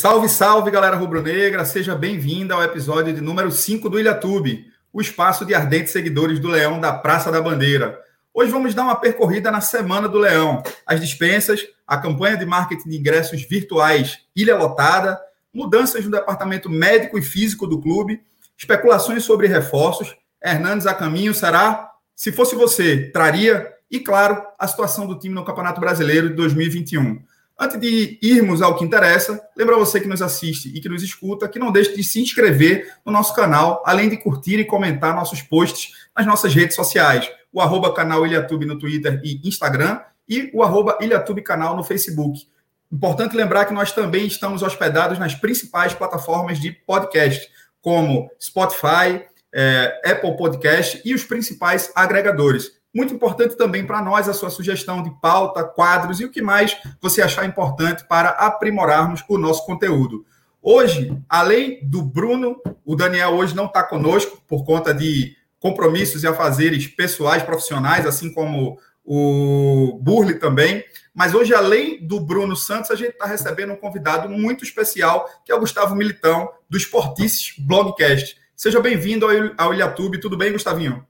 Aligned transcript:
Salve, 0.00 0.30
salve, 0.30 0.70
galera 0.70 0.96
rubro-negra! 0.96 1.62
Seja 1.62 1.94
bem-vinda 1.94 2.54
ao 2.54 2.62
episódio 2.62 3.12
de 3.12 3.20
número 3.20 3.52
5 3.52 3.86
do 3.90 4.00
Ilhatube, 4.00 4.64
o 4.90 4.98
espaço 4.98 5.44
de 5.44 5.54
ardentes 5.54 5.92
seguidores 5.92 6.40
do 6.40 6.48
Leão 6.48 6.80
da 6.80 6.90
Praça 6.90 7.30
da 7.30 7.38
Bandeira. 7.38 8.00
Hoje 8.32 8.50
vamos 8.50 8.72
dar 8.72 8.84
uma 8.84 8.96
percorrida 8.96 9.50
na 9.50 9.60
Semana 9.60 10.08
do 10.08 10.16
Leão, 10.16 10.62
as 10.86 11.02
dispensas, 11.02 11.66
a 11.86 11.98
campanha 11.98 12.38
de 12.38 12.46
marketing 12.46 12.88
de 12.88 12.96
ingressos 12.96 13.42
virtuais 13.42 14.20
Ilha 14.34 14.56
Lotada, 14.56 15.20
mudanças 15.52 16.02
no 16.02 16.10
departamento 16.10 16.70
médico 16.70 17.18
e 17.18 17.22
físico 17.22 17.66
do 17.66 17.78
clube, 17.78 18.22
especulações 18.56 19.22
sobre 19.22 19.48
reforços, 19.48 20.16
Hernandes 20.42 20.86
a 20.86 20.94
caminho, 20.94 21.34
será? 21.34 21.90
Se 22.16 22.32
fosse 22.32 22.56
você, 22.56 23.10
traria? 23.12 23.70
E, 23.90 24.00
claro, 24.00 24.42
a 24.58 24.66
situação 24.66 25.06
do 25.06 25.18
time 25.18 25.34
no 25.34 25.44
Campeonato 25.44 25.78
Brasileiro 25.78 26.30
de 26.30 26.36
2021. 26.36 27.22
Antes 27.62 27.78
de 27.78 28.18
irmos 28.22 28.62
ao 28.62 28.74
que 28.74 28.82
interessa, 28.82 29.38
lembra 29.54 29.76
você 29.76 30.00
que 30.00 30.08
nos 30.08 30.22
assiste 30.22 30.74
e 30.74 30.80
que 30.80 30.88
nos 30.88 31.02
escuta 31.02 31.46
que 31.46 31.58
não 31.58 31.70
deixe 31.70 31.94
de 31.94 32.02
se 32.02 32.18
inscrever 32.18 32.90
no 33.04 33.12
nosso 33.12 33.34
canal, 33.34 33.82
além 33.84 34.08
de 34.08 34.16
curtir 34.16 34.58
e 34.58 34.64
comentar 34.64 35.14
nossos 35.14 35.42
posts 35.42 36.08
nas 36.16 36.24
nossas 36.26 36.54
redes 36.54 36.74
sociais, 36.74 37.30
o 37.52 37.60
arroba 37.60 37.92
canal 37.92 38.26
Ilhatube 38.26 38.64
no 38.64 38.78
Twitter 38.78 39.20
e 39.22 39.46
Instagram 39.46 40.00
e 40.26 40.50
o 40.54 40.62
arroba 40.62 40.96
Ilhatube 41.02 41.42
canal 41.42 41.76
no 41.76 41.84
Facebook. 41.84 42.48
Importante 42.90 43.36
lembrar 43.36 43.66
que 43.66 43.74
nós 43.74 43.92
também 43.92 44.26
estamos 44.26 44.62
hospedados 44.62 45.18
nas 45.18 45.34
principais 45.34 45.92
plataformas 45.92 46.58
de 46.58 46.72
podcast, 46.72 47.46
como 47.82 48.30
Spotify, 48.40 49.22
é, 49.52 50.00
Apple 50.06 50.34
Podcast 50.34 51.02
e 51.04 51.12
os 51.12 51.24
principais 51.24 51.92
agregadores. 51.94 52.79
Muito 52.92 53.14
importante 53.14 53.56
também 53.56 53.86
para 53.86 54.02
nós 54.02 54.28
a 54.28 54.32
sua 54.32 54.50
sugestão 54.50 55.02
de 55.02 55.10
pauta, 55.20 55.62
quadros 55.62 56.20
e 56.20 56.24
o 56.24 56.30
que 56.30 56.42
mais 56.42 56.76
você 57.00 57.22
achar 57.22 57.46
importante 57.46 58.04
para 58.08 58.30
aprimorarmos 58.30 59.22
o 59.28 59.38
nosso 59.38 59.64
conteúdo. 59.64 60.24
Hoje, 60.60 61.16
além 61.28 61.80
do 61.88 62.02
Bruno, 62.02 62.60
o 62.84 62.96
Daniel 62.96 63.30
hoje 63.30 63.54
não 63.54 63.66
está 63.66 63.82
conosco 63.82 64.42
por 64.46 64.64
conta 64.64 64.92
de 64.92 65.36
compromissos 65.58 66.24
e 66.24 66.26
afazeres 66.26 66.86
pessoais, 66.86 67.42
profissionais, 67.42 68.04
assim 68.06 68.32
como 68.32 68.78
o 69.04 69.98
Burle 70.02 70.34
também. 70.34 70.84
Mas 71.14 71.34
hoje, 71.34 71.54
além 71.54 72.04
do 72.04 72.18
Bruno 72.18 72.56
Santos, 72.56 72.90
a 72.90 72.96
gente 72.96 73.10
está 73.10 73.26
recebendo 73.26 73.72
um 73.72 73.76
convidado 73.76 74.28
muito 74.28 74.64
especial, 74.64 75.28
que 75.44 75.52
é 75.52 75.54
o 75.54 75.60
Gustavo 75.60 75.94
Militão, 75.94 76.50
do 76.68 76.76
Esportices 76.76 77.54
Blogcast. 77.58 78.36
Seja 78.56 78.80
bem-vindo 78.80 79.26
ao 79.56 79.72
Ilhatube. 79.72 80.20
Tudo 80.20 80.36
bem, 80.36 80.52
Gustavinho? 80.52 81.06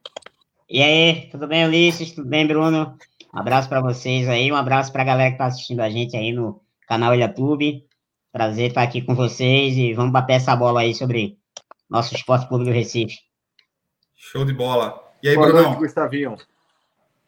E 0.73 0.81
aí, 0.81 1.29
tudo 1.33 1.49
bem, 1.49 1.67
Ulisses? 1.67 2.13
Tudo 2.13 2.29
bem, 2.29 2.47
Bruno? 2.47 2.97
Um 3.35 3.39
abraço 3.41 3.69
para 3.69 3.81
vocês 3.81 4.29
aí, 4.29 4.53
um 4.53 4.55
abraço 4.55 4.93
para 4.93 5.03
a 5.03 5.05
galera 5.05 5.31
que 5.31 5.35
está 5.35 5.47
assistindo 5.47 5.81
a 5.81 5.91
gente 5.91 6.17
aí 6.17 6.31
no 6.33 6.63
canal 6.87 7.13
YouTube. 7.13 7.85
Prazer 8.31 8.69
estar 8.69 8.83
aqui 8.83 9.03
com 9.03 9.17
vocês 9.17 9.77
e 9.77 9.93
vamos 9.95 10.13
bater 10.13 10.35
essa 10.35 10.55
bola 10.55 10.83
aí 10.83 10.95
sobre 10.95 11.37
nosso 11.89 12.15
esporte 12.15 12.49
público 12.49 12.71
do 12.71 12.73
Recife. 12.77 13.19
Show 14.15 14.45
de 14.45 14.53
bola. 14.53 15.13
E 15.21 15.29
aí, 15.29 15.35
Boa 15.35 15.49
Brunão? 15.49 15.65
noite, 15.71 15.81
Gustavinho. 15.81 16.37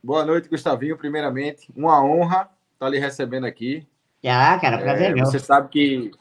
Boa 0.01 0.25
noite, 0.25 0.49
Gustavinho. 0.49 0.97
Primeiramente, 0.97 1.67
uma 1.75 2.01
honra 2.01 2.49
estar 2.75 2.89
lhe 2.89 3.01
recebendo 3.01 3.45
aqui. 3.45 3.85
Já, 4.23 4.57
cara, 4.61 4.79
prazer 4.79 5.11
é, 5.11 5.15
meu. 5.15 5.27
Você 5.27 5.41
sabe 5.41 5.69
que 5.69 6.13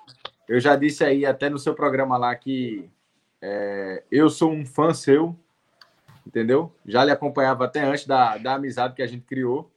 eu 0.50 0.60
já 0.60 0.76
disse 0.76 1.04
aí 1.04 1.24
até 1.24 1.52
no 1.52 1.60
seu 1.60 1.76
programa 1.76 2.18
lá 2.18 2.36
que 2.36 2.90
é, 3.40 4.02
eu 4.10 4.28
sou 4.28 4.52
um 4.52 4.66
fã 4.66 4.92
seu, 4.92 5.36
entendeu? 6.26 6.74
Já 6.86 7.04
lhe 7.04 7.12
acompanhava 7.12 7.66
até 7.66 7.84
antes 7.84 8.06
da, 8.06 8.38
da 8.38 8.56
amizade 8.56 8.96
que 8.96 9.02
a 9.02 9.08
gente 9.08 9.26
criou. 9.26 9.72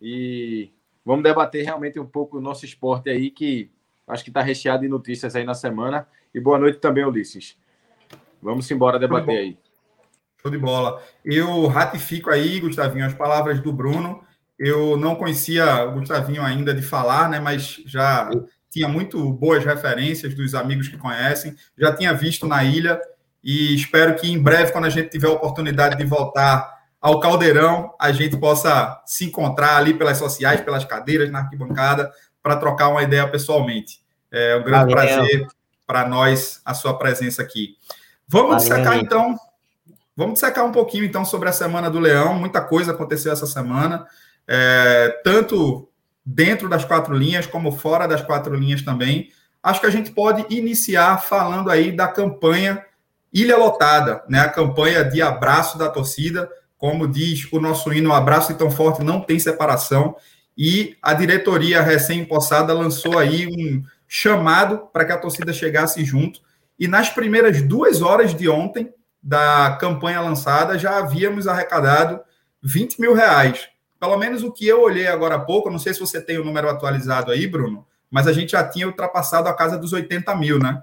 E 0.00 0.70
vamos 1.04 1.22
debater 1.22 1.64
realmente 1.64 1.98
um 1.98 2.06
pouco 2.06 2.38
o 2.38 2.40
nosso 2.40 2.64
esporte 2.64 3.08
aí, 3.08 3.30
que 3.30 3.70
acho 4.06 4.24
que 4.24 4.30
está 4.30 4.42
recheado 4.42 4.82
de 4.82 4.88
notícias 4.88 5.36
aí 5.36 5.44
na 5.44 5.54
semana. 5.54 6.06
E 6.34 6.40
boa 6.40 6.58
noite 6.58 6.78
também, 6.78 7.04
Ulisses. 7.04 7.56
Vamos 8.42 8.70
embora 8.70 8.98
debater 8.98 9.38
aí. 9.38 9.58
Show 10.40 10.50
de 10.50 10.58
bola. 10.58 11.00
Eu 11.24 11.68
ratifico 11.68 12.28
aí, 12.30 12.58
Gustavinho, 12.58 13.06
as 13.06 13.14
palavras 13.14 13.60
do 13.60 13.72
Bruno. 13.72 14.24
Eu 14.58 14.96
não 14.96 15.14
conhecia 15.14 15.84
o 15.84 15.92
Gustavinho 15.92 16.42
ainda 16.42 16.74
de 16.74 16.82
falar, 16.82 17.28
né? 17.28 17.38
Mas 17.38 17.80
já 17.86 18.28
tinha 18.68 18.88
muito 18.88 19.32
boas 19.32 19.64
referências 19.64 20.34
dos 20.34 20.54
amigos 20.54 20.88
que 20.88 20.96
conhecem. 20.96 21.54
Já 21.78 21.94
tinha 21.94 22.12
visto 22.12 22.46
na 22.46 22.64
ilha 22.64 23.00
e 23.42 23.74
espero 23.74 24.14
que 24.14 24.30
em 24.30 24.40
breve, 24.40 24.72
quando 24.72 24.84
a 24.84 24.90
gente 24.90 25.10
tiver 25.10 25.28
a 25.28 25.32
oportunidade 25.32 25.96
de 25.96 26.04
voltar 26.04 26.82
ao 27.00 27.18
Caldeirão, 27.18 27.92
a 28.00 28.12
gente 28.12 28.36
possa 28.36 29.02
se 29.04 29.24
encontrar 29.24 29.76
ali 29.76 29.92
pelas 29.92 30.18
sociais, 30.18 30.60
pelas 30.60 30.84
cadeiras, 30.84 31.30
na 31.30 31.40
arquibancada, 31.40 32.12
para 32.40 32.56
trocar 32.56 32.88
uma 32.88 33.02
ideia 33.02 33.26
pessoalmente. 33.26 34.00
É 34.30 34.56
um 34.56 34.62
grande 34.62 34.94
Valeu. 34.94 35.16
prazer 35.16 35.46
para 35.84 36.08
nós 36.08 36.60
a 36.64 36.74
sua 36.74 36.96
presença 36.96 37.42
aqui. 37.42 37.76
Vamos 38.28 38.68
Valeu, 38.68 38.88
amigo. 38.88 39.04
então, 39.04 39.36
vamos 40.16 40.34
dissecar 40.34 40.64
um 40.64 40.70
pouquinho, 40.70 41.04
então, 41.04 41.24
sobre 41.24 41.48
a 41.48 41.52
Semana 41.52 41.90
do 41.90 41.98
Leão. 41.98 42.34
Muita 42.34 42.60
coisa 42.60 42.92
aconteceu 42.92 43.32
essa 43.32 43.46
semana, 43.46 44.06
é, 44.46 45.20
tanto 45.24 45.88
dentro 46.24 46.68
das 46.68 46.84
quatro 46.84 47.14
linhas, 47.14 47.46
como 47.46 47.72
fora 47.72 48.06
das 48.06 48.22
quatro 48.22 48.54
linhas 48.54 48.82
também. 48.82 49.30
Acho 49.60 49.80
que 49.80 49.86
a 49.86 49.90
gente 49.90 50.12
pode 50.12 50.46
iniciar 50.54 51.20
falando 51.20 51.68
aí 51.68 51.90
da 51.90 52.06
campanha 52.06 52.82
Ilha 53.32 53.56
Lotada, 53.56 54.22
né? 54.28 54.40
A 54.40 54.48
campanha 54.48 55.04
de 55.04 55.22
abraço 55.22 55.78
da 55.78 55.88
torcida, 55.88 56.50
como 56.76 57.08
diz 57.08 57.48
o 57.52 57.60
nosso 57.60 57.92
hino, 57.92 58.12
abraço 58.12 58.52
e 58.52 58.54
tão 58.54 58.70
forte 58.70 59.02
não 59.02 59.20
tem 59.20 59.38
separação. 59.38 60.16
E 60.56 60.96
a 61.00 61.14
diretoria 61.14 61.80
recém-impossada 61.80 62.74
lançou 62.74 63.18
aí 63.18 63.46
um 63.46 63.82
chamado 64.06 64.88
para 64.92 65.04
que 65.04 65.12
a 65.12 65.18
torcida 65.18 65.52
chegasse 65.52 66.04
junto. 66.04 66.40
E 66.78 66.86
nas 66.86 67.08
primeiras 67.08 67.62
duas 67.62 68.02
horas 68.02 68.34
de 68.34 68.48
ontem, 68.48 68.92
da 69.22 69.78
campanha 69.80 70.20
lançada, 70.20 70.78
já 70.78 70.98
havíamos 70.98 71.46
arrecadado 71.46 72.20
20 72.62 73.00
mil 73.00 73.14
reais. 73.14 73.68
Pelo 74.00 74.18
menos 74.18 74.42
o 74.42 74.52
que 74.52 74.66
eu 74.66 74.82
olhei 74.82 75.06
agora 75.06 75.36
há 75.36 75.38
pouco, 75.38 75.70
não 75.70 75.78
sei 75.78 75.94
se 75.94 76.00
você 76.00 76.20
tem 76.20 76.38
o 76.38 76.44
número 76.44 76.68
atualizado 76.68 77.30
aí, 77.30 77.46
Bruno, 77.46 77.86
mas 78.10 78.26
a 78.26 78.32
gente 78.32 78.52
já 78.52 78.66
tinha 78.66 78.86
ultrapassado 78.86 79.48
a 79.48 79.54
casa 79.54 79.78
dos 79.78 79.92
80 79.92 80.34
mil, 80.34 80.58
né? 80.58 80.82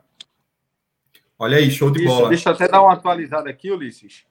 Olha 1.42 1.58
aí, 1.58 1.72
show 1.72 1.90
de 1.90 2.04
Isso, 2.04 2.14
bola. 2.14 2.28
deixa 2.28 2.50
eu 2.50 2.54
até 2.54 2.68
dar 2.68 2.82
uma 2.82 2.92
atualizada 2.92 3.50
aqui, 3.50 3.72
Ulisses, 3.72 4.26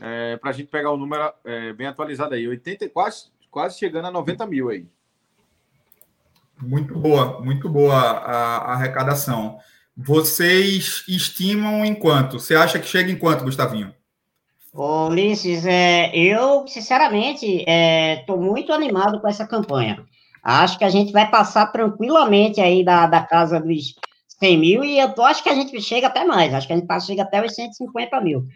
é, 0.00 0.36
para 0.36 0.50
a 0.50 0.52
gente 0.52 0.68
pegar 0.68 0.92
o 0.92 0.96
número 0.96 1.32
é, 1.44 1.72
bem 1.72 1.88
atualizado 1.88 2.32
aí. 2.32 2.46
80, 2.46 2.88
quase, 2.90 3.24
quase 3.50 3.76
chegando 3.76 4.06
a 4.06 4.10
90 4.12 4.46
mil 4.46 4.68
aí. 4.68 4.86
Muito 6.62 6.96
boa, 6.96 7.40
muito 7.42 7.68
boa 7.68 7.96
a, 7.96 8.56
a 8.58 8.72
arrecadação. 8.74 9.58
Vocês 9.96 11.04
estimam 11.08 11.84
em 11.84 11.94
quanto? 11.94 12.38
Você 12.38 12.54
acha 12.54 12.78
que 12.78 12.86
chega 12.86 13.10
em 13.10 13.18
quanto, 13.18 13.42
Gustavinho? 13.42 13.92
Ô, 14.72 15.08
Ulisses, 15.08 15.66
é, 15.66 16.16
eu, 16.16 16.68
sinceramente, 16.68 17.64
estou 18.20 18.40
muito 18.40 18.72
animado 18.72 19.20
com 19.20 19.26
essa 19.26 19.44
campanha. 19.44 20.06
Acho 20.40 20.78
que 20.78 20.84
a 20.84 20.88
gente 20.88 21.10
vai 21.10 21.28
passar 21.28 21.66
tranquilamente 21.66 22.60
aí 22.60 22.84
da, 22.84 23.08
da 23.08 23.22
casa 23.22 23.58
dos 23.58 23.94
100 24.38 24.58
mil 24.58 24.84
e 24.84 24.98
eu 24.98 25.12
tô, 25.12 25.22
acho 25.22 25.42
que 25.42 25.48
a 25.48 25.54
gente 25.54 25.80
chega 25.80 26.06
até 26.06 26.24
mais. 26.24 26.54
Acho 26.54 26.66
que 26.66 26.72
a 26.72 26.76
gente 26.76 26.86
passa, 26.86 27.06
chega 27.06 27.22
até 27.22 27.44
os 27.44 27.54
150 27.54 28.20
mil. 28.20 28.46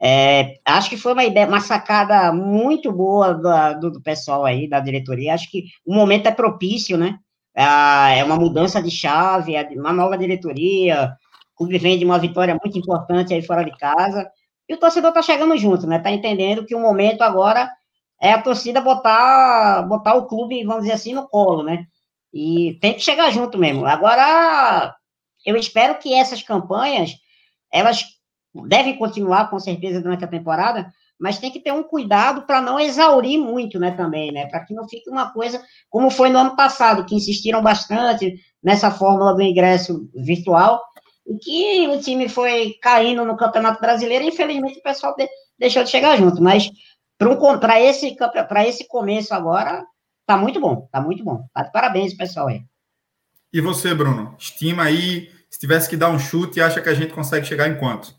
É, 0.00 0.54
acho 0.64 0.88
que 0.88 0.96
foi 0.96 1.12
uma 1.12 1.24
ideia, 1.24 1.46
uma 1.46 1.60
sacada 1.60 2.32
muito 2.32 2.92
boa 2.92 3.34
do, 3.34 3.90
do 3.90 4.00
pessoal 4.02 4.44
aí, 4.44 4.68
da 4.68 4.80
diretoria. 4.80 5.34
Acho 5.34 5.50
que 5.50 5.64
o 5.84 5.94
momento 5.94 6.26
é 6.28 6.30
propício, 6.32 6.96
né? 6.96 7.18
Ah, 7.56 8.10
é 8.10 8.22
uma 8.22 8.36
mudança 8.36 8.80
de 8.82 8.90
chave, 8.90 9.56
é 9.56 9.68
uma 9.76 9.92
nova 9.92 10.16
diretoria. 10.16 11.12
O 11.54 11.58
clube 11.58 11.78
vem 11.78 11.98
de 11.98 12.04
uma 12.04 12.18
vitória 12.18 12.56
muito 12.62 12.78
importante 12.78 13.34
aí 13.34 13.42
fora 13.42 13.64
de 13.64 13.76
casa. 13.76 14.30
E 14.68 14.74
o 14.74 14.78
torcedor 14.78 15.12
tá 15.12 15.22
chegando 15.22 15.56
junto, 15.56 15.86
né? 15.86 15.98
Tá 15.98 16.10
entendendo 16.10 16.64
que 16.64 16.74
o 16.74 16.80
momento 16.80 17.22
agora 17.22 17.68
é 18.20 18.32
a 18.32 18.42
torcida 18.42 18.80
botar, 18.80 19.82
botar 19.88 20.14
o 20.14 20.26
clube, 20.26 20.64
vamos 20.64 20.82
dizer 20.82 20.94
assim, 20.94 21.14
no 21.14 21.28
colo, 21.28 21.62
né? 21.64 21.86
E 22.32 22.78
tem 22.80 22.94
que 22.94 23.00
chegar 23.00 23.30
junto 23.32 23.58
mesmo. 23.58 23.86
Agora, 23.86 24.94
eu 25.48 25.56
espero 25.56 25.98
que 25.98 26.12
essas 26.12 26.42
campanhas, 26.42 27.12
elas 27.72 28.04
devem 28.66 28.96
continuar 28.96 29.48
com 29.50 29.58
certeza 29.58 30.00
durante 30.00 30.24
a 30.24 30.28
temporada, 30.28 30.92
mas 31.18 31.38
tem 31.38 31.50
que 31.50 31.60
ter 31.60 31.72
um 31.72 31.82
cuidado 31.82 32.42
para 32.42 32.60
não 32.60 32.78
exaurir 32.78 33.38
muito, 33.38 33.78
né, 33.78 33.90
também, 33.90 34.30
né? 34.30 34.46
Para 34.46 34.64
que 34.64 34.74
não 34.74 34.88
fique 34.88 35.10
uma 35.10 35.32
coisa 35.32 35.62
como 35.90 36.10
foi 36.10 36.28
no 36.28 36.38
ano 36.38 36.54
passado, 36.54 37.04
que 37.04 37.14
insistiram 37.14 37.62
bastante 37.62 38.40
nessa 38.62 38.90
fórmula 38.90 39.34
do 39.34 39.42
ingresso 39.42 40.08
virtual, 40.14 40.82
e 41.26 41.36
que 41.38 41.88
o 41.88 42.00
time 42.00 42.28
foi 42.28 42.74
caindo 42.80 43.24
no 43.24 43.36
Campeonato 43.36 43.80
Brasileiro, 43.80 44.24
e 44.24 44.28
infelizmente 44.28 44.78
o 44.78 44.82
pessoal 44.82 45.14
de- 45.16 45.28
deixou 45.58 45.82
de 45.82 45.90
chegar 45.90 46.16
junto, 46.16 46.42
mas 46.42 46.70
para 47.60 47.80
esse, 47.80 48.16
esse 48.66 48.86
começo 48.86 49.34
agora, 49.34 49.84
tá 50.24 50.36
muito 50.36 50.60
bom, 50.60 50.88
tá 50.92 51.00
muito 51.00 51.24
bom. 51.24 51.44
Tá 51.52 51.64
parabéns, 51.64 52.14
pessoal 52.14 52.48
aí. 52.48 52.62
E 53.52 53.60
você, 53.60 53.94
Bruno? 53.94 54.36
Estima 54.38 54.84
aí, 54.84 55.30
se 55.50 55.58
tivesse 55.58 55.88
que 55.88 55.96
dar 55.96 56.10
um 56.10 56.18
chute, 56.18 56.60
acha 56.60 56.80
que 56.80 56.88
a 56.88 56.94
gente 56.94 57.12
consegue 57.12 57.46
chegar 57.46 57.68
em 57.68 57.76
quanto? 57.76 58.14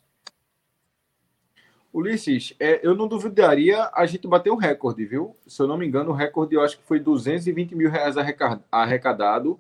Ulisses, 1.92 2.54
é, 2.60 2.80
eu 2.84 2.94
não 2.96 3.08
duvidaria 3.08 3.90
a 3.94 4.06
gente 4.06 4.28
bater 4.28 4.52
um 4.52 4.56
recorde, 4.56 5.06
viu? 5.06 5.36
Se 5.48 5.62
eu 5.62 5.68
não 5.68 5.78
me 5.78 5.88
engano, 5.88 6.12
o 6.12 6.14
recorde 6.14 6.56
eu 6.56 6.62
acho 6.62 6.78
que 6.78 6.84
foi 6.84 7.00
220 7.00 7.76
mil 7.76 7.90
reais 7.90 8.16
arreca- 8.16 8.62
arrecadado 8.72 9.60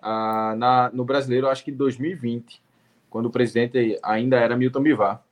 ah, 0.00 0.54
na, 0.56 0.90
no 0.92 1.04
brasileiro, 1.04 1.48
acho 1.48 1.64
que 1.64 1.72
2020, 1.72 2.60
quando 3.08 3.26
o 3.26 3.30
presidente 3.30 3.98
ainda 4.02 4.36
era 4.36 4.56
Milton 4.56 4.82
Bivar. 4.82 5.22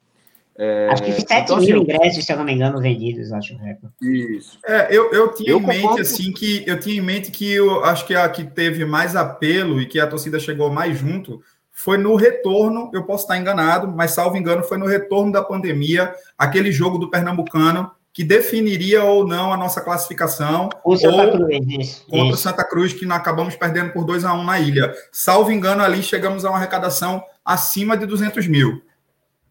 É, 0.57 0.89
acho 0.91 1.03
que 1.03 1.13
7 1.13 1.33
então, 1.33 1.57
mil 1.57 1.65
assim, 1.65 1.83
ingressos, 1.83 2.25
se 2.25 2.33
eu 2.33 2.37
não 2.37 2.45
me 2.45 2.53
engano, 2.53 2.81
vendidos, 2.81 3.33
acho. 3.33 3.59
Isso. 4.03 4.59
É, 4.67 4.95
eu, 4.95 5.11
eu 5.13 5.35
tinha 5.35 5.51
eu 5.51 5.59
em 5.59 5.67
mente, 5.67 5.81
concordo. 5.83 6.03
assim, 6.03 6.33
que 6.33 6.65
eu 6.67 6.79
tinha 6.79 6.97
em 6.97 7.01
mente 7.01 7.31
que 7.31 7.51
eu 7.51 7.85
acho 7.85 8.07
que 8.07 8.15
a 8.15 8.29
que 8.29 8.45
teve 8.45 8.85
mais 8.85 9.15
apelo 9.15 9.81
e 9.81 9.87
que 9.87 10.01
a 10.01 10.07
torcida 10.07 10.39
chegou 10.39 10.71
mais 10.71 10.99
junto 10.99 11.43
foi 11.83 11.97
no 11.97 12.15
retorno, 12.15 12.91
eu 12.93 13.05
posso 13.05 13.25
estar 13.25 13.39
enganado, 13.39 13.89
mas 13.89 14.11
salvo 14.11 14.37
engano, 14.37 14.63
foi 14.63 14.77
no 14.77 14.87
retorno 14.87 15.33
da 15.33 15.43
pandemia, 15.43 16.15
aquele 16.37 16.71
jogo 16.71 16.99
do 16.99 17.09
Pernambucano 17.09 17.91
que 18.13 18.23
definiria 18.23 19.03
ou 19.03 19.27
não 19.27 19.51
a 19.51 19.57
nossa 19.57 19.81
classificação 19.81 20.69
o 20.85 20.95
Santa 20.95 21.31
Cruz, 21.31 22.05
contra 22.07 22.35
o 22.35 22.37
Santa 22.37 22.65
Cruz, 22.65 22.93
que 22.93 23.07
nós 23.07 23.17
acabamos 23.17 23.57
perdendo 23.57 23.93
por 23.93 24.05
2 24.05 24.27
a 24.27 24.35
1 24.35 24.39
um 24.39 24.45
na 24.45 24.61
ilha. 24.61 24.93
Salvo 25.11 25.51
engano, 25.51 25.83
ali 25.83 26.03
chegamos 26.03 26.45
a 26.45 26.51
uma 26.51 26.59
arrecadação 26.59 27.25
acima 27.43 27.97
de 27.97 28.05
200 28.05 28.47
mil. 28.47 28.83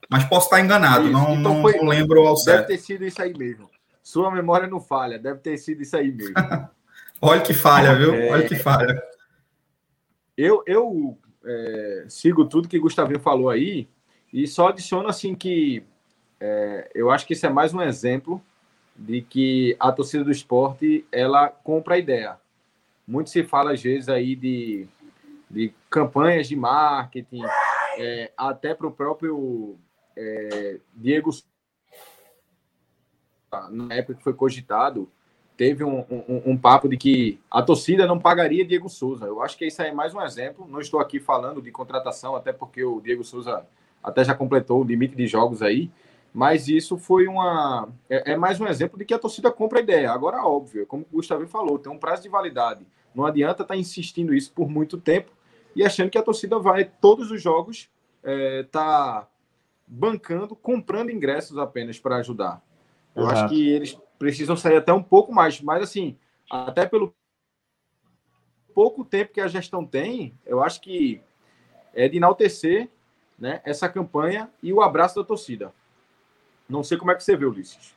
Mas 0.08 0.24
posso 0.26 0.46
estar 0.46 0.60
enganado, 0.60 1.06
isso. 1.06 1.12
não, 1.12 1.34
então 1.34 1.56
não, 1.56 1.62
foi, 1.64 1.78
não, 1.78 1.86
lembro 1.86 2.28
ao 2.28 2.38
certo. 2.38 2.68
Deve 2.68 2.78
ter 2.78 2.86
sido 2.86 3.06
isso 3.06 3.20
aí 3.20 3.36
mesmo. 3.36 3.68
Sua 4.04 4.30
memória 4.30 4.68
não 4.68 4.80
falha, 4.80 5.18
deve 5.18 5.40
ter 5.40 5.58
sido 5.58 5.82
isso 5.82 5.98
aí 5.98 6.12
mesmo. 6.12 6.36
Olha 7.20 7.42
que 7.42 7.56
falha, 7.56 7.96
viu? 7.96 8.14
É... 8.14 8.30
Olha 8.30 8.48
que 8.48 8.56
falha. 8.56 9.02
Eu, 10.38 10.64
eu 10.68 11.18
é, 11.46 12.06
sigo 12.08 12.46
tudo 12.46 12.68
que 12.68 12.80
Gustavinho 12.80 13.20
falou 13.20 13.50
aí 13.50 13.88
e 14.32 14.48
só 14.48 14.68
adiciono 14.68 15.08
assim 15.08 15.34
que 15.34 15.84
é, 16.40 16.90
eu 16.94 17.10
acho 17.10 17.26
que 17.26 17.34
isso 17.34 17.46
é 17.46 17.50
mais 17.50 17.74
um 17.74 17.82
exemplo 17.82 18.42
de 18.96 19.22
que 19.22 19.76
a 19.80 19.92
torcida 19.92 20.24
do 20.24 20.32
esporte 20.32 21.06
ela 21.12 21.48
compra 21.48 21.96
a 21.96 21.98
ideia. 21.98 22.38
Muito 23.08 23.30
se 23.30 23.44
fala 23.44 23.74
às 23.74 23.82
vezes 23.82 24.10
aí 24.10 24.36
de, 24.36 24.88
de 25.50 25.74
campanhas 25.90 26.48
de 26.48 26.56
marketing, 26.56 27.42
é, 27.98 28.32
até 28.38 28.74
para 28.74 28.88
o 28.88 28.92
próprio 28.92 29.78
é, 30.16 30.80
Diego 30.94 31.32
na 33.72 33.96
época 33.96 34.16
que 34.16 34.24
foi 34.24 34.34
cogitado, 34.34 35.10
teve 35.60 35.84
um, 35.84 36.06
um, 36.10 36.42
um, 36.52 36.58
papo 36.58 36.88
de 36.88 36.96
que 36.96 37.38
a 37.52 37.62
torcida 37.62 38.08
não 38.08 38.18
pagaria 38.18 38.66
Diego 38.66 38.88
Souza. 38.88 39.26
Eu 39.26 39.42
acho 39.42 39.58
que 39.58 39.66
isso 39.66 39.82
aí 39.82 39.90
é 39.90 39.94
mais 39.94 40.14
um 40.14 40.22
exemplo. 40.22 40.66
Não 40.66 40.80
estou 40.80 41.02
aqui 41.02 41.20
falando 41.20 41.62
de 41.62 41.70
contratação, 41.70 42.34
até 42.34 42.54
porque 42.54 42.82
o 42.82 43.02
Diego 43.02 43.26
Souza 43.26 43.66
até 44.02 44.24
já 44.24 44.34
completou 44.34 44.80
o 44.80 44.86
limite 44.86 45.18
de 45.18 45.28
jogos 45.28 45.62
aí. 45.62 45.92
Mas 46.34 46.70
isso 46.70 46.98
foi 46.98 47.28
uma. 47.28 47.90
É, 48.10 48.32
é, 48.32 48.38
mais 48.38 48.62
um 48.62 48.68
exemplo 48.68 48.98
de 48.98 49.04
que 49.04 49.14
a 49.14 49.20
torcida 49.20 49.52
compra 49.52 49.80
a 49.80 49.82
ideia. 49.82 50.10
Agora, 50.14 50.42
óbvio, 50.48 50.86
como 50.86 51.06
o 51.12 51.18
Gustavo 51.18 51.46
falou, 51.46 51.78
tem 51.78 51.92
um 51.92 51.98
prazo 51.98 52.24
de 52.24 52.30
validade. 52.30 52.88
Não 53.14 53.26
adianta 53.26 53.64
estar 53.64 53.74
tá 53.74 53.78
insistindo 53.78 54.34
isso 54.34 54.54
por 54.54 54.70
muito 54.70 54.98
tempo 54.98 55.34
e 55.76 55.84
achando 55.84 56.10
que 56.10 56.18
a 56.18 56.24
torcida 56.24 56.58
vai, 56.58 56.86
todos 56.86 57.32
os 57.32 57.42
jogos, 57.42 57.90
é, 58.24 58.64
tá 58.72 59.28
bancando, 59.86 60.56
comprando 60.56 61.12
ingressos 61.12 61.58
apenas 61.58 62.00
para 62.00 62.16
ajudar. 62.16 62.64
Eu 63.14 63.24
Exato. 63.24 63.40
acho 63.40 63.50
que 63.54 63.70
eles 63.70 63.98
precisam 64.20 64.58
sair 64.58 64.76
até 64.76 64.92
um 64.92 65.02
pouco 65.02 65.34
mais, 65.34 65.62
mas 65.62 65.82
assim, 65.82 66.18
até 66.52 66.86
pelo 66.86 67.16
pouco 68.76 69.04
tempo 69.06 69.34
que 69.34 69.42
a 69.42 69.48
gestão 69.48 69.86
tem, 69.86 70.34
eu 70.46 70.62
acho 70.62 70.82
que 70.82 71.22
é 71.94 72.08
de 72.08 72.18
enaltecer 72.18 72.90
né, 73.40 73.62
essa 73.64 73.88
campanha 73.88 74.50
e 74.62 74.72
o 74.74 74.82
abraço 74.82 75.16
da 75.16 75.24
torcida. 75.24 75.72
Não 76.68 76.84
sei 76.84 76.98
como 76.98 77.12
é 77.12 77.16
que 77.16 77.24
você 77.24 77.36
vê, 77.36 77.46
Ulisses. 77.46 77.96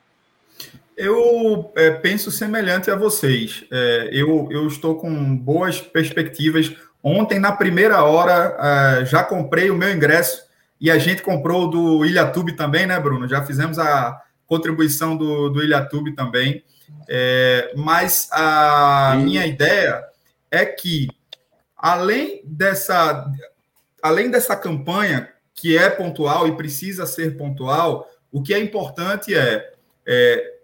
Eu 0.97 1.73
é, 1.75 1.91
penso 1.91 2.31
semelhante 2.31 2.91
a 2.91 2.97
vocês. 2.97 3.65
É, 3.71 4.11
eu, 4.13 4.49
eu 4.51 4.67
estou 4.67 4.97
com 4.97 5.37
boas 5.37 5.81
perspectivas. 5.81 6.75
Ontem, 7.03 7.39
na 7.39 7.53
primeira 7.53 8.05
hora, 8.05 8.57
é, 9.01 9.05
já 9.05 9.23
comprei 9.25 9.71
o 9.71 9.77
meu 9.77 9.93
ingresso 9.93 10.47
e 10.81 10.91
a 10.91 10.99
gente 10.99 11.23
comprou 11.23 11.69
do 11.69 12.05
Ilhatube 12.05 12.55
também, 12.55 12.87
né, 12.87 12.99
Bruno? 12.99 13.29
Já 13.29 13.45
fizemos 13.45 13.79
a 13.79 14.21
contribuição 14.53 15.17
do, 15.17 15.49
do 15.49 15.65
Ilhatube 15.65 16.13
também. 16.15 16.63
É, 17.09 17.73
mas 17.75 18.29
a 18.31 19.15
Sim. 19.17 19.25
minha 19.25 19.47
ideia 19.47 20.05
é 20.51 20.67
que, 20.67 21.09
além 21.75 22.43
dessa, 22.45 23.33
além 24.03 24.31
dessa 24.31 24.55
campanha, 24.55 25.31
que 25.55 25.75
é 25.75 25.89
pontual 25.89 26.47
e 26.47 26.55
precisa 26.55 27.07
ser 27.07 27.39
pontual, 27.39 28.07
o 28.31 28.43
que 28.43 28.53
é 28.53 28.59
importante 28.59 29.35
é, 29.35 29.73
é 30.07 30.55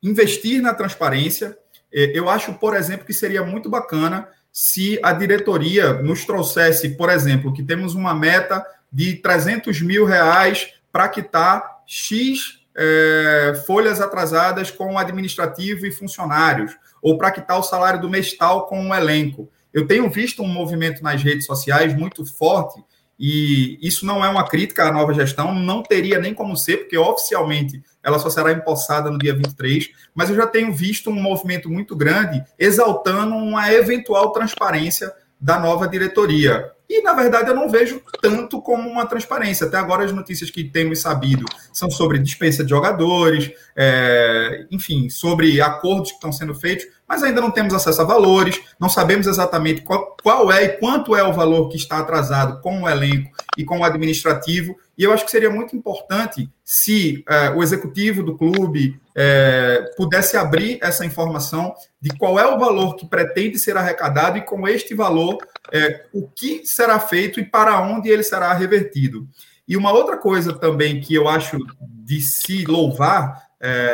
investir 0.00 0.62
na 0.62 0.72
transparência. 0.72 1.58
É, 1.92 2.16
eu 2.16 2.28
acho, 2.28 2.54
por 2.54 2.76
exemplo, 2.76 3.04
que 3.04 3.12
seria 3.12 3.42
muito 3.42 3.68
bacana 3.68 4.28
se 4.52 4.96
a 5.02 5.12
diretoria 5.12 5.92
nos 5.94 6.24
trouxesse, 6.24 6.90
por 6.90 7.10
exemplo, 7.10 7.52
que 7.52 7.64
temos 7.64 7.96
uma 7.96 8.14
meta 8.14 8.64
de 8.92 9.16
300 9.16 9.82
mil 9.82 10.04
reais 10.04 10.72
para 10.92 11.08
quitar 11.08 11.82
X 11.84 12.57
é, 12.78 13.60
folhas 13.66 14.00
atrasadas 14.00 14.70
com 14.70 14.96
administrativo 14.96 15.84
e 15.84 15.90
funcionários, 15.90 16.76
ou 17.02 17.18
para 17.18 17.32
quitar 17.32 17.58
o 17.58 17.62
salário 17.62 18.00
do 18.00 18.08
mês 18.08 18.36
tal 18.36 18.66
com 18.66 18.88
o 18.88 18.94
elenco. 18.94 19.50
Eu 19.74 19.86
tenho 19.86 20.08
visto 20.08 20.42
um 20.42 20.48
movimento 20.48 21.02
nas 21.02 21.22
redes 21.22 21.44
sociais 21.44 21.92
muito 21.94 22.24
forte 22.24 22.80
e 23.18 23.78
isso 23.82 24.06
não 24.06 24.24
é 24.24 24.28
uma 24.28 24.46
crítica 24.46 24.84
à 24.84 24.92
nova 24.92 25.12
gestão, 25.12 25.52
não 25.52 25.82
teria 25.82 26.20
nem 26.20 26.32
como 26.32 26.56
ser, 26.56 26.78
porque 26.78 26.96
oficialmente 26.96 27.82
ela 28.00 28.18
só 28.18 28.30
será 28.30 28.52
empossada 28.52 29.10
no 29.10 29.18
dia 29.18 29.34
23, 29.34 29.90
mas 30.14 30.30
eu 30.30 30.36
já 30.36 30.46
tenho 30.46 30.72
visto 30.72 31.10
um 31.10 31.20
movimento 31.20 31.68
muito 31.68 31.96
grande 31.96 32.44
exaltando 32.56 33.34
uma 33.34 33.72
eventual 33.72 34.30
transparência 34.30 35.12
da 35.40 35.58
nova 35.58 35.88
diretoria. 35.88 36.70
E, 36.88 37.02
na 37.02 37.12
verdade, 37.12 37.50
eu 37.50 37.54
não 37.54 37.68
vejo 37.68 38.00
tanto 38.22 38.62
como 38.62 38.88
uma 38.88 39.06
transparência. 39.06 39.66
Até 39.66 39.76
agora, 39.76 40.04
as 40.04 40.12
notícias 40.12 40.50
que 40.50 40.64
temos 40.64 41.00
sabido 41.00 41.44
são 41.72 41.90
sobre 41.90 42.18
dispensa 42.18 42.64
de 42.64 42.70
jogadores, 42.70 43.52
é, 43.76 44.66
enfim, 44.70 45.10
sobre 45.10 45.60
acordos 45.60 46.10
que 46.10 46.16
estão 46.16 46.32
sendo 46.32 46.54
feitos, 46.54 46.86
mas 47.08 47.22
ainda 47.22 47.40
não 47.40 47.50
temos 47.50 47.72
acesso 47.72 48.02
a 48.02 48.04
valores, 48.04 48.60
não 48.78 48.88
sabemos 48.88 49.26
exatamente 49.26 49.80
qual, 49.80 50.14
qual 50.22 50.52
é 50.52 50.64
e 50.64 50.68
quanto 50.76 51.16
é 51.16 51.22
o 51.22 51.32
valor 51.32 51.70
que 51.70 51.76
está 51.76 51.98
atrasado 51.98 52.60
com 52.60 52.82
o 52.82 52.88
elenco 52.88 53.30
e 53.56 53.64
com 53.64 53.78
o 53.78 53.84
administrativo. 53.84 54.76
E 54.96 55.04
eu 55.04 55.12
acho 55.12 55.24
que 55.24 55.30
seria 55.30 55.48
muito 55.48 55.74
importante 55.74 56.50
se 56.62 57.24
é, 57.26 57.50
o 57.50 57.62
executivo 57.62 58.22
do 58.22 58.36
clube 58.36 59.00
é, 59.16 59.90
pudesse 59.96 60.36
abrir 60.36 60.78
essa 60.82 61.06
informação 61.06 61.74
de 61.98 62.10
qual 62.18 62.38
é 62.38 62.46
o 62.46 62.58
valor 62.58 62.94
que 62.96 63.06
pretende 63.06 63.58
ser 63.58 63.76
arrecadado 63.76 64.36
e 64.36 64.42
com 64.42 64.68
este 64.68 64.94
valor, 64.94 65.38
é, 65.72 66.04
o 66.12 66.28
que 66.28 66.66
será 66.66 67.00
feito 67.00 67.40
e 67.40 67.44
para 67.44 67.80
onde 67.80 68.10
ele 68.10 68.22
será 68.22 68.52
revertido. 68.52 69.26
E 69.66 69.76
uma 69.76 69.92
outra 69.92 70.18
coisa 70.18 70.52
também 70.52 71.00
que 71.00 71.14
eu 71.14 71.26
acho 71.26 71.58
de 71.80 72.20
se 72.20 72.64
louvar 72.64 73.48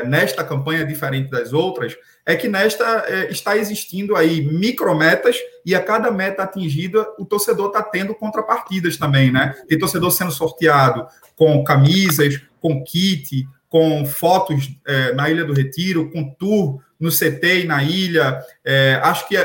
nesta 0.07 0.45
campanha 0.45 0.85
diferente 0.85 1.31
das 1.31 1.55
outras 1.55 1.97
é 2.27 2.35
que 2.37 2.49
nesta 2.49 3.05
é, 3.07 3.31
está 3.31 3.57
existindo 3.57 4.17
aí 4.17 4.43
micrometas 4.43 5.37
e 5.65 5.75
a 5.75 5.83
cada 5.83 6.11
meta 6.11 6.43
atingida 6.43 7.07
o 7.19 7.25
torcedor 7.25 7.69
está 7.69 7.83
tendo 7.83 8.15
contrapartidas 8.15 8.97
também, 8.97 9.31
né? 9.31 9.55
Tem 9.69 9.79
torcedor 9.79 10.11
sendo 10.11 10.33
sorteado 10.33 11.07
com 11.37 11.63
camisas, 11.63 12.41
com 12.61 12.83
kit, 12.83 13.47
com 13.69 14.07
fotos 14.07 14.71
é, 14.87 15.13
na 15.13 15.29
Ilha 15.29 15.45
do 15.45 15.53
Retiro, 15.53 16.11
com 16.11 16.31
tour 16.31 16.81
no 16.99 17.11
CT 17.11 17.63
e 17.63 17.67
na 17.67 17.83
ilha. 17.83 18.41
É, 18.65 19.01
acho 19.03 19.29
que 19.29 19.37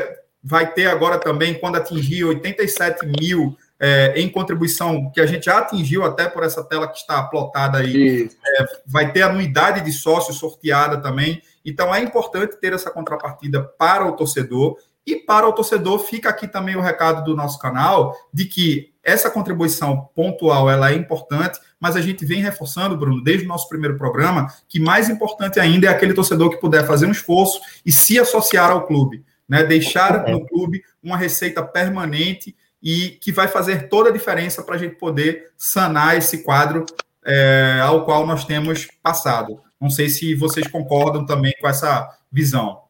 vai 0.41 0.71
ter 0.71 0.87
agora 0.87 1.17
também, 1.17 1.55
quando 1.55 1.75
atingir 1.75 2.23
87 2.23 3.05
mil 3.19 3.57
é, 3.79 4.13
em 4.15 4.29
contribuição, 4.29 5.09
que 5.11 5.21
a 5.21 5.25
gente 5.25 5.45
já 5.45 5.59
atingiu 5.59 6.03
até 6.03 6.27
por 6.27 6.43
essa 6.43 6.63
tela 6.63 6.87
que 6.87 6.97
está 6.97 7.23
plotada 7.23 7.79
aí, 7.79 8.29
é, 8.45 8.65
vai 8.85 9.11
ter 9.11 9.21
anuidade 9.21 9.81
de 9.81 9.91
sócio 9.91 10.33
sorteada 10.33 10.97
também. 10.97 11.41
Então 11.69 11.93
é 11.93 12.01
importante 12.01 12.59
ter 12.59 12.73
essa 12.73 12.89
contrapartida 12.89 13.63
para 13.63 14.05
o 14.05 14.13
torcedor. 14.13 14.77
E 15.05 15.15
para 15.15 15.47
o 15.47 15.53
torcedor, 15.53 15.99
fica 15.99 16.29
aqui 16.29 16.47
também 16.47 16.75
o 16.75 16.81
recado 16.81 17.23
do 17.23 17.35
nosso 17.35 17.57
canal 17.57 18.15
de 18.33 18.45
que 18.45 18.93
essa 19.03 19.31
contribuição 19.31 20.09
pontual 20.13 20.69
ela 20.69 20.91
é 20.91 20.95
importante, 20.95 21.59
mas 21.79 21.95
a 21.95 22.01
gente 22.01 22.25
vem 22.25 22.41
reforçando, 22.41 22.97
Bruno, 22.97 23.23
desde 23.23 23.45
o 23.45 23.47
nosso 23.47 23.67
primeiro 23.67 23.97
programa, 23.97 24.47
que 24.67 24.79
mais 24.79 25.09
importante 25.09 25.59
ainda 25.59 25.87
é 25.87 25.89
aquele 25.89 26.13
torcedor 26.13 26.49
que 26.49 26.57
puder 26.57 26.85
fazer 26.85 27.05
um 27.05 27.11
esforço 27.11 27.59
e 27.85 27.91
se 27.91 28.19
associar 28.19 28.69
ao 28.69 28.85
clube, 28.85 29.23
né? 29.47 29.63
Deixar 29.63 30.27
no 30.27 30.45
clube 30.45 30.83
uma 31.01 31.17
receita 31.17 31.63
permanente 31.63 32.55
e 32.81 33.17
que 33.21 33.31
vai 33.31 33.47
fazer 33.47 33.89
toda 33.89 34.09
a 34.09 34.13
diferença 34.13 34.63
para 34.63 34.75
a 34.75 34.77
gente 34.77 34.95
poder 34.95 35.51
sanar 35.57 36.17
esse 36.17 36.43
quadro 36.43 36.85
é, 37.25 37.79
ao 37.81 38.05
qual 38.05 38.25
nós 38.25 38.45
temos 38.45 38.87
passado. 39.01 39.59
Não 39.79 39.89
sei 39.89 40.09
se 40.09 40.35
vocês 40.35 40.67
concordam 40.67 41.25
também 41.25 41.53
com 41.61 41.67
essa 41.67 42.09
visão. 42.31 42.81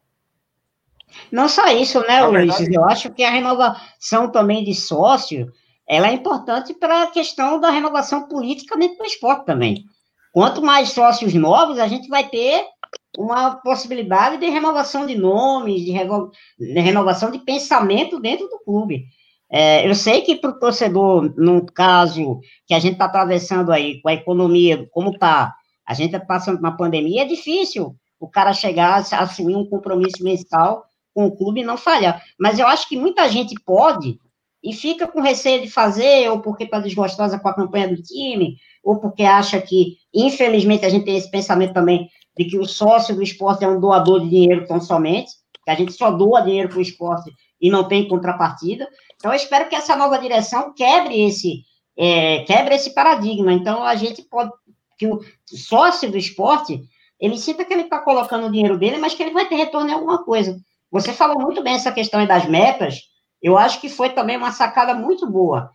Não 1.31 1.49
só 1.49 1.67
isso, 1.67 1.99
né, 2.01 2.25
Ulisses? 2.25 2.67
Eu 2.71 2.85
acho 2.85 3.11
que 3.11 3.23
a 3.23 3.31
renovação 3.31 4.31
também 4.31 4.63
de 4.63 4.73
sócio, 4.73 5.51
ela 5.87 6.07
é 6.07 6.13
importante 6.13 6.73
para 6.73 7.03
a 7.03 7.07
questão 7.07 7.59
da 7.59 7.69
renovação 7.69 8.27
política 8.27 8.77
dentro 8.77 8.97
do 8.97 9.05
esporte 9.05 9.45
também. 9.45 9.85
Quanto 10.31 10.61
mais 10.61 10.89
sócios 10.89 11.33
novos, 11.33 11.79
a 11.79 11.87
gente 11.87 12.07
vai 12.07 12.27
ter 12.27 12.63
uma 13.17 13.55
possibilidade 13.55 14.37
de 14.37 14.49
renovação 14.49 15.05
de 15.05 15.15
nomes, 15.15 15.81
de, 15.81 15.91
revo... 15.91 16.31
de 16.57 16.79
renovação 16.79 17.31
de 17.31 17.39
pensamento 17.39 18.19
dentro 18.19 18.47
do 18.47 18.59
clube. 18.59 19.05
É, 19.51 19.87
eu 19.87 19.95
sei 19.95 20.21
que 20.21 20.35
para 20.35 20.51
o 20.51 20.59
torcedor, 20.59 21.33
no 21.35 21.65
caso 21.65 22.39
que 22.67 22.73
a 22.73 22.79
gente 22.79 22.93
está 22.93 23.05
atravessando 23.05 23.71
aí, 23.71 23.99
com 24.01 24.09
a 24.09 24.13
economia, 24.13 24.87
como 24.91 25.09
está, 25.09 25.55
a 25.89 25.95
gente 25.95 26.13
está 26.13 26.19
passando 26.23 26.59
uma 26.59 26.77
pandemia, 26.77 27.23
é 27.23 27.25
difícil 27.25 27.95
o 28.19 28.27
cara 28.27 28.53
chegar 28.53 29.03
a 29.11 29.23
assumir 29.23 29.55
um 29.55 29.65
compromisso 29.65 30.23
mensal 30.23 30.85
com 31.15 31.25
o 31.25 31.35
clube 31.35 31.61
e 31.61 31.63
não 31.63 31.77
falhar. 31.77 32.23
Mas 32.39 32.59
eu 32.59 32.67
acho 32.67 32.87
que 32.87 32.95
muita 32.95 33.27
gente 33.27 33.55
pode 33.65 34.19
e 34.63 34.71
fica 34.71 35.07
com 35.07 35.19
receio 35.19 35.63
de 35.63 35.67
fazer, 35.67 36.29
ou 36.29 36.41
porque 36.41 36.65
está 36.65 36.79
desgostosa 36.79 37.39
com 37.39 37.49
a 37.49 37.55
campanha 37.55 37.87
do 37.87 37.99
time, 38.03 38.57
ou 38.83 38.99
porque 38.99 39.23
acha 39.23 39.59
que, 39.59 39.95
infelizmente, 40.13 40.85
a 40.85 40.89
gente 40.89 41.05
tem 41.05 41.17
esse 41.17 41.31
pensamento 41.31 41.73
também 41.73 42.07
de 42.37 42.45
que 42.45 42.59
o 42.59 42.65
sócio 42.65 43.15
do 43.15 43.23
esporte 43.23 43.63
é 43.63 43.67
um 43.67 43.79
doador 43.79 44.21
de 44.21 44.29
dinheiro 44.29 44.67
tão 44.67 44.79
somente, 44.79 45.31
que 45.65 45.71
a 45.71 45.75
gente 45.75 45.93
só 45.93 46.11
doa 46.11 46.41
dinheiro 46.41 46.69
para 46.69 46.77
o 46.77 46.83
esporte 46.83 47.31
e 47.59 47.71
não 47.71 47.87
tem 47.87 48.07
contrapartida. 48.07 48.87
Então, 49.15 49.31
eu 49.31 49.35
espero 49.35 49.67
que 49.67 49.75
essa 49.75 49.95
nova 49.95 50.19
direção 50.19 50.71
quebre 50.71 51.19
esse, 51.19 51.63
é, 51.97 52.43
quebre 52.43 52.75
esse 52.75 52.93
paradigma. 52.93 53.51
Então, 53.51 53.83
a 53.83 53.95
gente 53.95 54.21
pode, 54.21 54.51
que 54.99 55.07
o 55.07 55.21
sócio 55.45 56.11
do 56.11 56.17
esporte, 56.17 56.81
ele 57.17 57.37
sinta 57.37 57.63
que 57.63 57.73
ele 57.73 57.83
está 57.83 57.99
colocando 57.99 58.45
o 58.47 58.51
dinheiro 58.51 58.77
dele, 58.77 58.97
mas 58.97 59.15
que 59.15 59.23
ele 59.23 59.31
vai 59.31 59.47
ter 59.47 59.55
retorno 59.55 59.89
em 59.89 59.93
alguma 59.93 60.23
coisa. 60.23 60.59
Você 60.91 61.13
falou 61.13 61.39
muito 61.39 61.63
bem 61.63 61.75
essa 61.75 61.91
questão 61.91 62.25
das 62.25 62.45
metas, 62.45 62.99
eu 63.41 63.57
acho 63.57 63.79
que 63.79 63.87
foi 63.87 64.09
também 64.09 64.35
uma 64.35 64.51
sacada 64.51 64.93
muito 64.93 65.25
boa. 65.25 65.71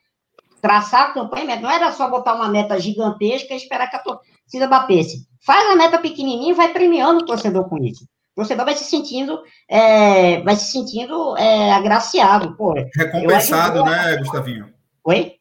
Traçar 0.60 1.10
a 1.10 1.12
campanha, 1.12 1.56
não 1.56 1.70
era 1.70 1.90
só 1.92 2.08
botar 2.08 2.34
uma 2.34 2.48
meta 2.48 2.78
gigantesca 2.78 3.54
e 3.54 3.56
esperar 3.56 3.88
que 3.88 3.96
a 3.96 4.00
torcida 4.00 4.68
batesse. 4.68 5.26
Faz 5.44 5.70
a 5.70 5.76
meta 5.76 5.98
pequenininha 5.98 6.52
e 6.52 6.54
vai 6.54 6.72
premiando 6.72 7.20
o 7.22 7.26
torcedor 7.26 7.68
com 7.68 7.78
isso. 7.78 8.04
O 8.32 8.40
torcedor 8.40 8.64
vai 8.64 8.74
se 8.74 8.84
sentindo, 8.84 9.40
é, 9.68 10.40
vai 10.42 10.56
se 10.56 10.72
sentindo 10.72 11.36
é, 11.36 11.72
agraciado. 11.72 12.56
Pô, 12.56 12.72
Recompensado, 12.72 13.84
né, 13.84 14.16
Gustavinho? 14.16 14.72
Oi? 15.04 15.33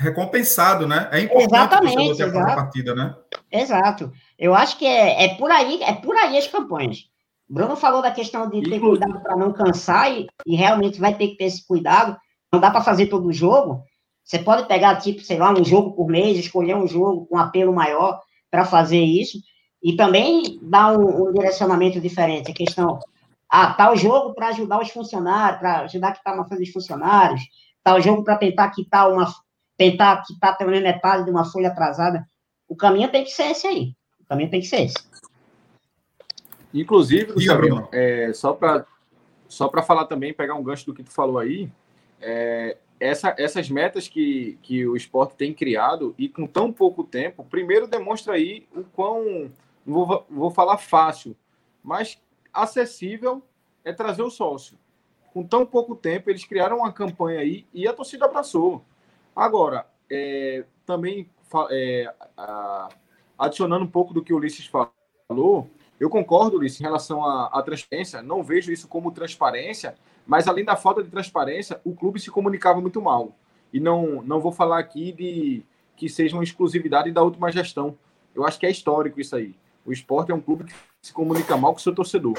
Recompensado, 0.00 0.88
né? 0.88 1.10
É 1.12 1.20
importante 1.20 1.52
Exatamente, 1.52 2.16
ter 2.16 2.34
a 2.34 2.56
partida, 2.56 2.94
né? 2.94 3.14
Exato. 3.52 4.10
Eu 4.38 4.54
acho 4.54 4.78
que 4.78 4.86
é, 4.86 5.26
é, 5.26 5.34
por 5.34 5.50
aí, 5.50 5.82
é 5.82 5.92
por 5.92 6.16
aí 6.16 6.38
as 6.38 6.46
campanhas. 6.46 7.04
Bruno 7.46 7.76
falou 7.76 8.00
da 8.00 8.10
questão 8.10 8.48
de 8.48 8.62
ter 8.62 8.80
cuidado 8.80 9.20
para 9.20 9.36
não 9.36 9.52
cansar 9.52 10.10
e, 10.10 10.26
e, 10.46 10.56
realmente 10.56 10.98
vai 10.98 11.12
ter 11.14 11.28
que 11.28 11.36
ter 11.36 11.44
esse 11.44 11.66
cuidado. 11.66 12.16
Não 12.50 12.58
dá 12.58 12.70
para 12.70 12.80
fazer 12.80 13.08
todo 13.08 13.28
o 13.28 13.32
jogo. 13.32 13.82
Você 14.24 14.38
pode 14.38 14.66
pegar, 14.66 14.96
tipo, 14.96 15.20
sei 15.20 15.36
lá, 15.36 15.52
um 15.52 15.62
jogo 15.62 15.92
por 15.92 16.08
mês, 16.08 16.38
escolher 16.38 16.76
um 16.76 16.88
jogo 16.88 17.26
com 17.26 17.36
apelo 17.36 17.74
maior 17.74 18.22
para 18.50 18.64
fazer 18.64 19.02
isso. 19.02 19.36
E 19.82 19.96
também 19.96 20.58
dá 20.62 20.96
um, 20.96 21.28
um, 21.28 21.32
direcionamento 21.34 22.00
diferente. 22.00 22.50
A 22.50 22.54
questão, 22.54 22.98
ah, 23.50 23.74
tal 23.74 23.94
jogo 23.94 24.32
para 24.32 24.48
ajudar 24.48 24.80
os 24.80 24.88
funcionários, 24.88 25.60
para 25.60 25.80
ajudar 25.80 26.08
a 26.08 26.12
quitar 26.12 26.34
uma 26.34 26.48
folha 26.48 26.60
dos 26.60 26.70
funcionários, 26.70 27.42
tal 27.84 28.00
jogo 28.00 28.24
para 28.24 28.38
tentar 28.38 28.70
quitar 28.70 29.12
uma, 29.12 29.30
tentar 29.80 30.22
quitar 30.26 30.58
pelo 30.58 30.70
menos 30.70 30.84
metade 30.84 31.24
de 31.24 31.30
uma 31.30 31.42
folha 31.42 31.68
atrasada. 31.68 32.28
O 32.68 32.76
caminho 32.76 33.10
tem 33.10 33.24
que 33.24 33.30
ser 33.30 33.44
esse 33.44 33.66
aí. 33.66 33.94
O 34.20 34.26
caminho 34.26 34.50
tem 34.50 34.60
que 34.60 34.66
ser 34.66 34.82
esse. 34.82 34.98
Inclusive, 36.74 37.32
Gustavo, 37.32 37.88
é, 37.90 38.30
só 38.34 38.52
para 38.52 38.84
só 39.48 39.68
para 39.68 39.82
falar 39.82 40.04
também, 40.04 40.34
pegar 40.34 40.54
um 40.54 40.62
gancho 40.62 40.84
do 40.84 40.94
que 40.94 41.02
tu 41.02 41.10
falou 41.10 41.38
aí, 41.38 41.72
é, 42.20 42.76
essa, 43.00 43.34
essas 43.36 43.68
metas 43.68 44.06
que, 44.06 44.58
que 44.62 44.86
o 44.86 44.94
esporte 44.94 45.34
tem 45.34 45.52
criado 45.52 46.14
e 46.16 46.28
com 46.28 46.46
tão 46.46 46.70
pouco 46.70 47.02
tempo, 47.02 47.42
primeiro 47.42 47.88
demonstra 47.88 48.34
aí 48.34 48.68
o 48.76 48.84
quão 48.84 49.50
vou, 49.84 50.24
vou 50.30 50.50
falar 50.50 50.76
fácil, 50.76 51.34
mas 51.82 52.20
acessível 52.52 53.42
é 53.82 53.92
trazer 53.92 54.22
o 54.22 54.30
sócio. 54.30 54.78
Com 55.32 55.42
tão 55.42 55.66
pouco 55.66 55.96
tempo, 55.96 56.30
eles 56.30 56.44
criaram 56.44 56.76
uma 56.76 56.92
campanha 56.92 57.40
aí 57.40 57.66
e 57.74 57.88
a 57.88 57.92
torcida 57.92 58.26
abraçou. 58.26 58.84
Agora, 59.34 59.86
é, 60.10 60.64
também 60.84 61.28
é, 61.70 62.12
adicionando 63.38 63.84
um 63.84 63.90
pouco 63.90 64.12
do 64.12 64.22
que 64.22 64.32
o 64.32 64.36
Ulisses 64.36 64.66
falou, 64.66 65.68
eu 65.98 66.08
concordo, 66.08 66.56
Ulisses, 66.56 66.80
em 66.80 66.84
relação 66.84 67.24
à, 67.24 67.46
à 67.46 67.62
transparência, 67.62 68.22
não 68.22 68.42
vejo 68.42 68.72
isso 68.72 68.88
como 68.88 69.12
transparência, 69.12 69.94
mas 70.26 70.48
além 70.48 70.64
da 70.64 70.76
falta 70.76 71.02
de 71.02 71.10
transparência, 71.10 71.80
o 71.84 71.94
clube 71.94 72.20
se 72.20 72.30
comunicava 72.30 72.80
muito 72.80 73.00
mal. 73.02 73.36
E 73.72 73.78
não, 73.78 74.22
não 74.22 74.40
vou 74.40 74.52
falar 74.52 74.78
aqui 74.78 75.12
de 75.12 75.62
que 75.96 76.08
seja 76.08 76.34
uma 76.34 76.42
exclusividade 76.42 77.12
da 77.12 77.22
última 77.22 77.52
gestão. 77.52 77.96
Eu 78.34 78.46
acho 78.46 78.58
que 78.58 78.66
é 78.66 78.70
histórico 78.70 79.20
isso 79.20 79.36
aí. 79.36 79.54
O 79.84 79.92
esporte 79.92 80.32
é 80.32 80.34
um 80.34 80.40
clube 80.40 80.64
que 80.64 80.74
se 81.02 81.12
comunica 81.12 81.56
mal 81.56 81.72
com 81.72 81.78
o 81.78 81.82
seu 81.82 81.94
torcedor. 81.94 82.38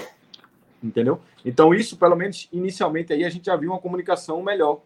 Entendeu? 0.84 1.22
Então, 1.46 1.74
isso, 1.74 1.96
pelo 1.98 2.16
menos 2.16 2.50
inicialmente, 2.52 3.14
aí 3.14 3.24
a 3.24 3.30
gente 3.30 3.46
já 3.46 3.56
viu 3.56 3.72
uma 3.72 3.80
comunicação 3.80 4.42
melhor. 4.42 4.82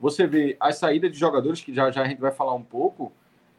Você 0.00 0.26
vê 0.26 0.56
as 0.60 0.78
saídas 0.78 1.12
de 1.12 1.18
jogadores, 1.18 1.60
que 1.60 1.74
já, 1.74 1.90
já 1.90 2.02
a 2.02 2.08
gente 2.08 2.20
vai 2.20 2.32
falar 2.32 2.54
um 2.54 2.62
pouco, 2.62 3.12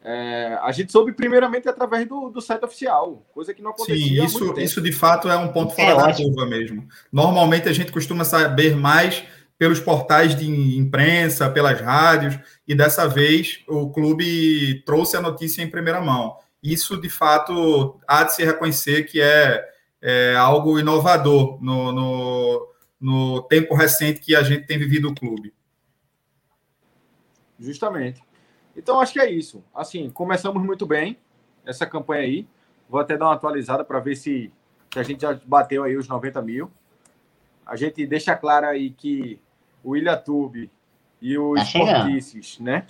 é, 0.04 0.58
a 0.62 0.70
gente 0.72 0.92
soube 0.92 1.12
primeiramente 1.12 1.68
através 1.68 2.06
do, 2.06 2.30
do 2.30 2.40
site 2.40 2.64
oficial, 2.64 3.22
coisa 3.32 3.52
que 3.52 3.60
não 3.60 3.70
acontecia. 3.70 3.96
Sim, 3.96 4.24
isso, 4.24 4.60
isso 4.60 4.80
de 4.80 4.92
fato 4.92 5.28
é 5.28 5.36
um 5.36 5.48
ponto 5.48 5.74
fora 5.74 5.90
é 5.90 5.96
da 5.96 6.14
curva 6.14 6.46
mesmo. 6.46 6.86
Normalmente 7.12 7.68
a 7.68 7.72
gente 7.72 7.90
costuma 7.90 8.24
saber 8.24 8.76
mais 8.76 9.24
pelos 9.58 9.80
portais 9.80 10.36
de 10.36 10.48
imprensa, 10.78 11.50
pelas 11.50 11.80
rádios, 11.80 12.38
e 12.66 12.74
dessa 12.76 13.08
vez 13.08 13.64
o 13.66 13.90
clube 13.90 14.82
trouxe 14.86 15.16
a 15.16 15.20
notícia 15.20 15.62
em 15.62 15.68
primeira 15.68 16.00
mão 16.00 16.36
isso 16.62 17.00
de 17.00 17.08
fato 17.08 17.98
há 18.06 18.24
de 18.24 18.34
se 18.34 18.44
reconhecer 18.44 19.04
que 19.04 19.20
é, 19.20 19.64
é 20.02 20.34
algo 20.36 20.78
inovador 20.78 21.62
no, 21.62 21.92
no, 21.92 22.68
no, 23.00 23.42
tempo 23.42 23.74
recente 23.74 24.20
que 24.20 24.34
a 24.34 24.42
gente 24.42 24.66
tem 24.66 24.78
vivido 24.78 25.08
o 25.08 25.14
clube. 25.14 25.52
Justamente. 27.58 28.22
Então 28.76 29.00
acho 29.00 29.12
que 29.12 29.20
é 29.20 29.30
isso. 29.30 29.64
Assim, 29.74 30.08
começamos 30.10 30.62
muito 30.62 30.86
bem 30.86 31.18
essa 31.66 31.86
campanha 31.86 32.22
aí. 32.22 32.46
Vou 32.88 33.00
até 33.00 33.16
dar 33.16 33.26
uma 33.26 33.34
atualizada 33.34 33.84
para 33.84 34.00
ver 34.00 34.16
se, 34.16 34.52
se 34.92 34.98
a 34.98 35.02
gente 35.02 35.22
já 35.22 35.38
bateu 35.44 35.82
aí 35.82 35.96
os 35.96 36.08
90 36.08 36.40
mil. 36.42 36.70
A 37.66 37.76
gente 37.76 38.06
deixa 38.06 38.34
claro 38.36 38.66
aí 38.66 38.90
que 38.90 39.40
o 39.82 39.96
Ilhatube 39.96 40.70
e 41.20 41.36
os 41.36 41.72
tá 41.72 42.06
né? 42.60 42.86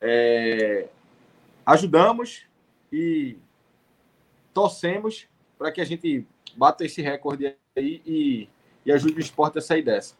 É, 0.00 0.88
ajudamos 1.64 2.46
e 2.92 3.36
torcemos 4.52 5.28
para 5.56 5.70
que 5.70 5.80
a 5.80 5.84
gente 5.84 6.26
bata 6.56 6.84
esse 6.84 7.00
recorde 7.00 7.56
aí 7.76 8.02
e, 8.04 8.48
e 8.84 8.92
ajude 8.92 9.14
o 9.14 9.20
esporte 9.20 9.58
a 9.58 9.62
sair 9.62 9.82
dessa. 9.82 10.16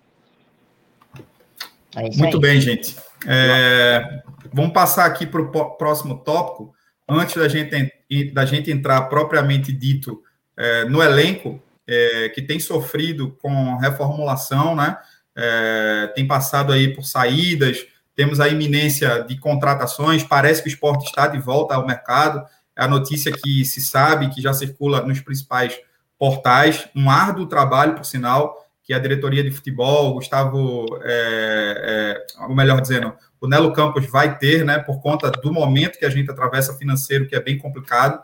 É 1.95 2.09
Muito 2.17 2.41
bem, 2.41 2.61
gente. 2.61 2.97
É, 3.27 4.23
vamos 4.53 4.73
passar 4.73 5.07
aqui 5.07 5.27
para 5.27 5.41
o 5.41 5.77
próximo 5.77 6.19
tópico. 6.19 6.73
Antes 7.09 7.37
da 7.37 7.49
gente, 7.49 7.93
da 8.33 8.45
gente 8.45 8.71
entrar 8.71 9.03
propriamente 9.03 9.73
dito 9.73 10.23
é, 10.57 10.85
no 10.85 11.03
elenco, 11.03 11.63
é, 11.87 12.29
que 12.31 12.41
tem 12.41 12.59
sofrido 12.59 13.37
com 13.43 13.77
reformulação, 13.77 14.75
né? 14.75 14.97
É, 15.37 16.13
tem 16.15 16.27
passado 16.27 16.73
aí 16.73 16.95
por 16.95 17.05
saídas, 17.05 17.87
temos 18.15 18.41
a 18.41 18.49
iminência 18.49 19.23
de 19.23 19.39
contratações, 19.39 20.23
parece 20.23 20.63
que 20.63 20.69
o 20.69 20.73
esporte 20.73 21.07
está 21.07 21.27
de 21.27 21.39
volta 21.39 21.75
ao 21.75 21.87
mercado, 21.87 22.45
é 22.77 22.85
a 22.85 22.89
notícia 22.89 23.33
que 23.33 23.65
se 23.65 23.81
sabe, 23.81 24.29
que 24.29 24.43
já 24.43 24.53
circula 24.53 25.01
nos 25.03 25.21
principais 25.21 25.79
portais, 26.19 26.87
um 26.95 27.11
árduo 27.11 27.47
trabalho, 27.47 27.95
por 27.95 28.05
sinal, 28.05 28.67
que 28.93 28.95
a 28.95 28.99
diretoria 28.99 29.43
de 29.43 29.51
futebol, 29.51 30.13
Gustavo, 30.13 30.85
é, 31.03 32.21
é, 32.39 32.45
ou 32.45 32.55
melhor 32.55 32.79
dizendo, 32.79 33.15
o 33.41 33.49
Nelo 33.49 33.73
Campos 33.73 34.05
vai 34.07 34.39
ter, 34.39 34.67
né, 34.67 34.79
por 34.79 35.01
conta 35.01 35.31
do 35.31 35.51
momento 35.51 35.99
que 35.99 36.05
a 36.05 36.11
gente 36.11 36.31
atravessa 36.31 36.75
financeiro, 36.75 37.27
que 37.27 37.35
é 37.35 37.41
bem 37.41 37.57
complicado, 37.57 38.23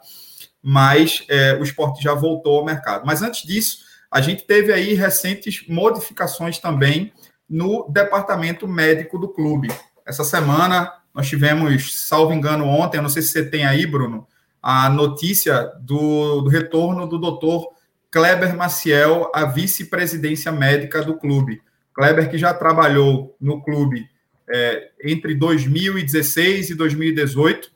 mas 0.62 1.25
é, 1.26 1.54
o 1.54 1.62
esporte 1.62 2.02
já 2.02 2.12
voltou 2.12 2.58
ao 2.58 2.66
mercado. 2.66 3.06
Mas 3.06 3.22
antes 3.22 3.46
disso, 3.46 3.78
a 4.10 4.20
gente 4.20 4.44
teve 4.44 4.70
aí 4.70 4.92
recentes 4.92 5.64
modificações 5.66 6.58
também 6.58 7.12
no 7.48 7.88
departamento 7.90 8.68
médico 8.68 9.18
do 9.18 9.28
clube. 9.28 9.68
Essa 10.06 10.22
semana 10.22 10.92
nós 11.14 11.26
tivemos, 11.28 12.06
salvo 12.06 12.34
engano, 12.34 12.66
ontem, 12.66 12.98
eu 12.98 13.02
não 13.02 13.08
sei 13.08 13.22
se 13.22 13.28
você 13.28 13.48
tem 13.48 13.64
aí, 13.64 13.87
Bruno, 13.87 14.26
a 14.62 14.90
notícia 14.90 15.72
do, 15.80 16.42
do 16.42 16.50
retorno 16.50 17.08
do 17.08 17.18
doutor 17.18 17.77
Kleber 18.10 18.56
Maciel 18.56 19.30
à 19.34 19.44
vice-presidência 19.44 20.50
médica 20.50 21.02
do 21.02 21.16
clube. 21.16 21.60
Kleber 21.94 22.30
que 22.30 22.38
já 22.38 22.54
trabalhou 22.54 23.36
no 23.40 23.62
clube 23.62 24.08
é, 24.48 24.90
entre 25.04 25.34
2016 25.34 26.70
e 26.70 26.74
2018, 26.74 27.70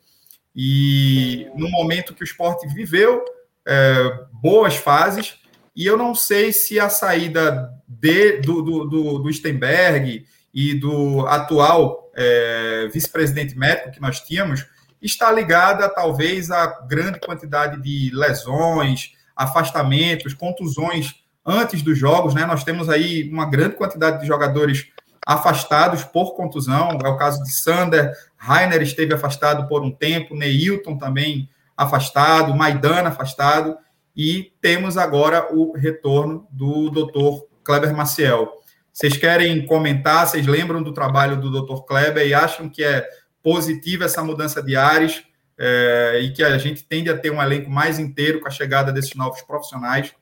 e 0.55 1.47
no 1.55 1.69
momento 1.69 2.13
que 2.13 2.23
o 2.23 2.25
esporte 2.25 2.67
viveu 2.73 3.23
é, 3.65 4.25
boas 4.31 4.75
fases, 4.75 5.35
e 5.75 5.85
eu 5.85 5.97
não 5.97 6.13
sei 6.13 6.51
se 6.51 6.79
a 6.79 6.89
saída 6.89 7.71
de, 7.87 8.37
do, 8.37 8.61
do, 8.61 8.85
do, 8.85 9.19
do 9.19 9.33
Stenberg 9.33 10.25
e 10.53 10.73
do 10.75 11.25
atual 11.27 12.11
é, 12.15 12.87
vice-presidente 12.93 13.57
médico 13.57 13.91
que 13.91 14.01
nós 14.01 14.19
tínhamos 14.19 14.65
está 15.01 15.31
ligada 15.31 15.89
talvez 15.89 16.49
à 16.49 16.67
grande 16.87 17.19
quantidade 17.19 17.81
de 17.81 18.09
lesões, 18.15 19.11
afastamentos, 19.35 20.33
contusões 20.33 21.15
antes 21.45 21.81
dos 21.81 21.97
jogos, 21.97 22.33
né? 22.33 22.45
Nós 22.45 22.63
temos 22.63 22.89
aí 22.89 23.29
uma 23.29 23.45
grande 23.45 23.75
quantidade 23.75 24.21
de 24.21 24.27
jogadores 24.27 24.87
afastados 25.25 26.03
por 26.03 26.35
contusão. 26.35 26.97
É 27.03 27.07
o 27.07 27.17
caso 27.17 27.43
de 27.43 27.51
Sander, 27.51 28.11
Rainer 28.37 28.81
esteve 28.81 29.13
afastado 29.13 29.67
por 29.67 29.81
um 29.81 29.91
tempo, 29.91 30.35
Neilton 30.35 30.97
também 30.97 31.49
afastado, 31.75 32.55
Maidana 32.55 33.09
afastado, 33.09 33.77
e 34.15 34.53
temos 34.61 34.97
agora 34.97 35.53
o 35.53 35.75
retorno 35.75 36.47
do 36.51 36.89
doutor 36.89 37.47
Kleber 37.63 37.95
Maciel. 37.95 38.61
Vocês 38.91 39.17
querem 39.17 39.65
comentar? 39.65 40.27
Vocês 40.27 40.45
lembram 40.45 40.83
do 40.83 40.93
trabalho 40.93 41.41
do 41.41 41.49
doutor 41.49 41.83
Kleber 41.85 42.27
e 42.27 42.33
acham 42.33 42.69
que 42.69 42.83
é 42.83 43.07
positiva 43.41 44.05
essa 44.05 44.23
mudança 44.23 44.61
de 44.61 44.75
ares 44.75 45.23
é, 45.57 46.19
e 46.21 46.31
que 46.31 46.43
a 46.43 46.57
gente 46.57 46.83
tende 46.83 47.09
a 47.09 47.17
ter 47.17 47.31
um 47.31 47.41
elenco 47.41 47.69
mais 47.69 47.99
inteiro 47.99 48.41
com 48.41 48.47
a 48.47 48.51
chegada 48.51 48.91
desses 48.91 49.15
novos 49.15 49.41
profissionais? 49.41 50.13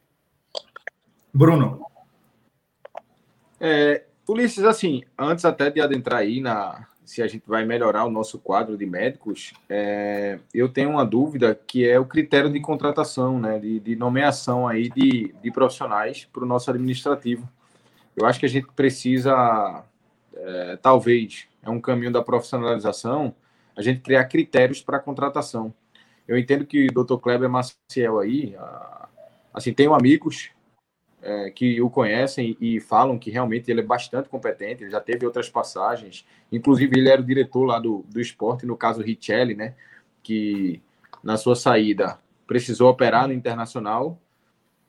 Bruno. 1.33 1.85
É, 3.59 4.03
Ulisses, 4.27 4.63
assim, 4.63 5.03
antes 5.17 5.45
até 5.45 5.69
de 5.69 5.81
adentrar 5.81 6.19
aí 6.19 6.39
na, 6.39 6.87
se 7.11 7.21
a 7.21 7.27
gente 7.27 7.43
vai 7.45 7.65
melhorar 7.65 8.05
o 8.05 8.09
nosso 8.09 8.39
quadro 8.39 8.77
de 8.77 8.85
médicos, 8.85 9.53
é, 9.67 10.39
eu 10.53 10.69
tenho 10.69 10.91
uma 10.91 11.05
dúvida 11.05 11.53
que 11.67 11.85
é 11.85 11.99
o 11.99 12.05
critério 12.05 12.49
de 12.49 12.59
contratação, 12.61 13.37
né, 13.37 13.59
de, 13.59 13.81
de 13.81 13.97
nomeação 13.97 14.65
aí 14.65 14.89
de, 14.89 15.35
de 15.43 15.51
profissionais 15.51 16.25
para 16.31 16.43
o 16.43 16.47
nosso 16.47 16.71
administrativo. 16.71 17.49
Eu 18.15 18.25
acho 18.25 18.39
que 18.39 18.45
a 18.45 18.49
gente 18.49 18.67
precisa, 18.73 19.83
é, 20.33 20.77
talvez, 20.81 21.47
é 21.61 21.69
um 21.69 21.81
caminho 21.81 22.13
da 22.13 22.21
profissionalização, 22.21 23.35
a 23.81 23.83
gente 23.83 24.01
criar 24.01 24.25
critérios 24.25 24.81
para 24.81 24.99
contratação. 24.99 25.73
Eu 26.27 26.37
entendo 26.37 26.65
que 26.65 26.87
o 26.87 27.03
Dr. 27.03 27.17
Kleber 27.17 27.49
Maciel 27.49 28.19
aí, 28.19 28.55
assim, 29.53 29.73
tenho 29.73 29.93
amigos 29.93 30.51
é, 31.21 31.51
que 31.51 31.81
o 31.81 31.89
conhecem 31.89 32.55
e 32.59 32.79
falam 32.79 33.17
que 33.17 33.29
realmente 33.29 33.69
ele 33.69 33.81
é 33.81 33.83
bastante 33.83 34.29
competente, 34.29 34.83
ele 34.83 34.91
já 34.91 34.99
teve 34.99 35.25
outras 35.25 35.49
passagens, 35.49 36.25
inclusive 36.51 36.97
ele 36.97 37.09
era 37.09 37.21
o 37.21 37.25
diretor 37.25 37.65
lá 37.65 37.79
do, 37.79 38.05
do 38.09 38.19
esporte, 38.19 38.65
no 38.65 38.77
caso 38.77 39.01
Richelli, 39.01 39.55
né, 39.55 39.75
que 40.23 40.81
na 41.23 41.37
sua 41.37 41.55
saída 41.55 42.19
precisou 42.47 42.89
operar 42.89 43.27
no 43.27 43.33
Internacional, 43.33 44.19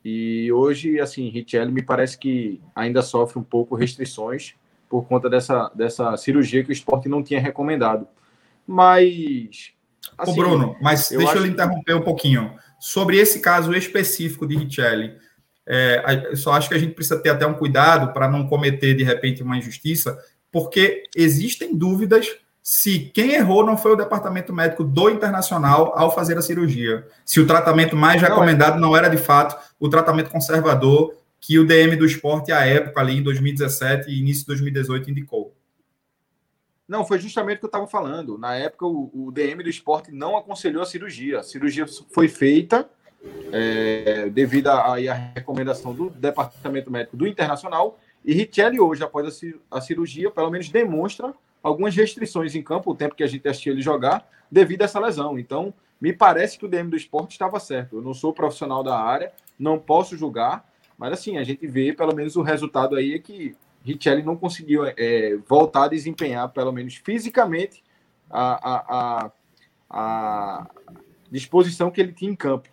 e 0.05 0.51
hoje, 0.53 0.99
assim, 1.01 1.29
Richelli 1.29 1.71
me 1.71 1.83
parece 1.83 2.19
que 2.19 2.61
ainda 2.75 3.03
sofre 3.03 3.39
um 3.39 3.45
pouco 3.45 3.77
restrições 3.77 4.55
por 4.89 5.07
conta 5.07 5.31
dessa, 5.31 5.71
dessa 5.75 6.17
cirurgia 6.17 6.63
que 6.65 6.71
o 6.71 6.73
esporte 6.73 7.09
não 7.09 7.23
tinha 7.23 7.41
recomendado. 7.41 8.07
Mas... 8.67 9.73
Assim, 10.17 10.33
Ô 10.33 10.35
Bruno, 10.35 10.77
mas 10.81 11.11
eu 11.11 11.19
deixa 11.19 11.33
acho... 11.33 11.41
eu 11.41 11.47
lhe 11.47 11.53
interromper 11.53 11.95
um 11.95 12.03
pouquinho. 12.03 12.55
Sobre 12.81 13.19
esse 13.19 13.41
caso 13.41 13.75
específico 13.75 14.47
de 14.47 14.57
Richelli, 14.57 15.15
é, 15.67 16.29
eu 16.31 16.37
só 16.37 16.53
acho 16.53 16.69
que 16.69 16.75
a 16.75 16.79
gente 16.79 16.95
precisa 16.95 17.21
ter 17.21 17.31
até 17.31 17.47
um 17.47 17.55
cuidado 17.55 18.13
para 18.13 18.29
não 18.29 18.47
cometer, 18.47 18.95
de 18.95 19.05
repente, 19.05 19.43
uma 19.43 19.57
injustiça, 19.57 20.19
porque 20.51 21.05
existem 21.17 21.77
dúvidas 21.77 22.29
se 22.63 23.11
quem 23.13 23.33
errou 23.33 23.67
não 23.67 23.77
foi 23.77 23.93
o 23.93 23.97
departamento 23.97 24.53
médico 24.53 24.85
do 24.85 25.11
Internacional 25.11 25.93
ao 25.97 26.15
fazer 26.15 26.39
a 26.39 26.43
cirurgia. 26.43 27.05
Se 27.25 27.41
o 27.41 27.47
tratamento 27.47 27.97
mais 27.97 28.23
recomendado 28.23 28.79
não 28.79 28.97
era, 28.97 29.09
de 29.09 29.17
fato, 29.17 29.57
o 29.81 29.89
tratamento 29.89 30.31
conservador 30.31 31.13
que 31.41 31.59
o 31.59 31.67
DM 31.67 31.97
do 31.97 32.07
esporte, 32.07 32.53
à 32.53 32.65
época, 32.65 33.01
ali 33.01 33.19
em 33.19 33.23
2017 33.23 34.09
e 34.09 34.21
início 34.21 34.43
de 34.43 34.47
2018, 34.47 35.11
indicou. 35.11 35.52
Não, 36.93 37.07
foi 37.07 37.19
justamente 37.19 37.57
o 37.57 37.61
que 37.61 37.65
eu 37.65 37.69
estava 37.69 37.87
falando. 37.87 38.37
Na 38.37 38.55
época, 38.55 38.85
o, 38.85 39.11
o, 39.15 39.33
DM 39.33 39.63
do 39.63 39.71
esporte 39.71 40.13
não 40.13 40.37
aconselhou 40.37 40.83
a 40.83 40.85
cirurgia. 40.85 41.41
A 41.41 41.43
cirurgia 41.43 41.87
foi 41.87 42.29
feita 42.29 42.87
é, 43.51 44.29
devido 44.29 44.67
à 44.69 44.95
recomendação 45.35 45.95
do 45.95 46.11
Departamento 46.11 46.91
Médico 46.91 47.17
do 47.17 47.27
Internacional. 47.27 47.99
E 48.23 48.35
Richelli, 48.35 48.79
hoje, 48.79 49.03
após 49.03 49.43
a, 49.71 49.79
a 49.79 49.81
cirurgia, 49.81 50.31
pelo 50.31 50.51
menos 50.51 50.69
demonstra 50.69 51.33
algumas 51.63 51.97
restrições 51.97 52.55
em 52.55 52.63
campo, 52.63 52.91
o 52.91 52.95
tempo 52.95 53.15
que 53.15 53.25
a 53.25 53.27
gente 53.27 53.49
assistiu 53.49 53.73
ele 53.73 53.81
jogar, 53.81 54.29
devido 54.51 54.83
a 54.83 54.85
essa 54.85 55.01
lesão. 55.01 55.39
Então, 55.39 55.73
me 55.99 56.13
parece 56.13 56.59
que 56.59 56.67
o 56.67 56.69
DM 56.69 56.91
do 56.91 56.97
esporte 56.97 57.31
estava 57.31 57.59
certo. 57.59 57.97
Eu 57.97 58.03
não 58.03 58.13
sou 58.13 58.35
profissional 58.35 58.83
da 58.83 59.01
área, 59.01 59.33
não 59.59 59.79
posso 59.79 60.15
julgar, 60.15 60.71
mas 60.99 61.15
assim, 61.15 61.39
a 61.39 61.43
gente 61.43 61.67
vê 61.67 61.91
pelo 61.95 62.15
menos 62.15 62.37
o 62.37 62.43
resultado 62.43 62.97
aí 62.97 63.15
é 63.15 63.19
que 63.19 63.57
Richelli 63.85 64.23
não 64.23 64.37
conseguiu 64.37 64.85
é, 64.85 65.37
voltar 65.47 65.85
a 65.85 65.89
desempenhar, 65.89 66.49
pelo 66.51 66.73
menos 66.73 66.97
fisicamente, 66.97 67.83
a, 68.31 68.71
a, 68.71 68.85
a, 68.97 69.33
a 69.91 70.71
disposição 71.31 71.91
que 71.91 72.01
ele 72.01 72.13
tinha 72.13 72.31
em 72.31 72.37
campo. 72.37 72.69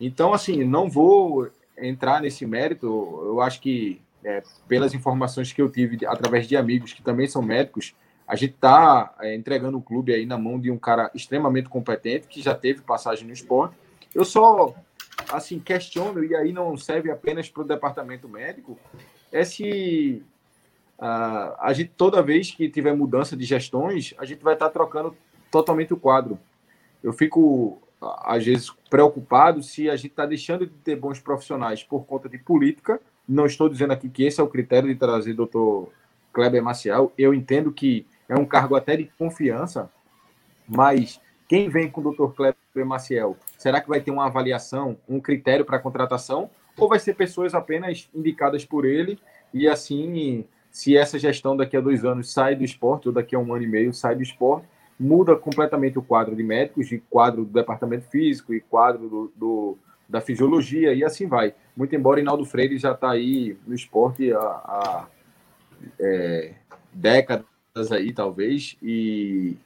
Então, 0.00 0.32
assim, 0.32 0.64
não 0.64 0.88
vou 0.88 1.50
entrar 1.76 2.20
nesse 2.20 2.46
mérito. 2.46 2.86
Eu 2.86 3.40
acho 3.40 3.60
que, 3.60 4.00
é, 4.24 4.42
pelas 4.66 4.94
informações 4.94 5.52
que 5.52 5.60
eu 5.60 5.70
tive 5.70 6.06
através 6.06 6.46
de 6.46 6.56
amigos 6.56 6.92
que 6.92 7.02
também 7.02 7.26
são 7.26 7.42
médicos, 7.42 7.94
a 8.26 8.36
gente 8.36 8.54
está 8.54 9.14
é, 9.20 9.34
entregando 9.34 9.78
o 9.78 9.82
clube 9.82 10.12
aí 10.12 10.26
na 10.26 10.36
mão 10.36 10.60
de 10.60 10.70
um 10.70 10.78
cara 10.78 11.10
extremamente 11.14 11.68
competente, 11.68 12.28
que 12.28 12.42
já 12.42 12.54
teve 12.54 12.82
passagem 12.82 13.26
no 13.26 13.32
esporte. 13.32 13.74
Eu 14.14 14.24
só, 14.24 14.74
assim, 15.32 15.58
questiono, 15.58 16.22
e 16.22 16.36
aí 16.36 16.52
não 16.52 16.76
serve 16.76 17.10
apenas 17.10 17.48
para 17.48 17.62
o 17.62 17.66
departamento 17.66 18.28
médico, 18.28 18.78
é 19.32 19.44
se 19.44 20.22
uh, 20.98 21.54
a 21.58 21.72
gente, 21.72 21.90
toda 21.96 22.22
vez 22.22 22.50
que 22.50 22.68
tiver 22.68 22.94
mudança 22.94 23.36
de 23.36 23.44
gestões, 23.44 24.14
a 24.18 24.24
gente 24.24 24.42
vai 24.42 24.54
estar 24.54 24.70
trocando 24.70 25.16
totalmente 25.50 25.92
o 25.92 25.96
quadro. 25.96 26.38
Eu 27.02 27.12
fico 27.12 27.80
às 28.00 28.44
vezes, 28.44 28.70
preocupado 28.88 29.62
se 29.62 29.90
a 29.90 29.96
gente 29.96 30.10
está 30.10 30.24
deixando 30.24 30.66
de 30.66 30.72
ter 30.72 30.96
bons 30.96 31.18
profissionais 31.20 31.82
por 31.82 32.04
conta 32.04 32.28
de 32.28 32.38
política. 32.38 33.00
Não 33.28 33.46
estou 33.46 33.68
dizendo 33.68 33.92
aqui 33.92 34.08
que 34.08 34.24
esse 34.24 34.40
é 34.40 34.42
o 34.42 34.48
critério 34.48 34.88
de 34.88 34.94
trazer 34.94 35.34
doutor 35.34 35.92
Kleber 36.32 36.62
Maciel. 36.62 37.12
Eu 37.18 37.34
entendo 37.34 37.72
que 37.72 38.06
é 38.28 38.36
um 38.36 38.44
cargo 38.44 38.76
até 38.76 38.96
de 38.96 39.10
confiança, 39.18 39.90
mas 40.66 41.20
quem 41.48 41.68
vem 41.68 41.90
com 41.90 42.00
o 42.00 42.04
doutor 42.04 42.34
Kleber 42.34 42.86
Maciel, 42.86 43.36
será 43.56 43.80
que 43.80 43.88
vai 43.88 44.00
ter 44.00 44.10
uma 44.10 44.26
avaliação, 44.26 44.96
um 45.08 45.20
critério 45.20 45.64
para 45.64 45.78
contratação? 45.78 46.50
Ou 46.78 46.88
vai 46.88 46.98
ser 46.98 47.14
pessoas 47.14 47.54
apenas 47.54 48.08
indicadas 48.14 48.64
por 48.64 48.84
ele 48.84 49.18
e 49.52 49.66
assim, 49.66 50.44
se 50.70 50.96
essa 50.96 51.18
gestão 51.18 51.56
daqui 51.56 51.76
a 51.76 51.80
dois 51.80 52.04
anos 52.04 52.32
sai 52.32 52.54
do 52.54 52.64
esporte, 52.64 53.08
ou 53.08 53.14
daqui 53.14 53.34
a 53.34 53.38
um 53.38 53.52
ano 53.52 53.64
e 53.64 53.68
meio 53.68 53.92
sai 53.92 54.14
do 54.14 54.22
esporte, 54.22 54.66
muda 54.98 55.36
completamente 55.36 55.98
o 55.98 56.02
quadro 56.02 56.34
de 56.34 56.42
médicos, 56.42 56.88
de 56.88 56.98
quadro 56.98 57.44
do 57.44 57.52
departamento 57.52 58.08
físico 58.08 58.52
e 58.52 58.60
quadro 58.60 59.08
do, 59.08 59.32
do 59.36 59.78
da 60.08 60.20
fisiologia 60.20 60.94
e 60.94 61.04
assim 61.04 61.26
vai. 61.26 61.54
Muito 61.76 61.94
embora 61.94 62.18
Inaldo 62.18 62.44
Freire 62.44 62.78
já 62.78 62.92
está 62.92 63.10
aí 63.10 63.58
no 63.66 63.74
esporte 63.74 64.32
há, 64.32 64.38
há 64.38 65.06
é, 66.00 66.54
décadas 66.92 67.92
aí, 67.92 68.12
talvez, 68.12 68.76
e, 68.82 69.56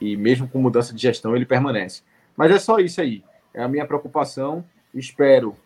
e 0.00 0.16
mesmo 0.16 0.46
com 0.46 0.60
mudança 0.60 0.94
de 0.94 1.00
gestão 1.00 1.34
ele 1.34 1.46
permanece. 1.46 2.02
Mas 2.36 2.50
é 2.50 2.58
só 2.58 2.78
isso 2.78 3.00
aí. 3.00 3.24
É 3.54 3.62
a 3.62 3.68
minha 3.68 3.86
preocupação. 3.86 4.64
Espero 4.94 5.56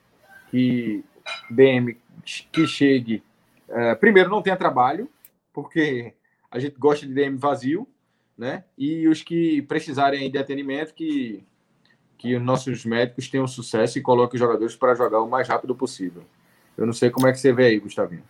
que 0.56 1.04
DM 1.50 1.98
que 2.50 2.66
chegue. 2.66 3.22
É, 3.68 3.94
primeiro, 3.94 4.30
não 4.30 4.40
tenha 4.40 4.56
trabalho, 4.56 5.10
porque 5.52 6.14
a 6.50 6.58
gente 6.58 6.76
gosta 6.78 7.06
de 7.06 7.12
DM 7.12 7.36
vazio, 7.36 7.86
né? 8.38 8.64
E 8.78 9.06
os 9.06 9.22
que 9.22 9.60
precisarem 9.62 10.30
de 10.30 10.38
atendimento, 10.38 10.94
que, 10.94 11.44
que 12.16 12.34
os 12.34 12.42
nossos 12.42 12.86
médicos 12.86 13.28
tenham 13.28 13.46
sucesso 13.46 13.98
e 13.98 14.02
coloquem 14.02 14.36
os 14.36 14.40
jogadores 14.40 14.74
para 14.74 14.94
jogar 14.94 15.20
o 15.20 15.28
mais 15.28 15.46
rápido 15.46 15.74
possível. 15.74 16.22
Eu 16.76 16.86
não 16.86 16.92
sei 16.94 17.10
como 17.10 17.26
é 17.26 17.32
que 17.32 17.38
você 17.38 17.52
vê 17.52 17.66
aí, 17.66 17.78
Gustavinho. 17.78 18.22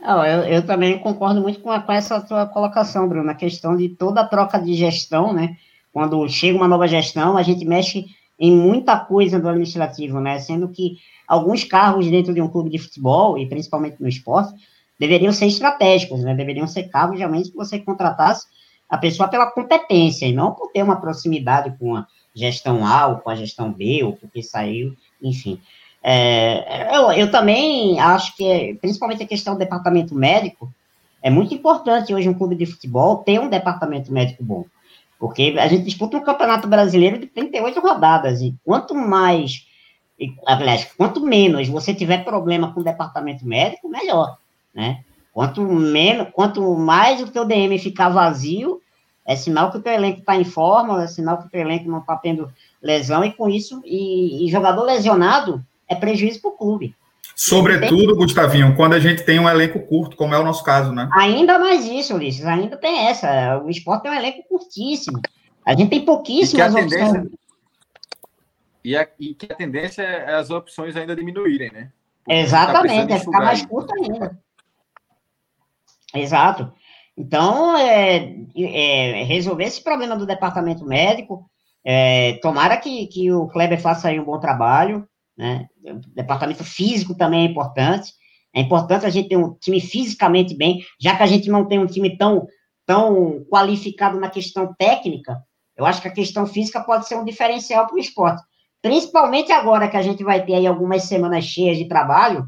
Não, 0.00 0.24
eu, 0.24 0.44
eu 0.44 0.66
também 0.66 0.98
concordo 0.98 1.40
muito 1.40 1.60
com, 1.60 1.70
a, 1.70 1.80
com 1.80 1.92
essa 1.92 2.20
tua 2.20 2.46
colocação, 2.46 3.08
Bruno, 3.08 3.24
na 3.24 3.34
questão 3.34 3.76
de 3.76 3.88
toda 3.88 4.22
a 4.22 4.26
troca 4.26 4.58
de 4.58 4.74
gestão, 4.74 5.32
né? 5.32 5.56
Quando 5.92 6.28
chega 6.28 6.56
uma 6.56 6.68
nova 6.68 6.88
gestão, 6.88 7.36
a 7.36 7.42
gente 7.42 7.64
mexe 7.64 8.06
em 8.38 8.52
muita 8.52 8.98
coisa 8.98 9.40
do 9.40 9.48
administrativo, 9.48 10.20
né? 10.20 10.38
Sendo 10.38 10.68
que 10.68 10.98
alguns 11.26 11.64
cargos 11.64 12.08
dentro 12.08 12.32
de 12.32 12.40
um 12.40 12.48
clube 12.48 12.70
de 12.70 12.78
futebol, 12.78 13.36
e 13.38 13.48
principalmente 13.48 13.96
no 14.00 14.08
esporte, 14.08 14.54
deveriam 14.98 15.32
ser 15.32 15.46
estratégicos, 15.46 16.22
né? 16.22 16.34
Deveriam 16.34 16.66
ser 16.66 16.84
cargos 16.84 17.18
realmente 17.18 17.50
que 17.50 17.56
você 17.56 17.78
contratasse 17.78 18.46
a 18.88 18.96
pessoa 18.96 19.28
pela 19.28 19.50
competência 19.50 20.26
e 20.26 20.32
não 20.32 20.52
por 20.52 20.70
ter 20.72 20.82
uma 20.82 21.00
proximidade 21.00 21.76
com 21.78 21.96
a 21.96 22.06
gestão 22.34 22.86
A 22.86 23.06
ou 23.08 23.16
com 23.16 23.30
a 23.30 23.36
gestão 23.36 23.72
B, 23.72 24.02
ou 24.02 24.12
porque 24.12 24.42
saiu, 24.42 24.94
enfim. 25.22 25.60
É, 26.02 26.96
eu, 26.96 27.12
eu 27.12 27.30
também 27.30 27.98
acho 28.00 28.34
que, 28.36 28.78
principalmente 28.80 29.22
a 29.22 29.26
questão 29.26 29.54
do 29.54 29.58
departamento 29.58 30.14
médico, 30.14 30.72
é 31.22 31.28
muito 31.28 31.52
importante 31.52 32.14
hoje 32.14 32.28
um 32.28 32.34
clube 32.34 32.54
de 32.54 32.64
futebol 32.64 33.18
ter 33.18 33.40
um 33.40 33.48
departamento 33.48 34.12
médico 34.12 34.44
bom. 34.44 34.64
Porque 35.18 35.56
a 35.58 35.66
gente 35.66 35.84
disputa 35.84 36.16
um 36.16 36.22
campeonato 36.22 36.68
brasileiro 36.68 37.18
de 37.18 37.26
38 37.26 37.80
rodadas, 37.80 38.40
e 38.40 38.54
quanto 38.64 38.94
mais, 38.94 39.66
aliás, 40.46 40.84
quanto 40.96 41.20
menos 41.20 41.68
você 41.68 41.92
tiver 41.92 42.24
problema 42.24 42.72
com 42.72 42.80
o 42.80 42.84
departamento 42.84 43.46
médico, 43.46 43.88
melhor, 43.88 44.38
né? 44.72 45.04
Quanto 45.32 45.62
menos, 45.62 46.28
quanto 46.32 46.74
mais 46.76 47.20
o 47.20 47.30
teu 47.30 47.44
DM 47.44 47.78
ficar 47.78 48.08
vazio, 48.08 48.80
é 49.26 49.36
sinal 49.36 49.70
que 49.70 49.76
o 49.78 49.82
teu 49.82 49.92
elenco 49.92 50.20
está 50.20 50.36
em 50.36 50.44
forma, 50.44 51.02
é 51.02 51.06
sinal 51.06 51.38
que 51.38 51.46
o 51.46 51.50
teu 51.50 51.60
elenco 51.60 51.90
não 51.90 51.98
está 51.98 52.16
tendo 52.16 52.50
lesão, 52.80 53.24
e 53.24 53.32
com 53.32 53.48
isso, 53.48 53.82
e, 53.84 54.46
e 54.46 54.50
jogador 54.50 54.84
lesionado 54.84 55.64
é 55.88 55.94
prejuízo 55.94 56.40
para 56.40 56.50
o 56.50 56.56
clube. 56.56 56.94
Sobretudo, 57.40 58.16
Gustavinho, 58.16 58.74
quando 58.74 58.94
a 58.94 58.98
gente 58.98 59.22
tem 59.22 59.38
um 59.38 59.48
elenco 59.48 59.78
curto, 59.86 60.16
como 60.16 60.34
é 60.34 60.38
o 60.40 60.44
nosso 60.44 60.64
caso, 60.64 60.90
né? 60.90 61.08
Ainda 61.12 61.56
mais 61.56 61.84
isso, 61.84 62.16
Ulisses, 62.16 62.44
ainda 62.44 62.76
tem 62.76 63.06
essa. 63.06 63.62
O 63.62 63.70
esporte 63.70 64.02
tem 64.02 64.10
um 64.10 64.14
elenco 64.14 64.42
curtíssimo. 64.48 65.20
A 65.64 65.70
gente 65.70 65.88
tem 65.88 66.04
pouquíssimas 66.04 66.74
opções. 66.74 67.28
E, 68.84 68.96
a, 68.96 69.06
e 69.20 69.34
que 69.34 69.46
a 69.52 69.54
tendência 69.54 70.02
é 70.02 70.34
as 70.34 70.50
opções 70.50 70.96
ainda 70.96 71.14
diminuírem, 71.14 71.70
né? 71.70 71.92
Porque 72.24 72.34
tá 72.34 72.40
Exatamente, 72.40 73.08
tá 73.08 73.14
é 73.14 73.18
ficar 73.20 73.40
mais 73.44 73.64
curto 73.64 73.94
ainda. 73.94 74.36
Exato. 76.12 76.72
Então, 77.16 77.76
é, 77.78 78.34
é, 78.56 79.22
resolver 79.22 79.62
esse 79.62 79.80
problema 79.84 80.16
do 80.16 80.26
departamento 80.26 80.84
médico, 80.84 81.48
é, 81.84 82.32
tomara 82.42 82.76
que, 82.78 83.06
que 83.06 83.30
o 83.30 83.46
Kleber 83.46 83.80
faça 83.80 84.08
aí 84.08 84.18
um 84.18 84.24
bom 84.24 84.40
trabalho, 84.40 85.07
né? 85.38 85.68
O 85.84 86.14
departamento 86.14 86.64
físico 86.64 87.14
também 87.14 87.46
é 87.46 87.50
importante. 87.50 88.12
É 88.54 88.60
importante 88.60 89.06
a 89.06 89.10
gente 89.10 89.28
ter 89.28 89.36
um 89.36 89.54
time 89.54 89.80
fisicamente 89.80 90.56
bem, 90.56 90.84
já 91.00 91.16
que 91.16 91.22
a 91.22 91.26
gente 91.26 91.48
não 91.48 91.66
tem 91.66 91.78
um 91.78 91.86
time 91.86 92.16
tão, 92.18 92.46
tão 92.84 93.44
qualificado 93.48 94.18
na 94.18 94.28
questão 94.28 94.74
técnica, 94.76 95.40
eu 95.76 95.86
acho 95.86 96.02
que 96.02 96.08
a 96.08 96.12
questão 96.12 96.44
física 96.44 96.80
pode 96.80 97.06
ser 97.06 97.14
um 97.14 97.24
diferencial 97.24 97.86
para 97.86 97.94
o 97.94 98.00
esporte. 98.00 98.42
Principalmente 98.82 99.52
agora 99.52 99.88
que 99.88 99.96
a 99.96 100.02
gente 100.02 100.24
vai 100.24 100.44
ter 100.44 100.54
aí 100.54 100.66
algumas 100.66 101.04
semanas 101.04 101.44
cheias 101.44 101.78
de 101.78 101.86
trabalho, 101.86 102.44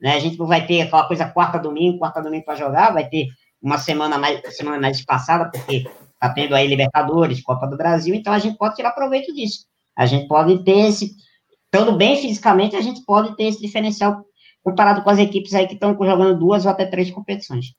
né? 0.00 0.14
A 0.14 0.18
gente 0.18 0.36
não 0.36 0.46
vai 0.46 0.66
ter 0.66 0.82
aquela 0.82 1.06
coisa 1.06 1.28
quarta 1.28 1.58
domingo, 1.58 1.98
quarta 1.98 2.20
domingo 2.20 2.44
para 2.44 2.56
jogar, 2.56 2.92
vai 2.92 3.08
ter 3.08 3.28
uma 3.62 3.78
semana 3.78 4.18
mais 4.18 4.40
semana 4.56 4.80
mais 4.80 4.98
espaçada, 4.98 5.48
porque 5.48 5.84
tá 6.18 6.28
tendo 6.30 6.56
aí 6.56 6.66
Libertadores, 6.66 7.40
Copa 7.42 7.66
do 7.68 7.76
Brasil, 7.76 8.14
então 8.14 8.32
a 8.32 8.38
gente 8.38 8.56
pode 8.56 8.74
tirar 8.74 8.90
proveito 8.90 9.32
disso. 9.32 9.66
A 9.96 10.06
gente 10.06 10.26
pode 10.26 10.64
ter 10.64 10.88
esse, 10.88 11.14
estando 11.72 11.96
bem 11.96 12.20
fisicamente, 12.20 12.76
a 12.76 12.82
gente 12.82 13.02
pode 13.02 13.34
ter 13.34 13.44
esse 13.44 13.60
diferencial 13.60 14.22
comparado 14.62 15.02
com 15.02 15.08
as 15.08 15.18
equipes 15.18 15.54
aí 15.54 15.66
que 15.66 15.72
estão 15.72 15.96
jogando 15.98 16.38
duas 16.38 16.66
ou 16.66 16.70
até 16.70 16.84
três 16.84 17.10
competições. 17.10 17.74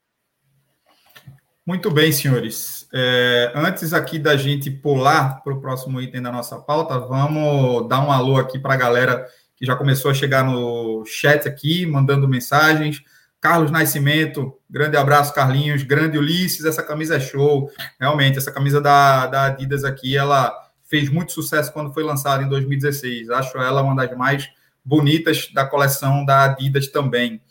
Muito 1.66 1.92
bem, 1.92 2.12
senhores. 2.12 2.88
É, 2.92 3.54
antes 3.56 3.94
aqui 3.94 4.18
da 4.18 4.36
gente 4.36 4.70
pular 4.70 5.42
para 5.44 5.54
o 5.54 5.62
próximo 5.62 6.02
item 6.02 6.22
da 6.22 6.32
nossa 6.32 6.60
pauta, 6.60 7.00
vamos 7.00 7.88
dar 7.88 8.06
um 8.06 8.12
alô 8.12 8.36
aqui 8.38 8.60
para 8.60 8.74
a 8.74 8.78
galera 8.78 9.26
que 9.56 9.66
já 9.66 9.76
começou 9.76 10.10
a 10.12 10.14
chegar 10.14 10.44
no 10.44 11.06
chat 11.06 11.48
aqui, 11.48 11.86
mandando 11.86 12.28
mensagens. 12.28 13.02
Carlos 13.40 13.72
Nascimento, 13.72 14.58
grande 14.70 14.98
abraço, 14.98 15.34
Carlinhos. 15.34 15.84
Grande 15.84 16.18
Ulisses, 16.18 16.66
essa 16.66 16.82
camisa 16.82 17.16
é 17.16 17.20
show. 17.20 17.70
Realmente, 18.00 18.40
essa 18.40 18.52
camisa 18.52 18.82
da, 18.82 19.28
da 19.28 19.46
Adidas 19.46 19.84
aqui, 19.84 20.18
ela 20.18 20.63
fez 20.94 21.10
muito 21.10 21.32
sucesso 21.32 21.74
quando 21.74 21.92
foi 21.92 22.04
lançada 22.04 22.44
em 22.44 22.48
2016. 22.48 23.32
Acho 23.32 23.58
ela 23.58 23.82
uma 23.82 23.96
das 23.96 24.16
mais 24.16 24.48
bonitas 24.86 25.50
da 25.52 25.66
coleção 25.66 26.24
da 26.24 26.44
Adidas 26.44 26.88
também. 26.88 27.42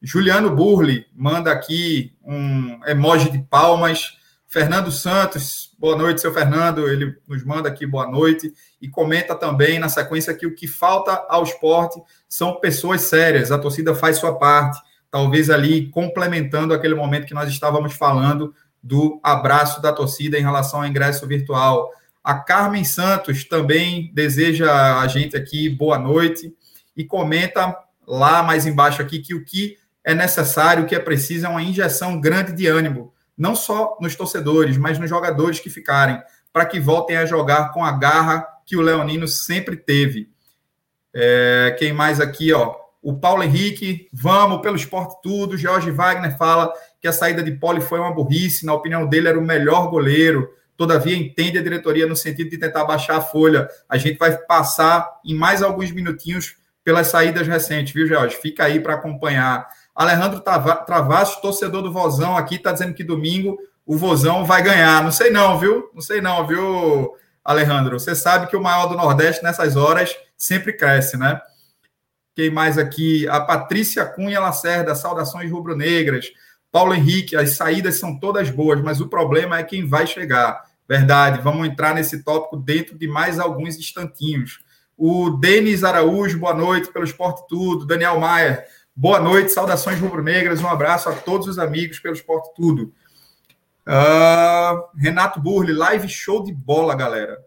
Juliano 0.00 0.54
Burli 0.54 1.04
manda 1.12 1.50
aqui 1.50 2.14
um 2.22 2.78
emoji 2.86 3.28
de 3.28 3.40
palmas. 3.42 4.16
Fernando 4.46 4.92
Santos, 4.92 5.74
boa 5.80 5.96
noite, 5.96 6.20
seu 6.20 6.32
Fernando. 6.32 6.88
Ele 6.88 7.16
nos 7.26 7.44
manda 7.44 7.68
aqui 7.68 7.84
boa 7.84 8.06
noite 8.06 8.52
e 8.80 8.88
comenta 8.88 9.34
também 9.34 9.80
na 9.80 9.88
sequência 9.88 10.32
que 10.32 10.46
o 10.46 10.54
que 10.54 10.68
falta 10.68 11.26
ao 11.28 11.42
esporte 11.42 12.00
são 12.28 12.60
pessoas 12.60 13.00
sérias. 13.00 13.50
A 13.50 13.58
torcida 13.58 13.96
faz 13.96 14.18
sua 14.18 14.38
parte, 14.38 14.80
talvez 15.10 15.50
ali 15.50 15.90
complementando 15.90 16.72
aquele 16.72 16.94
momento 16.94 17.26
que 17.26 17.34
nós 17.34 17.50
estávamos 17.50 17.94
falando 17.94 18.54
do 18.80 19.18
abraço 19.24 19.82
da 19.82 19.92
torcida 19.92 20.38
em 20.38 20.42
relação 20.42 20.82
ao 20.82 20.86
ingresso 20.86 21.26
virtual. 21.26 21.90
A 22.22 22.34
Carmen 22.34 22.84
Santos 22.84 23.44
também 23.44 24.12
deseja 24.14 25.00
a 25.00 25.06
gente 25.08 25.36
aqui 25.36 25.68
boa 25.68 25.98
noite 25.98 26.54
e 26.96 27.04
comenta 27.04 27.76
lá 28.06 28.42
mais 28.42 28.64
embaixo 28.64 29.02
aqui 29.02 29.18
que 29.18 29.34
o 29.34 29.44
que 29.44 29.76
é 30.04 30.14
necessário, 30.14 30.84
o 30.84 30.86
que 30.86 30.94
é 30.94 31.00
preciso 31.00 31.46
é 31.46 31.48
uma 31.48 31.62
injeção 31.62 32.20
grande 32.20 32.52
de 32.52 32.66
ânimo, 32.66 33.12
não 33.36 33.54
só 33.56 33.96
nos 34.00 34.14
torcedores, 34.14 34.76
mas 34.76 34.98
nos 34.98 35.08
jogadores 35.08 35.58
que 35.58 35.70
ficarem, 35.70 36.20
para 36.52 36.66
que 36.66 36.78
voltem 36.78 37.16
a 37.16 37.26
jogar 37.26 37.72
com 37.72 37.84
a 37.84 37.92
garra 37.92 38.46
que 38.66 38.76
o 38.76 38.80
Leonino 38.80 39.26
sempre 39.26 39.76
teve. 39.76 40.30
É, 41.14 41.74
quem 41.78 41.92
mais 41.92 42.20
aqui, 42.20 42.52
ó? 42.52 42.76
O 43.02 43.18
Paulo 43.18 43.42
Henrique, 43.42 44.08
vamos 44.12 44.60
pelo 44.60 44.76
esporte 44.76 45.20
tudo. 45.22 45.58
Jorge 45.58 45.90
Wagner 45.90 46.36
fala 46.38 46.72
que 47.00 47.08
a 47.08 47.12
saída 47.12 47.42
de 47.42 47.50
Poli 47.50 47.80
foi 47.80 47.98
uma 47.98 48.14
burrice, 48.14 48.64
na 48.64 48.74
opinião 48.74 49.06
dele 49.06 49.28
era 49.28 49.38
o 49.38 49.42
melhor 49.42 49.90
goleiro. 49.90 50.48
Todavia, 50.82 51.16
entende 51.16 51.56
a 51.56 51.62
diretoria 51.62 52.08
no 52.08 52.16
sentido 52.16 52.50
de 52.50 52.58
tentar 52.58 52.84
baixar 52.84 53.16
a 53.16 53.20
folha. 53.20 53.68
A 53.88 53.96
gente 53.96 54.18
vai 54.18 54.36
passar 54.36 55.08
em 55.24 55.32
mais 55.32 55.62
alguns 55.62 55.92
minutinhos 55.92 56.56
pelas 56.82 57.06
saídas 57.06 57.46
recentes, 57.46 57.94
viu, 57.94 58.04
Jorge? 58.04 58.34
Fica 58.34 58.64
aí 58.64 58.80
para 58.80 58.94
acompanhar. 58.94 59.64
Alejandro 59.94 60.40
Travassos, 60.40 61.40
torcedor 61.40 61.82
do 61.82 61.92
Vozão 61.92 62.36
aqui, 62.36 62.56
está 62.56 62.72
dizendo 62.72 62.94
que 62.94 63.04
domingo 63.04 63.56
o 63.86 63.96
Vozão 63.96 64.44
vai 64.44 64.60
ganhar. 64.60 65.04
Não 65.04 65.12
sei 65.12 65.30
não, 65.30 65.56
viu? 65.56 65.88
Não 65.94 66.00
sei 66.02 66.20
não, 66.20 66.44
viu, 66.48 67.12
Alejandro? 67.44 68.00
Você 68.00 68.16
sabe 68.16 68.48
que 68.48 68.56
o 68.56 68.60
maior 68.60 68.86
do 68.86 68.96
Nordeste 68.96 69.44
nessas 69.44 69.76
horas 69.76 70.12
sempre 70.36 70.72
cresce, 70.72 71.16
né? 71.16 71.40
Quem 72.34 72.50
mais 72.50 72.76
aqui? 72.76 73.28
A 73.28 73.40
Patrícia 73.40 74.04
Cunha 74.04 74.40
Lacerda, 74.40 74.96
saudações 74.96 75.48
rubro-negras. 75.48 76.26
Paulo 76.72 76.92
Henrique, 76.92 77.36
as 77.36 77.50
saídas 77.50 78.00
são 78.00 78.18
todas 78.18 78.50
boas, 78.50 78.80
mas 78.80 79.00
o 79.00 79.08
problema 79.08 79.60
é 79.60 79.62
quem 79.62 79.86
vai 79.86 80.08
chegar. 80.08 80.71
Verdade, 80.92 81.40
vamos 81.40 81.66
entrar 81.66 81.94
nesse 81.94 82.22
tópico 82.22 82.54
dentro 82.54 82.98
de 82.98 83.08
mais 83.08 83.40
alguns 83.40 83.78
instantinhos. 83.78 84.62
O 84.94 85.30
Denis 85.30 85.84
Araújo, 85.84 86.38
boa 86.38 86.52
noite 86.52 86.92
pelo 86.92 87.06
Esporte 87.06 87.48
Tudo. 87.48 87.86
Daniel 87.86 88.20
Maier, 88.20 88.68
Boa 88.94 89.18
noite, 89.18 89.52
saudações 89.52 89.98
rubro-negras, 89.98 90.60
um 90.60 90.68
abraço 90.68 91.08
a 91.08 91.14
todos 91.14 91.48
os 91.48 91.58
amigos 91.58 91.98
pelo 91.98 92.14
Esporte 92.14 92.50
Tudo. 92.54 92.92
Uh, 93.86 94.84
Renato 94.94 95.40
Burli, 95.40 95.72
live 95.72 96.06
show 96.10 96.44
de 96.44 96.52
bola, 96.52 96.94
galera. 96.94 97.42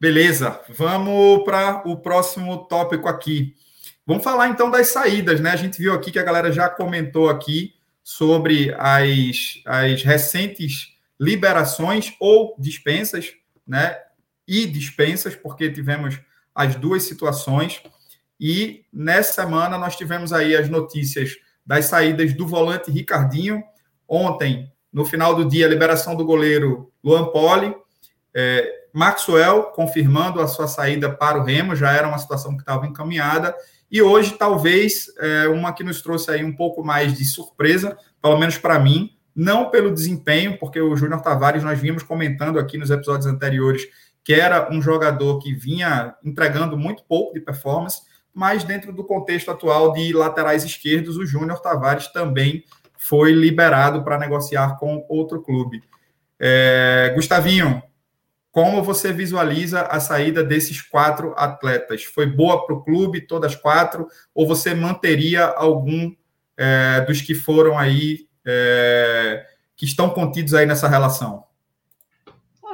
Beleza, 0.00 0.60
vamos 0.68 1.42
para 1.42 1.82
o 1.84 1.96
próximo 1.96 2.58
tópico 2.58 3.08
aqui. 3.08 3.56
Vamos 4.06 4.22
falar 4.22 4.50
então 4.50 4.70
das 4.70 4.92
saídas, 4.92 5.40
né? 5.40 5.50
A 5.50 5.56
gente 5.56 5.80
viu 5.80 5.92
aqui 5.92 6.12
que 6.12 6.18
a 6.20 6.22
galera 6.22 6.52
já 6.52 6.68
comentou 6.68 7.28
aqui 7.28 7.74
sobre 8.04 8.72
as, 8.78 9.60
as 9.66 10.04
recentes 10.04 10.99
liberações 11.20 12.14
ou 12.18 12.56
dispensas, 12.58 13.34
né? 13.66 13.94
E 14.48 14.66
dispensas, 14.66 15.36
porque 15.36 15.70
tivemos 15.70 16.18
as 16.54 16.74
duas 16.74 17.02
situações. 17.02 17.82
E 18.40 18.86
nessa 18.90 19.34
semana 19.34 19.76
nós 19.76 19.96
tivemos 19.96 20.32
aí 20.32 20.56
as 20.56 20.68
notícias 20.68 21.36
das 21.64 21.84
saídas 21.84 22.32
do 22.32 22.46
volante 22.46 22.90
Ricardinho. 22.90 23.62
Ontem, 24.08 24.72
no 24.90 25.04
final 25.04 25.34
do 25.34 25.44
dia, 25.44 25.66
a 25.66 25.68
liberação 25.68 26.16
do 26.16 26.24
goleiro 26.24 26.90
Luan 27.04 27.26
Poli. 27.26 27.74
É, 28.34 28.80
Maxwell 28.92 29.64
confirmando 29.74 30.40
a 30.40 30.48
sua 30.48 30.66
saída 30.66 31.10
para 31.10 31.38
o 31.38 31.44
Remo, 31.44 31.76
já 31.76 31.92
era 31.92 32.08
uma 32.08 32.18
situação 32.18 32.56
que 32.56 32.62
estava 32.62 32.86
encaminhada. 32.86 33.54
E 33.90 34.00
hoje, 34.00 34.32
talvez, 34.32 35.06
é, 35.18 35.48
uma 35.48 35.72
que 35.72 35.84
nos 35.84 36.00
trouxe 36.00 36.30
aí 36.30 36.44
um 36.44 36.54
pouco 36.54 36.82
mais 36.82 37.16
de 37.16 37.24
surpresa, 37.24 37.96
pelo 38.22 38.38
menos 38.38 38.56
para 38.56 38.78
mim, 38.78 39.16
não 39.40 39.70
pelo 39.70 39.90
desempenho, 39.90 40.58
porque 40.58 40.78
o 40.78 40.94
Júnior 40.94 41.22
Tavares, 41.22 41.64
nós 41.64 41.80
vimos 41.80 42.02
comentando 42.02 42.58
aqui 42.58 42.76
nos 42.76 42.90
episódios 42.90 43.24
anteriores, 43.24 43.88
que 44.22 44.34
era 44.34 44.70
um 44.70 44.82
jogador 44.82 45.38
que 45.38 45.54
vinha 45.54 46.14
entregando 46.22 46.76
muito 46.76 47.02
pouco 47.04 47.32
de 47.32 47.40
performance, 47.40 48.02
mas 48.34 48.64
dentro 48.64 48.92
do 48.92 49.02
contexto 49.02 49.50
atual 49.50 49.94
de 49.94 50.12
laterais 50.12 50.62
esquerdos, 50.62 51.16
o 51.16 51.24
Júnior 51.24 51.58
Tavares 51.62 52.08
também 52.08 52.64
foi 52.98 53.32
liberado 53.32 54.04
para 54.04 54.18
negociar 54.18 54.78
com 54.78 55.06
outro 55.08 55.40
clube. 55.40 55.82
É, 56.38 57.10
Gustavinho, 57.14 57.82
como 58.52 58.82
você 58.82 59.10
visualiza 59.10 59.80
a 59.82 59.98
saída 60.00 60.44
desses 60.44 60.82
quatro 60.82 61.32
atletas? 61.34 62.04
Foi 62.04 62.26
boa 62.26 62.66
para 62.66 62.74
o 62.74 62.84
clube, 62.84 63.22
todas 63.22 63.56
quatro, 63.56 64.06
ou 64.34 64.46
você 64.46 64.74
manteria 64.74 65.46
algum 65.46 66.14
é, 66.58 67.00
dos 67.06 67.22
que 67.22 67.34
foram 67.34 67.78
aí, 67.78 68.28
é, 68.46 69.44
que 69.76 69.84
estão 69.84 70.10
contidos 70.10 70.54
aí 70.54 70.66
nessa 70.66 70.88
relação? 70.88 71.44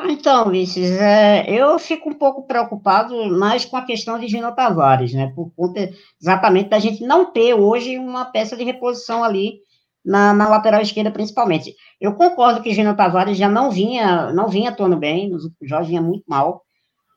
Então, 0.09 0.50
Vices, 0.50 0.90
é, 0.92 1.44
eu 1.48 1.79
fico 1.79 2.11
um 2.11 2.14
pouco 2.14 2.46
preocupado 2.46 3.29
mais 3.31 3.64
com 3.64 3.76
a 3.76 3.85
questão 3.85 4.18
de 4.18 4.29
Gino 4.29 4.55
Tavares, 4.55 5.12
né? 5.12 5.33
Por 5.35 5.50
conta 5.57 5.90
exatamente 6.20 6.68
da 6.68 6.79
gente 6.79 7.05
não 7.05 7.33
ter 7.33 7.55
hoje 7.55 7.98
uma 7.98 8.24
peça 8.26 8.57
de 8.57 8.62
reposição 8.62 9.24
ali 9.24 9.61
na, 10.05 10.33
na 10.33 10.48
lateral 10.48 10.81
esquerda, 10.81 11.11
principalmente. 11.11 11.74
Eu 12.00 12.14
concordo 12.14 12.62
que 12.62 12.74
Gino 12.74 12.94
Tavares 12.94 13.37
já 13.37 13.48
não 13.48 13.70
vinha, 13.70 14.33
não 14.33 14.48
vinha 14.48 14.70
atuando 14.70 14.96
bem, 14.96 15.31
jogos 15.62 15.88
vinha 15.88 16.02
muito 16.02 16.24
mal, 16.29 16.62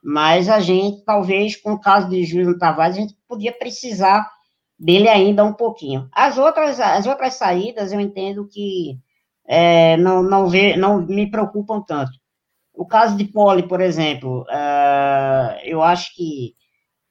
mas 0.03 0.49
a 0.49 0.59
gente, 0.59 1.03
talvez, 1.03 1.55
com 1.55 1.73
o 1.73 1.79
caso 1.79 2.09
de 2.09 2.23
Gino 2.23 2.57
Tavares, 2.57 2.97
a 2.97 3.01
gente 3.01 3.15
podia 3.27 3.51
precisar 3.51 4.27
dele 4.79 5.09
ainda 5.09 5.43
um 5.43 5.53
pouquinho. 5.53 6.07
As 6.11 6.37
outras, 6.37 6.79
as 6.79 7.05
outras 7.05 7.35
saídas, 7.35 7.91
eu 7.91 7.99
entendo 7.99 8.47
que 8.47 8.97
é, 9.47 9.97
não, 9.97 10.23
não, 10.23 10.47
vê, 10.47 10.77
não 10.77 11.05
me 11.05 11.29
preocupam 11.29 11.81
tanto. 11.81 12.11
O 12.73 12.85
caso 12.85 13.17
de 13.17 13.25
Poli, 13.25 13.67
por 13.67 13.81
exemplo, 13.81 14.43
uh, 14.43 15.59
eu 15.63 15.83
acho 15.83 16.15
que 16.15 16.55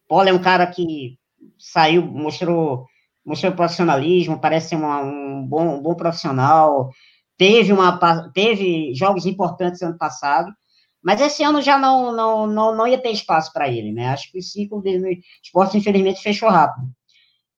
Poli 0.09 0.31
é 0.31 0.33
um 0.33 0.41
cara 0.41 0.67
que 0.67 1.19
saiu, 1.59 2.03
mostrou 2.03 2.87
mostrou 3.29 3.53
profissionalismo, 3.53 4.41
parece 4.41 4.71
ser 4.71 4.77
uma, 4.77 5.03
um, 5.03 5.47
bom, 5.47 5.77
um 5.77 5.83
bom 5.83 5.95
profissional, 5.95 6.89
teve, 7.37 7.73
uma, 7.73 7.99
teve 8.33 8.95
jogos 8.95 9.27
importantes 9.27 9.83
ano 9.83 9.99
passado, 9.99 10.51
mas 11.03 11.21
esse 11.21 11.43
ano 11.43 11.61
já 11.61 11.79
não, 11.79 12.11
não, 12.11 12.47
não, 12.47 12.75
não 12.75 12.87
ia 12.87 13.01
ter 13.01 13.11
espaço 13.11 13.53
para 13.53 13.69
ele, 13.69 13.93
né? 13.93 14.09
Acho 14.09 14.33
que 14.33 14.39
o 14.39 14.43
ciclo 14.43 14.83
no 14.83 15.09
esporte, 15.43 15.77
infelizmente, 15.77 16.23
fechou 16.23 16.49
rápido. 16.49 16.89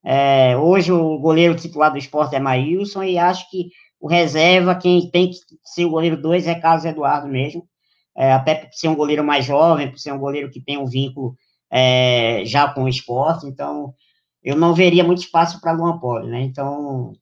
É, 0.04 0.56
hoje 0.56 0.92
o 0.92 1.18
goleiro 1.18 1.54
titular 1.54 1.90
do 1.90 1.98
esporte 1.98 2.34
é 2.34 2.40
Maílson, 2.40 3.02
e 3.02 3.18
acho 3.18 3.48
que 3.50 3.70
o 4.00 4.08
reserva, 4.08 4.74
quem 4.74 5.10
tem 5.10 5.30
que 5.30 5.36
ser 5.64 5.84
o 5.84 5.90
goleiro 5.90 6.20
2 6.20 6.46
é 6.46 6.54
Carlos 6.54 6.84
Eduardo 6.84 7.28
mesmo, 7.28 7.68
é, 8.16 8.32
até 8.32 8.54
por 8.54 8.72
ser 8.72 8.88
um 8.88 8.94
goleiro 8.94 9.22
mais 9.22 9.44
jovem, 9.44 9.90
por 9.90 9.98
ser 9.98 10.12
um 10.12 10.18
goleiro 10.18 10.50
que 10.50 10.60
tem 10.62 10.78
um 10.78 10.86
vínculo 10.86 11.36
é, 11.70 12.42
já 12.44 12.68
com 12.68 12.84
o 12.84 12.88
esporte, 12.88 13.46
então 13.46 13.94
eu 14.42 14.56
não 14.56 14.74
veria 14.74 15.04
muito 15.04 15.22
espaço 15.22 15.60
para 15.60 15.72
Luan 15.72 15.98
Poli, 15.98 16.28
né? 16.30 16.40
Então 16.40 17.12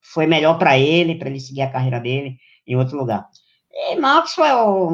foi 0.00 0.26
melhor 0.26 0.58
para 0.58 0.78
ele, 0.78 1.16
para 1.16 1.28
ele 1.28 1.40
seguir 1.40 1.62
a 1.62 1.70
carreira 1.70 1.98
dele 1.98 2.36
em 2.66 2.76
outro 2.76 2.96
lugar. 2.96 3.26
E 3.72 3.96
Maxwell, 3.96 4.90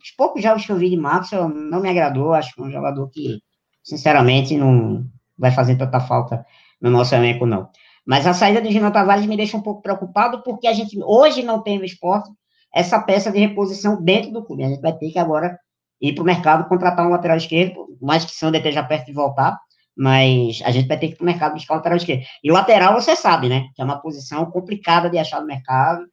os 0.00 0.10
poucos 0.16 0.42
jogos 0.42 0.64
que 0.64 0.72
eu 0.72 0.76
vi 0.76 0.90
de 0.90 0.96
Maxwell 0.96 1.48
não 1.48 1.80
me 1.80 1.88
agradou, 1.88 2.32
acho 2.32 2.54
que 2.54 2.60
é 2.60 2.64
um 2.64 2.70
jogador 2.70 3.08
que, 3.10 3.40
sinceramente, 3.82 4.56
não 4.56 5.04
vai 5.36 5.50
fazer 5.50 5.76
tanta 5.76 6.00
falta 6.00 6.44
no 6.82 6.90
nosso 6.90 7.14
elenco, 7.14 7.46
não. 7.46 7.70
Mas 8.04 8.26
a 8.26 8.34
saída 8.34 8.60
do 8.60 8.70
Gino 8.70 8.90
Tavares 8.90 9.24
me 9.26 9.36
deixa 9.36 9.56
um 9.56 9.62
pouco 9.62 9.80
preocupado, 9.80 10.42
porque 10.42 10.66
a 10.66 10.72
gente 10.72 10.98
hoje 11.02 11.42
não 11.42 11.62
tem 11.62 11.78
no 11.78 11.84
esporte 11.84 12.28
essa 12.74 13.00
peça 13.00 13.30
de 13.30 13.38
reposição 13.38 14.02
dentro 14.02 14.32
do 14.32 14.44
clube. 14.44 14.64
A 14.64 14.68
gente 14.68 14.80
vai 14.80 14.92
ter 14.92 15.10
que 15.10 15.18
agora 15.18 15.56
ir 16.00 16.14
para 16.14 16.22
o 16.22 16.26
mercado 16.26 16.68
contratar 16.68 17.06
um 17.06 17.10
lateral 17.10 17.36
esquerdo, 17.36 17.86
mais 18.00 18.24
que 18.24 18.32
Sander 18.32 18.60
esteja 18.60 18.82
perto 18.82 19.06
de 19.06 19.12
voltar, 19.12 19.56
mas 19.96 20.60
a 20.64 20.70
gente 20.72 20.88
vai 20.88 20.98
ter 20.98 21.08
que 21.08 21.12
ir 21.14 21.16
para 21.16 21.22
o 21.22 21.26
mercado 21.26 21.54
buscar 21.54 21.74
o 21.74 21.76
lateral 21.76 21.96
esquerdo. 21.96 22.24
E 22.42 22.50
lateral, 22.50 22.94
você 22.94 23.14
sabe, 23.14 23.48
né? 23.48 23.68
Que 23.76 23.82
é 23.82 23.84
uma 23.84 24.00
posição 24.00 24.44
complicada 24.46 25.08
de 25.08 25.18
achar 25.18 25.40
no 25.40 25.46
mercado, 25.46 26.04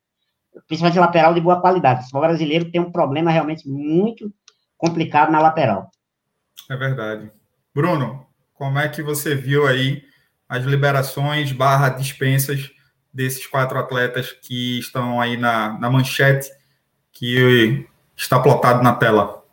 principalmente 0.67 0.99
lateral 0.99 1.33
de 1.33 1.41
boa 1.41 1.59
qualidade. 1.59 2.01
O 2.01 2.03
futebol 2.03 2.21
brasileiro 2.21 2.69
tem 2.69 2.79
um 2.79 2.91
problema 2.91 3.31
realmente 3.31 3.67
muito 3.67 4.31
complicado 4.77 5.31
na 5.31 5.39
lateral. 5.39 5.89
É 6.69 6.75
verdade. 6.75 7.31
Bruno, 7.73 8.27
como 8.53 8.77
é 8.77 8.87
que 8.89 9.01
você 9.01 9.33
viu 9.33 9.65
aí 9.65 10.03
as 10.49 10.65
liberações 10.65 11.51
barra 11.51 11.89
dispensas 11.89 12.71
desses 13.13 13.45
quatro 13.45 13.77
atletas 13.77 14.31
que 14.31 14.79
estão 14.79 15.21
aí 15.21 15.37
na, 15.37 15.77
na 15.77 15.89
manchete 15.89 16.49
que 17.11 17.87
está 18.17 18.39
plotado 18.39 18.81
na 18.81 18.95
tela? 18.95 19.45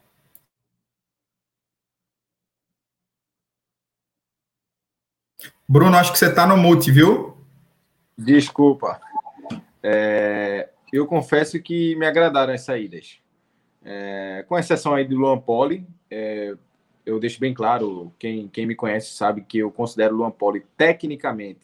Bruno, 5.68 5.96
acho 5.96 6.12
que 6.12 6.18
você 6.18 6.28
está 6.28 6.46
no 6.46 6.56
mute, 6.56 6.90
viu? 6.90 7.36
Desculpa. 8.16 9.00
É, 9.82 10.70
eu 10.92 11.06
confesso 11.06 11.60
que 11.60 11.94
me 11.96 12.06
agradaram 12.06 12.54
as 12.54 12.62
saídas. 12.62 13.18
É, 13.84 14.44
com 14.48 14.58
exceção 14.58 14.94
aí 14.94 15.04
do 15.04 15.16
Luan 15.16 15.38
Poli, 15.38 15.86
é, 16.10 16.56
eu 17.06 17.20
deixo 17.20 17.38
bem 17.38 17.54
claro, 17.54 18.12
quem, 18.18 18.48
quem 18.48 18.66
me 18.66 18.74
conhece 18.74 19.12
sabe 19.12 19.40
que 19.40 19.58
eu 19.58 19.70
considero 19.70 20.12
o 20.14 20.18
Luan 20.18 20.30
Poli 20.32 20.66
tecnicamente, 20.76 21.60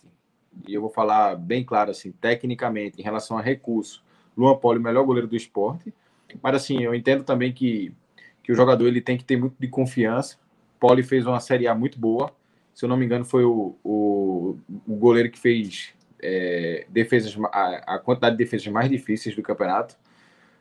e 0.69 0.73
eu 0.73 0.81
vou 0.81 0.91
falar 0.91 1.35
bem 1.35 1.65
claro 1.65 1.91
assim, 1.91 2.13
tecnicamente, 2.13 3.01
em 3.01 3.03
relação 3.03 3.37
a 3.37 3.43
recurso, 3.43 4.05
Luan 4.39 4.57
Poli 4.57 4.79
o 4.79 4.83
melhor 4.83 5.05
goleiro 5.05 5.27
do 5.27 5.35
esporte, 5.35 5.93
mas 6.41 6.55
assim, 6.55 6.81
eu 6.83 6.95
entendo 6.95 7.25
também 7.25 7.53
que, 7.53 7.93
que 8.41 8.53
o 8.53 8.55
jogador 8.55 8.87
ele 8.87 9.01
tem 9.01 9.19
que 9.19 9.25
ter 9.25 9.37
muito 9.37 9.57
de 9.59 9.67
confiança, 9.67 10.39
Poli 10.79 11.03
fez 11.03 11.27
uma 11.27 11.41
Série 11.41 11.67
A 11.67 11.75
muito 11.75 11.99
boa, 11.99 12.33
se 12.73 12.85
eu 12.85 12.89
não 12.89 12.97
me 12.97 13.05
engano 13.05 13.25
foi 13.25 13.45
o, 13.45 13.77
o, 13.83 14.57
o 14.87 14.95
goleiro 14.95 15.31
que 15.31 15.39
fez 15.39 15.93
é, 16.23 16.87
defesas, 16.89 17.37
a, 17.53 17.95
a 17.95 17.99
quantidade 17.99 18.37
de 18.37 18.45
defesas 18.45 18.69
mais 18.69 18.89
difíceis 18.89 19.35
do 19.35 19.43
campeonato, 19.43 19.97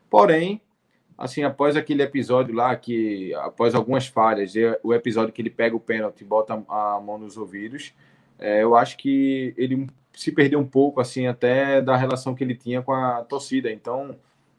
porém, 0.10 0.60
assim, 1.22 1.44
após 1.44 1.78
aquele 1.78 2.02
episódio 2.02 2.54
lá, 2.56 2.76
que 2.76 3.32
após 3.36 3.76
algumas 3.76 4.08
falhas, 4.08 4.54
o 4.84 4.92
episódio 4.92 5.32
que 5.32 5.40
ele 5.40 5.52
pega 5.52 5.76
o 5.76 5.80
pênalti 5.80 6.22
e 6.22 6.26
bota 6.26 6.54
a 6.68 7.00
mão 7.00 7.20
nos 7.20 7.38
ouvidos, 7.38 7.94
é, 8.40 8.64
eu 8.64 8.76
acho 8.76 8.98
que 8.98 9.54
ele 9.56 9.88
se 10.14 10.32
perdeu 10.32 10.60
um 10.60 10.66
pouco, 10.66 11.00
assim, 11.00 11.28
até 11.28 11.80
da 11.80 11.96
relação 11.96 12.34
que 12.34 12.44
ele 12.44 12.56
tinha 12.56 12.82
com 12.82 12.92
a 12.92 13.24
torcida. 13.24 13.72
Então, 13.72 14.16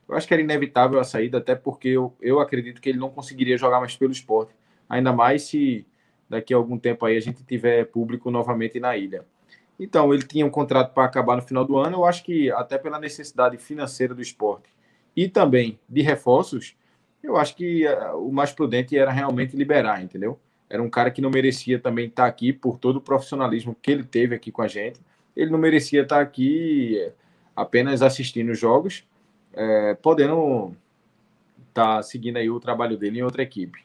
eu 0.09 0.15
acho 0.15 0.29
que 0.29 0.33
era 0.33 0.43
inevitável 0.43 1.01
a 1.01 1.05
saída, 1.05 1.39
até 1.39 1.57
porque 1.57 1.89
eu, 1.89 2.15
eu 2.21 2.39
acredito 2.39 2.81
que 2.81 2.89
ele 2.89 2.99
não 2.99 3.11
conseguiria 3.11 3.59
jogar 3.59 3.81
mais 3.81 3.97
pelo 3.97 4.13
esporte. 4.13 4.55
Ainda 4.89 5.13
mais 5.13 5.43
se 5.43 5.85
daqui 6.29 6.55
a 6.55 6.57
algum 6.57 6.79
tempo 6.79 7.05
aí 7.05 7.17
a 7.17 7.21
gente 7.21 7.43
tiver 7.43 7.87
público 7.87 8.31
novamente 8.31 8.79
na 8.79 8.97
ilha. 8.97 9.27
Então, 9.81 10.15
ele 10.15 10.23
tinha 10.23 10.47
um 10.47 10.51
contrato 10.51 10.95
para 10.95 11.05
acabar 11.05 11.35
no 11.35 11.43
final 11.43 11.65
do 11.65 11.77
ano. 11.77 11.99
Eu 11.99 12.05
acho 12.05 12.23
que 12.23 12.53
até 12.53 12.79
pela 12.79 13.01
necessidade 13.01 13.57
financeira 13.57 14.15
do 14.15 14.23
esporte 14.23 14.72
e 15.17 15.29
também 15.29 15.79
de 15.89 16.03
reforços, 16.03 16.75
eu 17.23 17.37
acho 17.37 17.55
que 17.55 17.87
uh, 17.87 18.17
o 18.17 18.33
mais 18.33 18.53
prudente 18.53 18.97
era 18.97 19.11
realmente 19.11 19.57
liberar, 19.57 20.03
entendeu? 20.03 20.39
Era 20.69 20.83
um 20.83 20.91
cara 20.91 21.11
que 21.11 21.21
não 21.21 21.31
merecia 21.31 21.79
também 21.79 22.07
estar 22.07 22.27
aqui 22.27 22.53
por 22.53 22.79
todo 22.79 22.97
o 22.97 23.01
profissionalismo 23.01 23.77
que 23.81 23.91
ele 23.91 24.03
teve 24.03 24.35
aqui 24.35 24.51
com 24.51 24.63
a 24.63 24.69
gente. 24.69 24.99
Ele 25.37 25.51
não 25.51 25.59
merecia 25.59 26.03
estar 26.03 26.21
aqui 26.21 26.99
eh, 26.99 27.13
apenas 27.55 28.01
assistindo 28.01 28.51
os 28.51 28.59
jogos, 28.59 29.05
é, 29.53 29.95
podendo 30.01 30.75
estar 31.69 31.97
tá 31.97 32.03
seguindo 32.03 32.39
aí 32.39 32.49
o 32.49 32.59
trabalho 32.59 32.97
dele 32.97 33.19
em 33.19 33.23
outra 33.23 33.43
equipe. 33.43 33.81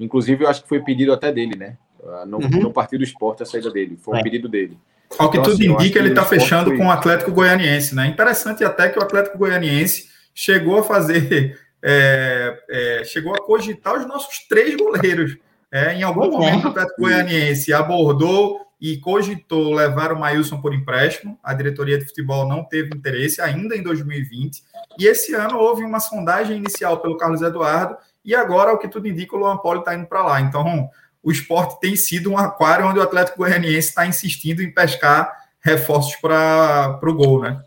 Inclusive, 0.00 0.44
eu 0.44 0.48
acho 0.48 0.62
que 0.62 0.68
foi 0.68 0.80
pedido 0.80 1.12
até 1.12 1.30
dele, 1.30 1.56
né? 1.56 1.78
Ah, 2.04 2.26
no, 2.26 2.38
uhum. 2.38 2.48
no 2.48 2.72
Partido 2.72 3.04
Esporte, 3.04 3.44
a 3.44 3.46
saída 3.46 3.70
dele. 3.70 3.96
Foi 3.96 4.16
um 4.16 4.18
é. 4.18 4.22
pedido 4.22 4.48
dele. 4.48 4.76
Ao 5.18 5.30
que 5.30 5.38
então, 5.38 5.52
tudo 5.52 5.62
assim, 5.62 5.72
indica, 5.72 5.98
ele 5.98 6.08
está 6.08 6.24
fechando 6.24 6.70
foi... 6.70 6.78
com 6.78 6.86
o 6.86 6.90
Atlético 6.90 7.30
Goianiense, 7.30 7.94
né? 7.94 8.06
Interessante 8.08 8.64
até 8.64 8.88
que 8.88 8.98
o 8.98 9.02
Atlético 9.02 9.38
Goianiense 9.38 10.08
chegou 10.34 10.78
a 10.78 10.82
fazer, 10.82 11.58
é, 11.82 12.58
é, 12.68 13.04
chegou 13.04 13.34
a 13.34 13.44
cogitar 13.44 13.98
os 13.98 14.06
nossos 14.06 14.46
três 14.48 14.76
goleiros. 14.76 15.36
É, 15.70 15.94
em 15.94 16.02
algum 16.02 16.30
momento, 16.30 16.66
o 16.66 16.68
Atlético 16.68 17.00
Goianiense 17.00 17.72
abordou 17.72 18.60
e 18.78 18.98
cogitou 18.98 19.72
levar 19.72 20.12
o 20.12 20.18
Maílson 20.18 20.60
por 20.60 20.74
empréstimo. 20.74 21.38
A 21.42 21.54
diretoria 21.54 21.96
de 21.96 22.04
futebol 22.04 22.46
não 22.46 22.64
teve 22.64 22.94
interesse 22.94 23.40
ainda 23.40 23.76
em 23.76 23.82
2020. 23.82 24.62
E 24.98 25.06
esse 25.06 25.34
ano 25.34 25.56
houve 25.56 25.82
uma 25.82 26.00
sondagem 26.00 26.58
inicial 26.58 27.00
pelo 27.00 27.16
Carlos 27.16 27.40
Eduardo 27.40 27.96
e 28.24 28.34
agora, 28.34 28.72
o 28.72 28.78
que 28.78 28.88
tudo 28.88 29.08
indica, 29.08 29.34
o 29.34 29.38
Luan 29.38 29.56
Poli 29.58 29.80
está 29.80 29.94
indo 29.94 30.06
para 30.06 30.22
lá. 30.22 30.40
Então, 30.40 30.88
o 31.22 31.30
esporte 31.30 31.80
tem 31.80 31.96
sido 31.96 32.30
um 32.30 32.38
aquário 32.38 32.86
onde 32.86 32.98
o 32.98 33.02
Atlético 33.02 33.38
Goianiense 33.38 33.88
está 33.88 34.06
insistindo 34.06 34.62
em 34.62 34.72
pescar 34.72 35.32
reforços 35.60 36.16
para 36.16 36.98
o 37.02 37.14
gol, 37.14 37.40
né? 37.40 37.60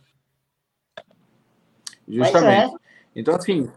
Justamente. 2.08 2.74
É. 2.74 2.78
Então, 3.16 3.36
assim, 3.36 3.70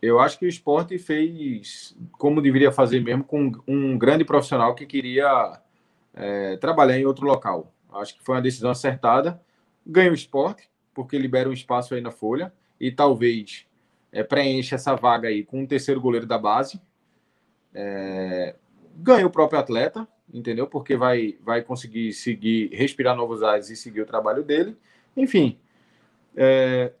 eu 0.00 0.20
acho 0.20 0.38
que 0.38 0.46
o 0.46 0.48
esporte 0.48 0.98
fez 0.98 1.96
como 2.12 2.42
deveria 2.42 2.70
fazer 2.70 3.00
mesmo 3.00 3.24
com 3.24 3.52
um 3.66 3.96
grande 3.96 4.24
profissional 4.24 4.74
que 4.74 4.86
queria 4.86 5.60
é, 6.14 6.56
trabalhar 6.56 6.98
em 6.98 7.06
outro 7.06 7.26
local. 7.26 7.72
Acho 7.92 8.16
que 8.16 8.24
foi 8.24 8.36
uma 8.36 8.42
decisão 8.42 8.70
acertada. 8.70 9.40
Ganha 9.86 10.10
o 10.10 10.14
esporte, 10.14 10.68
porque 10.94 11.18
libera 11.18 11.48
um 11.48 11.52
espaço 11.52 11.94
aí 11.94 12.00
na 12.00 12.10
folha 12.10 12.52
e 12.78 12.90
talvez 12.90 13.66
é, 14.12 14.22
preenche 14.22 14.74
essa 14.74 14.94
vaga 14.94 15.28
aí 15.28 15.44
com 15.44 15.60
um 15.60 15.66
terceiro 15.66 16.00
goleiro 16.00 16.26
da 16.26 16.38
base. 16.38 16.80
É, 17.74 18.54
ganha 18.96 19.26
o 19.26 19.30
próprio 19.30 19.58
atleta, 19.58 20.06
entendeu? 20.32 20.66
Porque 20.66 20.96
vai, 20.96 21.36
vai 21.42 21.62
conseguir 21.62 22.12
seguir, 22.12 22.70
respirar 22.72 23.16
novos 23.16 23.42
ares 23.42 23.70
e 23.70 23.76
seguir 23.76 24.02
o 24.02 24.06
trabalho 24.06 24.42
dele. 24.42 24.76
Enfim, 25.16 25.58
é, 26.36 26.92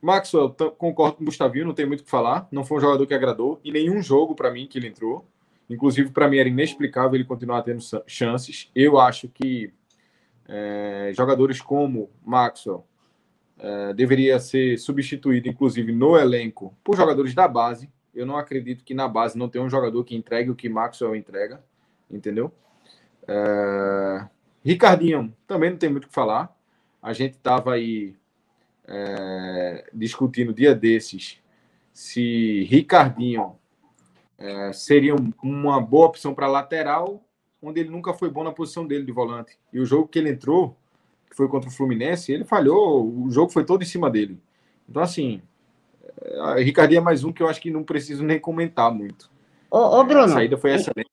Maxwell, 0.00 0.50
concordo 0.76 1.16
com 1.16 1.22
o 1.22 1.26
Gustavinho, 1.26 1.66
não 1.66 1.74
tem 1.74 1.86
muito 1.86 2.00
o 2.00 2.04
que 2.04 2.10
falar. 2.10 2.46
Não 2.52 2.64
foi 2.64 2.78
um 2.78 2.80
jogador 2.80 3.06
que 3.06 3.14
agradou 3.14 3.60
em 3.64 3.72
nenhum 3.72 4.00
jogo 4.00 4.34
para 4.34 4.50
mim 4.50 4.66
que 4.66 4.78
ele 4.78 4.88
entrou. 4.88 5.26
Inclusive, 5.68 6.10
para 6.10 6.28
mim 6.28 6.38
era 6.38 6.48
inexplicável 6.48 7.14
ele 7.14 7.24
continuar 7.24 7.62
tendo 7.62 7.82
chances. 8.06 8.70
Eu 8.74 8.98
acho 8.98 9.28
que 9.28 9.72
é, 10.48 11.12
jogadores 11.14 11.60
como 11.60 12.10
Maxwell 12.24 12.86
é, 13.58 13.92
deveria 13.92 14.38
ser 14.38 14.78
substituído, 14.78 15.48
inclusive 15.48 15.92
no 15.92 16.16
elenco, 16.16 16.74
por 16.82 16.96
jogadores 16.96 17.34
da 17.34 17.46
base. 17.46 17.90
Eu 18.14 18.24
não 18.24 18.38
acredito 18.38 18.84
que 18.84 18.94
na 18.94 19.06
base 19.06 19.36
não 19.36 19.48
tenha 19.48 19.62
um 19.62 19.68
jogador 19.68 20.02
que 20.04 20.16
entregue 20.16 20.50
o 20.50 20.56
que 20.56 20.68
Maxwell 20.68 21.14
entrega, 21.14 21.62
entendeu? 22.10 22.52
É, 23.26 24.26
Ricardinho 24.64 25.34
também 25.46 25.70
não 25.70 25.76
tem 25.76 25.90
muito 25.90 26.04
o 26.04 26.08
que 26.08 26.14
falar. 26.14 26.56
A 27.02 27.12
gente 27.12 27.34
estava 27.34 27.74
aí 27.74 28.16
é, 28.88 29.84
discutindo 29.92 30.52
dia 30.52 30.74
desses 30.74 31.38
se 31.92 32.64
Ricardinho 32.70 33.56
é, 34.38 34.72
seria 34.72 35.16
uma 35.42 35.80
boa 35.80 36.06
opção 36.06 36.32
para 36.32 36.46
lateral, 36.46 37.20
onde 37.60 37.80
ele 37.80 37.90
nunca 37.90 38.14
foi 38.14 38.30
bom 38.30 38.44
na 38.44 38.52
posição 38.52 38.86
dele 38.86 39.04
de 39.04 39.12
volante. 39.12 39.58
E 39.72 39.80
o 39.80 39.84
jogo 39.84 40.06
que 40.06 40.18
ele 40.18 40.30
entrou, 40.30 40.76
que 41.28 41.36
foi 41.36 41.48
contra 41.48 41.68
o 41.68 41.72
Fluminense, 41.72 42.32
ele 42.32 42.44
falhou, 42.44 43.04
o 43.04 43.30
jogo 43.30 43.50
foi 43.50 43.64
todo 43.64 43.82
em 43.82 43.86
cima 43.86 44.08
dele. 44.08 44.40
Então, 44.88 45.02
assim, 45.02 45.42
é, 46.22 46.62
Ricardinho 46.62 47.00
é 47.00 47.02
mais 47.02 47.24
um 47.24 47.32
que 47.32 47.42
eu 47.42 47.48
acho 47.48 47.60
que 47.60 47.70
não 47.70 47.82
preciso 47.82 48.22
nem 48.22 48.38
comentar 48.38 48.92
muito. 48.92 49.28
Ô, 49.70 49.98
ô 49.98 50.04
Bruno. 50.04 50.24
A 50.24 50.28
saída 50.28 50.56
foi 50.56 50.74
excelente. 50.74 51.10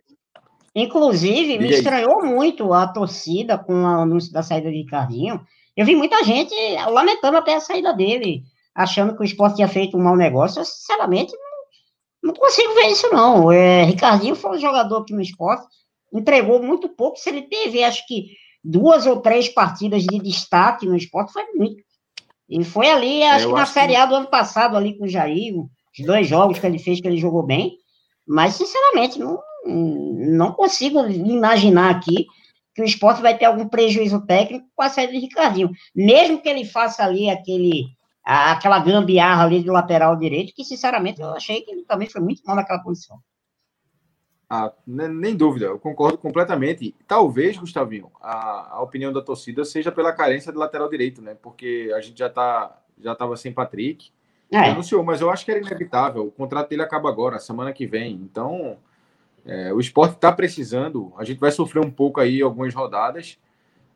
Inclusive, 0.75 1.57
me 1.57 1.69
estranhou 1.69 2.23
muito 2.23 2.73
a 2.73 2.85
torcida 2.87 3.57
com 3.57 3.83
o 3.83 3.87
anúncio 3.87 4.31
da 4.31 4.43
saída 4.43 4.69
de 4.69 4.77
Ricardinho. 4.77 5.45
Eu 5.75 5.85
vi 5.85 5.95
muita 5.95 6.23
gente 6.23 6.55
lamentando 6.89 7.37
até 7.37 7.55
a 7.55 7.59
saída 7.59 7.93
dele, 7.93 8.43
achando 8.73 9.15
que 9.15 9.21
o 9.21 9.25
esporte 9.25 9.57
tinha 9.57 9.67
feito 9.67 9.97
um 9.97 10.03
mau 10.03 10.15
negócio. 10.15 10.59
Eu, 10.59 10.65
sinceramente, 10.65 11.33
não, 11.33 12.31
não 12.31 12.33
consigo 12.33 12.73
ver 12.73 12.87
isso, 12.87 13.09
não. 13.11 13.51
É, 13.51 13.83
Ricardinho 13.83 14.35
foi 14.35 14.57
um 14.57 14.59
jogador 14.59 14.97
aqui 15.01 15.13
no 15.13 15.21
esporte, 15.21 15.65
entregou 16.13 16.63
muito 16.63 16.87
pouco. 16.89 17.17
Se 17.17 17.29
ele 17.29 17.43
teve, 17.43 17.83
acho 17.83 18.05
que, 18.07 18.27
duas 18.63 19.05
ou 19.05 19.21
três 19.21 19.49
partidas 19.49 20.03
de 20.03 20.17
destaque 20.19 20.85
no 20.85 20.95
esporte, 20.95 21.33
foi 21.33 21.45
muito. 21.53 21.83
E 22.49 22.63
foi 22.63 22.89
ali, 22.89 23.23
acho 23.23 23.47
que 23.47 23.53
na 23.53 23.65
Série 23.65 23.95
A 23.95 24.05
do 24.05 24.15
ano 24.15 24.27
passado, 24.27 24.77
ali 24.77 24.97
com 24.97 25.05
o 25.05 25.09
Jair, 25.09 25.55
os 25.57 26.05
dois 26.05 26.27
jogos 26.27 26.59
que 26.59 26.65
ele 26.65 26.79
fez, 26.79 27.01
que 27.01 27.07
ele 27.07 27.17
jogou 27.17 27.43
bem. 27.43 27.77
Mas, 28.25 28.55
sinceramente, 28.55 29.19
não, 29.19 29.39
não 29.65 30.51
consigo 30.51 31.05
imaginar 31.07 31.89
aqui 31.89 32.27
que 32.75 32.81
o 32.81 32.85
esporte 32.85 33.21
vai 33.21 33.37
ter 33.37 33.45
algum 33.45 33.67
prejuízo 33.67 34.25
técnico 34.25 34.67
com 34.75 34.83
a 34.83 34.89
saída 34.89 35.13
de 35.13 35.19
Ricardinho. 35.19 35.71
Mesmo 35.95 36.41
que 36.41 36.49
ele 36.49 36.65
faça 36.65 37.03
ali 37.03 37.29
aquele, 37.29 37.85
aquela 38.21 38.79
gambiarra 38.79 39.45
ali 39.45 39.63
do 39.63 39.71
lateral 39.71 40.15
direito, 40.17 40.53
que, 40.53 40.65
sinceramente, 40.65 41.21
eu 41.21 41.29
achei 41.29 41.61
que 41.61 41.71
ele 41.71 41.85
também 41.85 42.09
foi 42.09 42.19
muito 42.19 42.43
mal 42.45 42.57
naquela 42.57 42.83
posição. 42.83 43.17
Ah, 44.49 44.71
nem 44.85 45.35
dúvida, 45.35 45.67
eu 45.67 45.79
concordo 45.79 46.17
completamente. 46.17 46.93
Talvez, 47.07 47.57
Gustavinho, 47.57 48.11
a, 48.21 48.75
a 48.75 48.81
opinião 48.81 49.11
da 49.11 49.21
torcida 49.21 49.63
seja 49.63 49.91
pela 49.91 50.13
carência 50.13 50.51
do 50.51 50.59
lateral 50.59 50.89
direito, 50.89 51.21
né? 51.21 51.35
Porque 51.41 51.91
a 51.95 52.01
gente 52.01 52.19
já 52.19 52.29
tá 52.29 52.81
já 53.01 53.11
estava 53.11 53.35
sem 53.35 53.51
Patrick, 53.51 54.09
é. 54.51 54.69
anunciou, 54.69 55.03
mas 55.03 55.19
eu 55.19 55.29
acho 55.29 55.43
que 55.43 55.51
era 55.51 55.59
inevitável. 55.59 56.27
O 56.27 56.31
contrato 56.31 56.69
dele 56.69 56.81
acaba 56.81 57.09
agora, 57.09 57.39
semana 57.39 57.73
que 57.73 57.85
vem. 57.85 58.13
Então, 58.13 58.77
é, 59.45 59.71
o 59.71 59.79
esporte 59.79 60.15
está 60.15 60.31
precisando. 60.31 61.13
A 61.17 61.23
gente 61.23 61.39
vai 61.39 61.51
sofrer 61.51 61.85
um 61.85 61.91
pouco 61.91 62.19
aí 62.19 62.41
algumas 62.41 62.73
rodadas 62.73 63.37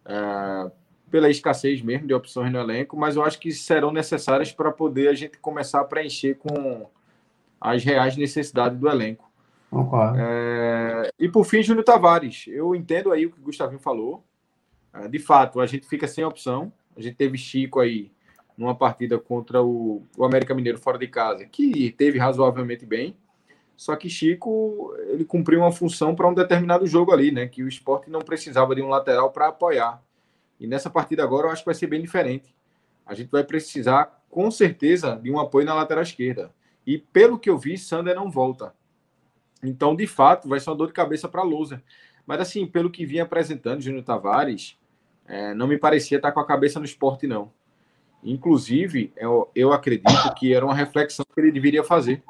é, 0.05 0.71
pela 1.09 1.29
escassez 1.29 1.81
mesmo 1.81 2.07
de 2.07 2.13
opções 2.13 2.51
no 2.51 2.59
elenco, 2.59 2.95
mas 2.95 3.15
eu 3.15 3.23
acho 3.23 3.39
que 3.39 3.51
serão 3.51 3.91
necessárias 3.91 4.51
para 4.51 4.71
poder 4.71 5.07
a 5.09 5.13
gente 5.13 5.37
começar 5.39 5.81
a 5.81 5.85
preencher 5.85 6.35
com 6.35 6.87
as 7.59 7.83
reais 7.83 8.15
necessidades 8.15 8.77
do 8.77 8.87
elenco. 8.87 9.29
É, 10.17 11.11
e 11.19 11.27
por 11.27 11.45
fim, 11.45 11.61
Júnior 11.61 11.83
Tavares. 11.83 12.45
Eu 12.47 12.75
entendo 12.75 13.11
aí 13.11 13.25
o 13.25 13.31
que 13.31 13.39
o 13.39 13.43
Gustavinho 13.43 13.79
falou. 13.79 14.23
É, 14.93 15.07
de 15.07 15.19
fato, 15.19 15.59
a 15.59 15.65
gente 15.65 15.87
fica 15.87 16.07
sem 16.07 16.23
opção. 16.23 16.71
A 16.95 17.01
gente 17.01 17.15
teve 17.15 17.37
Chico 17.37 17.79
aí 17.79 18.11
numa 18.57 18.75
partida 18.75 19.17
contra 19.17 19.61
o, 19.61 20.03
o 20.17 20.25
América 20.25 20.53
Mineiro 20.53 20.77
fora 20.77 20.97
de 20.97 21.07
casa, 21.07 21.45
que 21.45 21.91
teve 21.91 22.19
razoavelmente 22.19 22.85
bem. 22.85 23.15
Só 23.79 23.95
que 23.95 24.09
Chico, 24.09 24.93
ele 25.07 25.23
cumpriu 25.23 25.61
uma 25.61 25.71
função 25.71 26.13
para 26.13 26.27
um 26.27 26.33
determinado 26.33 26.85
jogo 26.85 27.13
ali, 27.13 27.31
né? 27.31 27.47
Que 27.47 27.63
o 27.63 27.67
esporte 27.69 28.09
não 28.09 28.19
precisava 28.19 28.75
de 28.75 28.81
um 28.81 28.89
lateral 28.89 29.31
para 29.31 29.47
apoiar. 29.47 30.03
E 30.59 30.67
nessa 30.67 30.89
partida 30.89 31.23
agora 31.23 31.47
eu 31.47 31.51
acho 31.51 31.61
que 31.61 31.67
vai 31.67 31.75
ser 31.75 31.87
bem 31.87 32.01
diferente. 32.01 32.53
A 33.05 33.13
gente 33.13 33.29
vai 33.29 33.41
precisar, 33.41 34.21
com 34.29 34.51
certeza, 34.51 35.15
de 35.23 35.31
um 35.31 35.39
apoio 35.39 35.65
na 35.65 35.73
lateral 35.73 36.03
esquerda. 36.03 36.53
E 36.85 36.97
pelo 36.97 37.39
que 37.39 37.49
eu 37.49 37.57
vi, 37.57 37.77
Sander 37.77 38.15
não 38.15 38.29
volta. 38.29 38.75
Então, 39.63 39.95
de 39.95 40.07
fato, 40.07 40.49
vai 40.49 40.59
ser 40.59 40.71
uma 40.71 40.75
dor 40.75 40.87
de 40.87 40.93
cabeça 40.93 41.29
para 41.29 41.41
Lousa. 41.41 41.81
Mas, 42.27 42.41
assim, 42.41 42.67
pelo 42.67 42.91
que 42.91 43.05
vinha 43.05 43.23
apresentando 43.23 43.79
Júnior 43.79 44.03
Tavares, 44.03 44.77
é, 45.25 45.53
não 45.53 45.67
me 45.67 45.77
parecia 45.77 46.17
estar 46.17 46.33
com 46.33 46.41
a 46.41 46.45
cabeça 46.45 46.79
no 46.79 46.85
esporte, 46.85 47.25
não. 47.25 47.49
Inclusive, 48.21 49.13
eu, 49.15 49.49
eu 49.55 49.71
acredito 49.71 50.33
que 50.35 50.53
era 50.53 50.65
uma 50.65 50.75
reflexão 50.75 51.25
que 51.33 51.39
ele 51.39 51.49
deveria 51.53 51.81
fazer. 51.81 52.21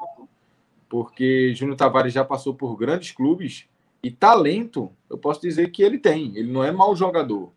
Porque 0.90 1.54
Júnior 1.54 1.76
Tavares 1.76 2.12
já 2.12 2.24
passou 2.24 2.52
por 2.52 2.76
grandes 2.76 3.12
clubes 3.12 3.66
e 4.02 4.10
talento, 4.10 4.90
eu 5.08 5.16
posso 5.16 5.40
dizer 5.40 5.70
que 5.70 5.82
ele 5.84 5.98
tem. 5.98 6.36
Ele 6.36 6.50
não 6.52 6.64
é 6.64 6.72
mau 6.72 6.96
jogador. 6.96 7.52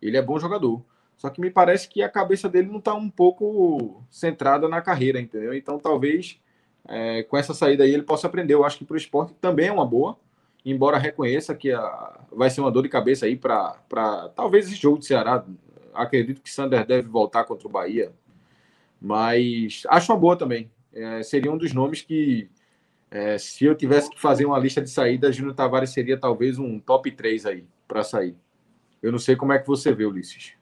Ele 0.00 0.16
é 0.16 0.22
bom 0.22 0.38
jogador. 0.38 0.82
Só 1.16 1.28
que 1.28 1.40
me 1.40 1.50
parece 1.50 1.88
que 1.88 2.00
a 2.00 2.08
cabeça 2.08 2.48
dele 2.48 2.68
não 2.68 2.78
está 2.78 2.94
um 2.94 3.10
pouco 3.10 4.02
centrada 4.08 4.68
na 4.68 4.80
carreira, 4.80 5.20
entendeu? 5.20 5.52
Então, 5.52 5.80
talvez 5.80 6.38
é, 6.86 7.24
com 7.24 7.36
essa 7.36 7.52
saída 7.52 7.82
aí 7.82 7.92
ele 7.92 8.04
possa 8.04 8.28
aprender. 8.28 8.54
Eu 8.54 8.64
acho 8.64 8.78
que 8.78 8.84
para 8.84 8.94
o 8.94 8.98
esporte 8.98 9.34
também 9.40 9.66
é 9.66 9.72
uma 9.72 9.84
boa, 9.84 10.16
embora 10.64 10.96
reconheça 10.96 11.56
que 11.56 11.72
a, 11.72 12.20
vai 12.30 12.50
ser 12.50 12.60
uma 12.60 12.70
dor 12.70 12.84
de 12.84 12.88
cabeça 12.88 13.26
aí 13.26 13.34
para 13.36 14.30
talvez 14.36 14.66
esse 14.66 14.76
jogo 14.76 14.98
de 14.98 15.06
Ceará. 15.06 15.44
Acredito 15.92 16.40
que 16.40 16.52
Sander 16.52 16.86
deve 16.86 17.08
voltar 17.08 17.44
contra 17.44 17.66
o 17.66 17.70
Bahia, 17.70 18.12
mas 19.00 19.82
acho 19.88 20.12
uma 20.12 20.18
boa 20.18 20.36
também. 20.36 20.70
É, 20.92 21.22
seria 21.22 21.50
um 21.50 21.58
dos 21.58 21.72
nomes 21.72 22.02
que, 22.02 22.48
é, 23.16 23.38
se 23.38 23.64
eu 23.64 23.74
tivesse 23.74 24.10
que 24.10 24.20
fazer 24.20 24.44
uma 24.44 24.58
lista 24.58 24.82
de 24.82 24.90
saídas, 24.90 25.34
Júnior 25.34 25.54
Tavares 25.54 25.88
seria 25.88 26.18
talvez 26.18 26.58
um 26.58 26.78
top 26.78 27.10
3 27.10 27.46
aí 27.46 27.64
para 27.88 28.04
sair. 28.04 28.36
Eu 29.02 29.10
não 29.10 29.18
sei 29.18 29.34
como 29.34 29.54
é 29.54 29.58
que 29.58 29.66
você 29.66 29.94
vê, 29.94 30.04
Ulisses. 30.04 30.52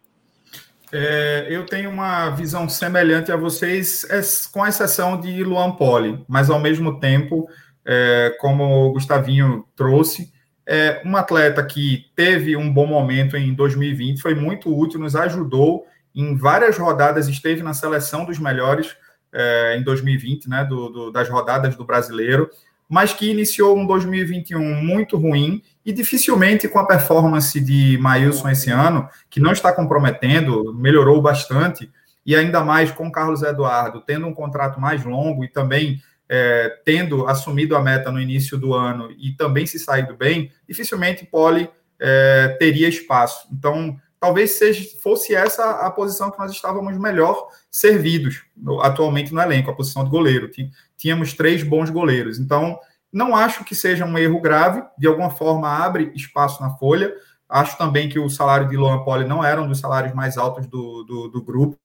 É, 0.93 1.49
eu 1.51 1.67
tenho 1.67 1.91
uma 1.91 2.31
visão 2.31 2.69
semelhante 2.69 3.33
a 3.33 3.37
vocês, 3.37 4.05
é, 4.05 4.21
com 4.53 4.65
exceção 4.65 5.21
de 5.21 5.43
Luan 5.43 5.73
Poli, 5.73 6.25
mas 6.29 6.49
ao 6.49 6.61
mesmo 6.61 7.01
tempo, 7.01 7.49
é, 7.85 8.37
como 8.39 8.87
o 8.87 8.93
Gustavinho 8.93 9.67
trouxe, 9.75 10.33
é 10.65 11.03
um 11.05 11.17
atleta 11.17 11.65
que 11.67 12.07
teve 12.15 12.57
um 12.57 12.73
bom 12.73 12.87
momento 12.87 13.37
em 13.37 13.53
2020, 13.53 14.23
foi 14.23 14.37
muito 14.37 14.73
útil, 14.73 15.01
nos 15.01 15.17
ajudou 15.17 15.87
em 16.15 16.37
várias 16.37 16.79
rodadas, 16.79 17.27
esteve 17.27 17.65
na 17.65 17.75
seleção 17.75 18.25
dos 18.25 18.39
melhores 18.39 18.97
é, 19.35 19.77
em 19.77 19.83
2020, 19.83 20.49
né, 20.49 20.65
do, 20.65 20.89
do, 20.89 21.11
das 21.11 21.29
rodadas 21.29 21.77
do 21.77 21.85
brasileiro, 21.85 22.49
mas 22.89 23.13
que 23.13 23.31
iniciou 23.31 23.77
um 23.77 23.87
2021 23.87 24.61
muito 24.83 25.17
ruim 25.17 25.63
e 25.85 25.93
dificilmente 25.93 26.69
com 26.69 26.79
a 26.79 26.87
performance 26.87 27.59
de 27.61 27.99
Maílson 28.01 28.49
esse 28.49 28.71
ano, 28.71 29.09
que 29.29 29.41
não 29.41 29.53
está 29.53 29.73
comprometendo, 29.73 30.73
melhorou 30.73 31.21
bastante, 31.21 31.91
e 32.25 32.35
ainda 32.35 32.63
mais 32.65 32.91
com 32.91 33.11
Carlos 33.11 33.43
Eduardo, 33.43 34.01
tendo 34.01 34.27
um 34.27 34.33
contrato 34.33 34.81
mais 34.81 35.05
longo 35.05 35.45
e 35.45 35.49
também 35.49 36.01
é, 36.29 36.81
tendo 36.85 37.27
assumido 37.27 37.77
a 37.77 37.83
meta 37.83 38.11
no 38.11 38.21
início 38.21 38.57
do 38.57 38.73
ano 38.73 39.11
e 39.19 39.33
também 39.33 39.67
se 39.67 39.79
saído 39.79 40.15
bem, 40.15 40.51
dificilmente 40.67 41.27
Poli 41.27 41.69
é, 42.01 42.57
teria 42.59 42.89
espaço. 42.89 43.47
Então, 43.53 43.97
talvez 44.19 44.53
seja, 44.53 44.89
fosse 45.03 45.35
essa 45.35 45.81
a 45.81 45.91
posição 45.91 46.31
que 46.31 46.39
nós 46.39 46.51
estávamos 46.51 46.97
melhor 46.97 47.49
servidos 47.75 48.45
no, 48.57 48.81
atualmente 48.81 49.35
no 49.35 49.41
elenco, 49.41 49.69
a 49.69 49.75
posição 49.75 50.05
de 50.05 50.11
goleiro. 50.11 50.49
Tínhamos 50.97 51.33
três 51.33 51.65
bons 51.65 51.91
goleiros. 51.91 52.39
Então, 52.39 52.79
não 53.13 53.35
acho 53.35 53.65
que 53.65 53.75
seja 53.75 54.05
um 54.05 54.17
erro 54.17 54.41
grave, 54.41 54.85
de 54.97 55.09
alguma 55.09 55.29
forma 55.29 55.69
abre 55.69 56.13
espaço 56.15 56.63
na 56.63 56.71
folha. 56.77 57.13
Acho 57.49 57.77
também 57.77 58.09
que 58.09 58.17
o 58.17 58.31
salário 58.31 58.69
de 58.69 58.77
Luan 58.77 59.03
Poli 59.03 59.27
não 59.27 59.45
era 59.45 59.61
um 59.61 59.67
dos 59.67 59.81
salários 59.81 60.15
mais 60.15 60.39
altos 60.39 60.69
do, 60.69 61.03
do, 61.03 61.29
do 61.29 61.43
grupo. 61.43 61.77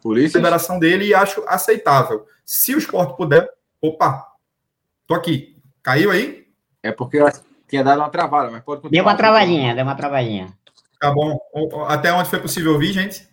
Polícia. 0.00 0.38
liberação 0.38 0.78
dele 0.78 1.06
e 1.06 1.14
acho 1.14 1.42
aceitável. 1.48 2.24
Se 2.44 2.72
o 2.72 2.78
esporte 2.78 3.16
puder. 3.16 3.48
Opa, 3.80 4.28
tô 5.08 5.14
aqui. 5.14 5.60
Caiu 5.82 6.12
aí? 6.12 6.43
É 6.84 6.92
porque 6.92 7.16
eu 7.16 7.26
tinha 7.66 7.82
dado 7.82 7.98
uma 7.98 8.10
travada, 8.10 8.50
mas 8.50 8.62
pode 8.62 8.82
continuar. 8.82 9.02
Deu 9.02 9.10
uma 9.10 9.16
travadinha, 9.16 9.74
deu 9.74 9.84
uma 9.84 9.94
travadinha. 9.94 10.48
Tá 11.00 11.10
bom. 11.10 11.38
Até 11.88 12.12
onde 12.12 12.28
foi 12.28 12.38
possível 12.38 12.74
ouvir, 12.74 12.92
gente? 12.92 13.26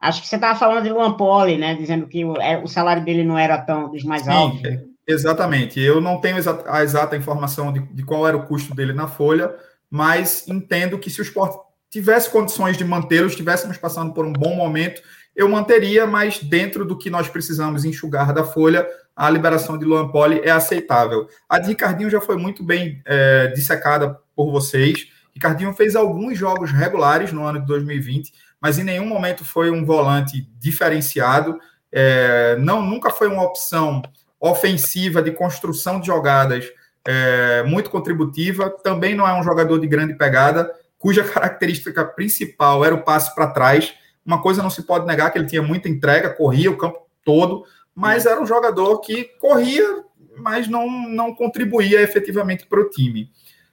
Acho 0.00 0.20
que 0.20 0.26
você 0.26 0.34
estava 0.34 0.58
falando 0.58 0.82
de 0.82 0.90
Luan 0.90 1.12
Poli, 1.12 1.56
né? 1.56 1.76
Dizendo 1.76 2.08
que 2.08 2.24
o, 2.24 2.36
é, 2.36 2.58
o, 2.58 2.66
salário 2.66 3.04
dele 3.04 3.22
não 3.22 3.38
era 3.38 3.58
tão 3.58 3.90
dos 3.90 4.02
mais 4.02 4.22
Sim, 4.22 4.30
altos. 4.30 4.60
Né? 4.60 4.82
Exatamente. 5.06 5.80
Eu 5.80 6.00
não 6.00 6.20
tenho 6.20 6.36
a 6.66 6.82
exata 6.82 7.16
informação 7.16 7.72
de, 7.72 7.80
de, 7.80 8.02
qual 8.02 8.26
era 8.26 8.36
o 8.36 8.44
custo 8.44 8.74
dele 8.74 8.92
na 8.92 9.06
folha, 9.06 9.54
mas 9.88 10.46
entendo 10.48 10.98
que 10.98 11.08
se 11.08 11.20
o 11.20 11.22
esporte 11.22 11.56
tivesse 11.88 12.28
condições 12.28 12.76
de 12.76 12.84
mantê-lo, 12.84 13.28
estivéssemos 13.28 13.78
passando 13.78 14.12
por 14.12 14.26
um 14.26 14.32
bom 14.32 14.56
momento, 14.56 15.00
eu 15.34 15.48
manteria, 15.48 16.06
mas 16.06 16.42
dentro 16.42 16.84
do 16.84 16.98
que 16.98 17.08
nós 17.08 17.28
precisamos 17.28 17.84
enxugar 17.84 18.34
da 18.34 18.42
folha, 18.42 18.84
a 19.16 19.30
liberação 19.30 19.78
de 19.78 19.86
Luan 19.86 20.08
Poli 20.08 20.40
é 20.44 20.50
aceitável. 20.50 21.26
A 21.48 21.58
de 21.58 21.68
Ricardinho 21.68 22.10
já 22.10 22.20
foi 22.20 22.36
muito 22.36 22.62
bem 22.62 23.00
é, 23.06 23.46
dissecada 23.48 24.20
por 24.34 24.52
vocês. 24.52 25.08
Ricardinho 25.34 25.72
fez 25.72 25.96
alguns 25.96 26.36
jogos 26.36 26.70
regulares 26.70 27.32
no 27.32 27.44
ano 27.44 27.60
de 27.60 27.66
2020, 27.66 28.30
mas 28.60 28.78
em 28.78 28.84
nenhum 28.84 29.06
momento 29.06 29.42
foi 29.42 29.70
um 29.70 29.86
volante 29.86 30.46
diferenciado. 30.58 31.58
É, 31.90 32.56
não, 32.56 32.82
nunca 32.82 33.10
foi 33.10 33.28
uma 33.28 33.42
opção 33.42 34.02
ofensiva 34.38 35.22
de 35.22 35.30
construção 35.30 35.98
de 35.98 36.08
jogadas 36.08 36.70
é, 37.06 37.62
muito 37.62 37.88
contributiva. 37.88 38.68
Também 38.68 39.14
não 39.14 39.26
é 39.26 39.32
um 39.32 39.42
jogador 39.42 39.78
de 39.78 39.86
grande 39.86 40.14
pegada, 40.14 40.70
cuja 40.98 41.24
característica 41.24 42.04
principal 42.04 42.84
era 42.84 42.94
o 42.94 43.02
passe 43.02 43.34
para 43.34 43.46
trás. 43.46 43.94
Uma 44.26 44.42
coisa 44.42 44.62
não 44.62 44.70
se 44.70 44.82
pode 44.82 45.06
negar 45.06 45.30
que 45.30 45.38
ele 45.38 45.46
tinha 45.46 45.62
muita 45.62 45.88
entrega, 45.88 46.28
corria 46.28 46.70
o 46.70 46.76
campo 46.76 47.06
todo, 47.24 47.64
mas 47.96 48.26
era 48.26 48.38
um 48.38 48.46
jogador 48.46 49.00
que 49.00 49.24
corria, 49.40 50.04
mas 50.36 50.68
não, 50.68 50.86
não 51.08 51.34
contribuía 51.34 52.02
efetivamente 52.02 52.66
para 52.66 52.78
o 52.78 52.90
time. 52.90 53.30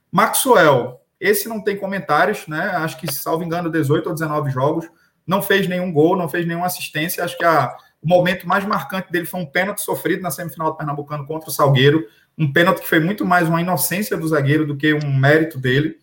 Maxwell, 0.10 1.02
esse 1.20 1.50
não 1.50 1.62
tem 1.62 1.76
comentários, 1.76 2.48
né? 2.48 2.70
Acho 2.78 2.98
que, 2.98 3.14
salvo 3.14 3.44
engano, 3.44 3.70
18 3.70 4.08
ou 4.08 4.14
19 4.14 4.50
jogos 4.50 4.90
não 5.28 5.42
fez 5.42 5.68
nenhum 5.68 5.92
gol, 5.92 6.16
não 6.16 6.30
fez 6.30 6.48
nenhuma 6.48 6.68
assistência. 6.68 7.24
Acho 7.24 7.38
que 7.38 7.44
a, 7.44 7.76
o 8.02 8.08
momento 8.08 8.48
mais 8.48 8.66
marcante 8.66 9.12
dele 9.12 9.26
foi 9.26 9.42
um 9.42 9.46
pênalti 9.46 9.82
sofrido 9.82 10.22
na 10.22 10.32
semifinal 10.32 10.72
do 10.72 10.78
Pernambucano 10.78 11.26
contra 11.26 11.50
o 11.50 11.54
Salgueiro. 11.54 12.08
Um 12.38 12.52
pênalti 12.52 12.82
que 12.82 12.88
foi 12.88 13.02
muito 13.02 13.26
mais 13.26 13.50
uma 13.50 13.62
inocência 13.62 14.16
do 14.16 14.28
zagueiro 14.28 14.66
do 14.66 14.78
que 14.78 14.94
um 14.94 15.14
mérito 15.14 15.60
dele. 15.60 15.98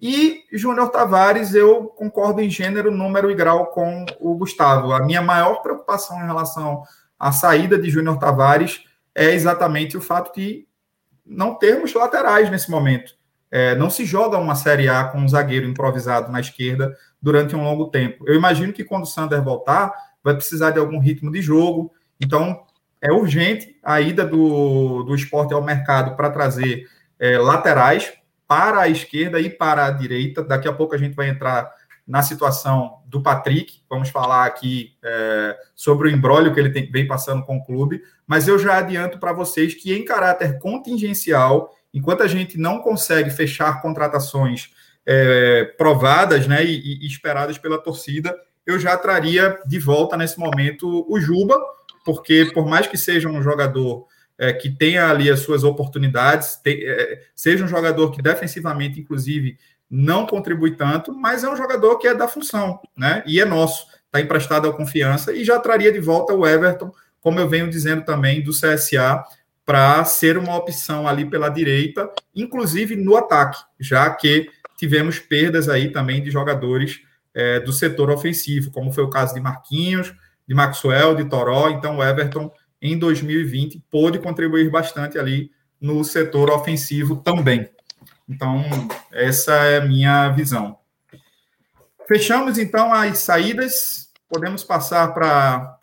E 0.00 0.44
Júnior 0.52 0.90
Tavares, 0.90 1.54
eu 1.54 1.84
concordo 1.84 2.40
em 2.40 2.50
gênero, 2.50 2.90
número 2.90 3.30
e 3.30 3.34
grau 3.34 3.66
com 3.66 4.04
o 4.20 4.34
Gustavo. 4.34 4.92
A 4.92 5.04
minha 5.04 5.22
maior 5.22 5.62
preocupação 5.62 6.20
em 6.22 6.26
relação 6.26 6.82
à 7.18 7.32
saída 7.32 7.78
de 7.78 7.90
Júnior 7.90 8.18
Tavares 8.18 8.84
é 9.14 9.32
exatamente 9.32 9.96
o 9.96 10.00
fato 10.00 10.34
de 10.34 10.66
não 11.24 11.54
termos 11.54 11.92
laterais 11.94 12.50
nesse 12.50 12.70
momento. 12.70 13.14
É, 13.50 13.74
não 13.74 13.88
se 13.88 14.04
joga 14.04 14.38
uma 14.38 14.54
Série 14.54 14.88
A 14.88 15.04
com 15.04 15.18
um 15.18 15.28
zagueiro 15.28 15.66
improvisado 15.66 16.30
na 16.30 16.40
esquerda 16.40 16.96
durante 17.20 17.56
um 17.56 17.64
longo 17.64 17.86
tempo. 17.88 18.24
Eu 18.28 18.34
imagino 18.34 18.72
que 18.72 18.84
quando 18.84 19.04
o 19.04 19.06
Sander 19.06 19.42
voltar, 19.42 19.92
vai 20.22 20.34
precisar 20.34 20.72
de 20.72 20.78
algum 20.78 20.98
ritmo 20.98 21.30
de 21.30 21.40
jogo. 21.40 21.92
Então, 22.20 22.62
é 23.00 23.12
urgente 23.12 23.76
a 23.82 24.00
ida 24.00 24.26
do, 24.26 25.02
do 25.04 25.14
esporte 25.14 25.54
ao 25.54 25.62
mercado 25.62 26.16
para 26.16 26.30
trazer 26.30 26.86
é, 27.18 27.38
laterais 27.38 28.12
para 28.46 28.80
a 28.80 28.88
esquerda 28.88 29.40
e 29.40 29.48
para 29.48 29.86
a 29.86 29.90
direita. 29.90 30.42
Daqui 30.42 30.68
a 30.68 30.72
pouco 30.72 30.94
a 30.94 30.98
gente 30.98 31.14
vai 31.14 31.28
entrar 31.28 31.72
na 32.06 32.22
situação 32.22 33.02
do 33.06 33.22
Patrick. 33.22 33.80
Vamos 33.90 34.10
falar 34.10 34.46
aqui 34.46 34.96
é, 35.04 35.56
sobre 35.74 36.08
o 36.08 36.10
embrólio 36.10 36.54
que 36.54 36.60
ele 36.60 36.70
tem, 36.70 36.90
vem 36.90 37.06
passando 37.06 37.44
com 37.44 37.56
o 37.56 37.64
clube. 37.64 38.02
Mas 38.26 38.46
eu 38.46 38.58
já 38.58 38.78
adianto 38.78 39.18
para 39.18 39.32
vocês 39.32 39.74
que, 39.74 39.92
em 39.92 40.04
caráter 40.04 40.58
contingencial, 40.58 41.74
enquanto 41.92 42.22
a 42.22 42.28
gente 42.28 42.56
não 42.58 42.80
consegue 42.80 43.30
fechar 43.30 43.82
contratações 43.82 44.70
é, 45.04 45.64
provadas 45.76 46.46
né, 46.46 46.64
e, 46.64 47.04
e 47.04 47.06
esperadas 47.06 47.58
pela 47.58 47.78
torcida, 47.78 48.36
eu 48.66 48.78
já 48.78 48.96
traria 48.96 49.58
de 49.66 49.78
volta 49.78 50.16
nesse 50.16 50.38
momento 50.38 51.06
o 51.08 51.20
Juba, 51.20 51.56
porque 52.04 52.50
por 52.52 52.66
mais 52.66 52.86
que 52.86 52.98
seja 52.98 53.28
um 53.28 53.40
jogador 53.42 54.06
é, 54.38 54.52
que 54.52 54.68
tenha 54.70 55.08
ali 55.08 55.30
as 55.30 55.40
suas 55.40 55.64
oportunidades, 55.64 56.56
te, 56.56 56.84
é, 56.84 57.22
seja 57.34 57.64
um 57.64 57.68
jogador 57.68 58.10
que 58.10 58.20
defensivamente, 58.20 59.00
inclusive, 59.00 59.56
não 59.90 60.26
contribui 60.26 60.76
tanto, 60.76 61.14
mas 61.14 61.44
é 61.44 61.48
um 61.48 61.56
jogador 61.56 61.98
que 61.98 62.08
é 62.08 62.14
da 62.14 62.26
função, 62.26 62.80
né? 62.96 63.22
E 63.26 63.40
é 63.40 63.44
nosso, 63.44 63.86
está 64.06 64.20
emprestado 64.20 64.68
à 64.68 64.72
confiança 64.72 65.32
e 65.32 65.44
já 65.44 65.58
traria 65.58 65.92
de 65.92 66.00
volta 66.00 66.34
o 66.34 66.46
Everton, 66.46 66.92
como 67.20 67.38
eu 67.38 67.48
venho 67.48 67.70
dizendo 67.70 68.04
também, 68.04 68.42
do 68.42 68.52
CSA, 68.52 69.24
para 69.64 70.04
ser 70.04 70.38
uma 70.38 70.56
opção 70.56 71.08
ali 71.08 71.24
pela 71.24 71.48
direita, 71.48 72.08
inclusive 72.34 72.94
no 72.94 73.16
ataque, 73.16 73.58
já 73.80 74.08
que 74.10 74.48
tivemos 74.76 75.18
perdas 75.18 75.68
aí 75.68 75.90
também 75.90 76.22
de 76.22 76.30
jogadores 76.30 77.00
é, 77.34 77.60
do 77.60 77.72
setor 77.72 78.10
ofensivo, 78.10 78.70
como 78.70 78.92
foi 78.92 79.04
o 79.04 79.10
caso 79.10 79.34
de 79.34 79.40
Marquinhos, 79.40 80.14
de 80.46 80.54
Maxwell, 80.54 81.14
de 81.14 81.24
Toró. 81.24 81.68
Então, 81.68 81.98
o 81.98 82.04
Everton 82.04 82.50
em 82.80 82.98
2020 82.98 83.82
pôde 83.90 84.18
contribuir 84.18 84.70
bastante 84.70 85.18
ali 85.18 85.50
no 85.80 86.04
setor 86.04 86.50
ofensivo 86.50 87.16
também. 87.16 87.68
Então, 88.28 88.62
essa 89.12 89.52
é 89.54 89.78
a 89.78 89.84
minha 89.84 90.28
visão. 90.30 90.78
Fechamos 92.08 92.58
então 92.58 92.92
as 92.92 93.18
saídas. 93.18 94.12
Podemos 94.28 94.64
passar 94.64 95.14
para 95.14 95.78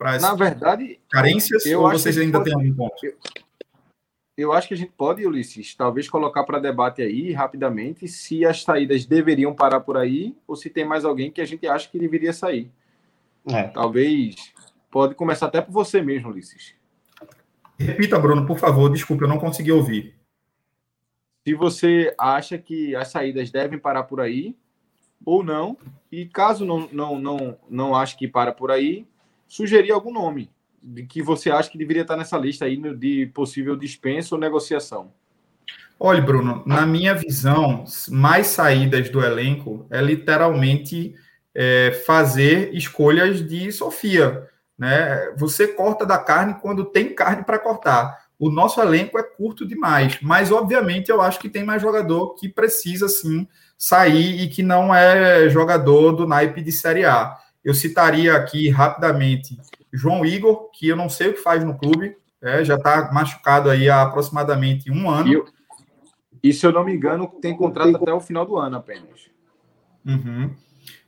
as 0.00 0.22
Na 0.22 0.34
verdade, 0.34 1.00
carências 1.10 1.64
eu 1.64 1.80
ou 1.80 1.86
acho 1.86 2.00
vocês 2.00 2.16
que 2.16 2.22
ainda 2.22 2.38
pode- 2.38 2.50
têm 2.50 2.58
algum 2.60 2.74
ponto? 2.74 3.06
Eu, 3.06 3.14
eu 4.36 4.52
acho 4.52 4.68
que 4.68 4.74
a 4.74 4.76
gente 4.76 4.92
pode, 4.92 5.26
Ulisses, 5.26 5.74
talvez 5.74 6.08
colocar 6.08 6.44
para 6.44 6.58
debate 6.58 7.00
aí 7.00 7.32
rapidamente 7.32 8.06
se 8.08 8.44
as 8.44 8.62
saídas 8.62 9.06
deveriam 9.06 9.54
parar 9.54 9.80
por 9.80 9.96
aí 9.96 10.36
ou 10.46 10.54
se 10.54 10.68
tem 10.68 10.84
mais 10.84 11.04
alguém 11.06 11.30
que 11.30 11.40
a 11.40 11.46
gente 11.46 11.66
acha 11.66 11.88
que 11.88 11.98
deveria 11.98 12.32
sair. 12.34 12.70
É. 13.48 13.64
Talvez 13.68 14.34
pode 14.90 15.14
começar 15.14 15.46
até 15.46 15.62
por 15.62 15.72
você 15.72 16.02
mesmo, 16.02 16.28
Ulisses. 16.28 16.74
Repita, 17.78 18.18
Bruno, 18.18 18.46
por 18.46 18.58
favor. 18.58 18.90
Desculpe, 18.90 19.24
eu 19.24 19.28
não 19.28 19.38
consegui 19.38 19.72
ouvir. 19.72 20.14
Se 21.44 21.54
você 21.54 22.14
acha 22.18 22.56
que 22.56 22.94
as 22.94 23.08
saídas 23.08 23.50
devem 23.50 23.78
parar 23.78 24.04
por 24.04 24.20
aí 24.20 24.56
ou 25.24 25.42
não, 25.42 25.76
e 26.10 26.26
caso 26.26 26.64
não 26.64 26.88
não 26.92 27.18
não 27.18 27.58
não 27.68 27.94
ache 27.94 28.16
que 28.16 28.28
para 28.28 28.52
por 28.52 28.70
aí, 28.70 29.06
sugerir 29.46 29.92
algum 29.92 30.12
nome 30.12 30.50
de 30.82 31.04
que 31.04 31.22
você 31.22 31.50
acha 31.50 31.70
que 31.70 31.78
deveria 31.78 32.02
estar 32.02 32.16
nessa 32.16 32.36
lista 32.36 32.64
aí 32.64 32.76
de 32.94 33.26
possível 33.26 33.76
dispensa 33.76 34.34
ou 34.34 34.40
negociação. 34.40 35.12
Olha, 35.98 36.20
Bruno, 36.20 36.62
na 36.66 36.84
minha 36.84 37.14
visão, 37.14 37.84
mais 38.08 38.48
saídas 38.48 39.08
do 39.08 39.22
elenco 39.22 39.86
é 39.88 40.00
literalmente 40.00 41.14
é, 41.54 42.02
fazer 42.04 42.74
escolhas 42.74 43.46
de 43.46 43.70
Sofia. 43.70 44.48
Né? 44.76 45.32
Você 45.36 45.68
corta 45.68 46.04
da 46.04 46.18
carne 46.18 46.56
quando 46.60 46.84
tem 46.84 47.14
carne 47.14 47.44
para 47.44 47.58
cortar. 47.58 48.21
O 48.44 48.50
nosso 48.50 48.80
elenco 48.80 49.16
é 49.16 49.22
curto 49.22 49.64
demais, 49.64 50.18
mas 50.20 50.50
obviamente 50.50 51.12
eu 51.12 51.22
acho 51.22 51.38
que 51.38 51.48
tem 51.48 51.62
mais 51.62 51.80
jogador 51.80 52.34
que 52.34 52.48
precisa 52.48 53.08
sim 53.08 53.46
sair 53.78 54.40
e 54.40 54.48
que 54.48 54.64
não 54.64 54.92
é 54.92 55.48
jogador 55.48 56.10
do 56.10 56.26
naipe 56.26 56.60
de 56.60 56.72
Série 56.72 57.04
A. 57.04 57.36
Eu 57.64 57.72
citaria 57.72 58.34
aqui 58.34 58.68
rapidamente 58.68 59.56
João 59.92 60.26
Igor, 60.26 60.70
que 60.72 60.88
eu 60.88 60.96
não 60.96 61.08
sei 61.08 61.28
o 61.28 61.34
que 61.34 61.38
faz 61.38 61.62
no 61.62 61.78
clube, 61.78 62.16
é, 62.42 62.64
já 62.64 62.74
está 62.74 63.12
machucado 63.12 63.70
aí 63.70 63.88
há 63.88 64.02
aproximadamente 64.02 64.90
um 64.90 65.08
ano. 65.08 65.28
E, 65.28 65.34
eu- 65.34 65.46
e 66.42 66.52
se 66.52 66.66
eu 66.66 66.72
não 66.72 66.82
me 66.82 66.92
engano, 66.92 67.28
tem 67.40 67.56
contrato 67.56 67.94
até 67.94 68.12
o 68.12 68.18
final 68.20 68.44
do 68.44 68.56
ano 68.56 68.76
apenas. 68.76 69.30
Uhum. 70.04 70.50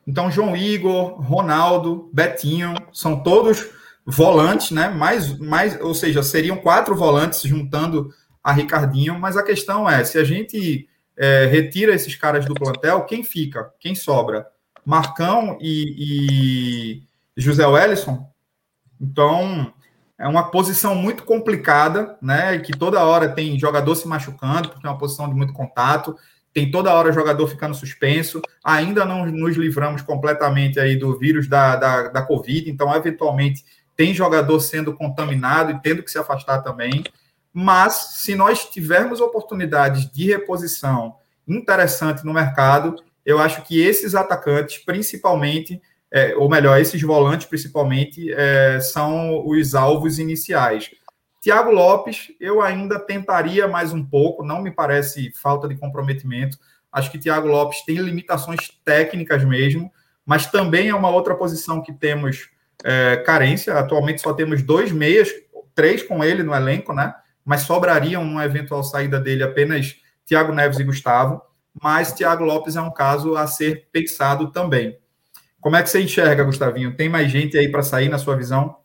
Então, 0.06 0.30
João 0.30 0.54
Igor, 0.56 1.20
Ronaldo, 1.20 2.08
Betinho, 2.12 2.74
são 2.92 3.20
todos 3.24 3.68
volantes, 4.04 4.70
né? 4.70 4.88
Mais, 4.88 5.38
mais, 5.38 5.80
ou 5.80 5.94
seja, 5.94 6.22
seriam 6.22 6.56
quatro 6.56 6.94
volantes 6.94 7.42
juntando 7.42 8.10
a 8.42 8.52
Ricardinho, 8.52 9.18
mas 9.18 9.36
a 9.36 9.42
questão 9.42 9.88
é: 9.88 10.04
se 10.04 10.18
a 10.18 10.24
gente 10.24 10.88
é, 11.16 11.46
retira 11.46 11.94
esses 11.94 12.14
caras 12.14 12.44
do 12.44 12.54
plantel, 12.54 13.04
quem 13.04 13.22
fica? 13.22 13.70
Quem 13.80 13.94
sobra? 13.94 14.46
Marcão 14.84 15.58
e, 15.60 17.02
e 17.36 17.40
José 17.40 17.66
Wellison? 17.66 18.28
Então, 19.00 19.72
é 20.18 20.28
uma 20.28 20.50
posição 20.50 20.94
muito 20.94 21.24
complicada, 21.24 22.16
né? 22.20 22.58
Que 22.58 22.76
toda 22.76 23.04
hora 23.04 23.28
tem 23.28 23.58
jogador 23.58 23.94
se 23.94 24.06
machucando, 24.06 24.68
porque 24.68 24.86
é 24.86 24.90
uma 24.90 24.98
posição 24.98 25.28
de 25.28 25.34
muito 25.34 25.52
contato 25.52 26.16
tem 26.54 26.70
toda 26.70 26.94
hora 26.94 27.12
jogador 27.12 27.48
ficando 27.48 27.74
suspenso. 27.74 28.40
Ainda 28.62 29.04
não 29.04 29.26
nos 29.26 29.56
livramos 29.56 30.00
completamente 30.00 30.78
aí 30.78 30.96
do 30.96 31.18
vírus 31.18 31.48
da, 31.48 31.74
da, 31.74 32.08
da 32.08 32.22
Covid, 32.22 32.70
então, 32.70 32.94
eventualmente, 32.94 33.64
tem 33.96 34.14
jogador 34.14 34.60
sendo 34.60 34.94
contaminado 34.94 35.72
e 35.72 35.80
tendo 35.80 36.02
que 36.02 36.10
se 36.10 36.18
afastar 36.18 36.62
também. 36.62 37.04
Mas, 37.52 38.16
se 38.16 38.34
nós 38.34 38.64
tivermos 38.68 39.20
oportunidades 39.20 40.10
de 40.10 40.26
reposição 40.26 41.16
interessante 41.46 42.24
no 42.24 42.32
mercado, 42.32 42.96
eu 43.24 43.38
acho 43.38 43.62
que 43.62 43.80
esses 43.80 44.14
atacantes, 44.14 44.78
principalmente, 44.78 45.80
é, 46.10 46.34
ou 46.36 46.48
melhor, 46.48 46.80
esses 46.80 47.00
volantes, 47.00 47.46
principalmente, 47.46 48.32
é, 48.32 48.80
são 48.80 49.46
os 49.46 49.74
alvos 49.74 50.18
iniciais. 50.18 50.90
Tiago 51.40 51.70
Lopes, 51.70 52.28
eu 52.40 52.62
ainda 52.62 52.98
tentaria 52.98 53.68
mais 53.68 53.92
um 53.92 54.04
pouco, 54.04 54.44
não 54.44 54.62
me 54.62 54.70
parece 54.70 55.30
falta 55.40 55.68
de 55.68 55.76
comprometimento. 55.76 56.58
Acho 56.90 57.10
que 57.10 57.18
Tiago 57.18 57.46
Lopes 57.46 57.84
tem 57.84 57.96
limitações 57.96 58.70
técnicas 58.84 59.44
mesmo, 59.44 59.92
mas 60.24 60.46
também 60.46 60.88
é 60.88 60.94
uma 60.94 61.10
outra 61.10 61.34
posição 61.34 61.82
que 61.82 61.92
temos 61.92 62.48
é, 62.84 63.16
carência. 63.16 63.74
Atualmente 63.74 64.20
só 64.20 64.34
temos 64.34 64.62
dois 64.62 64.92
meias, 64.92 65.30
três 65.74 66.02
com 66.02 66.22
ele 66.22 66.42
no 66.42 66.54
elenco, 66.54 66.92
né? 66.92 67.14
Mas 67.44 67.62
sobrariam 67.62 68.24
numa 68.24 68.44
eventual 68.44 68.84
saída 68.84 69.18
dele 69.18 69.42
apenas 69.42 69.96
Tiago 70.26 70.52
Neves 70.52 70.78
e 70.78 70.84
Gustavo. 70.84 71.40
Mas 71.82 72.12
Tiago 72.12 72.44
Lopes 72.44 72.76
é 72.76 72.80
um 72.80 72.92
caso 72.92 73.36
a 73.36 73.46
ser 73.46 73.88
pensado 73.90 74.52
também. 74.52 74.96
Como 75.60 75.76
é 75.76 75.82
que 75.82 75.88
você 75.88 76.02
enxerga, 76.02 76.44
Gustavinho? 76.44 76.94
Tem 76.94 77.08
mais 77.08 77.30
gente 77.30 77.56
aí 77.56 77.68
para 77.70 77.82
sair 77.82 78.08
na 78.08 78.18
sua 78.18 78.36
visão? 78.36 78.76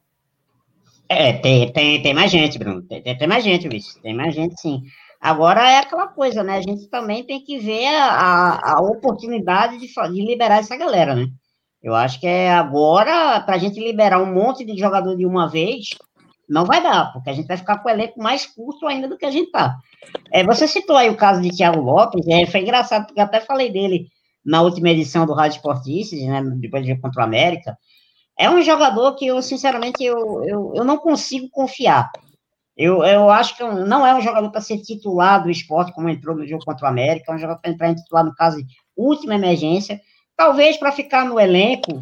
É, 1.08 1.34
tem, 1.34 1.72
tem, 1.74 2.02
tem 2.02 2.14
mais 2.14 2.32
gente, 2.32 2.58
Bruno. 2.58 2.82
Tem, 2.84 3.02
tem, 3.02 3.18
tem 3.18 3.28
mais 3.28 3.43
gente, 3.43 3.68
Luiz. 3.68 3.95
Tem 3.95 4.14
mais 4.14 4.34
gente, 4.34 4.60
sim. 4.60 4.84
Agora 5.20 5.70
é 5.70 5.80
aquela 5.80 6.08
coisa, 6.08 6.43
né? 6.43 6.56
A 6.58 6.62
gente 6.62 6.88
também 6.88 7.24
tem 7.24 7.43
que 7.43 7.60
ver 7.60 7.88
a, 7.88 8.76
a 8.76 8.82
oportunidade 8.82 9.78
de, 9.78 9.88
de 9.88 10.26
liberar 10.26 10.60
essa 10.60 10.78
galera, 10.78 11.14
né? 11.14 11.28
Eu 11.82 11.95
acho 11.95 12.19
que 12.19 12.27
é 12.27 12.51
agora, 12.51 13.39
para 13.41 13.55
a 13.55 13.57
gente 13.57 13.80
liberar 13.80 14.21
um 14.21 14.34
monte 14.34 14.65
de 14.65 14.77
jogador 14.77 15.15
de 15.15 15.25
uma 15.25 15.47
vez, 15.47 15.89
não 16.47 16.65
vai 16.65 16.82
dar, 16.82 17.13
porque 17.13 17.30
a 17.30 17.34
gente 17.34 17.47
vai 17.47 17.57
ficar 17.57 17.77
com 17.77 17.88
o 17.88 17.91
elenco 17.91 18.21
mais 18.21 18.45
curto 18.45 18.88
ainda 18.88 19.07
do 19.07 19.17
que 19.17 19.25
a 19.25 19.32
gente 19.32 19.51
tá. 19.51 19.77
É, 20.32 20.43
você 20.43 20.67
citou 20.67 20.97
aí 20.97 21.09
o 21.09 21.15
caso 21.15 21.41
de 21.41 21.55
Thiago 21.55 21.80
Lopes, 21.80 22.27
é, 22.27 22.45
foi 22.45 22.61
engraçado, 22.61 23.05
porque 23.05 23.19
eu 23.19 23.25
até 23.25 23.39
falei 23.39 23.71
dele 23.71 24.07
na 24.43 24.61
última 24.61 24.89
edição 24.89 25.25
do 25.25 25.34
Rádio 25.34 25.57
Esportistas, 25.57 26.19
né? 26.19 26.41
Depois 26.55 26.84
de 26.86 26.97
contra 26.99 27.21
o 27.21 27.25
América. 27.25 27.77
É 28.38 28.49
um 28.49 28.61
jogador 28.61 29.15
que 29.15 29.27
eu, 29.27 29.41
sinceramente, 29.41 30.03
eu, 30.03 30.43
eu, 30.45 30.73
eu 30.75 30.84
não 30.84 30.97
consigo 30.97 31.49
confiar. 31.49 32.09
Eu, 32.75 33.03
eu 33.03 33.30
acho 33.30 33.57
que 33.57 33.63
não 33.63 34.07
é 34.07 34.15
um 34.15 34.21
jogador 34.21 34.49
para 34.49 34.61
ser 34.61 34.77
titular 34.77 35.43
do 35.43 35.51
esporte, 35.51 35.93
como 35.93 36.07
entrou 36.07 36.36
no 36.36 36.47
jogo 36.47 36.63
contra 36.63 36.86
o 36.86 36.89
América, 36.89 37.32
é 37.32 37.36
um 37.36 37.38
jogador 37.38 37.59
para 37.59 37.71
entrar 37.71 37.89
em 37.89 37.95
titular, 37.95 38.23
no 38.23 38.34
caso, 38.34 38.57
de 38.57 38.73
última 38.95 39.36
emergência. 39.36 39.99
Talvez 40.39 40.77
para 40.77 40.93
ficar 40.93 41.25
no 41.25 41.37
elenco, 41.37 42.01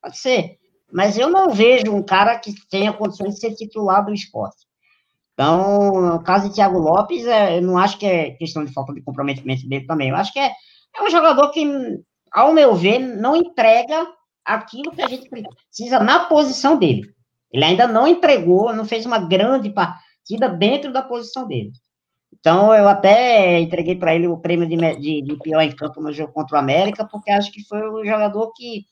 pode 0.00 0.16
ser, 0.16 0.58
mas 0.92 1.18
eu 1.18 1.28
não 1.28 1.50
vejo 1.50 1.92
um 1.92 2.04
cara 2.04 2.38
que 2.38 2.54
tenha 2.70 2.92
condições 2.92 3.34
de 3.34 3.40
ser 3.40 3.52
titular 3.56 4.04
do 4.04 4.14
esporte. 4.14 4.64
Então, 5.32 6.00
no 6.00 6.22
caso 6.22 6.48
de 6.48 6.54
Thiago 6.54 6.78
Lopes, 6.78 7.26
é, 7.26 7.58
eu 7.58 7.62
não 7.62 7.76
acho 7.76 7.98
que 7.98 8.06
é 8.06 8.30
questão 8.30 8.64
de 8.64 8.72
falta 8.72 8.94
de 8.94 9.02
comprometimento 9.02 9.68
dele 9.68 9.86
também. 9.86 10.10
Eu 10.10 10.14
acho 10.14 10.32
que 10.32 10.38
é, 10.38 10.52
é 10.94 11.02
um 11.02 11.10
jogador 11.10 11.50
que, 11.50 11.66
ao 12.30 12.52
meu 12.52 12.76
ver, 12.76 13.00
não 13.00 13.34
entrega 13.34 14.06
aquilo 14.44 14.92
que 14.92 15.02
a 15.02 15.08
gente 15.08 15.28
precisa 15.28 15.98
na 15.98 16.26
posição 16.26 16.76
dele. 16.76 17.12
Ele 17.52 17.64
ainda 17.64 17.88
não 17.88 18.06
entregou, 18.06 18.72
não 18.72 18.84
fez 18.84 19.04
uma 19.04 19.18
grande 19.18 19.68
partida 19.70 20.48
dentro 20.48 20.92
da 20.92 21.02
posição 21.02 21.48
dele. 21.48 21.72
Então, 22.44 22.74
eu 22.74 22.86
até 22.86 23.58
entreguei 23.58 23.96
para 23.96 24.14
ele 24.14 24.28
o 24.28 24.36
prêmio 24.36 24.68
de, 24.68 24.76
de, 24.76 25.22
de, 25.22 25.38
pior 25.38 25.62
em 25.62 25.74
campo 25.74 26.02
no 26.02 26.12
jogo 26.12 26.30
contra 26.30 26.58
o 26.58 26.60
América, 26.60 27.08
porque 27.10 27.30
acho 27.30 27.50
que 27.50 27.66
foi 27.66 27.80
o 27.88 28.04
jogador 28.04 28.52
que, 28.54 28.84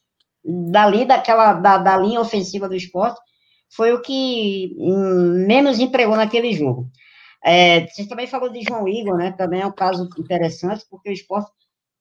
dali 0.43 1.05
daquela, 1.05 1.53
da, 1.53 1.77
da 1.77 1.99
linha 1.99 2.19
ofensiva 2.19 2.67
do 2.67 2.75
esporte, 2.75 3.21
foi 3.69 3.93
o 3.93 4.01
que 4.01 4.75
hum, 4.79 5.45
menos 5.47 5.79
entregou 5.79 6.17
naquele 6.17 6.55
jogo. 6.55 6.89
É, 7.45 7.87
você 7.89 8.09
também 8.09 8.27
falou 8.27 8.49
de 8.49 8.63
João 8.63 8.89
Igor, 8.89 9.19
né? 9.19 9.33
Também 9.33 9.61
é 9.61 9.67
um 9.67 9.73
caso 9.73 10.09
interessante, 10.19 10.87
porque 10.89 11.11
o 11.11 11.13
esporte 11.13 11.51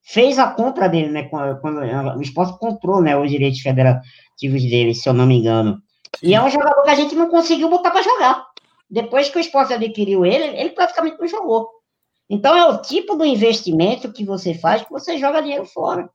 fez 0.02 0.39
a 0.39 0.47
compra 0.47 0.88
dele, 0.88 1.10
né? 1.10 1.24
Quando 1.24 1.82
o 2.18 2.22
esporte 2.22 2.58
comprou 2.60 3.02
né, 3.02 3.18
os 3.18 3.30
direitos 3.30 3.60
federativos 3.60 4.62
dele, 4.62 4.95
se 4.95 5.10
eu 5.10 5.12
não 5.12 5.26
me 5.26 5.39
engano. 5.39 5.82
E 6.24 6.34
é 6.34 6.41
um 6.41 6.49
jogador 6.49 6.82
que 6.84 6.91
a 6.91 6.95
gente 6.95 7.14
não 7.14 7.30
conseguiu 7.30 7.70
botar 7.70 7.91
para 7.91 8.04
jogar. 8.04 8.51
Depois 8.92 9.30
que 9.30 9.38
o 9.38 9.39
esporte 9.39 9.74
adquiriu 9.74 10.26
ele, 10.26 10.44
ele 10.60 10.72
praticamente 10.72 11.18
não 11.18 11.26
jogou. 11.26 11.70
Então 12.30 12.54
é 12.54 12.66
o 12.66 12.82
tipo 12.82 13.16
do 13.16 13.24
investimento 13.24 14.12
que 14.12 14.26
você 14.26 14.54
faz 14.54 14.82
que 14.82 14.92
você 14.92 15.18
joga 15.18 15.42
dinheiro 15.42 15.66
fora. 15.66 16.10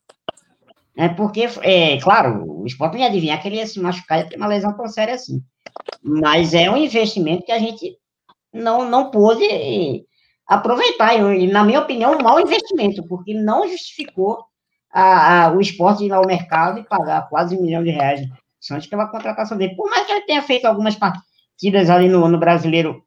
É 0.95 1.09
porque, 1.09 1.49
é, 1.63 1.99
claro, 2.01 2.61
o 2.61 2.67
esporte 2.67 2.95
não 2.95 3.01
ia 3.01 3.07
adivinhar 3.07 3.41
que 3.41 3.49
ele 3.49 3.57
ia 3.57 3.67
se 3.67 3.81
machucar 3.81 4.21
e 4.21 4.29
ter 4.29 4.37
uma 4.37 4.47
lesão 4.47 4.77
tão 4.77 4.87
séria 4.89 5.15
assim. 5.15 5.43
Mas 6.03 6.53
é 6.53 6.71
um 6.71 6.77
investimento 6.77 7.47
que 7.47 7.53
a 7.53 7.59
gente 7.59 7.97
não, 8.53 8.89
não 8.89 9.11
pôde 9.11 10.05
aproveitar. 10.47 11.15
E, 11.15 11.47
na 11.47 11.65
minha 11.65 11.81
opinião, 11.81 12.13
um 12.13 12.23
mau 12.23 12.41
investimento, 12.41 13.07
porque 13.07 13.35
não 13.35 13.69
justificou 13.69 14.45
a, 14.91 15.45
a, 15.45 15.53
o 15.53 15.61
esporte 15.61 16.05
ir 16.05 16.13
ao 16.13 16.27
mercado 16.27 16.79
e 16.79 16.85
pagar 16.85 17.29
quase 17.29 17.57
um 17.57 17.63
milhão 17.63 17.83
de 17.83 17.91
reais 17.91 18.21
antes 18.71 18.89
pela 18.89 19.09
contratação 19.09 19.57
dele. 19.57 19.77
Por 19.77 19.89
mais 19.91 20.07
que 20.07 20.13
ele 20.13 20.27
tenha 20.27 20.43
feito 20.43 20.65
algumas 20.65 20.97
partidas 20.97 21.36
ali 21.95 22.09
no, 22.09 22.29
no 22.29 22.39
brasileiro, 22.39 23.05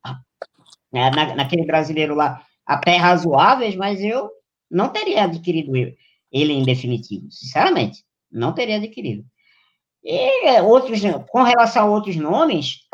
né, 0.91 1.09
na, 1.11 1.35
naquele 1.35 1.65
brasileiro 1.65 2.15
lá, 2.15 2.43
até 2.65 2.95
razoáveis, 2.97 3.75
mas 3.75 4.01
eu 4.01 4.29
não 4.69 4.89
teria 4.89 5.23
adquirido 5.23 5.75
ele 6.31 6.53
em 6.53 6.63
definitivo, 6.63 7.31
sinceramente, 7.31 8.03
não 8.31 8.53
teria 8.53 8.77
adquirido. 8.77 9.25
E 10.03 10.61
outros, 10.61 11.01
com 11.29 11.43
relação 11.43 11.87
a 11.87 11.91
outros 11.91 12.15
nomes, 12.15 12.87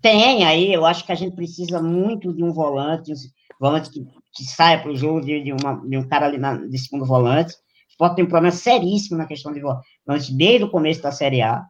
tem 0.00 0.44
aí, 0.44 0.72
eu 0.72 0.86
acho 0.86 1.04
que 1.04 1.12
a 1.12 1.14
gente 1.14 1.34
precisa 1.34 1.82
muito 1.82 2.32
de 2.32 2.42
um 2.42 2.52
volante, 2.52 3.12
um 3.12 3.16
volante 3.58 3.90
que, 3.90 4.04
que 4.32 4.44
saia 4.44 4.80
para 4.80 4.90
o 4.90 4.96
jogo 4.96 5.20
de, 5.20 5.42
de, 5.42 5.52
uma, 5.52 5.76
de 5.86 5.96
um 5.96 6.08
cara 6.08 6.26
ali 6.26 6.38
na, 6.38 6.56
de 6.56 6.78
segundo 6.78 7.04
volante. 7.04 7.54
Pode 7.98 8.16
ter 8.16 8.22
um 8.22 8.28
problema 8.28 8.54
seríssimo 8.54 9.18
na 9.18 9.26
questão 9.26 9.52
de 9.52 9.60
volante 9.60 10.32
desde 10.32 10.64
o 10.64 10.70
começo 10.70 11.02
da 11.02 11.12
Série 11.12 11.42
A. 11.42 11.62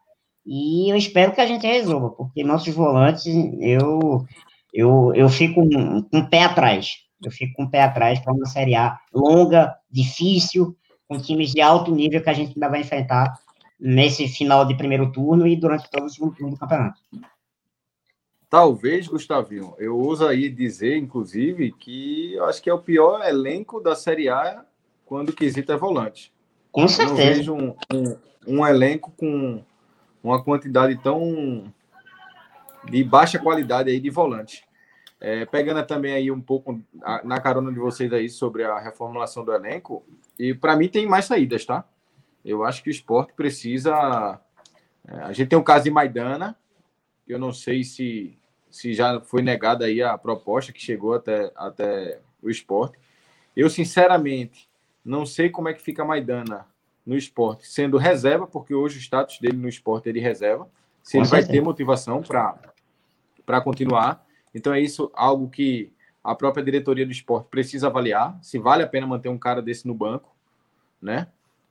E 0.53 0.90
eu 0.90 0.96
espero 0.96 1.32
que 1.32 1.40
a 1.40 1.46
gente 1.46 1.64
resolva, 1.64 2.11
porque 2.11 2.42
nossos 2.42 2.74
volantes, 2.74 3.24
eu, 3.61 4.26
eu, 4.74 5.12
eu 5.14 5.28
fico 5.28 5.62
com 5.70 6.05
um 6.12 6.28
pé 6.28 6.42
atrás. 6.42 6.96
Eu 7.24 7.30
fico 7.30 7.55
com 7.55 7.62
o 7.62 7.70
pé 7.70 7.82
atrás 7.82 8.18
para 8.18 8.32
uma 8.32 8.46
Série 8.46 8.74
A 8.74 8.98
longa, 9.14 9.76
difícil, 9.88 10.76
com 11.07 11.20
times 11.20 11.53
de 11.53 11.61
alto 11.61 11.94
nível 11.94 12.20
que 12.20 12.28
a 12.28 12.32
gente 12.32 12.55
ainda 12.57 12.68
vai 12.68 12.80
enfrentar 12.80 13.32
nesse 13.78 14.26
final 14.26 14.66
de 14.66 14.76
primeiro 14.76 15.12
turno 15.12 15.46
e 15.46 15.55
durante 15.55 15.88
todo 15.88 16.07
o 16.07 16.11
segundo 16.11 16.34
turno 16.34 16.55
do 16.55 16.59
campeonato. 16.59 17.01
Talvez, 18.48 19.07
Gustavinho, 19.07 19.74
eu 19.78 19.96
uso 19.96 20.26
aí 20.26 20.48
dizer, 20.48 20.96
inclusive, 20.96 21.70
que 21.70 22.34
eu 22.34 22.46
acho 22.46 22.61
que 22.61 22.68
é 22.68 22.74
o 22.74 22.82
pior 22.82 23.24
elenco 23.24 23.80
da 23.80 23.94
Série 23.94 24.28
A 24.28 24.64
quando 25.07 25.28
o 25.28 25.32
quesito 25.32 25.70
é 25.70 25.76
volante. 25.76 26.32
Com 26.72 26.88
certeza. 26.88 27.12
Eu 27.12 27.16
não 27.16 27.34
vejo 27.36 27.55
um, 27.55 27.76
um, 27.94 28.59
um 28.59 28.66
elenco 28.66 29.12
com 29.16 29.62
uma 30.23 30.43
quantidade 30.43 30.97
tão 31.03 31.73
de 32.85 33.05
baixa 33.05 33.39
qualidade 33.39 33.91
aí 33.91 34.01
de 34.01 34.11
volante. 34.11 34.64
É, 35.21 35.45
pegando 35.45 35.85
também 35.87 36.14
aí 36.14 36.31
um 36.31 36.41
pouco 36.41 36.81
na 37.25 37.39
carona 37.41 37.71
de 37.71 37.79
vocês 37.79 38.11
aí 38.12 38.29
sobre 38.29 38.64
a 38.64 38.79
reformulação 38.79 39.45
do 39.45 39.53
elenco, 39.53 40.03
e 40.39 40.55
para 40.55 40.75
mim 40.77 40.89
tem 40.89 41.07
mais 41.07 41.27
saídas, 41.27 41.64
tá? 41.66 41.85
Eu 42.43 42.64
acho 42.64 42.83
que 42.83 42.89
o 42.89 42.91
esporte 42.91 43.35
precisa. 43.35 44.41
É, 45.07 45.14
a 45.16 45.33
gente 45.33 45.49
tem 45.49 45.59
o 45.59 45.62
caso 45.62 45.85
de 45.85 45.91
Maidana, 45.91 46.57
que 47.27 47.35
eu 47.35 47.39
não 47.39 47.53
sei 47.53 47.85
se, 47.85 48.39
se 48.71 48.95
já 48.95 49.21
foi 49.21 49.43
negada 49.43 49.85
aí 49.85 50.03
a 50.03 50.16
proposta 50.16 50.73
que 50.73 50.81
chegou 50.81 51.12
até, 51.12 51.53
até 51.55 52.18
o 52.43 52.49
esporte. 52.49 52.99
Eu, 53.55 53.68
sinceramente, 53.68 54.71
não 55.05 55.27
sei 55.27 55.51
como 55.51 55.68
é 55.68 55.75
que 55.75 55.83
fica 55.83 56.03
Maidana 56.03 56.66
no 57.11 57.16
esporte, 57.16 57.66
sendo 57.66 57.98
reserva, 57.98 58.46
porque 58.46 58.72
hoje 58.72 58.96
o 58.96 59.00
status 59.00 59.40
dele 59.40 59.56
no 59.56 59.68
esporte 59.68 60.08
é 60.08 60.12
de 60.12 60.20
reserva. 60.20 60.70
Se 61.02 61.18
ele 61.18 61.26
vai 61.26 61.44
ter 61.44 61.61
motivação 61.61 62.22
para 62.22 63.61
continuar. 63.61 64.24
Então 64.54 64.72
é 64.72 64.80
isso 64.80 65.11
algo 65.12 65.50
que 65.50 65.92
a 66.22 66.36
própria 66.36 66.64
diretoria 66.64 67.04
do 67.04 67.11
esporte 67.11 67.48
precisa 67.48 67.88
avaliar 67.88 68.38
se 68.40 68.61
vale 68.61 68.84
a 68.84 68.86
pena 68.86 69.08
manter 69.08 69.28
um 69.28 69.36
cara 69.36 69.61
desse 69.61 69.88
no 69.88 69.94
banco, 69.94 70.32
né? 71.02 71.26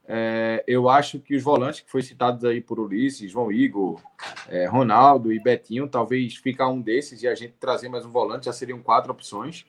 É, 0.06 0.62
eu 0.66 0.90
acho 0.90 1.18
que 1.20 1.34
os 1.34 1.42
volantes 1.42 1.80
que 1.80 1.90
foi 1.90 2.02
citados 2.02 2.44
aí 2.44 2.60
por 2.60 2.78
Ulisses, 2.78 3.30
João 3.30 3.50
Igor, 3.50 4.02
é, 4.46 4.66
Ronaldo 4.66 5.32
e 5.32 5.40
Betinho, 5.40 5.88
talvez 5.88 6.36
ficar 6.36 6.68
um 6.68 6.82
desses 6.82 7.22
e 7.22 7.28
a 7.28 7.34
gente 7.34 7.54
trazer 7.58 7.88
mais 7.88 8.04
um 8.04 8.10
volante, 8.10 8.44
já 8.44 8.52
seriam 8.52 8.82
quatro 8.82 9.10
opções. 9.10 9.64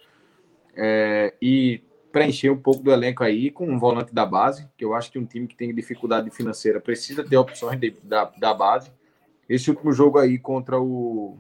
É, 0.76 1.34
e 1.42 1.82
preencher 2.12 2.50
um 2.50 2.58
pouco 2.58 2.84
do 2.84 2.92
elenco 2.92 3.24
aí 3.24 3.50
com 3.50 3.66
um 3.66 3.80
volante 3.80 4.14
da 4.14 4.26
base, 4.26 4.68
que 4.78 4.84
eu 4.84 4.94
acho 4.94 5.12
que 5.12 5.20
um 5.20 5.26
time 5.26 5.48
que 5.48 5.56
tem 5.56 5.74
dificuldade 5.74 6.30
financeira 6.30 6.80
precisa 6.80 7.24
ter 7.24 7.38
opções 7.38 7.80
de, 7.80 7.92
da, 8.04 8.26
da 8.38 8.54
base. 8.54 8.92
Esse 9.48 9.70
último 9.70 9.92
jogo 9.92 10.18
aí 10.18 10.38
contra 10.38 10.80
o, 10.80 11.38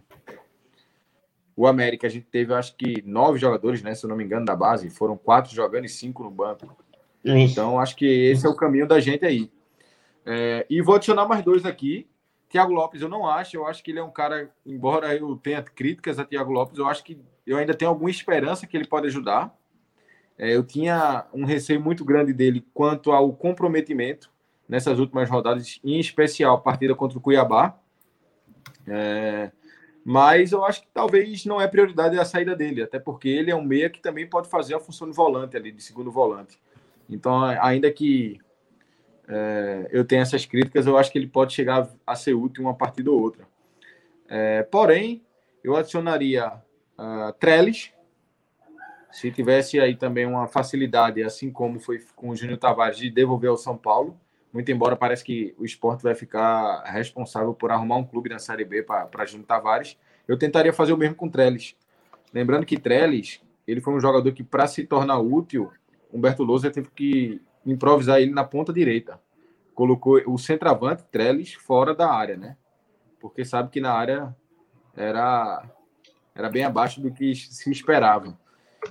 o 1.55 1.67
América, 1.67 2.07
a 2.07 2.09
gente 2.09 2.26
teve, 2.26 2.53
acho 2.53 2.76
que, 2.76 3.01
nove 3.05 3.39
jogadores, 3.39 3.84
né? 3.84 3.93
Se 3.93 4.05
eu 4.05 4.09
não 4.09 4.17
me 4.17 4.24
engano, 4.24 4.45
da 4.45 4.55
base. 4.55 4.89
Foram 4.89 5.17
quatro 5.17 5.53
jogando 5.53 5.86
e 5.86 5.89
cinco 5.89 6.24
no 6.24 6.32
banco. 6.32 6.76
Isso. 7.24 7.51
Então, 7.51 7.80
acho 7.80 7.95
que 7.95 8.05
esse 8.05 8.45
é 8.45 8.49
o 8.49 8.55
caminho 8.55 8.88
da 8.88 8.99
gente 8.99 9.26
aí. 9.26 9.51
É, 10.26 10.65
e 10.69 10.82
vou 10.82 10.95
adicionar 10.95 11.28
mais 11.28 11.43
dois 11.43 11.65
aqui. 11.65 12.07
Tiago 12.49 12.74
Lopes, 12.74 13.01
eu 13.01 13.09
não 13.09 13.28
acho. 13.28 13.55
Eu 13.55 13.65
acho 13.65 13.84
que 13.84 13.91
ele 13.91 13.99
é 13.99 14.03
um 14.03 14.11
cara, 14.11 14.49
embora 14.65 15.15
eu 15.15 15.36
tenha 15.38 15.61
críticas 15.61 16.19
a 16.19 16.26
Tiago 16.26 16.51
Lopes, 16.51 16.78
eu 16.78 16.88
acho 16.88 17.03
que 17.03 17.19
eu 17.45 17.57
ainda 17.57 17.74
tenho 17.74 17.89
alguma 17.89 18.09
esperança 18.09 18.67
que 18.67 18.76
ele 18.76 18.88
pode 18.88 19.07
ajudar. 19.07 19.55
É, 20.42 20.56
eu 20.56 20.64
tinha 20.64 21.28
um 21.32 21.46
receio 21.46 21.80
muito 21.80 22.04
grande 22.04 22.34
dele 22.34 22.66
quanto 22.74 23.12
ao 23.12 23.32
comprometimento 23.32 24.32
nessas 24.68 24.98
últimas 24.98 25.30
rodadas, 25.30 25.80
em 25.84 26.00
especial 26.00 26.56
a 26.56 26.60
partida 26.60 26.96
contra 26.96 27.16
o 27.16 27.22
Cuiabá. 27.22 27.78
É, 28.88 29.52
mas 30.04 30.52
eu 30.52 30.66
acho 30.66 30.82
que 30.82 30.88
talvez 30.92 31.46
não 31.46 31.62
é 31.62 31.68
prioridade 31.68 32.18
a 32.18 32.26
saída 32.26 32.56
dele, 32.56 32.82
até 32.82 32.98
porque 32.98 33.30
ele 33.30 33.52
é 33.52 33.56
um 33.56 33.64
meia 33.64 33.88
que 33.88 34.02
também 34.02 34.28
pode 34.28 34.50
fazer 34.50 34.74
a 34.74 34.80
função 34.80 35.08
de 35.08 35.16
volante 35.16 35.56
ali, 35.56 35.72
de 35.72 35.84
segundo 35.84 36.10
volante. 36.10 36.60
Então, 37.08 37.44
ainda 37.44 37.92
que 37.92 38.39
é, 39.28 39.89
eu 39.92 40.04
tenha 40.04 40.24
essas 40.24 40.44
críticas, 40.44 40.88
eu 40.88 40.98
acho 40.98 41.12
que 41.12 41.20
ele 41.20 41.28
pode 41.28 41.54
chegar 41.54 41.88
a 42.08 42.16
ser 42.16 42.34
útil 42.34 42.64
uma 42.64 42.74
partida 42.74 43.12
ou 43.12 43.22
outra. 43.22 43.48
É, 44.28 44.64
porém, 44.64 45.24
eu 45.64 45.76
adicionaria 45.76 46.48
uh, 46.98 47.32
Trellis, 47.39 47.94
se 49.12 49.32
tivesse 49.32 49.80
aí 49.80 49.95
também 49.95 50.26
uma 50.26 50.47
facilidade, 50.47 51.22
assim 51.22 51.51
como 51.51 51.80
foi 51.80 52.03
com 52.16 52.30
o 52.30 52.36
Júnior 52.36 52.57
Tavares, 52.57 52.97
de 52.97 53.09
devolver 53.09 53.49
ao 53.49 53.57
São 53.57 53.78
Paulo, 53.78 54.18
muito 54.53 54.72
embora 54.72 54.95
parece 54.95 55.24
que 55.24 55.55
o 55.57 55.66
esporte 55.66 56.03
vai 56.03 56.16
ficar 56.16 56.84
responsável 56.84 57.53
por 57.53 57.72
arrumar 57.72 57.97
um 57.97 58.03
clube 58.03 58.30
na 58.30 58.39
Série 58.39 58.66
B 58.66 58.84
para 58.84 59.26
Júnior 59.26 59.47
Tavares, 59.47 59.97
eu 60.28 60.38
tentaria 60.38 60.74
fazer 60.74 60.93
o 60.93 60.97
mesmo 60.97 61.16
com 61.16 61.30
Trellis. 61.30 61.76
Lembrando 62.34 62.66
que 62.66 62.80
Trellis, 62.80 63.41
ele 63.68 63.82
foi 63.82 63.93
um 63.93 63.99
jogador 63.99 64.32
que, 64.32 64.43
para 64.43 64.68
se 64.68 64.86
tornar 64.86 65.20
útil, 65.20 65.72
Humberto 66.14 66.43
Lousa 66.43 66.70
teve 66.70 66.89
que 66.89 67.41
improvisar 67.66 68.22
ele 68.22 68.32
na 68.32 68.43
ponta 68.43 68.74
direita. 68.74 69.20
Colocou 69.74 70.22
o 70.26 70.38
centroavante, 70.38 71.03
Trellis, 71.12 71.53
fora 71.53 71.95
da 71.95 72.12
área, 72.12 72.36
né? 72.36 72.57
Porque 73.20 73.45
sabe 73.45 73.70
que 73.70 73.80
na 73.80 73.93
área 73.93 74.36
era, 74.95 75.64
era 76.36 76.49
bem 76.49 76.64
abaixo 76.64 77.01
do 77.01 77.12
que 77.12 77.34
se 77.36 77.72
esperava. 77.72 78.38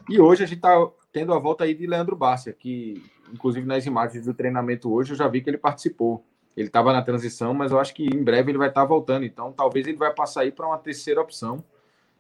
E 0.09 0.21
hoje 0.21 0.43
a 0.43 0.47
gente 0.47 0.59
está 0.59 0.75
tendo 1.13 1.33
a 1.33 1.39
volta 1.39 1.65
aí 1.65 1.75
de 1.75 1.87
Leandro 1.87 2.17
Bárcia, 2.17 2.53
que 2.53 3.03
inclusive 3.33 3.67
nas 3.67 3.87
imagens 3.87 4.25
do 4.25 4.35
treinamento 4.35 4.93
hoje 4.93 5.13
eu 5.13 5.17
já 5.17 5.29
vi 5.29 5.41
que 5.41 5.51
ele 5.51 5.59
participou. 5.59 6.25
Ele 6.57 6.67
estava 6.67 6.93
na 6.93 7.03
transição, 7.03 7.55
mas 7.55 7.71
eu 7.71 7.79
acho 7.79 7.95
que 7.95 8.05
em 8.05 8.23
breve 8.23 8.51
ele 8.51 8.59
vai 8.59 8.69
estar 8.69 8.83
tá 8.83 8.87
voltando. 8.87 9.25
Então 9.25 9.53
talvez 9.53 9.87
ele 9.87 9.97
vai 9.97 10.13
passar 10.13 10.43
aí 10.43 10.53
para 10.53 10.67
uma 10.67 10.79
terceira 10.79 11.21
opção 11.21 11.65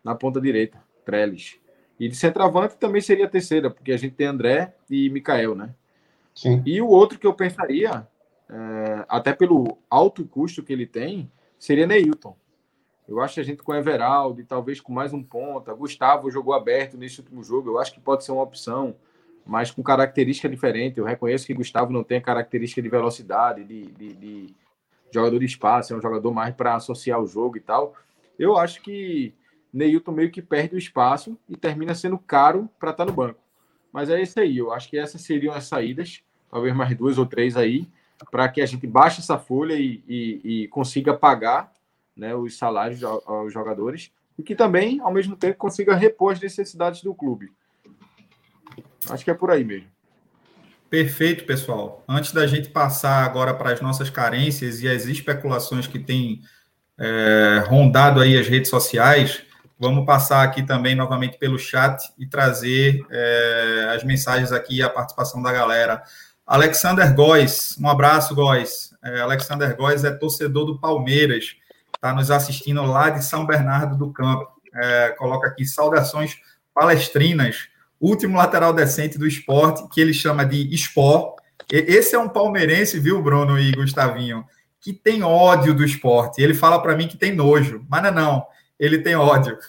na 0.03 0.15
ponta 0.15 0.41
direita, 0.41 0.79
Trellis. 1.05 1.59
E 1.99 2.09
de 2.09 2.17
centroavante 2.17 2.77
também 2.77 3.03
seria 3.03 3.27
a 3.27 3.29
terceira, 3.29 3.71
porque 3.71 3.93
a 3.93 3.97
gente 3.97 4.15
tem 4.15 4.27
André 4.27 4.75
e 4.89 5.11
Mikael, 5.11 5.55
né? 5.55 5.75
Sim. 6.35 6.63
E 6.65 6.81
o 6.81 6.89
outro 6.89 7.19
que 7.19 7.27
eu 7.27 7.35
pensaria, 7.35 8.07
é, 8.49 9.05
até 9.07 9.35
pelo 9.35 9.77
alto 9.91 10.25
custo 10.25 10.63
que 10.63 10.73
ele 10.73 10.87
tem, 10.87 11.31
seria 11.59 11.87
Neilton. 11.87 12.35
Eu 13.11 13.21
acho 13.21 13.35
que 13.35 13.41
a 13.41 13.45
gente 13.45 13.61
com 13.61 13.75
Everaldo 13.75 14.41
e 14.41 14.45
talvez 14.45 14.81
com 14.81 14.93
mais 14.93 15.13
um 15.13 15.21
ponta, 15.21 15.75
Gustavo 15.75 16.31
jogou 16.31 16.55
aberto 16.55 16.97
nesse 16.97 17.19
último 17.19 17.43
jogo, 17.43 17.69
eu 17.69 17.79
acho 17.81 17.93
que 17.93 17.99
pode 17.99 18.25
ser 18.25 18.31
uma 18.31 18.45
opção, 18.45 18.95
mas 19.45 19.73
com 19.73 19.83
característica 19.83 20.49
diferente. 20.49 20.99
Eu 20.99 21.05
reconheço 21.05 21.45
que 21.45 21.53
Gustavo 21.53 21.93
não 21.93 22.05
tem 22.05 22.19
a 22.19 22.23
característica 22.23 22.81
de 22.81 22.89
velocidade, 22.89 23.65
de, 23.65 23.87
de, 23.87 24.15
de 24.15 24.55
jogador 25.13 25.41
de 25.41 25.45
espaço, 25.45 25.93
é 25.93 25.97
um 25.97 26.01
jogador 26.01 26.33
mais 26.33 26.55
para 26.55 26.77
associar 26.77 27.21
o 27.21 27.27
jogo 27.27 27.57
e 27.57 27.61
tal. 27.61 27.97
Eu 28.39 28.57
acho 28.57 28.81
que 28.81 29.35
Neilton 29.73 30.13
meio 30.13 30.31
que 30.31 30.41
perde 30.41 30.77
o 30.77 30.79
espaço 30.79 31.37
e 31.49 31.57
termina 31.57 31.97
sendo 31.97 32.17
caro 32.17 32.71
para 32.79 32.93
estar 32.93 33.05
tá 33.05 33.11
no 33.11 33.17
banco. 33.17 33.41
Mas 33.93 34.09
é 34.09 34.23
isso 34.23 34.39
aí, 34.39 34.57
eu 34.57 34.73
acho 34.73 34.89
que 34.89 34.97
essas 34.97 35.21
seriam 35.23 35.53
as 35.53 35.65
saídas, 35.65 36.23
talvez 36.49 36.73
mais 36.77 36.97
duas 36.97 37.19
ou 37.19 37.27
três 37.27 37.57
aí, 37.57 37.89
para 38.31 38.49
que 38.49 38.61
a 38.61 38.67
gente 38.67 38.87
baixe 38.87 39.21
essa 39.21 39.37
folha 39.37 39.75
e, 39.75 40.01
e, 40.07 40.41
e 40.45 40.69
consiga 40.69 41.13
pagar 41.13 41.73
né, 42.21 42.35
os 42.35 42.59
salários 42.59 43.03
aos 43.03 43.53
jogadores 43.53 44.13
e 44.39 44.43
que 44.43 44.55
também, 44.55 45.01
ao 45.01 45.13
mesmo 45.13 45.35
tempo, 45.35 45.57
consiga 45.57 45.97
repor 45.97 46.33
as 46.33 46.41
necessidades 46.41 47.03
do 47.03 47.15
clube. 47.15 47.51
Acho 49.09 49.25
que 49.25 49.31
é 49.31 49.35
por 49.35 49.51
aí 49.51 49.65
mesmo. 49.65 49.89
Perfeito, 50.91 51.45
pessoal. 51.45 52.05
Antes 52.07 52.33
da 52.33 52.47
gente 52.47 52.69
passar 52.69 53.25
agora 53.25 53.55
para 53.55 53.73
as 53.73 53.81
nossas 53.81 54.11
carências 54.11 54.83
e 54.83 54.89
as 54.89 55.07
especulações 55.07 55.87
que 55.87 55.99
têm 55.99 56.43
é, 56.99 57.65
rondado 57.67 58.21
aí 58.21 58.37
as 58.37 58.49
redes 58.49 58.69
sociais, 58.69 59.43
vamos 59.79 60.05
passar 60.05 60.43
aqui 60.43 60.63
também 60.63 60.95
novamente 60.95 61.39
pelo 61.39 61.59
chat 61.59 62.03
e 62.19 62.27
trazer 62.27 63.01
é, 63.11 63.93
as 63.95 64.05
mensagens 64.05 64.53
aqui 64.53 64.77
e 64.77 64.83
a 64.83 64.91
participação 64.91 65.41
da 65.41 65.53
galera. 65.53 66.03
Alexander 66.47 67.15
Góes, 67.15 67.77
um 67.81 67.89
abraço, 67.89 68.35
Góes. 68.35 68.91
É, 69.03 69.21
Alexander 69.21 69.75
Góes 69.77 70.05
é 70.05 70.11
torcedor 70.11 70.67
do 70.67 70.79
Palmeiras, 70.79 71.57
está 71.95 72.13
nos 72.13 72.31
assistindo 72.31 72.83
lá 72.85 73.11
de 73.11 73.25
São 73.25 73.47
Bernardo 73.47 73.97
do 73.97 74.13
Campo. 74.13 74.49
É, 74.75 75.11
coloca 75.11 75.49
aqui 75.49 75.65
saudações 75.65 76.39
palestrinas, 76.75 77.69
último 78.01 78.39
lateral 78.39 78.73
decente 78.73 79.19
do 79.19 79.27
esporte, 79.27 79.87
que 79.89 80.01
ele 80.01 80.15
chama 80.15 80.45
de 80.45 80.73
Sport. 80.75 81.41
Esse 81.71 82.15
é 82.15 82.19
um 82.19 82.29
palmeirense, 82.29 82.99
viu, 82.99 83.23
Bruno 83.23 83.59
e 83.59 83.73
Gustavinho, 83.73 84.45
que 84.81 84.93
tem 84.93 85.23
ódio 85.23 85.75
do 85.75 85.85
esporte. 85.85 86.43
Ele 86.43 86.55
fala 86.55 86.81
para 86.81 86.97
mim 86.97 87.07
que 87.07 87.17
tem 87.17 87.35
nojo, 87.35 87.85
mas 87.89 88.03
não 88.03 88.09
é 88.09 88.13
não. 88.13 88.47
Ele 88.79 88.99
tem 88.99 89.15
ódio. 89.15 89.59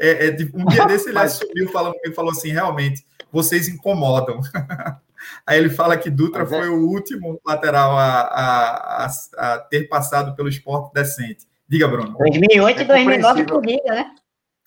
É, 0.00 0.28
é, 0.28 0.36
um 0.54 0.64
dia 0.66 0.84
desse 0.86 1.08
ele 1.08 1.18
assumiu, 1.18 1.68
falando, 1.70 1.94
ele 2.04 2.14
falou 2.14 2.32
assim, 2.32 2.50
realmente, 2.50 3.04
vocês 3.32 3.68
incomodam. 3.68 4.40
Aí 5.46 5.58
ele 5.58 5.70
fala 5.70 5.96
que 5.96 6.10
Dutra 6.10 6.42
é 6.42 6.46
foi 6.46 6.68
o 6.68 6.88
último 6.88 7.40
lateral 7.44 7.98
a, 7.98 8.20
a, 8.20 9.06
a, 9.06 9.10
a, 9.36 9.58
ter 9.58 9.88
passado 9.88 10.34
pelo 10.34 10.48
esporte 10.48 10.92
decente. 10.92 11.46
Diga, 11.68 11.86
Bruno. 11.86 12.16
2008 12.16 12.82
e 12.82 12.84
2009 12.84 13.46
corrida, 13.46 13.94
né? 13.94 14.14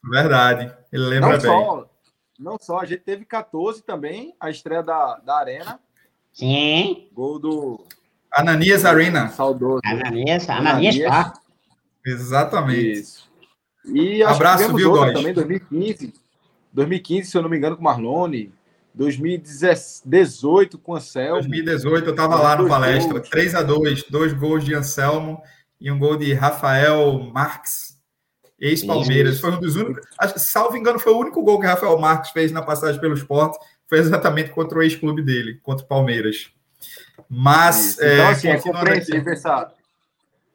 Verdade. 0.03 0.71
Ele 0.91 1.03
lembra 1.05 1.31
não 1.31 1.39
bem. 1.39 1.51
Só, 1.51 1.89
não 2.39 2.57
só, 2.59 2.79
a 2.79 2.85
gente 2.85 3.01
teve 3.01 3.25
14 3.25 3.83
também, 3.83 4.35
a 4.39 4.49
estreia 4.49 4.83
da, 4.83 5.17
da 5.17 5.37
Arena. 5.37 5.79
Sim. 6.31 7.09
Gol 7.13 7.39
do. 7.39 7.85
Ananias 8.31 8.85
Arena. 8.85 9.29
Saudoso. 9.29 9.81
Ananias, 9.85 10.49
Ananias, 10.49 10.95
Ananias 10.95 11.05
tá. 11.05 11.33
Exatamente. 12.05 12.91
Isso. 12.99 13.31
E 13.85 14.23
Abraço, 14.23 14.73
viu, 14.75 14.91
Góis? 14.91 15.13
Também 15.13 15.33
2015. 15.33 16.13
2015, 16.71 17.29
se 17.29 17.37
eu 17.37 17.41
não 17.41 17.49
me 17.49 17.57
engano, 17.57 17.75
com 17.75 17.83
Marlone. 17.83 18.53
2018 18.93 20.77
com 20.77 20.95
Anselmo. 20.95 21.41
2018 21.41 22.05
eu 22.05 22.11
estava 22.11 22.35
lá 22.35 22.55
no 22.55 22.67
palestra. 22.67 23.13
Gols. 23.13 23.29
3 23.29 23.55
a 23.55 23.63
2 23.63 24.03
dois 24.03 24.33
gols 24.33 24.63
de 24.63 24.73
Anselmo 24.73 25.41
e 25.81 25.91
um 25.91 25.97
gol 25.97 26.15
de 26.15 26.31
Rafael 26.31 27.19
Marques, 27.33 27.99
ex-Palmeiras. 28.59 29.39
Foi 29.39 29.51
um 29.51 29.59
dos 29.59 29.75
únicos. 29.75 30.05
Salvo 30.37 30.77
engano, 30.77 30.99
foi 30.99 31.11
o 31.11 31.17
único 31.17 31.41
gol 31.41 31.59
que 31.59 31.65
Rafael 31.65 31.97
Marques 31.99 32.29
fez 32.29 32.51
na 32.51 32.61
passagem 32.61 33.01
pelo 33.01 33.15
esporte. 33.15 33.57
Foi 33.87 33.97
exatamente 33.97 34.51
contra 34.51 34.77
o 34.77 34.83
ex-clube 34.83 35.23
dele, 35.23 35.59
contra 35.63 35.83
o 35.83 35.87
Palmeiras. 35.87 36.51
Mas. 37.27 37.97
É, 37.99 38.13
então, 38.13 38.27
assim, 38.29 38.47
é 38.49 38.59
compreensível, 38.59 39.33
essa, 39.33 39.73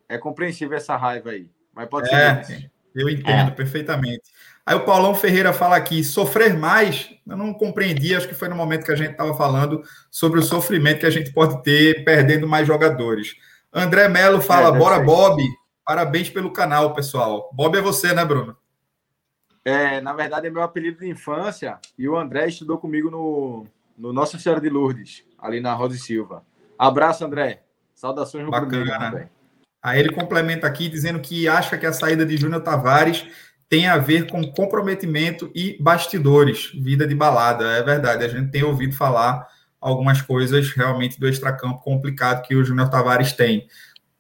é 0.09 0.17
compreensível 0.17 0.77
essa 0.77 0.97
raiva 0.97 1.31
aí. 1.31 1.51
Mas 1.75 1.89
pode 1.89 2.09
é, 2.15 2.43
ser. 2.45 2.71
Eu 2.95 3.11
entendo 3.11 3.49
é. 3.49 3.51
perfeitamente. 3.51 4.23
Aí 4.65 4.75
o 4.75 4.85
Paulão 4.85 5.15
Ferreira 5.15 5.53
fala 5.53 5.77
aqui, 5.77 6.03
sofrer 6.03 6.55
mais, 6.55 7.11
eu 7.25 7.37
não 7.37 7.55
compreendi, 7.55 8.17
acho 8.17 8.27
que 8.27 8.35
foi 8.35 8.49
no 8.49 8.57
momento 8.57 8.85
que 8.85 8.91
a 8.91 8.97
gente 8.97 9.13
estava 9.13 9.33
falando 9.37 9.81
sobre 10.11 10.41
o 10.41 10.43
sofrimento 10.43 11.01
que 11.01 11.07
a 11.07 11.11
gente 11.11 11.33
pode 11.33 11.63
ter 11.63 12.05
perdendo 12.05 12.49
mais 12.49 12.67
jogadores. 12.67 13.37
André 13.79 14.09
Melo 14.09 14.41
fala, 14.41 14.75
é, 14.75 14.79
bora 14.79 14.99
Bob, 14.99 15.43
parabéns 15.85 16.31
pelo 16.31 16.51
canal, 16.51 16.95
pessoal. 16.95 17.51
Bob 17.53 17.77
é 17.77 17.81
você, 17.83 18.15
né, 18.15 18.25
Bruno? 18.25 18.57
É, 19.63 20.01
na 20.01 20.15
verdade 20.15 20.47
é 20.47 20.51
meu 20.51 20.63
apelido 20.63 21.01
de 21.01 21.11
infância 21.11 21.79
e 21.99 22.09
o 22.09 22.17
André 22.17 22.47
estudou 22.47 22.79
comigo 22.79 23.11
no, 23.11 23.67
no 23.99 24.13
Nossa 24.13 24.39
Senhora 24.39 24.61
de 24.61 24.71
Lourdes, 24.71 25.25
ali 25.39 25.61
na 25.61 25.75
Rosa 25.75 25.97
e 25.97 25.99
Silva. 25.99 26.43
Abraço, 26.79 27.25
André. 27.25 27.65
Saudações 27.95 28.45
no 28.45 28.51
Bacana. 28.51 28.99
também. 28.99 29.29
Aí 29.83 30.01
ele 30.01 30.13
complementa 30.13 30.67
aqui 30.67 30.89
dizendo 30.89 31.21
que 31.21 31.47
acha 31.47 31.77
que 31.77 31.85
a 31.85 31.93
saída 31.93 32.25
de 32.25 32.37
Júnior 32.37 32.63
Tavares 32.63 33.27
tem 33.69 33.89
a 33.89 33.99
ver 33.99 34.31
com 34.31 34.43
comprometimento 34.53 35.51
e 35.55 35.77
bastidores, 35.83 36.71
vida 36.73 37.07
de 37.07 37.15
balada. 37.15 37.73
É 37.73 37.83
verdade, 37.83 38.25
a 38.25 38.29
gente 38.29 38.51
tem 38.51 38.63
ouvido 38.63 38.95
falar 38.95 39.47
algumas 39.87 40.21
coisas 40.21 40.71
realmente 40.71 41.19
do 41.21 41.29
extracampo 41.29 41.81
complicado 41.81 42.43
que 42.43 42.57
o 42.57 42.65
Júnior 42.65 42.91
Tavares 42.91 43.33
tem. 43.33 43.69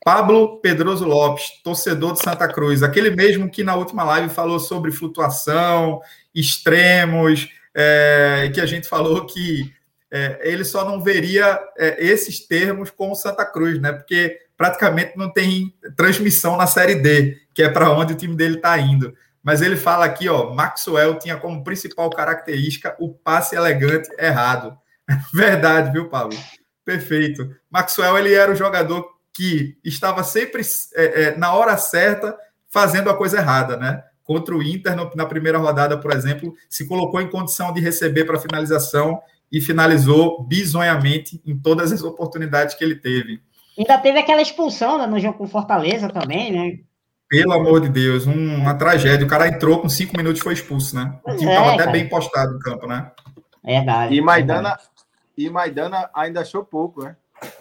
Pablo 0.04 0.60
Pedroso 0.60 1.04
Lopes, 1.04 1.60
torcedor 1.64 2.12
de 2.12 2.20
Santa 2.20 2.46
Cruz, 2.46 2.84
aquele 2.84 3.10
mesmo 3.10 3.50
que 3.50 3.64
na 3.64 3.74
última 3.74 4.04
live 4.04 4.32
falou 4.32 4.60
sobre 4.60 4.92
flutuação, 4.92 6.00
extremos, 6.32 7.48
é, 7.74 8.48
que 8.54 8.60
a 8.60 8.66
gente 8.66 8.88
falou 8.88 9.26
que 9.26 9.74
é, 10.08 10.38
ele 10.44 10.64
só 10.64 10.84
não 10.84 11.02
veria 11.02 11.58
é, 11.76 11.96
esses 12.04 12.46
termos 12.46 12.90
com 12.90 13.10
o 13.10 13.16
Santa 13.16 13.44
Cruz, 13.44 13.80
né? 13.80 13.92
Porque 13.92 14.38
praticamente 14.56 15.16
não 15.16 15.32
tem 15.32 15.74
transmissão 15.96 16.56
na 16.56 16.68
Série 16.68 16.94
D, 16.94 17.36
que 17.52 17.64
é 17.64 17.68
para 17.68 17.90
onde 17.90 18.12
o 18.12 18.16
time 18.16 18.36
dele 18.36 18.58
está 18.58 18.78
indo. 18.78 19.12
Mas 19.42 19.60
ele 19.60 19.76
fala 19.76 20.04
aqui, 20.04 20.28
ó, 20.28 20.54
Maxwell 20.54 21.18
tinha 21.18 21.36
como 21.36 21.64
principal 21.64 22.08
característica 22.10 22.94
o 23.00 23.12
passe 23.12 23.56
elegante 23.56 24.08
errado. 24.20 24.78
Verdade, 25.32 25.92
viu, 25.92 26.08
Pablo? 26.08 26.38
Perfeito. 26.84 27.50
Maxwell, 27.70 28.18
ele 28.18 28.34
era 28.34 28.52
o 28.52 28.56
jogador 28.56 29.04
que 29.32 29.76
estava 29.84 30.22
sempre 30.24 30.62
é, 30.94 31.22
é, 31.22 31.36
na 31.36 31.52
hora 31.52 31.76
certa 31.76 32.36
fazendo 32.68 33.10
a 33.10 33.16
coisa 33.16 33.38
errada, 33.38 33.76
né? 33.76 34.02
Contra 34.24 34.54
o 34.54 34.62
Inter, 34.62 34.96
no, 34.96 35.10
na 35.14 35.26
primeira 35.26 35.58
rodada, 35.58 35.98
por 35.98 36.12
exemplo, 36.12 36.54
se 36.68 36.86
colocou 36.86 37.20
em 37.20 37.30
condição 37.30 37.72
de 37.72 37.80
receber 37.80 38.24
para 38.24 38.40
finalização 38.40 39.20
e 39.50 39.60
finalizou 39.60 40.42
bizonhamente 40.42 41.40
em 41.46 41.56
todas 41.56 41.92
as 41.92 42.02
oportunidades 42.02 42.74
que 42.74 42.82
ele 42.82 42.96
teve. 42.96 43.40
Ainda 43.78 43.98
teve 43.98 44.18
aquela 44.18 44.40
expulsão 44.40 44.98
né, 44.98 45.06
no 45.06 45.20
jogo 45.20 45.38
com 45.38 45.46
Fortaleza 45.46 46.08
também, 46.08 46.50
né? 46.50 46.78
Pelo 47.28 47.52
amor 47.52 47.80
de 47.80 47.88
Deus, 47.88 48.26
um, 48.26 48.54
uma 48.54 48.74
tragédia. 48.74 49.26
O 49.26 49.28
cara 49.28 49.48
entrou 49.48 49.80
com 49.80 49.88
cinco 49.88 50.16
minutos 50.16 50.40
e 50.40 50.44
foi 50.44 50.54
expulso, 50.54 50.94
né? 50.94 51.18
O 51.24 51.36
time 51.36 51.50
estava 51.50 51.72
é, 51.72 51.74
até 51.74 51.90
bem 51.90 52.08
postado 52.08 52.52
no 52.52 52.60
campo, 52.60 52.86
né? 52.86 53.10
Verdade. 53.64 54.14
E 54.14 54.20
Maidana, 54.20 54.78
e 55.36 55.50
Maidana 55.50 56.08
ainda 56.14 56.40
achou 56.40 56.64
pouco, 56.64 57.04
né? 57.04 57.16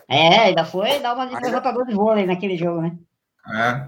É, 0.07 0.39
ainda 0.39 0.63
foi 0.63 0.99
dar 0.99 1.13
uma 1.13 1.25
de 1.25 1.35
levantador 1.35 1.85
de 1.85 1.93
vôlei 1.93 2.25
naquele 2.25 2.55
jogo, 2.55 2.81
né? 2.81 2.97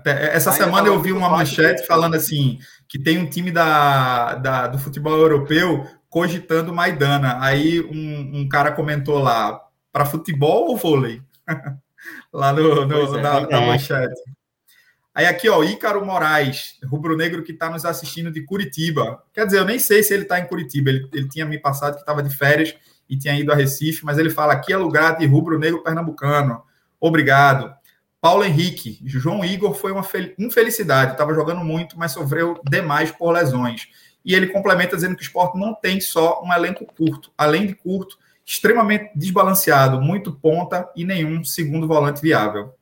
É, 0.05 0.35
essa 0.35 0.51
ainda 0.51 0.65
semana 0.65 0.87
eu 0.87 0.99
vi 0.99 1.11
uma 1.11 1.29
manchete 1.29 1.85
falando 1.87 2.15
assim 2.15 2.59
que 2.87 2.99
tem 2.99 3.17
um 3.17 3.29
time 3.29 3.51
da, 3.51 4.35
da, 4.35 4.67
do 4.67 4.77
futebol 4.77 5.17
europeu 5.17 5.85
cogitando 6.09 6.73
Maidana. 6.73 7.37
Aí 7.41 7.81
um, 7.81 8.41
um 8.41 8.49
cara 8.49 8.71
comentou 8.71 9.19
lá, 9.19 9.59
para 9.91 10.05
futebol 10.05 10.67
ou 10.69 10.77
vôlei? 10.77 11.21
lá 12.31 12.53
no, 12.53 12.85
no 12.85 13.17
é, 13.17 13.21
na, 13.21 13.41
na 13.41 13.61
manchete. 13.61 14.21
Aí 15.13 15.25
aqui, 15.25 15.49
ó, 15.49 15.63
Ícaro 15.63 16.05
Moraes, 16.05 16.77
rubro-negro 16.85 17.41
que 17.41 17.51
está 17.51 17.69
nos 17.71 17.85
assistindo 17.85 18.29
de 18.29 18.45
Curitiba. 18.45 19.23
Quer 19.33 19.47
dizer, 19.47 19.57
eu 19.57 19.65
nem 19.65 19.79
sei 19.79 20.03
se 20.03 20.13
ele 20.13 20.23
está 20.23 20.39
em 20.39 20.45
Curitiba. 20.45 20.91
Ele, 20.91 21.09
ele 21.11 21.27
tinha 21.27 21.43
me 21.43 21.57
passado 21.57 21.95
que 21.95 22.01
estava 22.01 22.21
de 22.21 22.29
férias 22.29 22.75
e 23.09 23.17
tinha 23.17 23.39
ido 23.39 23.51
a 23.51 23.55
Recife, 23.55 24.03
mas 24.05 24.17
ele 24.17 24.29
fala 24.29 24.53
aqui 24.53 24.73
é 24.73 24.77
lugar 24.77 25.17
de 25.17 25.25
rubro-negro 25.25 25.83
pernambucano. 25.83 26.61
Obrigado. 26.99 27.75
Paulo 28.19 28.43
Henrique, 28.43 28.99
João 29.05 29.45
Igor 29.45 29.73
foi 29.73 29.91
uma 29.91 30.05
infelicidade, 30.37 31.11
estava 31.11 31.33
jogando 31.33 31.63
muito, 31.63 31.97
mas 31.97 32.11
sofreu 32.11 32.59
demais 32.67 33.11
por 33.11 33.31
lesões. 33.31 33.87
E 34.25 34.33
ele 34.33 34.47
complementa 34.47 34.95
dizendo 34.95 35.15
que 35.15 35.21
o 35.21 35.23
esporte 35.23 35.57
não 35.57 35.73
tem 35.73 36.01
só 36.01 36.43
um 36.43 36.51
elenco 36.51 36.85
curto, 36.85 37.31
além 37.37 37.67
de 37.67 37.75
curto, 37.75 38.17
extremamente 38.45 39.11
desbalanceado, 39.15 40.01
muito 40.01 40.33
ponta 40.33 40.89
e 40.95 41.05
nenhum 41.05 41.43
segundo 41.43 41.87
volante 41.87 42.21
viável. 42.21 42.73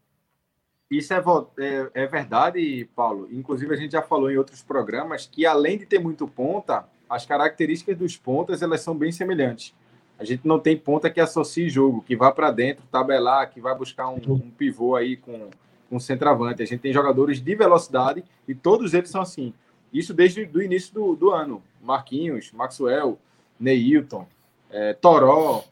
Isso 0.89 1.13
é, 1.13 1.23
é, 1.59 1.89
é, 1.93 2.07
verdade, 2.07 2.87
Paulo. 2.95 3.27
Inclusive, 3.31 3.73
a 3.73 3.77
gente 3.77 3.91
já 3.91 4.01
falou 4.01 4.31
em 4.31 4.37
outros 4.37 4.61
programas 4.61 5.27
que, 5.27 5.45
além 5.45 5.77
de 5.77 5.85
ter 5.85 5.99
muito 5.99 6.27
ponta, 6.27 6.85
as 7.09 7.25
características 7.25 7.97
dos 7.97 8.15
pontas 8.15 8.61
elas 8.61 8.81
são 8.81 8.95
bem 8.95 9.11
semelhantes. 9.11 9.73
A 10.17 10.23
gente 10.23 10.47
não 10.47 10.59
tem 10.59 10.77
ponta 10.77 11.09
que 11.09 11.19
associe 11.19 11.69
jogo, 11.69 12.01
que 12.01 12.15
vá 12.15 12.31
para 12.31 12.51
dentro, 12.51 12.83
tabelar, 12.91 13.49
que 13.49 13.59
vai 13.59 13.75
buscar 13.75 14.09
um, 14.09 14.19
um 14.27 14.49
pivô 14.49 14.95
aí 14.95 15.17
com, 15.17 15.49
com 15.89 15.99
centroavante. 15.99 16.63
A 16.63 16.65
gente 16.65 16.79
tem 16.79 16.93
jogadores 16.93 17.41
de 17.41 17.55
velocidade 17.55 18.23
e 18.47 18.55
todos 18.55 18.93
eles 18.93 19.09
são 19.09 19.21
assim. 19.21 19.53
Isso 19.91 20.13
desde 20.13 20.49
o 20.53 20.61
início 20.61 20.93
do, 20.93 21.15
do 21.15 21.31
ano. 21.31 21.61
Marquinhos, 21.81 22.51
Maxwell, 22.51 23.19
Neilton, 23.59 24.25
é, 24.69 24.93
Toró, 24.93 25.63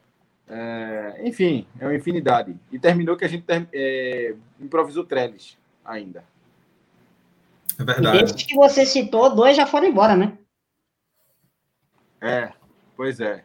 é, 0.48 1.22
enfim, 1.24 1.66
é 1.80 1.86
uma 1.86 1.94
infinidade. 1.94 2.54
E 2.70 2.78
terminou 2.78 3.16
que 3.16 3.24
a 3.24 3.28
gente 3.28 3.44
é, 3.72 4.34
improvisou 4.60 5.04
Trellis 5.04 5.56
ainda. 5.84 6.24
É 7.78 7.84
verdade. 7.84 8.18
E 8.18 8.22
desses 8.22 8.42
que 8.42 8.54
você 8.54 8.86
citou, 8.86 9.34
dois 9.34 9.56
já 9.56 9.66
foram 9.66 9.88
embora, 9.88 10.14
né? 10.14 10.36
É, 12.20 12.52
pois 12.96 13.20
é. 13.20 13.44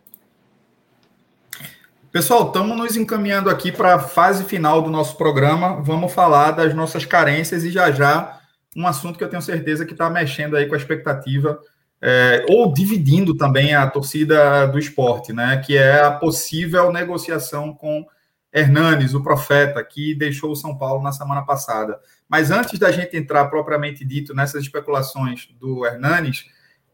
Pessoal, 2.12 2.48
estamos 2.48 2.76
nos 2.76 2.98
encaminhando 2.98 3.52
aqui 3.52 3.72
para 3.72 3.94
a 3.94 4.00
fase 4.00 4.44
final 4.44 4.82
do 4.82 4.90
nosso 4.90 5.16
programa. 5.16 5.80
Vamos 5.80 6.12
falar 6.12 6.50
das 6.52 6.74
nossas 6.74 7.06
carências 7.06 7.64
e 7.64 7.70
já 7.70 7.92
já 7.92 8.40
um 8.76 8.88
assunto 8.88 9.16
que 9.16 9.24
eu 9.24 9.30
tenho 9.30 9.44
certeza 9.44 9.86
que 9.86 9.92
está 9.92 10.10
mexendo 10.10 10.58
aí 10.58 10.66
com 10.66 10.74
a 10.74 10.78
expectativa 10.78 11.60
é, 12.02 12.48
ou 12.50 12.74
dividindo 12.74 13.38
também 13.38 13.76
a 13.76 13.88
torcida 13.88 14.66
do 14.66 14.80
esporte, 14.80 15.32
né? 15.32 15.58
Que 15.64 15.78
é 15.78 16.02
a 16.02 16.10
possível 16.10 16.92
negociação 16.92 17.76
com 17.76 18.04
Hernanes, 18.52 19.14
o 19.14 19.22
profeta, 19.22 19.84
que 19.84 20.16
deixou 20.16 20.52
o 20.52 20.56
São 20.56 20.76
Paulo 20.76 21.04
na 21.04 21.12
semana 21.12 21.44
passada. 21.44 22.00
Mas 22.28 22.50
antes 22.50 22.80
da 22.80 22.92
gente 22.92 23.16
entrar 23.16 23.46
propriamente 23.50 24.04
dito 24.04 24.34
nessas 24.34 24.64
especulações 24.64 25.48
do 25.60 25.86
Hernanes, 25.86 26.46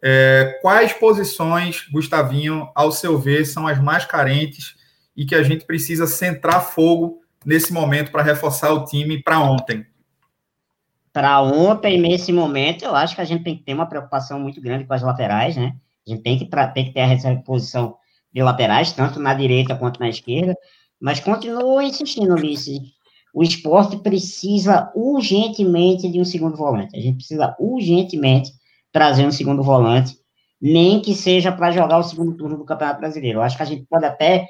é, 0.04 0.60
quais 0.62 0.92
posições, 0.92 1.88
Gustavinho, 1.90 2.70
ao 2.76 2.92
seu 2.92 3.18
ver, 3.18 3.46
são 3.46 3.66
as 3.66 3.80
mais 3.80 4.04
carentes 4.04 4.76
e 5.16 5.26
que 5.26 5.36
a 5.36 5.44
gente 5.44 5.66
precisa 5.66 6.08
centrar 6.08 6.62
fogo 6.62 7.22
nesse 7.46 7.72
momento 7.72 8.12
para 8.12 8.24
reforçar 8.24 8.74
o 8.74 8.86
time 8.86 9.22
para 9.22 9.40
ontem? 9.40 9.86
Para 11.14 11.42
ontem, 11.42 12.00
nesse 12.00 12.34
momento, 12.34 12.84
eu 12.84 12.94
acho 12.96 13.16
que 13.16 13.22
a 13.22 13.26
gente 13.26 13.44
tem 13.44 13.56
que 13.56 13.64
ter 13.64 13.74
uma 13.74 13.86
preocupação 13.86 14.40
muito 14.40 14.60
grande 14.60 14.84
com 14.84 14.94
as 14.94 15.02
laterais, 15.02 15.56
né? 15.56 15.76
A 16.06 16.10
gente 16.10 16.22
tem 16.22 16.38
que, 16.38 16.46
tem 16.74 16.86
que 16.86 16.92
ter 16.92 17.00
essa 17.00 17.34
posição 17.38 17.96
de 18.34 18.44
laterais, 18.44 18.92
tanto 18.92 19.20
na 19.20 19.34
direita 19.34 19.76
quanto 19.76 20.00
na 20.00 20.10
esquerda. 20.10 20.56
Mas 21.00 21.20
continuo 21.20 21.82
insistindo, 21.82 22.34
Ulisses. 22.34 22.80
O 23.34 23.44
esporte 23.44 23.98
precisa 23.98 24.92
urgentemente 24.96 26.10
de 26.10 26.20
um 26.20 26.26
segundo 26.26 26.56
volante. 26.58 26.98
A 26.98 27.02
gente 27.02 27.18
precisa 27.18 27.56
urgentemente 27.60 28.52
trazer 28.92 29.26
um 29.26 29.32
segundo 29.32 29.62
volante, 29.62 30.18
nem 30.62 31.02
que 31.02 31.14
seja 31.14 31.52
para 31.52 31.72
jogar 31.72 31.98
o 31.98 32.04
segundo 32.04 32.36
turno 32.36 32.58
do 32.58 32.66
Campeonato 32.66 33.00
Brasileiro. 33.00 33.40
Eu 33.40 33.44
acho 33.44 33.58
que 33.58 33.64
a 33.64 33.66
gente 33.66 33.86
pode 33.90 34.06
até 34.06 34.48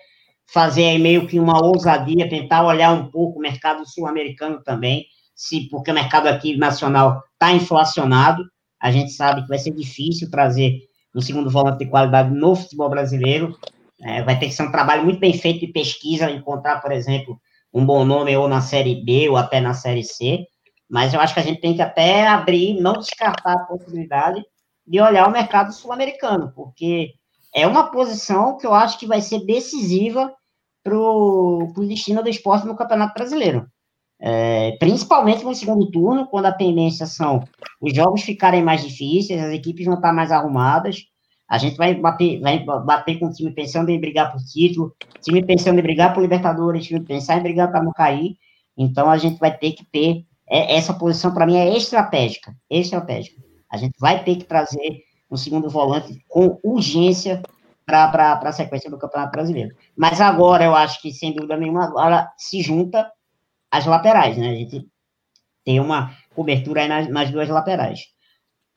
fazer 0.47 0.85
aí 0.85 0.99
meio 0.99 1.27
que 1.27 1.39
uma 1.39 1.63
ousadia, 1.63 2.29
tentar 2.29 2.63
olhar 2.65 2.91
um 2.93 3.09
pouco 3.09 3.39
o 3.39 3.41
mercado 3.41 3.87
sul-americano 3.87 4.61
também, 4.63 5.05
se 5.35 5.67
porque 5.69 5.91
o 5.91 5.93
mercado 5.93 6.27
aqui 6.27 6.55
nacional 6.57 7.23
está 7.33 7.51
inflacionado, 7.51 8.43
a 8.79 8.91
gente 8.91 9.11
sabe 9.11 9.41
que 9.41 9.47
vai 9.47 9.57
ser 9.57 9.71
difícil 9.71 10.29
trazer 10.29 10.79
um 11.13 11.21
segundo 11.21 11.49
volante 11.49 11.79
de 11.79 11.89
qualidade 11.89 12.33
no 12.33 12.55
futebol 12.55 12.89
brasileiro, 12.89 13.57
é, 14.01 14.21
vai 14.23 14.37
ter 14.37 14.47
que 14.47 14.53
ser 14.53 14.63
um 14.63 14.71
trabalho 14.71 15.03
muito 15.03 15.19
bem 15.19 15.33
feito 15.33 15.61
de 15.61 15.67
pesquisa, 15.67 16.29
encontrar, 16.29 16.81
por 16.81 16.91
exemplo, 16.91 17.39
um 17.73 17.85
bom 17.85 18.05
nome 18.05 18.35
ou 18.35 18.47
na 18.47 18.61
Série 18.61 19.03
B 19.03 19.29
ou 19.29 19.37
até 19.37 19.59
na 19.59 19.73
Série 19.73 20.03
C, 20.03 20.45
mas 20.89 21.13
eu 21.13 21.19
acho 21.19 21.33
que 21.33 21.39
a 21.39 21.43
gente 21.43 21.61
tem 21.61 21.75
que 21.75 21.81
até 21.81 22.27
abrir, 22.27 22.79
não 22.79 22.93
descartar 22.93 23.53
a 23.53 23.65
possibilidade 23.65 24.41
de 24.85 25.01
olhar 25.01 25.27
o 25.27 25.31
mercado 25.31 25.73
sul-americano, 25.73 26.51
porque 26.55 27.13
é 27.55 27.65
uma 27.65 27.89
posição 27.89 28.57
que 28.57 28.67
eu 28.67 28.73
acho 28.73 28.99
que 28.99 29.07
vai 29.07 29.21
ser 29.21 29.45
decisiva 29.45 30.33
para 30.83 30.99
o 30.99 31.73
destino 31.87 32.21
do 32.21 32.29
esporte 32.29 32.67
no 32.67 32.75
Campeonato 32.75 33.13
Brasileiro. 33.13 33.65
É, 34.19 34.77
principalmente 34.77 35.43
no 35.43 35.55
segundo 35.55 35.89
turno, 35.89 36.27
quando 36.27 36.45
a 36.45 36.51
tendência 36.51 37.05
são 37.05 37.43
os 37.81 37.93
jogos 37.93 38.21
ficarem 38.21 38.61
mais 38.61 38.83
difíceis, 38.83 39.41
as 39.41 39.53
equipes 39.53 39.85
vão 39.85 39.95
estar 39.95 40.13
mais 40.13 40.31
arrumadas, 40.31 41.03
a 41.49 41.57
gente 41.57 41.77
vai 41.77 41.95
bater, 41.95 42.39
vai 42.41 42.63
bater 42.63 43.19
com 43.19 43.27
o 43.27 43.31
time 43.31 43.51
pensando 43.51 43.89
em 43.89 43.99
brigar 43.99 44.31
por 44.31 44.41
título, 44.41 44.93
time 45.21 45.43
pensando 45.43 45.79
em 45.79 45.83
brigar 45.83 46.13
por 46.13 46.21
Libertadores, 46.21 46.85
time 46.85 46.99
pensando 46.99 47.39
em 47.39 47.43
brigar 47.43 47.71
para 47.71 47.83
não 47.83 47.91
cair. 47.91 48.35
Então 48.77 49.09
a 49.09 49.17
gente 49.17 49.39
vai 49.39 49.57
ter 49.57 49.71
que 49.71 49.85
ter 49.85 50.25
é, 50.47 50.75
essa 50.75 50.93
posição 50.93 51.33
para 51.33 51.45
mim 51.45 51.55
é 51.55 51.75
estratégica, 51.75 52.53
estratégica. 52.69 53.41
A 53.71 53.77
gente 53.77 53.97
vai 53.99 54.23
ter 54.23 54.35
que 54.35 54.43
trazer 54.43 55.04
um 55.35 55.37
segundo 55.37 55.69
volante 55.69 56.23
com 56.27 56.59
urgência 56.63 57.41
para 57.85 58.33
a 58.33 58.51
sequência 58.51 58.89
do 58.89 58.97
Campeonato 58.97 59.31
Brasileiro. 59.31 59.75
Mas 59.95 60.19
agora 60.19 60.63
eu 60.65 60.75
acho 60.75 61.01
que, 61.01 61.11
sem 61.11 61.33
dúvida 61.33 61.55
nenhuma, 61.55 61.85
agora 61.85 62.31
se 62.37 62.61
junta 62.61 63.11
as 63.69 63.85
laterais, 63.85 64.37
né? 64.37 64.49
A 64.49 64.55
gente 64.55 64.87
tem 65.63 65.79
uma 65.79 66.11
cobertura 66.33 66.81
aí 66.81 66.87
nas, 66.87 67.07
nas 67.09 67.29
duas 67.29 67.47
laterais. 67.47 67.99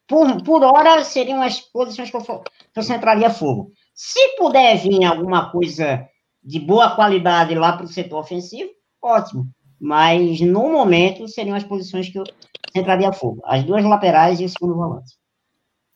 Por, 0.06 0.42
por 0.42 0.62
hora, 0.62 1.04
seriam 1.04 1.42
as 1.42 1.60
posições 1.60 2.10
que 2.10 2.16
eu, 2.16 2.22
que 2.22 2.78
eu 2.78 2.82
centraria 2.82 3.30
fogo. 3.30 3.72
Se 3.94 4.36
puder 4.36 4.76
vir 4.76 5.04
alguma 5.04 5.50
coisa 5.50 6.06
de 6.42 6.58
boa 6.58 6.94
qualidade 6.94 7.54
lá 7.54 7.72
para 7.72 7.84
o 7.84 7.88
setor 7.88 8.20
ofensivo, 8.20 8.70
ótimo. 9.02 9.48
Mas, 9.80 10.40
no 10.40 10.70
momento, 10.70 11.28
seriam 11.28 11.56
as 11.56 11.64
posições 11.64 12.08
que 12.08 12.18
eu 12.18 12.24
centraria 12.72 13.12
fogo. 13.12 13.40
As 13.44 13.62
duas 13.64 13.84
laterais 13.84 14.40
e 14.40 14.44
o 14.44 14.48
segundo 14.48 14.74
volante. 14.74 15.18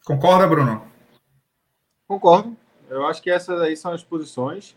Concorda, 0.05 0.47
Bruno? 0.47 0.83
Concordo. 2.09 2.57
Eu 2.91 3.07
acho 3.07 3.23
que 3.23 3.31
essas 3.31 3.61
aí 3.61 3.77
são 3.77 3.93
as 3.93 4.03
posições. 4.03 4.77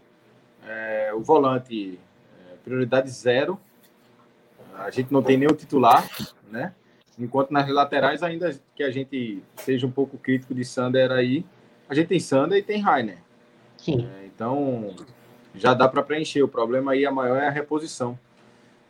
É, 0.66 1.12
o 1.14 1.22
volante, 1.22 2.00
é, 2.40 2.56
prioridade 2.64 3.10
zero. 3.10 3.60
A 4.78 4.92
gente 4.92 5.12
não 5.12 5.24
tem 5.24 5.38
nem 5.38 5.48
o 5.48 5.56
titular, 5.56 6.08
né? 6.50 6.74
Enquanto 7.18 7.52
nas 7.52 7.68
laterais, 7.70 8.22
ainda 8.22 8.60
que 8.76 8.84
a 8.84 8.92
gente 8.92 9.42
seja 9.58 9.88
um 9.88 9.92
pouco 9.92 10.18
crítico 10.18 10.54
de 10.54 10.66
Sander 10.66 11.12
aí, 11.12 11.46
a 11.88 11.96
gente 11.96 12.08
tem 12.08 12.20
Sander 12.20 12.58
e 12.58 12.64
tem 12.64 12.82
Rainer. 12.82 13.18
Sim. 13.78 14.10
É, 14.20 14.26
então, 14.26 14.94
já 15.54 15.74
dá 15.74 15.88
para 15.88 16.04
preencher. 16.04 16.44
O 16.44 16.48
problema 16.48 16.92
aí, 16.92 17.06
a 17.06 17.12
maior 17.12 17.38
é 17.38 17.48
a 17.48 17.52
reposição. 17.52 18.20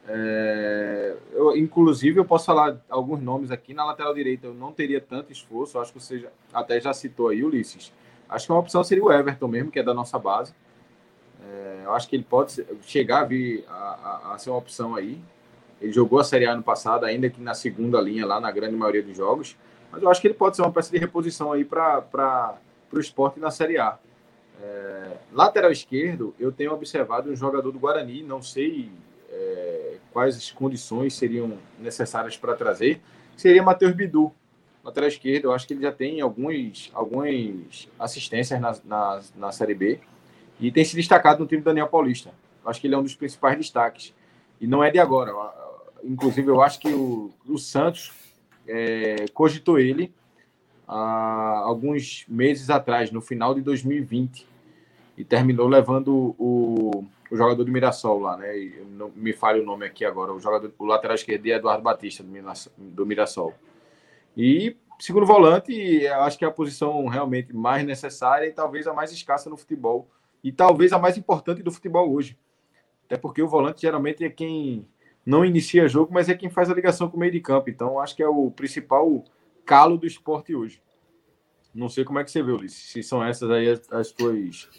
É, 0.08 1.16
eu, 1.34 1.58
inclusive, 1.58 2.20
eu 2.20 2.26
posso 2.26 2.45
falar 2.45 2.80
alguns 2.89 3.22
nomes 3.22 3.51
aqui. 3.51 3.74
Na 3.74 3.86
lateral 3.86 4.14
direita, 4.14 4.47
eu 4.47 4.53
não 4.53 4.72
teria 4.72 5.01
tanto 5.01 5.32
esforço. 5.32 5.80
Acho 5.80 5.93
que 5.93 5.99
você 5.99 6.20
já, 6.20 6.30
até 6.53 6.80
já 6.80 6.93
citou 6.93 7.30
aí, 7.30 7.43
Ulisses. 7.43 7.91
Acho 8.30 8.47
que 8.47 8.51
uma 8.51 8.60
opção 8.60 8.84
seria 8.84 9.03
o 9.03 9.12
Everton 9.12 9.47
mesmo, 9.47 9.72
que 9.72 9.80
é 9.80 9.84
da 9.84 9.93
nossa 9.93 10.18
base. 10.20 10.53
É, 11.43 11.82
eu 11.86 11.93
acho 11.93 12.08
que 12.08 12.16
ele 12.16 12.24
pode 12.24 12.66
chegar 12.82 13.22
a 13.22 13.24
vir 13.24 13.66
a, 13.68 13.74
a, 13.74 14.34
a, 14.34 14.38
ser 14.38 14.49
uma 14.49 14.60
opção 14.60 14.95
aí. 14.95 15.22
Ele 15.82 15.91
jogou 15.91 16.20
a 16.20 16.24
Série 16.24 16.45
A 16.45 16.56
no 16.56 16.64
passado, 16.64 17.06
ainda 17.06 17.30
que 17.30 17.41
na 17.41 17.53
segunda 17.53 17.99
linha, 17.99 18.26
lá 18.26 18.39
na 18.39 18.51
grande 18.51 18.76
maioria 18.76 19.03
dos 19.03 19.16
jogos. 19.16 19.56
Mas 19.91 20.01
eu 20.01 20.10
acho 20.10 20.22
que 20.22 20.28
ele 20.28 20.34
pode 20.34 20.56
ser 20.56 20.62
uma 20.62 20.72
peça 20.72 20.91
de 20.91 20.97
reposição 20.97 21.51
aí 21.51 21.64
para 21.64 22.58
o 22.91 22.99
esporte 22.99 23.39
na 23.39 23.51
Série 23.51 23.78
A. 23.78 23.97
É, 24.62 25.18
lateral 25.34 25.72
esquerdo, 25.72 26.34
eu 26.39 26.51
tenho 26.51 26.74
observado 26.74 27.30
um 27.30 27.36
jogador 27.36 27.72
do 27.72 27.78
Guarani, 27.78 28.24
não 28.24 28.41
sei 28.41 28.89
é, 29.30 29.85
quais 30.16 30.49
condições 30.53 31.13
seriam 31.13 31.57
necessárias 31.78 32.38
para 32.38 32.55
trazer, 32.55 33.01
seria 33.36 33.61
Matheus 33.61 33.91
Bidu 33.91 34.32
lateral 34.82 35.09
esquerdo, 35.09 35.45
eu 35.45 35.51
acho 35.51 35.68
que 35.68 35.74
ele 35.74 35.82
já 35.82 35.91
tem 35.91 36.22
alguns, 36.22 36.89
algumas 36.93 37.89
assistências 37.99 38.61
na, 38.61 38.78
na, 38.86 39.22
na 39.36 39.51
Série 39.51 39.76
B 39.76 39.99
e 40.57 40.72
tem 40.72 40.86
se 40.86 40.95
destacado 40.95 41.41
no 41.41 41.45
time 41.45 41.61
do 41.61 41.66
Daniel 41.66 41.88
Paulista. 41.88 42.30
Eu 42.63 42.70
acho 42.70 42.80
que 42.80 42.88
ele 42.88 42.95
é 42.95 42.97
um 42.97 43.03
dos 43.03 43.13
principais 43.13 43.57
destaques. 43.57 44.13
E 44.61 44.66
não 44.66 44.82
é 44.82 44.89
de 44.89 44.99
agora. 44.99 45.34
Inclusive, 46.01 46.47
eu 46.47 46.61
acho 46.61 46.80
que 46.80 46.88
o, 46.88 47.34
o 47.45 47.57
Santos 47.57 48.13
é, 48.66 49.26
cogitou 49.34 49.78
ele 49.78 50.13
há 50.88 51.61
alguns 51.66 52.24
meses 52.30 52.70
atrás, 52.70 53.11
no 53.11 53.20
final 53.20 53.53
de 53.53 53.59
2020, 53.59 54.47
e 55.18 55.26
terminou 55.26 55.68
levando 55.68 56.34
o, 56.39 57.03
o 57.32 57.36
jogador 57.36 57.63
do 57.63 57.71
Mirassol 57.71 58.19
lá, 58.19 58.38
né? 58.38 58.53
Não 58.89 59.11
me 59.15 59.34
falha 59.34 59.61
o 59.61 59.65
nome 59.65 59.86
aqui 59.86 60.05
agora. 60.05 60.34
O 60.34 60.39
jogador, 60.39 60.71
o 60.78 60.86
lateral 60.86 61.15
esquerdo 61.15 61.45
é 61.47 61.51
Eduardo 61.51 61.84
Batista 61.84 62.23
do 62.78 63.05
Mirassol. 63.05 63.53
E 64.38 64.76
segundo 64.99 65.26
volante, 65.26 66.07
acho 66.07 66.38
que 66.38 66.45
é 66.45 66.47
a 66.47 66.51
posição 66.51 67.07
realmente 67.07 67.55
mais 67.55 67.86
necessária 67.86 68.47
e 68.47 68.51
talvez 68.51 68.88
a 68.88 68.93
mais 68.93 69.11
escassa 69.11 69.49
no 69.49 69.57
futebol. 69.57 70.07
E 70.43 70.51
talvez 70.51 70.93
a 70.93 70.99
mais 70.99 71.17
importante 71.17 71.63
do 71.63 71.71
futebol 71.71 72.11
hoje. 72.13 72.38
Até 73.05 73.17
porque 73.17 73.41
o 73.41 73.47
volante 73.47 73.82
geralmente 73.82 74.23
é 74.23 74.30
quem 74.30 74.88
não 75.26 75.43
inicia 75.43 75.88
jogo, 75.88 76.13
mas 76.13 76.30
é 76.30 76.36
quem 76.36 76.49
faz 76.49 76.69
a 76.69 76.73
ligação 76.73 77.09
com 77.09 77.17
o 77.17 77.19
meio 77.19 77.32
de 77.32 77.39
campo. 77.39 77.69
Então, 77.69 77.99
acho 77.99 78.15
que 78.15 78.21
é 78.21 78.28
o 78.28 78.51
principal 78.51 79.23
calo 79.65 79.97
do 79.97 80.05
esporte 80.05 80.55
hoje. 80.55 80.82
Não 81.73 81.89
sei 81.89 82.05
como 82.05 82.19
é 82.19 82.23
que 82.23 82.32
você 82.32 82.43
vê, 82.43 82.51
Ulisses. 82.51 82.91
Se 82.91 83.03
são 83.03 83.23
essas 83.23 83.49
aí 83.49 83.69
as, 83.69 83.91
as 83.91 84.11
tuas 84.11 84.69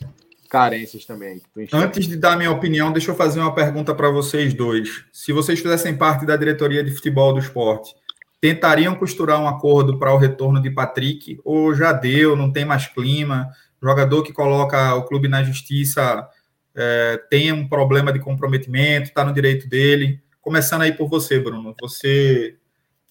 carências 0.46 1.04
também. 1.04 1.40
Antes 1.72 2.06
de 2.06 2.16
dar 2.16 2.36
minha 2.36 2.50
opinião, 2.50 2.92
deixa 2.92 3.10
eu 3.10 3.16
fazer 3.16 3.40
uma 3.40 3.54
pergunta 3.54 3.94
para 3.94 4.10
vocês 4.10 4.54
dois. 4.54 5.04
Se 5.12 5.32
vocês 5.32 5.60
fizessem 5.60 5.96
parte 5.96 6.24
da 6.24 6.36
diretoria 6.36 6.82
de 6.82 6.90
futebol 6.90 7.32
do 7.32 7.40
esporte, 7.40 7.94
tentariam 8.40 8.94
costurar 8.94 9.40
um 9.40 9.48
acordo 9.48 9.98
para 9.98 10.14
o 10.14 10.18
retorno 10.18 10.60
de 10.60 10.70
Patrick, 10.70 11.38
ou 11.44 11.74
já 11.74 11.92
deu, 11.92 12.36
não 12.36 12.52
tem 12.52 12.64
mais 12.64 12.86
clima? 12.86 13.50
jogador 13.82 14.22
que 14.22 14.32
coloca 14.32 14.94
o 14.94 15.04
clube 15.04 15.28
na 15.28 15.42
justiça 15.42 16.28
é, 16.74 17.16
tem 17.30 17.52
um 17.52 17.68
problema 17.68 18.12
de 18.12 18.18
comprometimento, 18.18 19.08
está 19.08 19.24
no 19.24 19.32
direito 19.32 19.68
dele. 19.68 20.22
Começando 20.40 20.82
aí 20.82 20.92
por 20.92 21.08
você, 21.08 21.38
Bruno. 21.38 21.74
Você 21.80 22.58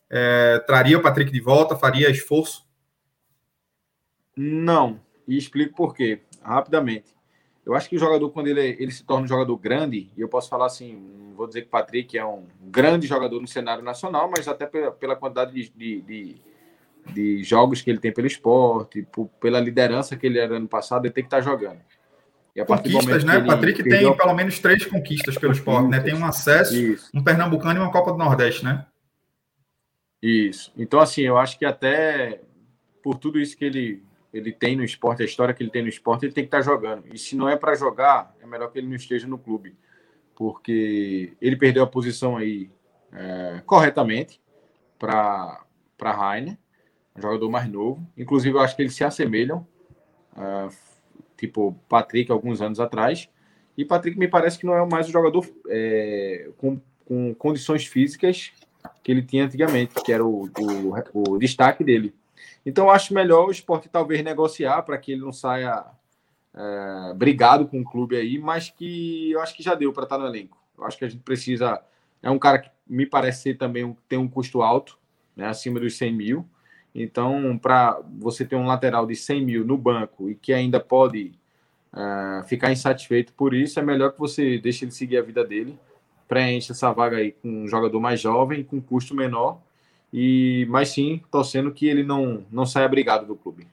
é, 0.10 0.60
traria 0.68 0.98
o 0.98 1.02
Patrick 1.02 1.32
de 1.32 1.40
volta, 1.40 1.76
faria 1.76 2.10
esforço? 2.10 2.66
Não, 4.36 5.00
e 5.28 5.38
explico 5.38 5.76
por 5.76 5.96
quê, 5.96 6.20
rapidamente. 6.42 7.15
Eu 7.66 7.74
acho 7.74 7.90
que 7.90 7.96
o 7.96 8.00
jogador, 8.00 8.30
quando 8.30 8.48
ele, 8.48 8.78
ele 8.80 8.92
se 8.92 9.04
torna 9.04 9.26
um 9.26 9.28
jogador 9.28 9.58
grande, 9.58 10.12
e 10.16 10.22
eu 10.22 10.30
posso 10.30 10.48
falar 10.50 10.68
assim, 10.68 11.34
vou 11.36 11.48
dizer 11.48 11.62
que 11.62 11.68
o 11.68 11.72
Patrick 11.72 12.18
é 12.18 12.24
um 12.24 12.46
grande 12.62 13.08
jogador 13.08 13.42
no 13.42 13.48
cenário 13.48 13.84
nacional, 13.84 14.30
mas 14.30 14.48
até 14.48 14.68
pela, 14.68 14.92
pela 14.92 15.16
quantidade 15.16 15.52
de, 15.52 15.70
de, 15.70 16.02
de, 16.02 16.36
de, 17.12 17.44
jogos 17.44 17.82
que 17.82 17.90
ele 17.90 18.00
tem 18.00 18.14
pelo 18.14 18.28
esporte, 18.28 19.02
por, 19.12 19.28
pela 19.42 19.60
liderança 19.60 20.16
que 20.16 20.28
ele 20.28 20.38
era 20.38 20.58
ano 20.58 20.68
passado, 20.68 21.06
ele 21.06 21.14
tem 21.14 21.24
que 21.24 21.28
estar 21.28 21.42
jogando. 21.42 21.80
conquistas, 22.68 23.24
né? 23.24 23.40
O 23.40 23.48
Patrick 23.48 23.84
perdeu... 23.84 24.10
tem 24.10 24.18
pelo 24.18 24.36
menos 24.36 24.60
três 24.60 24.86
conquistas 24.86 25.36
pelo 25.36 25.54
esporte, 25.54 25.90
né? 25.90 26.00
Tem 26.00 26.14
um 26.14 26.26
acesso, 26.26 26.76
Isso. 26.76 27.10
um 27.14 27.24
Pernambucano 27.24 27.80
e 27.80 27.84
uma 27.84 27.92
Copa 27.92 28.12
do 28.12 28.18
Nordeste, 28.18 28.64
né? 28.64 28.86
Isso. 30.22 30.72
Então, 30.78 31.00
assim, 31.00 31.22
eu 31.22 31.38
acho 31.38 31.58
que 31.58 31.66
até 31.66 32.42
por 33.04 33.18
tudo 33.18 33.40
isso 33.40 33.58
que 33.58 33.66
ele 33.66 34.04
ele 34.36 34.52
tem 34.52 34.76
no 34.76 34.84
esporte, 34.84 35.24
a 35.24 35.26
história 35.26 35.54
que 35.54 35.64
ele 35.64 35.70
tem 35.70 35.82
no 35.82 35.88
esporte, 35.88 36.26
ele 36.26 36.34
tem 36.34 36.44
que 36.44 36.50
estar 36.50 36.62
jogando. 36.62 37.06
E 37.14 37.18
se 37.18 37.38
não 37.38 37.48
é 37.48 37.56
para 37.56 37.74
jogar, 37.74 38.36
é 38.42 38.46
melhor 38.46 38.70
que 38.70 38.78
ele 38.78 38.88
não 38.88 38.96
esteja 38.96 39.26
no 39.28 39.38
clube, 39.38 39.78
porque 40.36 41.34
ele 41.42 41.56
perdeu 41.56 41.84
a 41.84 41.88
posição 41.88 42.36
aí 42.36 42.70
é, 43.14 43.62
corretamente 43.66 44.42
para 45.00 45.62
para 45.98 46.12
Rainer, 46.12 46.58
um 47.16 47.22
jogador 47.22 47.50
mais 47.50 47.70
novo. 47.70 48.06
Inclusive, 48.18 48.54
eu 48.54 48.60
acho 48.60 48.76
que 48.76 48.82
eles 48.82 48.94
se 48.94 49.06
assemelham, 49.06 49.66
é, 50.36 50.68
tipo 51.38 51.80
Patrick, 51.88 52.30
alguns 52.30 52.62
anos 52.62 52.82
atrás. 52.82 53.30
E 53.78 53.86
Patrick 53.86 54.20
me 54.20 54.28
parece 54.28 54.60
que 54.60 54.66
não 54.66 54.76
é 54.76 54.86
mais 54.86 55.08
o 55.08 55.12
jogador 55.14 55.48
é, 55.70 56.50
com, 56.58 56.82
com 57.06 57.34
condições 57.34 57.86
físicas 57.86 58.52
que 59.02 59.10
ele 59.10 59.24
tinha 59.24 59.46
antigamente, 59.46 59.94
que 60.04 60.12
era 60.12 60.26
o, 60.26 60.50
o, 60.60 61.32
o 61.32 61.38
destaque 61.40 61.82
dele. 61.82 62.14
Então, 62.66 62.90
acho 62.90 63.14
melhor 63.14 63.48
o 63.48 63.52
esporte 63.52 63.90
talvez 63.90 64.24
negociar 64.24 64.82
para 64.84 64.98
que 64.98 65.12
ele 65.12 65.22
não 65.22 65.32
saia 65.32 65.86
é, 66.54 67.14
brigado 67.14 67.68
com 67.68 67.82
o 67.82 67.86
clube 67.86 68.16
aí, 68.16 68.40
mas 68.40 68.70
que 68.70 69.32
eu 69.32 69.42
acho 69.42 69.56
que 69.56 69.64
já 69.64 69.76
deu 69.76 69.92
para 69.92 70.04
estar 70.04 70.18
no 70.18 70.26
elenco. 70.26 70.58
Eu 70.78 70.86
acho 70.86 70.98
que 70.98 71.06
a 71.06 71.10
gente 71.10 71.22
precisa. 71.22 71.82
É 72.22 72.30
um 72.30 72.40
cara 72.40 72.60
que 72.60 72.70
me 72.88 73.06
parece 73.06 73.44
ser 73.44 73.58
também 73.58 73.84
um, 73.84 73.96
tem 74.08 74.18
um 74.18 74.28
custo 74.28 74.62
alto, 74.62 74.98
né, 75.36 75.48
acima 75.48 75.80
dos 75.80 75.98
100 75.98 76.14
mil. 76.14 76.50
Então, 76.94 77.58
para 77.58 78.00
você 78.18 78.46
ter 78.46 78.56
um 78.56 78.66
lateral 78.66 79.06
de 79.06 79.16
100 79.16 79.46
mil 79.46 79.66
no 79.66 79.78
banco 79.78 80.30
e 80.30 80.36
que 80.36 80.54
ainda 80.54 80.80
pode 80.80 81.34
uh, 81.92 82.44
ficar 82.48 82.72
insatisfeito 82.72 83.34
por 83.34 83.54
isso, 83.54 83.78
é 83.80 83.84
melhor 83.84 84.14
que 84.14 84.20
você 84.20 84.58
deixe 84.58 84.86
ele 84.86 84.92
seguir 84.92 85.18
a 85.18 85.22
vida 85.22 85.44
dele, 85.44 85.78
preencha 86.26 86.72
essa 86.72 86.94
vaga 86.94 87.18
aí 87.18 87.34
com 87.34 87.64
um 87.64 87.68
jogador 87.68 88.00
mais 88.00 88.22
jovem, 88.22 88.64
com 88.64 88.82
custo 88.82 89.14
menor, 89.14 89.62
e 90.18 90.66
mas 90.70 90.88
sim 90.90 91.22
torcendo 91.30 91.74
que 91.74 91.86
ele 91.86 92.02
não 92.02 92.42
não 92.50 92.66
saia 92.66 92.88
brigado 92.88 93.26
do 93.26 93.36
clube. 93.36 93.68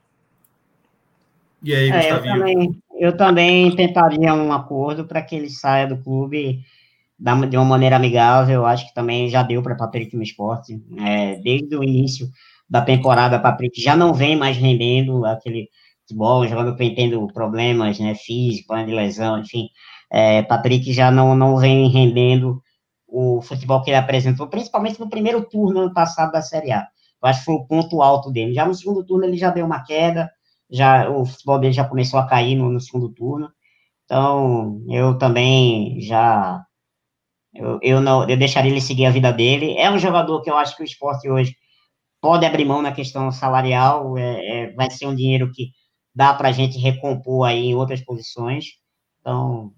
E 1.63 1.73
aí, 1.73 1.89
é, 1.89 2.11
eu, 2.11 2.21
também, 2.21 2.83
eu 2.99 3.17
também 3.17 3.77
tentaria 3.77 4.35
um 4.35 4.53
acordo 4.53 5.05
para 5.05 5.23
que 5.23 5.37
ele 5.37 5.49
saia 5.49 5.87
do 5.87 5.97
clube 5.97 6.61
de 7.49 7.57
uma 7.57 7.65
maneira 7.65 7.95
amigável. 7.95 8.57
Eu 8.57 8.67
acho 8.67 8.89
que 8.89 8.95
também 8.95 9.31
já 9.31 9.45
deu 9.45 9.63
para 9.63 9.77
Patrick 9.77 10.17
no 10.17 10.25
esporte. 10.25 10.83
É, 10.99 11.37
desde 11.37 11.77
o 11.77 11.85
início 11.85 12.29
da 12.69 12.83
temporada, 12.83 13.39
Patrick 13.39 13.81
já 13.81 13.95
não 13.95 14.13
vem 14.13 14.35
mais 14.35 14.57
rendendo 14.57 15.25
aquele 15.25 15.69
futebol, 16.01 16.45
jogando 16.49 16.77
tendo 16.77 17.25
problemas 17.29 18.01
né, 18.01 18.17
físicos, 18.17 18.85
de 18.85 18.93
lesão, 18.93 19.39
enfim. 19.39 19.69
É, 20.11 20.43
Patrick 20.43 20.93
já 20.93 21.09
não, 21.09 21.37
não 21.37 21.57
vem 21.57 21.89
rendendo 21.89 22.61
o 23.13 23.43
futebol 23.43 23.83
que 23.83 23.91
ele 23.91 23.99
apresentou, 23.99 24.49
principalmente 24.49 24.99
no 24.99 25.11
primeiro 25.11 25.45
turno 25.45 25.81
ano 25.81 25.93
passado 25.93 26.33
da 26.33 26.41
Série 26.41 26.73
A. 26.73 26.89
Eu 27.23 27.29
acho 27.29 27.41
que 27.41 27.45
foi 27.45 27.55
o 27.57 27.67
ponto 27.67 28.01
alto 28.01 28.33
dele. 28.33 28.55
Já 28.55 28.67
no 28.67 28.75
segundo 28.75 29.05
turno 29.05 29.25
ele 29.27 29.37
já 29.37 29.51
deu 29.51 29.67
uma 29.67 29.85
queda, 29.85 30.31
já 30.71 31.11
o 31.11 31.27
futebol 31.27 31.59
dele 31.59 31.75
já 31.75 31.85
começou 31.85 32.19
a 32.19 32.27
cair 32.27 32.57
no, 32.57 32.71
no 32.71 32.81
segundo 32.81 33.11
turno. 33.11 33.51
Então, 34.05 34.83
eu 34.89 35.19
também 35.19 36.01
já 36.01 36.65
eu, 37.55 37.79
eu 37.83 38.01
não 38.01 38.29
eu 38.29 38.37
deixaria 38.37 38.71
ele 38.71 38.81
seguir 38.81 39.07
a 39.07 39.11
vida 39.11 39.31
dele. 39.33 39.77
É 39.77 39.91
um 39.91 39.99
jogador 39.99 40.41
que 40.43 40.51
eu 40.51 40.57
acho 40.57 40.75
que 40.77 40.83
o 40.83 40.85
esporte 40.85 41.29
hoje 41.29 41.55
pode 42.21 42.47
abrir 42.47 42.65
mão 42.65 42.81
na 42.83 42.93
questão 42.93 43.31
salarial, 43.31 44.17
é, 44.17 44.69
é 44.71 44.73
vai 44.73 44.91
ser 44.91 45.07
um 45.07 45.15
dinheiro 45.15 45.51
que 45.53 45.71
dá 46.15 46.33
para 46.35 46.49
a 46.49 46.53
gente 46.53 46.79
recompor 46.79 47.47
aí 47.47 47.67
em 47.67 47.75
outras 47.75 48.01
posições. 48.03 48.67
Então, 49.21 49.73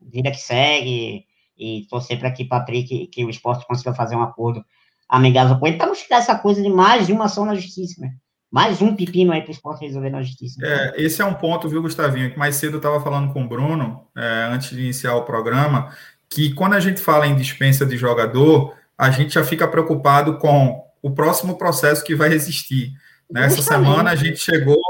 vida 0.00 0.30
que 0.30 0.38
segue, 0.38 1.24
e 1.64 1.86
torcer 1.88 2.18
para 2.18 2.30
que 2.30 2.44
Patrick, 2.44 3.06
que 3.06 3.24
o 3.24 3.30
esporte 3.30 3.66
consiga 3.66 3.94
fazer 3.94 4.14
um 4.16 4.22
acordo 4.22 4.64
amigável 5.08 5.58
com 5.58 5.66
ele, 5.66 5.76
para 5.76 5.86
não 5.86 5.94
ficar 5.94 6.16
essa 6.16 6.34
coisa 6.36 6.62
de 6.62 6.68
mais 6.68 7.06
de 7.06 7.12
uma 7.12 7.24
ação 7.26 7.44
na 7.44 7.54
justiça, 7.54 8.00
né? 8.00 8.12
Mais 8.50 8.80
um 8.80 8.94
pepino 8.94 9.32
aí 9.32 9.40
para 9.40 9.50
o 9.50 9.54
esporte 9.54 9.84
resolver 9.84 10.10
na 10.10 10.22
justiça. 10.22 10.60
É, 10.62 10.94
esse 11.02 11.20
é 11.20 11.24
um 11.24 11.34
ponto, 11.34 11.68
viu, 11.68 11.82
Gustavinho, 11.82 12.30
que 12.30 12.38
mais 12.38 12.54
cedo 12.54 12.74
eu 12.74 12.78
estava 12.78 13.00
falando 13.00 13.32
com 13.32 13.42
o 13.42 13.48
Bruno, 13.48 14.06
é, 14.16 14.48
antes 14.52 14.70
de 14.70 14.80
iniciar 14.80 15.16
o 15.16 15.24
programa, 15.24 15.92
que 16.28 16.52
quando 16.54 16.74
a 16.74 16.80
gente 16.80 17.00
fala 17.00 17.26
em 17.26 17.34
dispensa 17.34 17.84
de 17.84 17.96
jogador, 17.96 18.74
a 18.96 19.10
gente 19.10 19.34
já 19.34 19.44
fica 19.44 19.66
preocupado 19.66 20.38
com 20.38 20.84
o 21.02 21.10
próximo 21.10 21.58
processo 21.58 22.04
que 22.04 22.14
vai 22.14 22.32
existir. 22.32 22.92
Nessa 23.30 23.60
semana 23.60 24.10
a 24.10 24.16
gente 24.16 24.38
chegou, 24.38 24.80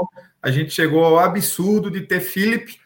a 0.41 0.51
gente 0.51 0.71
chegou 0.71 1.03
ao 1.03 1.19
absurdo 1.19 1.89
de 1.89 2.01
ter 2.01 2.19
Felipe 2.19 2.77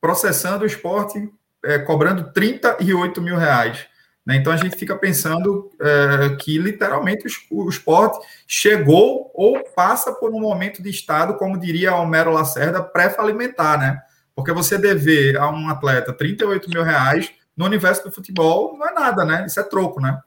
processando 0.00 0.64
o 0.64 0.66
esporte 0.66 1.30
é, 1.66 1.78
cobrando 1.78 2.32
38 2.32 3.20
mil 3.20 3.36
reais. 3.36 3.86
Né? 4.24 4.36
Então 4.36 4.52
a 4.52 4.56
gente 4.56 4.76
fica 4.76 4.96
pensando 4.96 5.70
é, 5.80 6.36
que 6.36 6.58
literalmente 6.58 7.26
o, 7.50 7.64
o 7.64 7.68
esporte 7.68 8.18
chegou 8.46 9.30
ou 9.34 9.62
passa 9.74 10.12
por 10.12 10.34
um 10.34 10.40
momento 10.40 10.82
de 10.82 10.90
estado, 10.90 11.36
como 11.36 11.58
diria 11.58 11.94
Homero 11.94 12.32
Lacerda, 12.32 12.82
pré-falimentar, 12.82 13.78
né? 13.78 14.00
Porque 14.34 14.52
você 14.52 14.76
dever 14.76 15.36
a 15.38 15.48
um 15.48 15.68
atleta 15.68 16.12
38 16.12 16.68
mil 16.68 16.82
reais 16.82 17.30
no 17.56 17.64
universo 17.64 18.04
do 18.04 18.12
futebol 18.12 18.76
não 18.76 18.86
é 18.86 18.92
nada, 18.92 19.24
né? 19.24 19.46
Isso 19.46 19.60
é 19.60 19.62
troco, 19.62 20.00
né? 20.00 20.20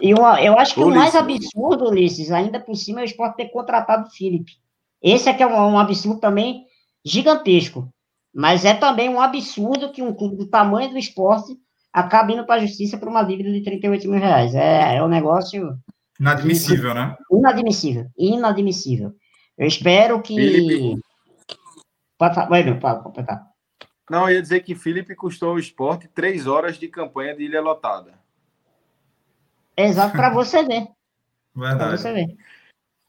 E 0.00 0.10
eu, 0.10 0.18
eu 0.18 0.58
acho 0.58 0.74
que 0.74 0.80
Ulisses. 0.80 0.96
o 0.96 1.00
mais 1.00 1.14
absurdo, 1.14 1.88
Ulisses, 1.88 2.32
ainda 2.32 2.58
por 2.58 2.74
cima, 2.74 3.00
é 3.00 3.02
o 3.02 3.06
esporte 3.06 3.36
ter 3.36 3.50
contratado 3.50 4.08
o 4.08 4.10
Felipe. 4.10 4.52
Esse 5.00 5.28
é 5.28 5.34
que 5.34 5.42
é 5.42 5.46
um, 5.46 5.52
um 5.52 5.78
absurdo 5.78 6.18
também 6.18 6.64
gigantesco. 7.04 7.88
Mas 8.34 8.64
é 8.64 8.74
também 8.74 9.08
um 9.08 9.20
absurdo 9.20 9.92
que 9.92 10.02
um 10.02 10.12
clube 10.12 10.36
do 10.36 10.48
tamanho 10.48 10.90
do 10.90 10.98
esporte 10.98 11.56
acabe 11.92 12.32
indo 12.32 12.44
para 12.44 12.56
a 12.60 12.66
justiça 12.66 12.98
por 12.98 13.06
uma 13.06 13.22
dívida 13.22 13.52
de 13.52 13.62
38 13.62 14.10
mil 14.10 14.18
reais. 14.18 14.54
É, 14.54 14.96
é 14.96 15.04
um 15.04 15.08
negócio. 15.08 15.78
Inadmissível, 16.18 16.90
de... 16.90 16.94
né? 16.94 17.16
Inadmissível. 17.30 18.06
Inadmissível. 18.18 19.14
Eu 19.56 19.66
espero 19.68 20.20
que. 20.20 20.34
Felipe... 20.34 21.00
Vai, 22.18 22.64
meu, 22.64 22.78
pode 22.80 23.02
completar. 23.04 23.46
Não, 24.10 24.28
eu 24.28 24.36
ia 24.36 24.42
dizer 24.42 24.60
que 24.60 24.74
Felipe 24.74 25.14
custou 25.14 25.50
ao 25.50 25.58
esporte 25.58 26.08
três 26.08 26.46
horas 26.46 26.76
de 26.76 26.88
campanha 26.88 27.36
de 27.36 27.44
ilha 27.44 27.60
lotada. 27.60 28.18
Exato, 29.76 30.12
para 30.12 30.30
você 30.34 30.62
ver. 30.64 30.88
Verdade. 31.54 31.88
Pra 31.90 31.96
você 31.96 32.12
ver. 32.12 32.36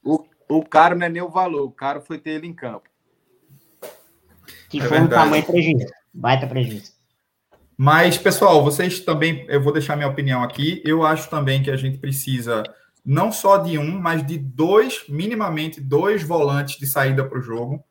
O, 0.04 0.24
o 0.48 0.64
caro 0.64 0.96
não 0.96 1.08
é 1.08 1.10
nem 1.10 1.22
o 1.22 1.30
valor, 1.30 1.64
o 1.64 1.72
caro 1.72 2.02
foi 2.02 2.20
ter 2.20 2.32
ele 2.32 2.48
em 2.48 2.54
campo. 2.54 2.90
Que 4.80 4.86
é 4.86 4.90
foi 4.90 5.00
verdade. 5.00 5.22
um 5.22 5.24
tamanho 5.24 5.44
prejuízo. 5.44 5.86
Baita 6.14 6.48
prejuízo. 6.48 6.92
Mas, 7.78 8.18
pessoal, 8.18 8.64
vocês 8.64 9.02
também, 9.02 9.46
eu 9.50 9.62
vou 9.62 9.74
deixar 9.74 9.96
minha 9.96 10.08
opinião 10.08 10.42
aqui. 10.42 10.82
Eu 10.86 11.06
acho 11.06 11.30
também 11.30 11.62
que 11.62 11.70
a 11.70 11.76
gente 11.76 11.98
precisa 11.98 12.64
não 13.06 13.32
só 13.32 13.58
de 13.58 13.78
um, 13.78 14.00
mas 14.00 14.26
de 14.26 14.38
dois, 14.38 15.04
minimamente 15.08 15.80
dois 15.80 16.24
volantes 16.24 16.78
de 16.78 16.88
saída 16.88 17.24
para 17.24 17.38
o 17.38 17.42
jogo. 17.42 17.84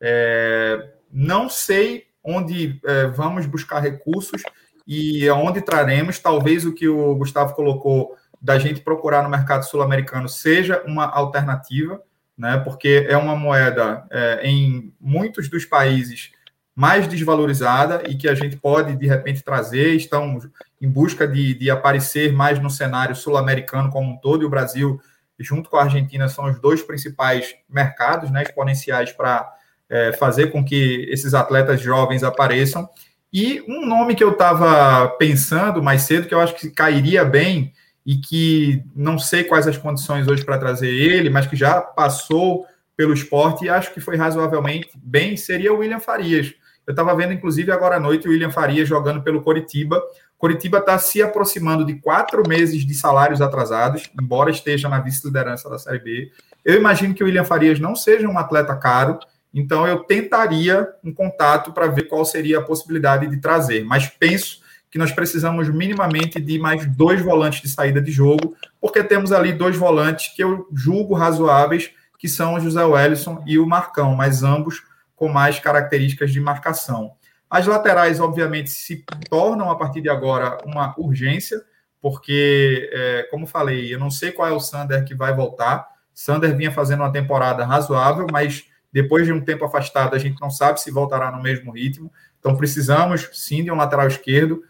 É, 0.00 0.94
não 1.12 1.48
sei 1.48 2.06
onde 2.24 2.80
é, 2.84 3.06
vamos 3.06 3.46
buscar 3.46 3.80
recursos 3.80 4.42
e 4.86 5.28
aonde 5.28 5.60
traremos. 5.60 6.18
Talvez 6.18 6.64
o 6.64 6.72
que 6.72 6.88
o 6.88 7.14
Gustavo 7.14 7.54
colocou 7.54 8.16
da 8.40 8.58
gente 8.58 8.80
procurar 8.80 9.22
no 9.22 9.28
mercado 9.28 9.64
sul-americano 9.64 10.28
seja 10.28 10.82
uma 10.86 11.06
alternativa 11.06 12.02
né, 12.36 12.58
porque 12.58 13.06
é 13.08 13.16
uma 13.16 13.34
moeda 13.34 14.04
é, 14.10 14.40
em 14.44 14.92
muitos 15.00 15.48
dos 15.48 15.64
países 15.64 16.30
mais 16.74 17.08
desvalorizada 17.08 18.02
e 18.06 18.14
que 18.14 18.28
a 18.28 18.34
gente 18.34 18.56
pode, 18.56 18.94
de 18.96 19.06
repente, 19.06 19.42
trazer, 19.42 19.94
estão 19.94 20.38
em 20.80 20.88
busca 20.88 21.26
de, 21.26 21.54
de 21.54 21.70
aparecer 21.70 22.34
mais 22.34 22.58
no 22.58 22.68
cenário 22.68 23.16
sul-americano 23.16 23.88
como 23.90 24.12
um 24.12 24.16
todo, 24.18 24.42
e 24.42 24.44
o 24.44 24.50
Brasil, 24.50 25.00
junto 25.40 25.70
com 25.70 25.78
a 25.78 25.84
Argentina, 25.84 26.28
são 26.28 26.44
os 26.44 26.60
dois 26.60 26.82
principais 26.82 27.54
mercados 27.66 28.30
né, 28.30 28.42
exponenciais 28.42 29.10
para 29.10 29.50
é, 29.88 30.12
fazer 30.12 30.48
com 30.48 30.62
que 30.62 31.06
esses 31.10 31.32
atletas 31.32 31.80
jovens 31.80 32.22
apareçam. 32.22 32.86
E 33.32 33.62
um 33.66 33.86
nome 33.86 34.14
que 34.14 34.22
eu 34.22 34.32
estava 34.32 35.08
pensando 35.18 35.82
mais 35.82 36.02
cedo, 36.02 36.28
que 36.28 36.34
eu 36.34 36.40
acho 36.40 36.54
que 36.54 36.70
cairia 36.70 37.24
bem, 37.24 37.72
e 38.06 38.16
que 38.16 38.84
não 38.94 39.18
sei 39.18 39.42
quais 39.42 39.66
as 39.66 39.76
condições 39.76 40.28
hoje 40.28 40.44
para 40.44 40.56
trazer 40.56 40.88
ele, 40.88 41.28
mas 41.28 41.48
que 41.48 41.56
já 41.56 41.80
passou 41.80 42.64
pelo 42.96 43.12
esporte 43.12 43.64
e 43.64 43.68
acho 43.68 43.92
que 43.92 44.00
foi 44.00 44.16
razoavelmente 44.16 44.90
bem, 44.94 45.36
seria 45.36 45.72
o 45.74 45.78
William 45.78 45.98
Farias. 45.98 46.54
Eu 46.86 46.92
estava 46.92 47.14
vendo, 47.16 47.32
inclusive, 47.32 47.72
agora 47.72 47.96
à 47.96 48.00
noite, 48.00 48.28
o 48.28 48.30
William 48.30 48.52
Farias 48.52 48.88
jogando 48.88 49.22
pelo 49.22 49.42
Coritiba. 49.42 50.00
Coritiba 50.38 50.78
está 50.78 50.96
se 50.98 51.20
aproximando 51.20 51.84
de 51.84 51.94
quatro 51.94 52.48
meses 52.48 52.86
de 52.86 52.94
salários 52.94 53.42
atrasados, 53.42 54.08
embora 54.18 54.52
esteja 54.52 54.88
na 54.88 55.00
vice-liderança 55.00 55.68
da 55.68 55.78
Série 55.78 55.98
B. 55.98 56.30
Eu 56.64 56.76
imagino 56.76 57.12
que 57.12 57.24
o 57.24 57.26
William 57.26 57.44
Farias 57.44 57.80
não 57.80 57.96
seja 57.96 58.28
um 58.28 58.38
atleta 58.38 58.76
caro, 58.76 59.18
então 59.52 59.84
eu 59.84 60.04
tentaria 60.04 60.88
um 61.02 61.12
contato 61.12 61.72
para 61.72 61.88
ver 61.88 62.04
qual 62.04 62.24
seria 62.24 62.58
a 62.58 62.62
possibilidade 62.62 63.26
de 63.26 63.38
trazer. 63.38 63.84
Mas 63.84 64.06
penso 64.06 64.64
que 64.96 64.98
nós 64.98 65.12
precisamos 65.12 65.68
minimamente 65.68 66.40
de 66.40 66.58
mais 66.58 66.86
dois 66.86 67.20
volantes 67.20 67.60
de 67.60 67.68
saída 67.68 68.00
de 68.00 68.10
jogo, 68.10 68.56
porque 68.80 69.04
temos 69.04 69.30
ali 69.30 69.52
dois 69.52 69.76
volantes 69.76 70.34
que 70.34 70.42
eu 70.42 70.66
julgo 70.72 71.12
razoáveis, 71.12 71.90
que 72.18 72.26
são 72.26 72.54
o 72.54 72.60
José 72.60 72.82
Wellison 72.82 73.42
e 73.46 73.58
o 73.58 73.66
Marcão, 73.66 74.14
mas 74.14 74.42
ambos 74.42 74.82
com 75.14 75.28
mais 75.28 75.58
características 75.58 76.32
de 76.32 76.40
marcação. 76.40 77.12
As 77.50 77.66
laterais, 77.66 78.20
obviamente, 78.20 78.70
se 78.70 79.04
tornam 79.28 79.70
a 79.70 79.76
partir 79.76 80.00
de 80.00 80.08
agora 80.08 80.56
uma 80.64 80.94
urgência, 80.96 81.60
porque, 82.00 82.88
é, 82.90 83.28
como 83.30 83.46
falei, 83.46 83.92
eu 83.92 83.98
não 83.98 84.10
sei 84.10 84.32
qual 84.32 84.48
é 84.48 84.52
o 84.52 84.60
Sander 84.60 85.04
que 85.04 85.14
vai 85.14 85.34
voltar. 85.34 85.86
Sander 86.14 86.56
vinha 86.56 86.72
fazendo 86.72 87.00
uma 87.00 87.12
temporada 87.12 87.66
razoável, 87.66 88.26
mas 88.32 88.64
depois 88.90 89.26
de 89.26 89.32
um 89.32 89.42
tempo 89.42 89.66
afastado, 89.66 90.14
a 90.14 90.18
gente 90.18 90.40
não 90.40 90.48
sabe 90.48 90.80
se 90.80 90.90
voltará 90.90 91.30
no 91.30 91.42
mesmo 91.42 91.70
ritmo. 91.72 92.10
Então, 92.40 92.56
precisamos 92.56 93.28
sim 93.34 93.62
de 93.62 93.70
um 93.70 93.76
lateral 93.76 94.06
esquerdo. 94.06 94.62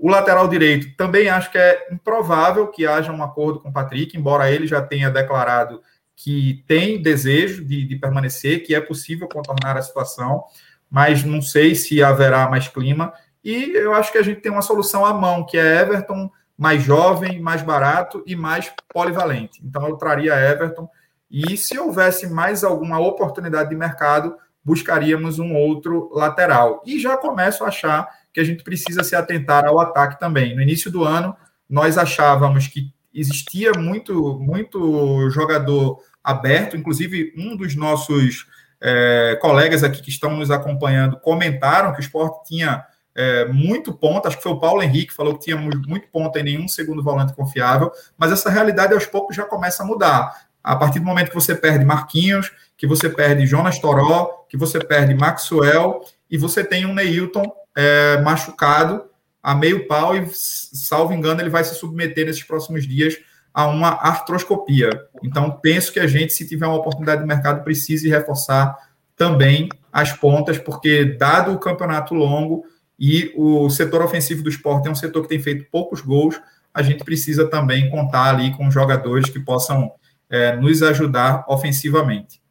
O 0.00 0.08
lateral 0.08 0.48
direito 0.48 0.96
também 0.96 1.28
acho 1.28 1.50
que 1.50 1.58
é 1.58 1.88
improvável 1.92 2.68
que 2.68 2.86
haja 2.86 3.12
um 3.12 3.22
acordo 3.22 3.60
com 3.60 3.68
o 3.68 3.72
Patrick, 3.72 4.16
embora 4.16 4.50
ele 4.50 4.66
já 4.66 4.80
tenha 4.80 5.10
declarado 5.10 5.82
que 6.16 6.64
tem 6.66 7.02
desejo 7.02 7.62
de, 7.64 7.86
de 7.86 7.96
permanecer, 7.96 8.64
que 8.64 8.74
é 8.74 8.80
possível 8.80 9.28
contornar 9.28 9.76
a 9.76 9.82
situação, 9.82 10.44
mas 10.90 11.22
não 11.22 11.42
sei 11.42 11.74
se 11.74 12.02
haverá 12.02 12.48
mais 12.48 12.66
clima. 12.66 13.12
E 13.44 13.72
eu 13.74 13.94
acho 13.94 14.10
que 14.10 14.16
a 14.16 14.22
gente 14.22 14.40
tem 14.40 14.50
uma 14.50 14.62
solução 14.62 15.04
à 15.04 15.12
mão, 15.12 15.44
que 15.44 15.58
é 15.58 15.80
Everton 15.82 16.30
mais 16.56 16.82
jovem, 16.82 17.38
mais 17.38 17.60
barato 17.60 18.22
e 18.26 18.34
mais 18.34 18.72
polivalente. 18.92 19.60
Então 19.62 19.86
eu 19.86 19.96
traria 19.96 20.34
Everton. 20.34 20.88
E 21.30 21.56
se 21.58 21.78
houvesse 21.78 22.26
mais 22.26 22.64
alguma 22.64 22.98
oportunidade 22.98 23.68
de 23.68 23.76
mercado, 23.76 24.34
buscaríamos 24.64 25.38
um 25.38 25.54
outro 25.54 26.10
lateral. 26.12 26.82
E 26.86 26.98
já 26.98 27.16
começo 27.16 27.64
a 27.64 27.68
achar 27.68 28.08
que 28.32 28.40
a 28.40 28.44
gente 28.44 28.62
precisa 28.62 29.02
se 29.02 29.16
atentar 29.16 29.64
ao 29.64 29.80
ataque 29.80 30.18
também. 30.18 30.54
No 30.54 30.62
início 30.62 30.90
do 30.90 31.04
ano, 31.04 31.36
nós 31.68 31.98
achávamos 31.98 32.66
que 32.66 32.92
existia 33.12 33.72
muito, 33.76 34.38
muito 34.38 35.28
jogador 35.30 35.98
aberto, 36.22 36.76
inclusive 36.76 37.32
um 37.36 37.56
dos 37.56 37.74
nossos 37.74 38.46
é, 38.80 39.38
colegas 39.40 39.82
aqui 39.82 40.00
que 40.00 40.10
estão 40.10 40.36
nos 40.36 40.50
acompanhando 40.50 41.18
comentaram 41.18 41.92
que 41.92 41.98
o 41.98 42.02
esporte 42.02 42.48
tinha 42.48 42.84
é, 43.14 43.44
muito 43.46 43.92
ponto, 43.92 44.26
acho 44.26 44.36
que 44.36 44.42
foi 44.42 44.52
o 44.52 44.60
Paulo 44.60 44.82
Henrique 44.82 45.12
falou 45.12 45.36
que 45.36 45.44
tinha 45.44 45.56
muito 45.56 46.08
ponto 46.08 46.38
em 46.38 46.42
nenhum 46.42 46.68
segundo 46.68 47.02
volante 47.02 47.34
confiável, 47.34 47.90
mas 48.16 48.30
essa 48.30 48.48
realidade 48.48 48.94
aos 48.94 49.06
poucos 49.06 49.34
já 49.36 49.44
começa 49.44 49.82
a 49.82 49.86
mudar. 49.86 50.48
A 50.62 50.76
partir 50.76 51.00
do 51.00 51.06
momento 51.06 51.28
que 51.28 51.34
você 51.34 51.54
perde 51.54 51.84
Marquinhos, 51.84 52.52
que 52.76 52.86
você 52.86 53.08
perde 53.08 53.46
Jonas 53.46 53.78
Toró, 53.78 54.46
que 54.48 54.56
você 54.56 54.78
perde 54.78 55.14
Maxwell 55.14 56.00
e 56.30 56.38
você 56.38 56.62
tem 56.62 56.86
um 56.86 56.94
Neilton 56.94 57.59
é, 57.80 58.20
machucado 58.20 59.04
a 59.42 59.54
meio 59.54 59.86
pau 59.88 60.14
e, 60.14 60.28
salvo 60.30 61.14
engano, 61.14 61.40
ele 61.40 61.48
vai 61.48 61.64
se 61.64 61.74
submeter 61.74 62.26
nesses 62.26 62.42
próximos 62.42 62.86
dias 62.86 63.16
a 63.54 63.66
uma 63.66 63.88
artroscopia. 63.88 64.90
Então, 65.24 65.50
penso 65.50 65.90
que 65.90 65.98
a 65.98 66.06
gente, 66.06 66.34
se 66.34 66.46
tiver 66.46 66.66
uma 66.66 66.76
oportunidade 66.76 67.22
de 67.22 67.26
mercado, 67.26 67.64
precise 67.64 68.06
reforçar 68.06 68.76
também 69.16 69.70
as 69.90 70.12
pontas, 70.12 70.58
porque, 70.58 71.16
dado 71.16 71.52
o 71.52 71.58
campeonato 71.58 72.14
longo 72.14 72.64
e 72.98 73.32
o 73.34 73.70
setor 73.70 74.02
ofensivo 74.02 74.42
do 74.42 74.50
esporte 74.50 74.86
é 74.86 74.90
um 74.90 74.94
setor 74.94 75.22
que 75.22 75.30
tem 75.30 75.40
feito 75.40 75.70
poucos 75.70 76.02
gols, 76.02 76.38
a 76.72 76.82
gente 76.82 77.02
precisa 77.02 77.48
também 77.48 77.88
contar 77.88 78.34
ali 78.34 78.54
com 78.54 78.70
jogadores 78.70 79.30
que 79.30 79.40
possam 79.40 79.90
é, 80.28 80.54
nos 80.54 80.82
ajudar 80.82 81.46
ofensivamente. 81.48 82.42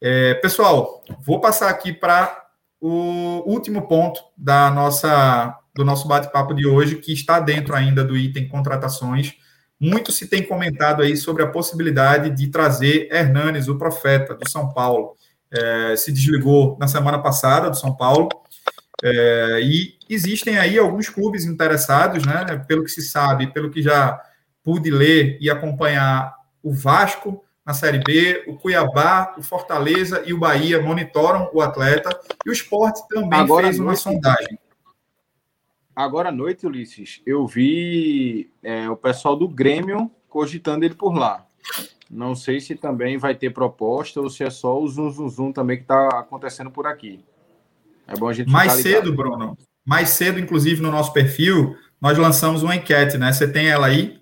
É, 0.00 0.32
pessoal, 0.34 1.04
vou 1.20 1.40
passar 1.40 1.68
aqui 1.68 1.92
para 1.92 2.39
o 2.80 3.42
último 3.46 3.86
ponto 3.86 4.20
da 4.36 4.70
nossa 4.70 5.56
do 5.74 5.84
nosso 5.84 6.08
bate-papo 6.08 6.52
de 6.52 6.66
hoje, 6.66 6.96
que 6.96 7.12
está 7.12 7.38
dentro 7.38 7.74
ainda 7.74 8.04
do 8.04 8.16
item 8.16 8.48
contratações. 8.48 9.34
Muito 9.78 10.10
se 10.10 10.26
tem 10.26 10.42
comentado 10.42 11.02
aí 11.02 11.16
sobre 11.16 11.42
a 11.42 11.46
possibilidade 11.46 12.30
de 12.30 12.48
trazer 12.48 13.08
Hernanes, 13.10 13.68
o 13.68 13.78
profeta 13.78 14.34
do 14.34 14.48
São 14.48 14.72
Paulo. 14.74 15.14
É, 15.50 15.96
se 15.96 16.12
desligou 16.12 16.76
na 16.78 16.86
semana 16.86 17.18
passada 17.18 17.70
do 17.70 17.76
São 17.76 17.96
Paulo. 17.96 18.28
É, 19.02 19.60
e 19.62 19.96
existem 20.08 20.58
aí 20.58 20.78
alguns 20.78 21.08
clubes 21.08 21.44
interessados, 21.44 22.26
né? 22.26 22.44
Pelo 22.66 22.84
que 22.84 22.90
se 22.90 23.02
sabe, 23.02 23.52
pelo 23.52 23.70
que 23.70 23.80
já 23.80 24.20
pude 24.62 24.90
ler 24.90 25.38
e 25.40 25.48
acompanhar, 25.48 26.34
o 26.62 26.74
Vasco 26.74 27.42
na 27.70 27.74
Série 27.74 28.00
B, 28.00 28.42
o 28.48 28.56
Cuiabá, 28.56 29.32
o 29.38 29.42
Fortaleza 29.42 30.24
e 30.26 30.34
o 30.34 30.38
Bahia 30.38 30.82
monitoram 30.82 31.48
o 31.52 31.60
atleta 31.60 32.10
e 32.44 32.50
o 32.50 32.52
esporte 32.52 33.00
também 33.08 33.38
Agora 33.38 33.66
fez 33.66 33.78
uma 33.78 33.94
sondagem. 33.94 34.58
Agora 35.94 36.30
à 36.30 36.32
noite, 36.32 36.66
Ulisses, 36.66 37.22
eu 37.24 37.46
vi 37.46 38.50
é, 38.60 38.90
o 38.90 38.96
pessoal 38.96 39.36
do 39.36 39.46
Grêmio 39.46 40.10
cogitando 40.28 40.84
ele 40.84 40.94
por 40.94 41.14
lá. 41.14 41.46
Não 42.10 42.34
sei 42.34 42.58
se 42.58 42.74
também 42.74 43.18
vai 43.18 43.36
ter 43.36 43.50
proposta 43.50 44.20
ou 44.20 44.28
se 44.28 44.42
é 44.42 44.50
só 44.50 44.80
o 44.80 44.88
zum, 44.88 45.08
zum, 45.10 45.28
zum 45.28 45.52
também 45.52 45.76
que 45.76 45.84
está 45.84 46.08
acontecendo 46.18 46.72
por 46.72 46.88
aqui. 46.88 47.24
É 48.04 48.16
bom 48.16 48.28
a 48.28 48.32
gente 48.32 48.50
Mais 48.50 48.72
cedo, 48.72 49.14
Bruno. 49.14 49.56
Mais 49.84 50.08
cedo, 50.10 50.40
inclusive, 50.40 50.82
no 50.82 50.90
nosso 50.90 51.12
perfil, 51.12 51.76
nós 52.00 52.18
lançamos 52.18 52.64
uma 52.64 52.74
enquete, 52.74 53.16
né? 53.16 53.32
Você 53.32 53.46
tem 53.46 53.68
ela 53.68 53.86
aí? 53.86 54.18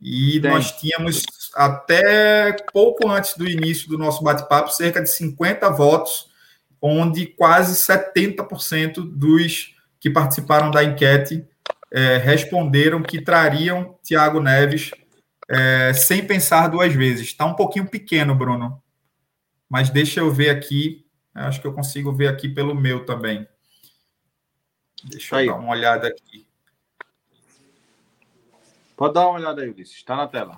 E 0.00 0.38
tem. 0.38 0.50
nós 0.50 0.70
tínhamos, 0.72 1.22
até 1.54 2.52
pouco 2.72 3.08
antes 3.08 3.36
do 3.36 3.48
início 3.48 3.88
do 3.88 3.98
nosso 3.98 4.22
bate-papo, 4.22 4.70
cerca 4.70 5.02
de 5.02 5.10
50 5.10 5.70
votos, 5.70 6.30
onde 6.80 7.26
quase 7.26 7.74
70% 7.84 8.94
dos 8.96 9.74
que 10.00 10.10
participaram 10.10 10.70
da 10.70 10.84
enquete 10.84 11.46
é, 11.90 12.18
responderam 12.18 13.02
que 13.02 13.22
trariam 13.22 13.98
Thiago 14.02 14.40
Neves 14.40 14.90
é, 15.48 15.92
sem 15.94 16.26
pensar 16.26 16.68
duas 16.68 16.92
vezes. 16.92 17.28
Está 17.28 17.46
um 17.46 17.54
pouquinho 17.54 17.88
pequeno, 17.88 18.34
Bruno. 18.34 18.82
Mas 19.68 19.90
deixa 19.90 20.20
eu 20.20 20.30
ver 20.30 20.50
aqui. 20.50 21.06
Acho 21.34 21.60
que 21.60 21.66
eu 21.66 21.72
consigo 21.72 22.12
ver 22.12 22.28
aqui 22.28 22.48
pelo 22.48 22.74
meu 22.74 23.04
também. 23.04 23.46
Deixa 25.04 25.36
aí. 25.36 25.46
eu 25.46 25.54
dar 25.54 25.60
uma 25.60 25.70
olhada 25.70 26.08
aqui. 26.08 26.46
Pode 28.96 29.14
dar 29.14 29.28
uma 29.28 29.38
olhada 29.38 29.62
aí, 29.62 29.70
Ulisses. 29.70 29.96
Está 29.96 30.16
na 30.16 30.28
tela. 30.28 30.56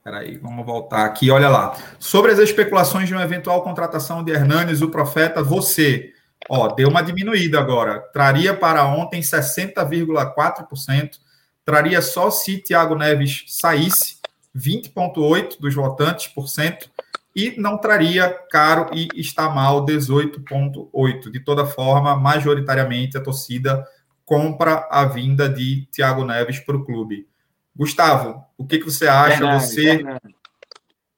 Espera 0.00 0.18
aí, 0.18 0.36
vamos 0.38 0.66
voltar 0.66 1.04
aqui. 1.04 1.30
Olha 1.30 1.48
lá. 1.48 1.76
Sobre 1.98 2.32
as 2.32 2.38
especulações 2.38 3.06
de 3.06 3.14
uma 3.14 3.22
eventual 3.22 3.62
contratação 3.62 4.24
de 4.24 4.32
Hernanes, 4.32 4.82
o 4.82 4.88
profeta, 4.88 5.42
você 5.42 6.12
Ó, 6.48 6.68
deu 6.68 6.88
uma 6.88 7.02
diminuída 7.02 7.58
agora. 7.58 8.00
Traria 8.12 8.54
para 8.54 8.84
ontem 8.86 9.20
60,4%. 9.20 11.18
Traria 11.64 12.00
só 12.02 12.30
se 12.30 12.58
Thiago 12.58 12.94
Neves 12.94 13.44
saísse, 13.46 14.16
20,8% 14.56 15.60
dos 15.60 15.74
votantes 15.74 16.26
por 16.28 16.48
cento. 16.48 16.90
E 17.36 17.54
não 17.60 17.78
traria 17.78 18.28
caro 18.50 18.90
e 18.92 19.08
está 19.14 19.48
mal, 19.48 19.84
18,8%. 19.86 21.30
De 21.30 21.38
toda 21.40 21.64
forma, 21.64 22.16
majoritariamente 22.16 23.16
a 23.16 23.22
torcida 23.22 23.86
compra 24.24 24.88
a 24.90 25.04
vinda 25.04 25.48
de 25.48 25.86
Thiago 25.92 26.24
Neves 26.24 26.58
para 26.58 26.76
o 26.76 26.84
clube. 26.84 27.28
Gustavo, 27.74 28.44
o 28.58 28.66
que, 28.66 28.78
que 28.78 28.84
você 28.84 29.06
acha? 29.06 29.34
Hernandes, 29.34 29.68
você 29.68 29.88
Hernandes. 29.90 30.34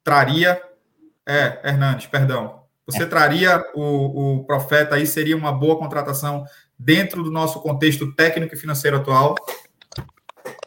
traria. 0.04 0.62
É, 1.26 1.60
Hernandes, 1.64 2.06
perdão. 2.06 2.62
Você 2.86 3.06
traria 3.06 3.64
o, 3.74 4.40
o 4.40 4.44
Profeta 4.44 4.96
aí, 4.96 5.06
seria 5.06 5.36
uma 5.36 5.52
boa 5.52 5.78
contratação 5.78 6.44
dentro 6.78 7.22
do 7.22 7.30
nosso 7.30 7.60
contexto 7.60 8.12
técnico 8.14 8.54
e 8.54 8.58
financeiro 8.58 8.96
atual? 8.96 9.34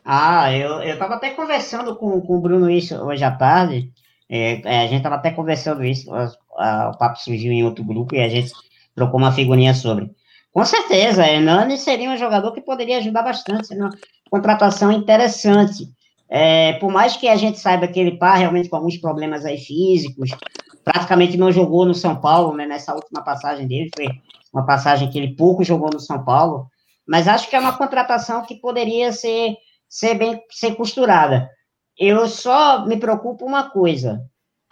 Ah, 0.03 0.51
eu 0.53 0.81
estava 0.83 1.15
até 1.15 1.31
conversando 1.31 1.95
com, 1.95 2.21
com 2.21 2.37
o 2.37 2.41
Bruno 2.41 2.69
isso 2.69 2.95
hoje 2.95 3.23
à 3.23 3.31
tarde. 3.31 3.91
É, 4.29 4.61
é, 4.63 4.79
a 4.83 4.87
gente 4.87 4.97
estava 4.97 5.15
até 5.15 5.31
conversando 5.31 5.83
isso, 5.83 6.13
a, 6.13 6.31
a, 6.57 6.89
o 6.89 6.97
papo 6.97 7.19
surgiu 7.19 7.51
em 7.51 7.63
outro 7.63 7.83
grupo 7.83 8.15
e 8.15 8.21
a 8.21 8.29
gente 8.29 8.51
trocou 8.95 9.19
uma 9.19 9.31
figurinha 9.31 9.73
sobre. 9.73 10.09
Com 10.55 10.63
certeza, 10.63 11.27
Hernani 11.27 11.77
seria 11.77 12.09
um 12.09 12.15
jogador 12.15 12.53
que 12.53 12.61
poderia 12.61 12.99
ajudar 12.99 13.23
bastante, 13.23 13.67
seria 13.67 13.83
uma 13.83 13.97
contratação 14.31 14.89
interessante. 14.89 15.83
É, 16.29 16.79
por 16.79 16.89
mais 16.89 17.17
que 17.17 17.27
a 17.27 17.35
gente 17.35 17.59
saiba 17.59 17.89
que 17.89 17.99
ele 17.99 18.11
está 18.11 18.35
realmente 18.35 18.69
com 18.69 18.77
alguns 18.77 18.95
problemas 18.95 19.43
aí 19.43 19.57
físicos, 19.57 20.29
praticamente 20.81 21.35
não 21.35 21.51
jogou 21.51 21.85
no 21.85 21.93
São 21.93 22.21
Paulo, 22.21 22.55
né, 22.55 22.65
nessa 22.65 22.95
última 22.95 23.21
passagem 23.21 23.67
dele, 23.67 23.89
foi 23.93 24.07
uma 24.53 24.65
passagem 24.65 25.09
que 25.09 25.17
ele 25.17 25.35
pouco 25.35 25.61
jogou 25.61 25.89
no 25.91 25.99
São 25.99 26.23
Paulo, 26.23 26.67
mas 27.05 27.27
acho 27.27 27.49
que 27.49 27.55
é 27.57 27.59
uma 27.59 27.77
contratação 27.77 28.41
que 28.43 28.55
poderia 28.55 29.11
ser, 29.11 29.57
ser 29.89 30.15
bem 30.15 30.41
ser 30.51 30.75
costurada. 30.75 31.49
Eu 31.99 32.29
só 32.29 32.85
me 32.85 32.95
preocupo 32.95 33.45
uma 33.45 33.69
coisa, 33.71 34.21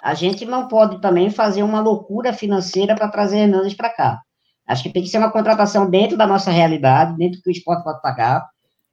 a 0.01 0.13
gente 0.13 0.45
não 0.45 0.69
pode 0.69 1.01
também 1.01 1.29
fazer 1.29 1.61
uma 1.61 1.81
loucura 1.81 2.31
financeira 2.31 2.95
para 2.95 3.09
trazer 3.09 3.39
Hernandes 3.39 3.73
para 3.73 3.89
cá. 3.89 4.21
Acho 4.68 4.84
que 4.84 4.89
tem 4.89 5.03
que 5.03 5.09
ser 5.09 5.18
uma 5.18 5.32
contratação 5.32 5.89
dentro 5.89 6.18
da 6.18 6.26
nossa 6.26 6.51
realidade, 6.51 7.18
dentro 7.18 7.39
do 7.39 7.43
que 7.43 7.49
o 7.49 7.51
esporte 7.51 7.84
pode 7.84 8.01
pagar. 8.01 8.47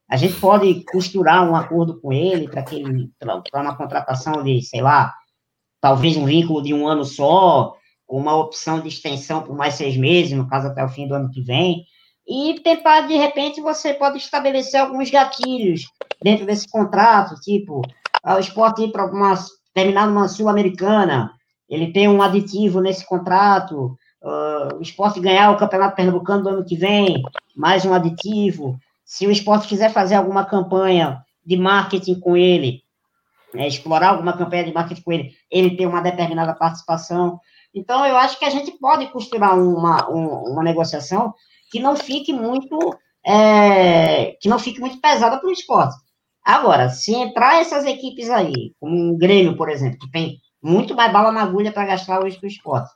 A 0.08 0.16
gente 0.16 0.34
pode 0.40 0.84
costurar 0.84 1.48
um 1.48 1.54
acordo 1.54 2.00
com 2.00 2.12
ele 2.12 2.48
para 2.48 2.62
que 2.62 2.82
para 3.20 3.62
uma 3.62 3.76
contratação 3.76 4.42
de, 4.42 4.60
sei 4.62 4.82
lá, 4.82 5.14
talvez 5.80 6.16
um 6.16 6.24
vínculo 6.24 6.62
de 6.62 6.74
um 6.74 6.88
ano 6.88 7.04
só, 7.04 7.74
uma 8.08 8.36
opção 8.36 8.80
de 8.80 8.88
extensão 8.88 9.42
por 9.42 9.56
mais 9.56 9.74
seis 9.74 9.96
meses, 9.96 10.32
no 10.32 10.48
caso 10.48 10.66
até 10.66 10.84
o 10.84 10.88
fim 10.88 11.06
do 11.06 11.14
ano 11.14 11.30
que 11.30 11.40
vem, 11.40 11.84
e 12.28 12.60
tentar, 12.60 13.02
de 13.02 13.16
repente, 13.16 13.60
você 13.60 13.94
pode 13.94 14.18
estabelecer 14.18 14.80
alguns 14.80 15.10
gatilhos 15.10 15.82
dentro 16.22 16.44
desse 16.44 16.68
contrato, 16.68 17.34
tipo, 17.40 17.82
ah, 18.22 18.36
o 18.36 18.40
esporte 18.40 18.82
ir 18.82 18.92
para 18.92 19.06
uma, 19.06 19.34
terminar 19.74 20.06
numa 20.06 20.28
Sul-Americana, 20.28 21.32
ele 21.68 21.92
tem 21.92 22.08
um 22.08 22.20
aditivo 22.20 22.80
nesse 22.80 23.06
contrato, 23.06 23.96
uh, 24.22 24.76
o 24.76 24.82
esporte 24.82 25.20
ganhar 25.20 25.50
o 25.50 25.56
Campeonato 25.56 25.96
Pernambucano 25.96 26.42
do 26.42 26.48
ano 26.48 26.64
que 26.64 26.76
vem, 26.76 27.22
mais 27.56 27.84
um 27.84 27.94
aditivo, 27.94 28.78
se 29.04 29.26
o 29.26 29.30
esporte 29.30 29.68
quiser 29.68 29.92
fazer 29.92 30.14
alguma 30.14 30.44
campanha 30.44 31.24
de 31.44 31.56
marketing 31.56 32.20
com 32.20 32.36
ele, 32.36 32.82
né, 33.52 33.66
explorar 33.66 34.10
alguma 34.10 34.36
campanha 34.36 34.64
de 34.64 34.72
marketing 34.72 35.02
com 35.02 35.12
ele, 35.12 35.32
ele 35.50 35.76
tem 35.76 35.86
uma 35.86 36.00
determinada 36.00 36.54
participação. 36.54 37.40
Então, 37.74 38.04
eu 38.06 38.16
acho 38.16 38.38
que 38.38 38.44
a 38.44 38.50
gente 38.50 38.72
pode 38.78 39.06
costurar 39.08 39.58
uma, 39.58 40.08
uma 40.08 40.62
negociação 40.62 41.34
que 41.70 41.80
não 41.80 41.96
fique 41.96 42.32
muito 42.32 42.78
é, 43.24 44.32
que 44.40 44.48
não 44.48 44.58
fique 44.58 44.80
muito 44.80 45.00
pesada 45.00 45.38
para 45.38 45.48
o 45.48 45.52
esporte. 45.52 45.94
Agora, 46.44 46.88
se 46.88 47.14
entrar 47.14 47.60
essas 47.60 47.84
equipes 47.84 48.30
aí, 48.30 48.74
como 48.80 48.96
um 48.96 49.16
Grêmio, 49.16 49.56
por 49.56 49.68
exemplo, 49.68 49.98
que 49.98 50.10
tem 50.10 50.38
muito 50.62 50.94
mais 50.94 51.12
bala 51.12 51.30
na 51.30 51.42
agulha 51.42 51.72
para 51.72 51.86
gastar 51.86 52.22
hoje 52.22 52.38
para 52.38 52.46
o 52.46 52.50
esporte, 52.50 52.90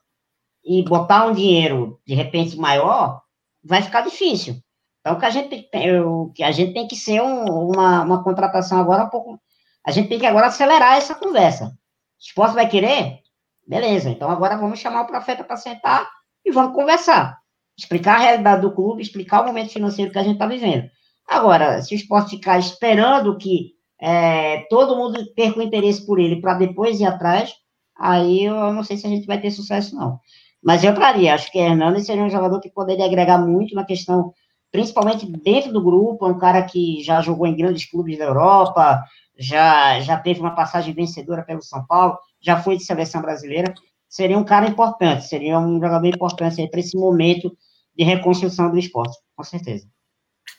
e 0.64 0.82
botar 0.84 1.26
um 1.26 1.32
dinheiro 1.32 2.00
de 2.06 2.14
repente 2.14 2.56
maior, 2.56 3.20
vai 3.62 3.82
ficar 3.82 4.00
difícil. 4.00 4.56
Então, 5.00 5.18
que 5.18 5.26
a 5.26 5.30
gente, 5.30 5.68
o 6.02 6.30
que 6.34 6.42
a 6.42 6.50
gente 6.50 6.72
tem 6.72 6.88
que 6.88 6.96
ser 6.96 7.20
um, 7.20 7.44
uma, 7.44 8.02
uma 8.02 8.24
contratação 8.24 8.80
agora 8.80 9.04
um 9.04 9.10
pouco. 9.10 9.38
A 9.86 9.90
gente 9.90 10.08
tem 10.08 10.18
que 10.18 10.24
agora 10.24 10.46
acelerar 10.46 10.96
essa 10.96 11.14
conversa. 11.14 11.66
O 11.66 11.72
esporte 12.18 12.54
vai 12.54 12.66
querer? 12.66 13.18
Beleza, 13.66 14.08
então 14.08 14.30
agora 14.30 14.56
vamos 14.56 14.78
chamar 14.78 15.02
o 15.02 15.06
profeta 15.06 15.44
para 15.44 15.56
sentar 15.56 16.08
e 16.44 16.50
vamos 16.50 16.74
conversar. 16.74 17.38
Explicar 17.76 18.16
a 18.16 18.22
realidade 18.22 18.62
do 18.62 18.74
clube, 18.74 19.02
explicar 19.02 19.42
o 19.42 19.46
momento 19.46 19.72
financeiro 19.72 20.10
que 20.10 20.18
a 20.18 20.22
gente 20.22 20.34
está 20.34 20.46
vivendo. 20.46 20.88
Agora, 21.28 21.82
se 21.82 21.94
o 21.94 21.96
esporte 21.96 22.36
ficar 22.36 22.58
esperando 22.58 23.36
que 23.36 23.72
é, 24.00 24.66
todo 24.68 24.96
mundo 24.96 25.18
perca 25.34 25.58
o 25.58 25.62
interesse 25.62 26.04
por 26.04 26.18
ele 26.18 26.40
para 26.40 26.54
depois 26.54 27.00
ir 27.00 27.06
atrás, 27.06 27.54
aí 27.96 28.44
eu 28.44 28.72
não 28.72 28.84
sei 28.84 28.96
se 28.96 29.06
a 29.06 29.10
gente 29.10 29.26
vai 29.26 29.40
ter 29.40 29.50
sucesso, 29.50 29.96
não. 29.96 30.18
Mas 30.64 30.82
eu 30.82 30.94
traria, 30.94 31.34
acho 31.34 31.52
que 31.52 31.58
Hernandes 31.58 32.06
seria 32.06 32.22
um 32.24 32.30
jogador 32.30 32.58
que 32.58 32.70
poderia 32.70 33.04
agregar 33.04 33.36
muito 33.36 33.74
na 33.74 33.84
questão, 33.84 34.32
principalmente 34.72 35.26
dentro 35.26 35.70
do 35.70 35.84
grupo, 35.84 36.24
é 36.24 36.28
um 36.30 36.38
cara 36.38 36.62
que 36.62 37.02
já 37.02 37.20
jogou 37.20 37.46
em 37.46 37.54
grandes 37.54 37.84
clubes 37.84 38.16
da 38.16 38.24
Europa, 38.24 39.04
já, 39.38 40.00
já 40.00 40.16
teve 40.16 40.40
uma 40.40 40.54
passagem 40.54 40.94
vencedora 40.94 41.42
pelo 41.42 41.62
São 41.62 41.84
Paulo, 41.86 42.16
já 42.40 42.62
foi 42.62 42.78
de 42.78 42.84
seleção 42.84 43.20
brasileira, 43.20 43.74
seria 44.08 44.38
um 44.38 44.44
cara 44.44 44.66
importante, 44.66 45.26
seria 45.26 45.58
um 45.58 45.74
jogador 45.74 46.06
importante 46.06 46.66
para 46.68 46.80
esse 46.80 46.96
momento 46.96 47.54
de 47.94 48.02
reconstrução 48.02 48.70
do 48.70 48.78
esporte, 48.78 49.18
com 49.36 49.44
certeza. 49.44 49.86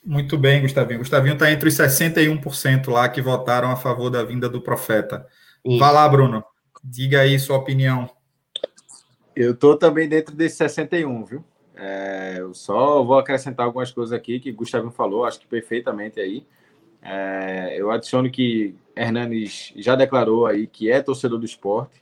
Muito 0.05 0.37
bem, 0.37 0.61
Gustavinho. 0.61 0.99
Gustavinho 0.99 1.33
está 1.33 1.51
entre 1.51 1.67
os 1.67 1.75
61% 1.75 2.89
lá 2.89 3.09
que 3.09 3.21
votaram 3.21 3.71
a 3.71 3.75
favor 3.75 4.11
da 4.11 4.23
vinda 4.23 4.47
do 4.47 4.61
profeta. 4.61 5.25
Isso. 5.65 5.79
Vá 5.79 5.89
lá, 5.89 6.07
Bruno. 6.07 6.43
Diga 6.83 7.21
aí 7.21 7.39
sua 7.39 7.57
opinião. 7.57 8.09
Eu 9.35 9.51
estou 9.51 9.75
também 9.75 10.07
dentro 10.07 10.33
desse 10.33 10.55
61, 10.57 11.25
viu? 11.25 11.43
É, 11.75 12.35
eu 12.39 12.53
só 12.53 13.03
vou 13.03 13.19
acrescentar 13.19 13.65
algumas 13.65 13.91
coisas 13.91 14.13
aqui 14.13 14.39
que 14.39 14.51
Gustavinho 14.51 14.91
falou, 14.91 15.25
acho 15.25 15.39
que 15.41 15.47
perfeitamente 15.47 16.19
aí. 16.21 16.45
É, 17.01 17.75
eu 17.77 17.91
adiciono 17.91 18.31
que 18.31 18.73
Hernanes 18.95 19.73
já 19.75 19.95
declarou 19.95 20.45
aí 20.45 20.65
que 20.65 20.89
é 20.89 21.01
torcedor 21.01 21.37
do 21.37 21.45
esporte, 21.45 22.01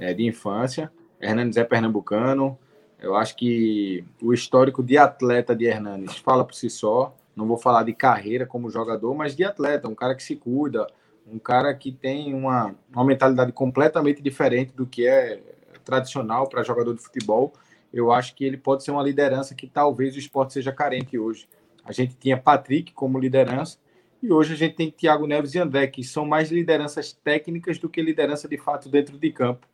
é, 0.00 0.14
de 0.14 0.24
infância. 0.24 0.90
Hernanes 1.20 1.58
é 1.58 1.64
pernambucano. 1.64 2.58
Eu 2.98 3.14
acho 3.14 3.36
que 3.36 4.02
o 4.22 4.32
histórico 4.32 4.82
de 4.82 4.96
atleta 4.96 5.54
de 5.54 5.66
Hernanes 5.66 6.16
fala 6.16 6.42
por 6.42 6.54
si 6.54 6.70
só. 6.70 7.14
Não 7.36 7.46
vou 7.46 7.58
falar 7.58 7.82
de 7.82 7.92
carreira 7.92 8.46
como 8.46 8.70
jogador, 8.70 9.14
mas 9.14 9.36
de 9.36 9.44
atleta, 9.44 9.88
um 9.88 9.94
cara 9.94 10.14
que 10.14 10.22
se 10.22 10.34
cuida, 10.36 10.86
um 11.30 11.38
cara 11.38 11.74
que 11.74 11.92
tem 11.92 12.32
uma, 12.32 12.74
uma 12.90 13.04
mentalidade 13.04 13.52
completamente 13.52 14.22
diferente 14.22 14.72
do 14.72 14.86
que 14.86 15.06
é 15.06 15.38
tradicional 15.86 16.48
para 16.48 16.64
jogador 16.64 16.92
de 16.92 17.00
futebol. 17.00 17.54
Eu 17.94 18.12
acho 18.12 18.34
que 18.34 18.44
ele 18.44 18.56
pode 18.56 18.84
ser 18.84 18.90
uma 18.90 19.02
liderança 19.02 19.54
que 19.54 19.66
talvez 19.66 20.16
o 20.16 20.18
esporte 20.18 20.52
seja 20.52 20.72
carente 20.72 21.16
hoje. 21.16 21.48
A 21.84 21.92
gente 21.92 22.16
tinha 22.16 22.36
Patrick 22.36 22.92
como 22.92 23.18
liderança, 23.18 23.78
e 24.22 24.32
hoje 24.32 24.54
a 24.54 24.56
gente 24.56 24.74
tem 24.74 24.90
Thiago 24.90 25.26
Neves 25.26 25.54
e 25.54 25.58
André, 25.58 25.86
que 25.86 26.02
são 26.02 26.26
mais 26.26 26.50
lideranças 26.50 27.12
técnicas 27.12 27.78
do 27.78 27.88
que 27.88 28.02
liderança 28.02 28.48
de 28.48 28.58
fato 28.58 28.88
dentro 28.88 29.16
de 29.16 29.30
campo. 29.30 29.66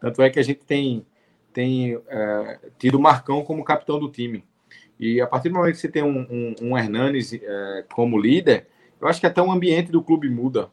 Tanto 0.00 0.22
é 0.22 0.30
que 0.30 0.38
a 0.38 0.42
gente 0.42 0.60
tem, 0.64 1.04
tem 1.52 2.00
é, 2.08 2.60
tido 2.78 2.98
o 2.98 3.00
Marcão 3.00 3.42
como 3.42 3.64
capitão 3.64 3.98
do 3.98 4.08
time. 4.08 4.44
E 5.00 5.20
a 5.20 5.26
partir 5.26 5.48
do 5.48 5.56
momento 5.56 5.74
que 5.74 5.80
você 5.80 5.88
tem 5.88 6.02
um, 6.02 6.20
um, 6.30 6.54
um 6.62 6.78
Hernanes 6.78 7.32
é, 7.32 7.84
como 7.92 8.18
líder, 8.18 8.68
eu 9.00 9.08
acho 9.08 9.20
que 9.20 9.26
até 9.26 9.42
o 9.42 9.50
ambiente 9.50 9.90
do 9.90 10.02
clube 10.02 10.30
muda. 10.30 10.70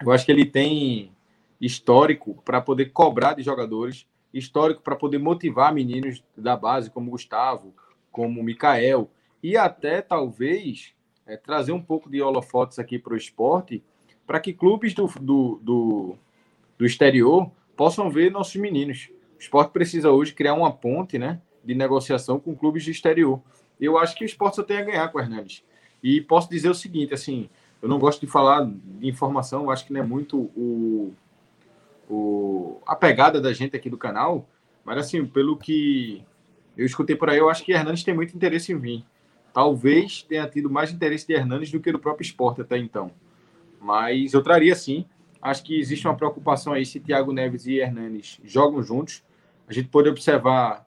Eu 0.00 0.10
acho 0.10 0.24
que 0.24 0.32
ele 0.32 0.46
tem 0.46 1.12
histórico 1.60 2.40
para 2.44 2.60
poder 2.60 2.86
cobrar 2.86 3.34
de 3.34 3.42
jogadores, 3.42 4.06
histórico 4.32 4.82
para 4.82 4.96
poder 4.96 5.18
motivar 5.18 5.72
meninos 5.72 6.22
da 6.36 6.56
base, 6.56 6.90
como 6.90 7.10
Gustavo, 7.10 7.74
como 8.10 8.42
Mikael, 8.42 9.10
e 9.42 9.56
até 9.56 10.02
talvez 10.02 10.92
é, 11.26 11.36
trazer 11.36 11.72
um 11.72 11.82
pouco 11.82 12.10
de 12.10 12.20
holofotes 12.20 12.78
aqui 12.78 12.98
para 12.98 13.14
o 13.14 13.16
esporte, 13.16 13.82
para 14.26 14.40
que 14.40 14.52
clubes 14.52 14.94
do, 14.94 15.06
do, 15.20 15.60
do, 15.62 16.16
do, 16.76 16.86
exterior 16.86 17.50
possam 17.76 18.10
ver 18.10 18.30
nossos 18.30 18.56
meninos. 18.56 19.10
O 19.36 19.40
esporte 19.40 19.70
precisa 19.70 20.10
hoje 20.10 20.34
criar 20.34 20.54
uma 20.54 20.72
ponte 20.72 21.18
né, 21.18 21.40
de 21.64 21.74
negociação 21.74 22.38
com 22.38 22.54
clubes 22.54 22.84
do 22.84 22.90
exterior. 22.90 23.40
Eu 23.80 23.96
acho 23.96 24.16
que 24.16 24.24
o 24.24 24.26
esporte 24.26 24.56
só 24.56 24.62
tem 24.62 24.78
a 24.78 24.84
ganhar 24.84 25.08
com 25.08 25.18
o 25.18 25.20
Hernandes. 25.20 25.62
E 26.02 26.20
posso 26.20 26.50
dizer 26.50 26.68
o 26.68 26.74
seguinte, 26.74 27.14
assim, 27.14 27.48
eu 27.80 27.88
não 27.88 27.98
gosto 27.98 28.20
de 28.20 28.26
falar 28.26 28.64
de 28.66 29.08
informação, 29.08 29.70
acho 29.70 29.86
que 29.86 29.92
não 29.92 30.00
é 30.00 30.04
muito 30.04 30.36
o, 30.56 31.14
o, 32.08 32.80
a 32.86 32.96
pegada 32.96 33.40
da 33.40 33.52
gente 33.52 33.76
aqui 33.76 33.90
do 33.90 33.98
canal, 33.98 34.48
mas 34.84 34.98
assim, 34.98 35.24
pelo 35.26 35.56
que 35.56 36.24
eu 36.76 36.86
escutei 36.86 37.16
por 37.16 37.28
aí, 37.28 37.38
eu 37.38 37.50
acho 37.50 37.64
que 37.64 37.72
Hernandes 37.72 38.04
tem 38.04 38.14
muito 38.14 38.34
interesse 38.34 38.72
em 38.72 38.78
vir 38.78 39.04
talvez 39.58 40.22
tenha 40.22 40.46
tido 40.46 40.70
mais 40.70 40.92
interesse 40.92 41.26
de 41.26 41.34
Hernandes 41.34 41.72
do 41.72 41.80
que 41.80 41.90
do 41.90 41.98
próprio 41.98 42.24
esporte 42.24 42.60
até 42.60 42.78
então. 42.78 43.10
Mas 43.80 44.32
eu 44.32 44.40
traria 44.40 44.72
sim. 44.76 45.04
Acho 45.42 45.64
que 45.64 45.78
existe 45.78 46.06
uma 46.06 46.16
preocupação 46.16 46.72
aí 46.72 46.86
se 46.86 47.00
Thiago 47.00 47.32
Neves 47.32 47.66
e 47.66 47.78
Hernandes 47.78 48.40
jogam 48.44 48.80
juntos. 48.84 49.22
A 49.66 49.72
gente 49.72 49.88
pode 49.88 50.08
observar 50.08 50.86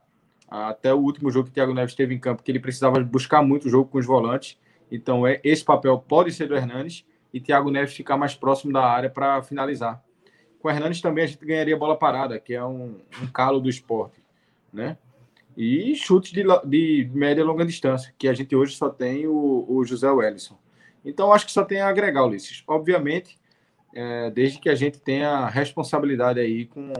até 0.49 0.93
o 0.93 0.99
último 0.99 1.29
jogo 1.29 1.47
que 1.49 1.53
Thiago 1.53 1.73
Neves 1.73 1.95
teve 1.95 2.15
em 2.15 2.19
campo 2.19 2.43
que 2.43 2.49
ele 2.49 2.61
precisava 2.61 2.97
buscar 3.01 3.41
muito 3.41 3.67
o 3.67 3.69
jogo 3.69 3.89
com 3.89 3.97
os 3.97 4.05
volantes. 4.05 4.57
Então, 4.89 5.27
é, 5.27 5.41
esse 5.43 5.65
papel 5.65 5.97
pode 5.99 6.31
ser 6.31 6.47
do 6.47 6.55
Hernandes 6.55 7.05
e 7.33 7.41
Thiago 7.41 7.69
Neves 7.69 7.93
ficar 7.93 8.15
mais 8.15 8.35
próximo 8.35 8.71
da 8.71 8.85
área 8.85 9.09
para 9.09 9.41
finalizar. 9.41 10.01
Com 10.61 10.67
o 10.67 10.71
Hernandes 10.71 11.01
também 11.01 11.23
a 11.23 11.27
gente 11.27 11.43
ganharia 11.43 11.77
bola 11.77 11.97
parada, 11.97 12.39
que 12.39 12.53
é 12.53 12.63
um, 12.63 12.99
um 13.21 13.27
calo 13.27 13.59
do 13.59 13.69
esporte, 13.69 14.21
né? 14.71 14.97
e 15.55 15.95
chutes 15.95 16.31
de, 16.31 16.43
de 16.65 17.09
média 17.13 17.41
e 17.41 17.43
longa 17.43 17.65
distância, 17.65 18.13
que 18.17 18.27
a 18.27 18.33
gente 18.33 18.55
hoje 18.55 18.75
só 18.75 18.89
tem 18.89 19.27
o, 19.27 19.65
o 19.67 19.83
José 19.83 20.09
Wellison. 20.09 20.57
Então, 21.03 21.33
acho 21.33 21.45
que 21.45 21.51
só 21.51 21.63
tem 21.63 21.81
a 21.81 21.87
agregar, 21.87 22.25
Ulisses. 22.25 22.63
Obviamente, 22.67 23.37
é, 23.93 24.29
desde 24.29 24.59
que 24.59 24.69
a 24.69 24.75
gente 24.75 24.99
tenha 24.99 25.47
responsabilidade 25.47 26.39
aí 26.39 26.65
com, 26.65 26.93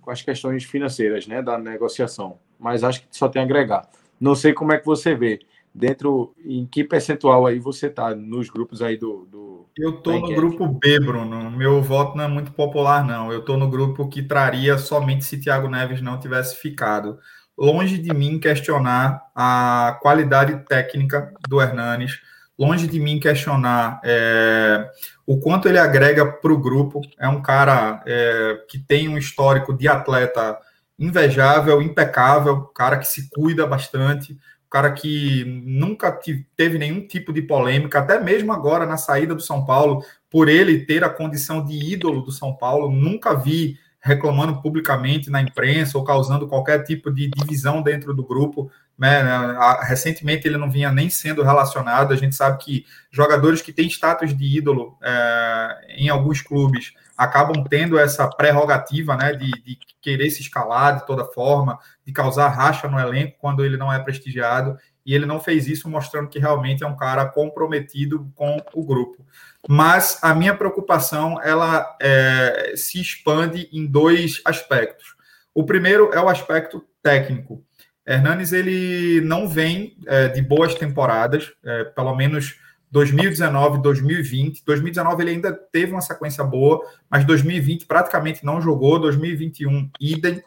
com 0.00 0.10
as 0.10 0.22
questões 0.22 0.64
financeiras 0.64 1.26
né, 1.26 1.42
da 1.42 1.58
negociação. 1.58 2.38
Mas 2.58 2.84
acho 2.84 3.02
que 3.02 3.08
só 3.10 3.28
tem 3.28 3.42
a 3.42 3.44
agregar. 3.44 3.88
Não 4.20 4.34
sei 4.34 4.52
como 4.52 4.72
é 4.72 4.78
que 4.78 4.86
você 4.86 5.14
vê. 5.14 5.40
Dentro, 5.74 6.34
em 6.44 6.64
que 6.66 6.84
percentual 6.84 7.46
aí 7.46 7.58
você 7.58 7.88
está 7.88 8.14
nos 8.14 8.48
grupos 8.48 8.80
aí 8.80 8.96
do. 8.96 9.26
do 9.30 9.66
eu 9.76 9.90
estou 9.90 10.20
no 10.20 10.32
grupo 10.32 10.68
B, 10.68 11.00
Bruno. 11.00 11.50
Meu 11.50 11.82
voto 11.82 12.16
não 12.16 12.24
é 12.24 12.28
muito 12.28 12.52
popular, 12.52 13.04
não. 13.04 13.32
Eu 13.32 13.40
estou 13.40 13.56
no 13.56 13.68
grupo 13.68 14.08
que 14.08 14.22
traria 14.22 14.78
somente 14.78 15.24
se 15.24 15.40
Thiago 15.40 15.68
Neves 15.68 16.00
não 16.00 16.20
tivesse 16.20 16.56
ficado 16.56 17.18
longe 17.56 17.98
de 17.98 18.12
mim 18.12 18.38
questionar 18.38 19.22
a 19.34 19.98
qualidade 20.02 20.64
técnica 20.68 21.32
do 21.48 21.60
Hernanes, 21.60 22.20
longe 22.58 22.86
de 22.86 23.00
mim 23.00 23.18
questionar 23.18 24.00
é, 24.04 24.88
o 25.26 25.38
quanto 25.38 25.68
ele 25.68 25.78
agrega 25.78 26.26
para 26.26 26.52
o 26.52 26.60
grupo. 26.60 27.00
É 27.18 27.28
um 27.28 27.40
cara 27.40 28.02
é, 28.06 28.58
que 28.68 28.78
tem 28.78 29.08
um 29.08 29.18
histórico 29.18 29.72
de 29.76 29.88
atleta 29.88 30.58
invejável, 30.98 31.82
impecável, 31.82 32.62
cara 32.66 32.98
que 32.98 33.06
se 33.06 33.28
cuida 33.30 33.66
bastante, 33.66 34.38
cara 34.74 34.90
que 34.90 35.44
nunca 35.64 36.18
teve 36.56 36.78
nenhum 36.78 37.06
tipo 37.06 37.32
de 37.32 37.40
polêmica, 37.40 38.00
até 38.00 38.18
mesmo 38.18 38.52
agora 38.52 38.84
na 38.84 38.96
saída 38.96 39.32
do 39.32 39.40
São 39.40 39.64
Paulo, 39.64 40.04
por 40.28 40.48
ele 40.48 40.84
ter 40.84 41.04
a 41.04 41.08
condição 41.08 41.64
de 41.64 41.92
ídolo 41.92 42.22
do 42.22 42.32
São 42.32 42.52
Paulo, 42.52 42.90
nunca 42.90 43.36
vi 43.36 43.78
reclamando 44.00 44.60
publicamente 44.60 45.30
na 45.30 45.40
imprensa 45.40 45.96
ou 45.96 46.02
causando 46.02 46.48
qualquer 46.48 46.82
tipo 46.82 47.12
de 47.12 47.30
divisão 47.30 47.82
dentro 47.82 48.12
do 48.12 48.26
grupo. 48.26 48.68
Né? 48.98 49.22
Recentemente 49.82 50.48
ele 50.48 50.58
não 50.58 50.68
vinha 50.68 50.90
nem 50.90 51.08
sendo 51.08 51.44
relacionado. 51.44 52.12
A 52.12 52.16
gente 52.16 52.34
sabe 52.34 52.58
que 52.58 52.84
jogadores 53.12 53.62
que 53.62 53.72
têm 53.72 53.86
status 53.86 54.36
de 54.36 54.58
ídolo 54.58 54.98
é, 55.00 55.94
em 55.98 56.08
alguns 56.08 56.42
clubes 56.42 56.94
acabam 57.16 57.64
tendo 57.64 57.98
essa 57.98 58.28
prerrogativa 58.28 59.16
né, 59.16 59.32
de, 59.32 59.50
de, 59.50 59.78
querer 60.00 60.28
se 60.30 60.42
escalar 60.42 60.98
de 60.98 61.06
toda 61.06 61.24
forma, 61.24 61.78
de 62.04 62.12
causar 62.12 62.48
racha 62.48 62.88
no 62.88 62.98
elenco 62.98 63.38
quando 63.38 63.64
ele 63.64 63.76
não 63.76 63.92
é 63.92 63.98
prestigiado. 63.98 64.76
E 65.06 65.14
ele 65.14 65.26
não 65.26 65.38
fez 65.38 65.66
isso, 65.66 65.88
mostrando 65.88 66.28
que 66.28 66.38
realmente 66.38 66.82
é 66.82 66.86
um 66.86 66.96
cara 66.96 67.26
comprometido 67.26 68.30
com 68.34 68.56
o 68.72 68.84
grupo. 68.84 69.24
Mas 69.68 70.18
a 70.22 70.34
minha 70.34 70.54
preocupação 70.54 71.40
ela 71.42 71.96
é, 72.00 72.72
se 72.76 73.00
expande 73.00 73.68
em 73.72 73.86
dois 73.86 74.40
aspectos. 74.44 75.14
O 75.54 75.64
primeiro 75.64 76.10
é 76.12 76.20
o 76.20 76.28
aspecto 76.28 76.84
técnico. 77.02 77.62
Hernanes 78.06 78.52
ele 78.52 79.20
não 79.22 79.48
vem 79.48 79.96
é, 80.06 80.28
de 80.28 80.42
boas 80.42 80.74
temporadas, 80.74 81.52
é, 81.64 81.84
pelo 81.84 82.14
menos 82.14 82.58
2019, 82.94 83.82
2020. 83.82 84.64
2019 84.64 85.22
ele 85.24 85.30
ainda 85.32 85.52
teve 85.52 85.90
uma 85.90 86.00
sequência 86.00 86.44
boa, 86.44 86.80
mas 87.10 87.24
2020 87.24 87.86
praticamente 87.86 88.44
não 88.44 88.62
jogou. 88.62 89.00
2021 89.00 89.90
idem. 90.00 90.40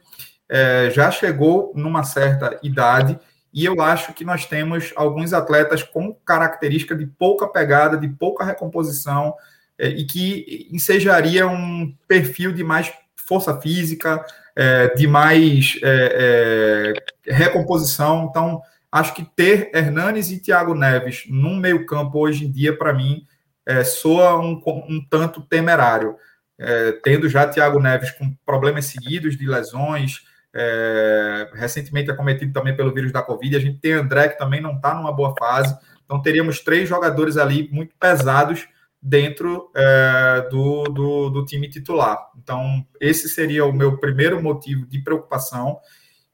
É, 0.50 0.90
já 0.90 1.12
chegou 1.12 1.74
numa 1.76 2.06
certa 2.06 2.58
idade 2.64 3.20
e 3.54 3.66
eu 3.66 3.82
acho 3.82 4.14
que 4.14 4.24
nós 4.24 4.46
temos 4.46 4.94
alguns 4.96 5.34
atletas 5.34 5.84
com 5.84 6.14
característica 6.14 6.96
de 6.96 7.06
pouca 7.06 7.50
pegada, 7.50 7.98
de 7.98 8.08
pouca 8.08 8.46
recomposição 8.46 9.34
é, 9.78 9.90
e 9.90 10.06
que 10.06 10.70
ensejaria 10.72 11.46
um 11.46 11.94
perfil 12.08 12.54
de 12.54 12.64
mais 12.64 12.94
força 13.28 13.60
física, 13.60 14.26
é, 14.56 14.96
de 14.96 15.06
mais 15.06 15.78
é, 15.84 16.94
é, 17.26 17.34
recomposição. 17.34 18.28
Então, 18.30 18.62
acho 18.92 19.14
que 19.14 19.24
ter 19.24 19.72
Hernanes 19.74 20.32
e 20.32 20.40
Thiago 20.40 20.74
Neves 20.74 21.24
num 21.28 21.58
meio-campo 21.58 22.20
hoje 22.20 22.46
em 22.46 22.52
dia, 22.52 22.78
para 22.78 22.94
mim, 22.94 23.26
é, 23.66 23.84
soa 23.84 24.40
um, 24.40 24.62
um, 24.66 25.06
tanto 25.10 25.42
temerário. 25.42 26.16
É, 26.60 26.94
tendo 27.04 27.30
já 27.30 27.48
Thiago 27.48 27.80
Neves 27.80 28.12
com 28.12 28.34
problemas 28.46 28.86
seguidos 28.86 29.38
de 29.38 29.46
lesões, 29.46 30.22
é, 30.56 31.52
recentemente 31.54 32.10
acometido 32.10 32.52
também 32.52 32.76
pelo 32.76 32.94
vírus 32.94 33.12
da 33.12 33.22
Covid, 33.22 33.56
a 33.56 33.60
gente 33.60 33.80
tem 33.80 33.94
André 33.94 34.30
que 34.30 34.40
também 34.40 34.60
não 34.60 34.76
está 34.76 34.96
numa 34.96 35.12
boa 35.12 35.36
fase, 35.38 35.78
então 36.04 36.22
teríamos 36.22 36.62
três 36.62 36.90
jogadores 36.90 37.38
ali 37.38 37.70
muito 37.72 37.94
pesados 38.00 38.68
dentro 39.00 39.72
é, 39.76 40.48
do, 40.50 40.84
do, 40.86 41.30
do, 41.30 41.46
time 41.46 41.70
titular. 41.70 42.18
Então, 42.42 42.86
esse 43.00 43.30
seria 43.30 43.66
o 43.66 43.72
meu 43.72 43.98
primeiro 43.98 44.42
motivo 44.42 44.86
de 44.88 45.00
preocupação. 45.00 45.80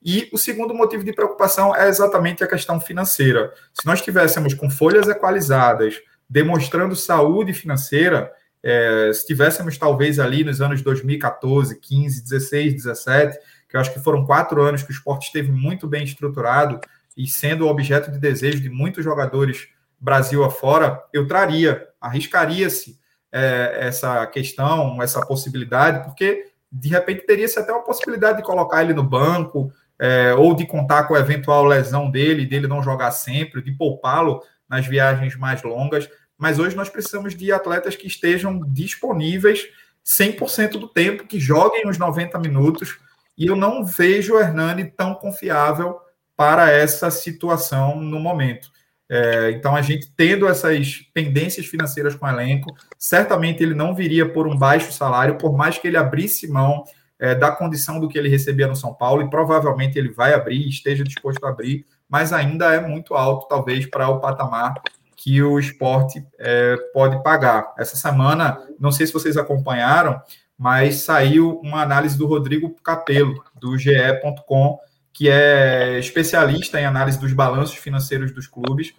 E 0.03 0.29
o 0.33 0.37
segundo 0.37 0.73
motivo 0.73 1.03
de 1.03 1.13
preocupação 1.13 1.75
é 1.75 1.87
exatamente 1.87 2.43
a 2.43 2.47
questão 2.47 2.79
financeira. 2.79 3.53
Se 3.73 3.85
nós 3.85 4.01
tivéssemos 4.01 4.53
com 4.53 4.69
folhas 4.69 5.07
equalizadas, 5.07 6.01
demonstrando 6.29 6.95
saúde 6.95 7.53
financeira, 7.53 8.31
é, 8.61 9.11
se 9.13 9.25
tivéssemos 9.25 9.77
talvez 9.77 10.19
ali 10.19 10.43
nos 10.43 10.61
anos 10.61 10.81
2014, 10.81 11.79
15, 11.79 12.23
16, 12.23 12.73
17, 12.73 13.39
que 13.69 13.75
eu 13.75 13.81
acho 13.81 13.93
que 13.93 13.99
foram 13.99 14.25
quatro 14.25 14.61
anos 14.61 14.83
que 14.83 14.91
o 14.91 14.93
esporte 14.93 15.27
esteve 15.27 15.51
muito 15.51 15.87
bem 15.87 16.03
estruturado 16.03 16.79
e 17.15 17.27
sendo 17.27 17.67
objeto 17.67 18.11
de 18.11 18.19
desejo 18.19 18.59
de 18.59 18.69
muitos 18.69 19.03
jogadores 19.03 19.67
Brasil 19.99 20.43
afora, 20.43 21.01
eu 21.13 21.25
traria, 21.25 21.87
arriscaria-se 22.01 22.99
é, 23.31 23.87
essa 23.87 24.27
questão, 24.27 25.01
essa 25.01 25.25
possibilidade, 25.25 26.03
porque 26.03 26.47
de 26.69 26.89
repente 26.89 27.25
teria-se 27.25 27.57
até 27.57 27.71
uma 27.71 27.83
possibilidade 27.83 28.39
de 28.39 28.43
colocar 28.43 28.83
ele 28.83 28.93
no 28.93 29.03
banco, 29.03 29.71
é, 29.99 30.33
ou 30.33 30.55
de 30.55 30.65
contar 30.65 31.03
com 31.03 31.15
a 31.15 31.19
eventual 31.19 31.65
lesão 31.65 32.09
dele, 32.09 32.45
dele 32.45 32.67
não 32.67 32.83
jogar 32.83 33.11
sempre, 33.11 33.61
de 33.61 33.71
poupá-lo 33.71 34.41
nas 34.67 34.85
viagens 34.85 35.35
mais 35.35 35.61
longas. 35.63 36.09
Mas 36.37 36.59
hoje 36.59 36.75
nós 36.75 36.89
precisamos 36.89 37.35
de 37.35 37.51
atletas 37.51 37.95
que 37.95 38.07
estejam 38.07 38.59
disponíveis 38.67 39.67
100% 40.05 40.71
do 40.71 40.87
tempo, 40.87 41.27
que 41.27 41.39
joguem 41.39 41.87
os 41.87 41.97
90 41.97 42.37
minutos. 42.39 42.99
E 43.37 43.47
eu 43.47 43.55
não 43.55 43.85
vejo 43.85 44.35
o 44.35 44.39
Hernani 44.39 44.85
tão 44.85 45.13
confiável 45.15 45.99
para 46.35 46.69
essa 46.71 47.09
situação 47.09 47.99
no 47.99 48.19
momento. 48.19 48.71
É, 49.09 49.51
então, 49.51 49.75
a 49.75 49.81
gente 49.81 50.11
tendo 50.15 50.47
essas 50.47 51.05
pendências 51.13 51.65
financeiras 51.65 52.15
com 52.15 52.25
o 52.25 52.29
elenco, 52.29 52.75
certamente 52.97 53.61
ele 53.61 53.73
não 53.73 53.93
viria 53.93 54.27
por 54.27 54.47
um 54.47 54.57
baixo 54.57 54.91
salário, 54.91 55.37
por 55.37 55.55
mais 55.55 55.77
que 55.77 55.87
ele 55.87 55.97
abrisse 55.97 56.47
mão 56.47 56.83
é, 57.19 57.35
da 57.35 57.51
condição 57.51 57.99
do 57.99 58.07
que 58.07 58.17
ele 58.17 58.29
recebia 58.29 58.67
no 58.67 58.75
São 58.75 58.93
Paulo, 58.93 59.21
e 59.21 59.29
provavelmente 59.29 59.97
ele 59.97 60.11
vai 60.11 60.33
abrir, 60.33 60.67
esteja 60.67 61.03
disposto 61.03 61.43
a 61.45 61.49
abrir, 61.49 61.85
mas 62.09 62.33
ainda 62.33 62.73
é 62.73 62.79
muito 62.79 63.13
alto, 63.13 63.47
talvez, 63.47 63.85
para 63.85 64.09
o 64.09 64.19
patamar 64.19 64.75
que 65.15 65.41
o 65.41 65.57
esporte 65.57 66.25
é, 66.37 66.75
pode 66.93 67.23
pagar. 67.23 67.73
Essa 67.77 67.95
semana, 67.95 68.59
não 68.79 68.91
sei 68.91 69.07
se 69.07 69.13
vocês 69.13 69.37
acompanharam, 69.37 70.21
mas 70.57 71.01
saiu 71.01 71.59
uma 71.63 71.81
análise 71.81 72.17
do 72.17 72.27
Rodrigo 72.27 72.75
Capello, 72.83 73.41
do 73.55 73.77
GE.com, 73.77 74.79
que 75.13 75.29
é 75.29 75.97
especialista 75.99 76.79
em 76.79 76.85
análise 76.85 77.19
dos 77.19 77.31
balanços 77.33 77.77
financeiros 77.77 78.33
dos 78.33 78.47
clubes, 78.47 78.93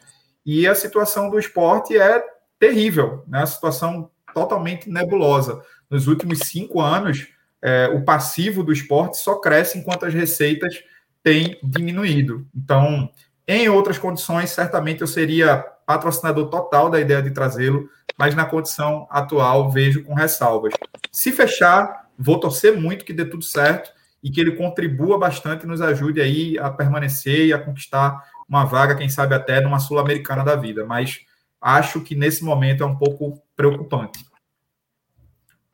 e 0.47 0.66
a 0.66 0.74
situação 0.74 1.28
do 1.28 1.39
esporte 1.39 1.97
é 1.97 2.23
terrível, 2.59 3.24
né? 3.27 3.43
A 3.43 3.47
situação 3.47 4.11
totalmente 4.32 4.89
nebulosa. 4.89 5.62
Nos 5.91 6.07
últimos 6.07 6.41
cinco 6.41 6.81
anos, 6.81 7.28
é, 7.65 7.89
o 7.89 8.05
passivo 8.05 8.62
do 8.62 8.74
esporte 8.74 9.16
só 9.16 9.36
cresce 9.36 9.78
enquanto 9.78 10.05
as 10.05 10.12
receitas 10.12 10.85
têm 11.23 11.59
diminuído. 11.62 12.47
Então, 12.55 13.11
em 13.49 13.70
outras 13.70 13.97
condições, 13.97 14.51
certamente 14.51 15.01
eu 15.01 15.07
seria 15.07 15.57
patrocinador 15.86 16.51
total 16.51 16.91
da 16.91 17.01
ideia 17.01 17.23
de 17.23 17.31
trazê-lo, 17.31 17.89
mas 18.19 18.35
na 18.35 18.45
condição 18.45 19.07
atual 19.11 19.70
vejo 19.70 20.05
com 20.05 20.12
ressalvas. 20.12 20.74
Se 21.11 21.32
fechar, 21.32 22.07
vou 22.19 22.39
torcer 22.39 22.78
muito 22.78 23.03
que 23.03 23.15
dê 23.15 23.24
tudo 23.24 23.43
certo 23.43 23.91
e 24.23 24.31
que 24.31 24.43
ele 24.43 24.57
contribua 24.57 25.19
bastante 25.19 25.65
e 25.65 25.66
nos 25.66 25.81
ajude 25.81 26.20
aí 26.20 26.59
a 26.59 26.69
permanecer 26.70 27.47
e 27.47 27.53
a 27.55 27.59
conquistar 27.59 28.23
uma 28.47 28.66
vaga, 28.66 28.95
quem 28.95 29.09
sabe 29.09 29.35
até 29.35 29.62
numa 29.62 29.78
Sul-Americana 29.78 30.45
da 30.45 30.55
vida. 30.55 30.85
Mas 30.85 31.20
acho 31.59 32.03
que 32.03 32.15
nesse 32.15 32.45
momento 32.45 32.82
é 32.82 32.86
um 32.86 32.97
pouco 32.97 33.43
preocupante. 33.57 34.34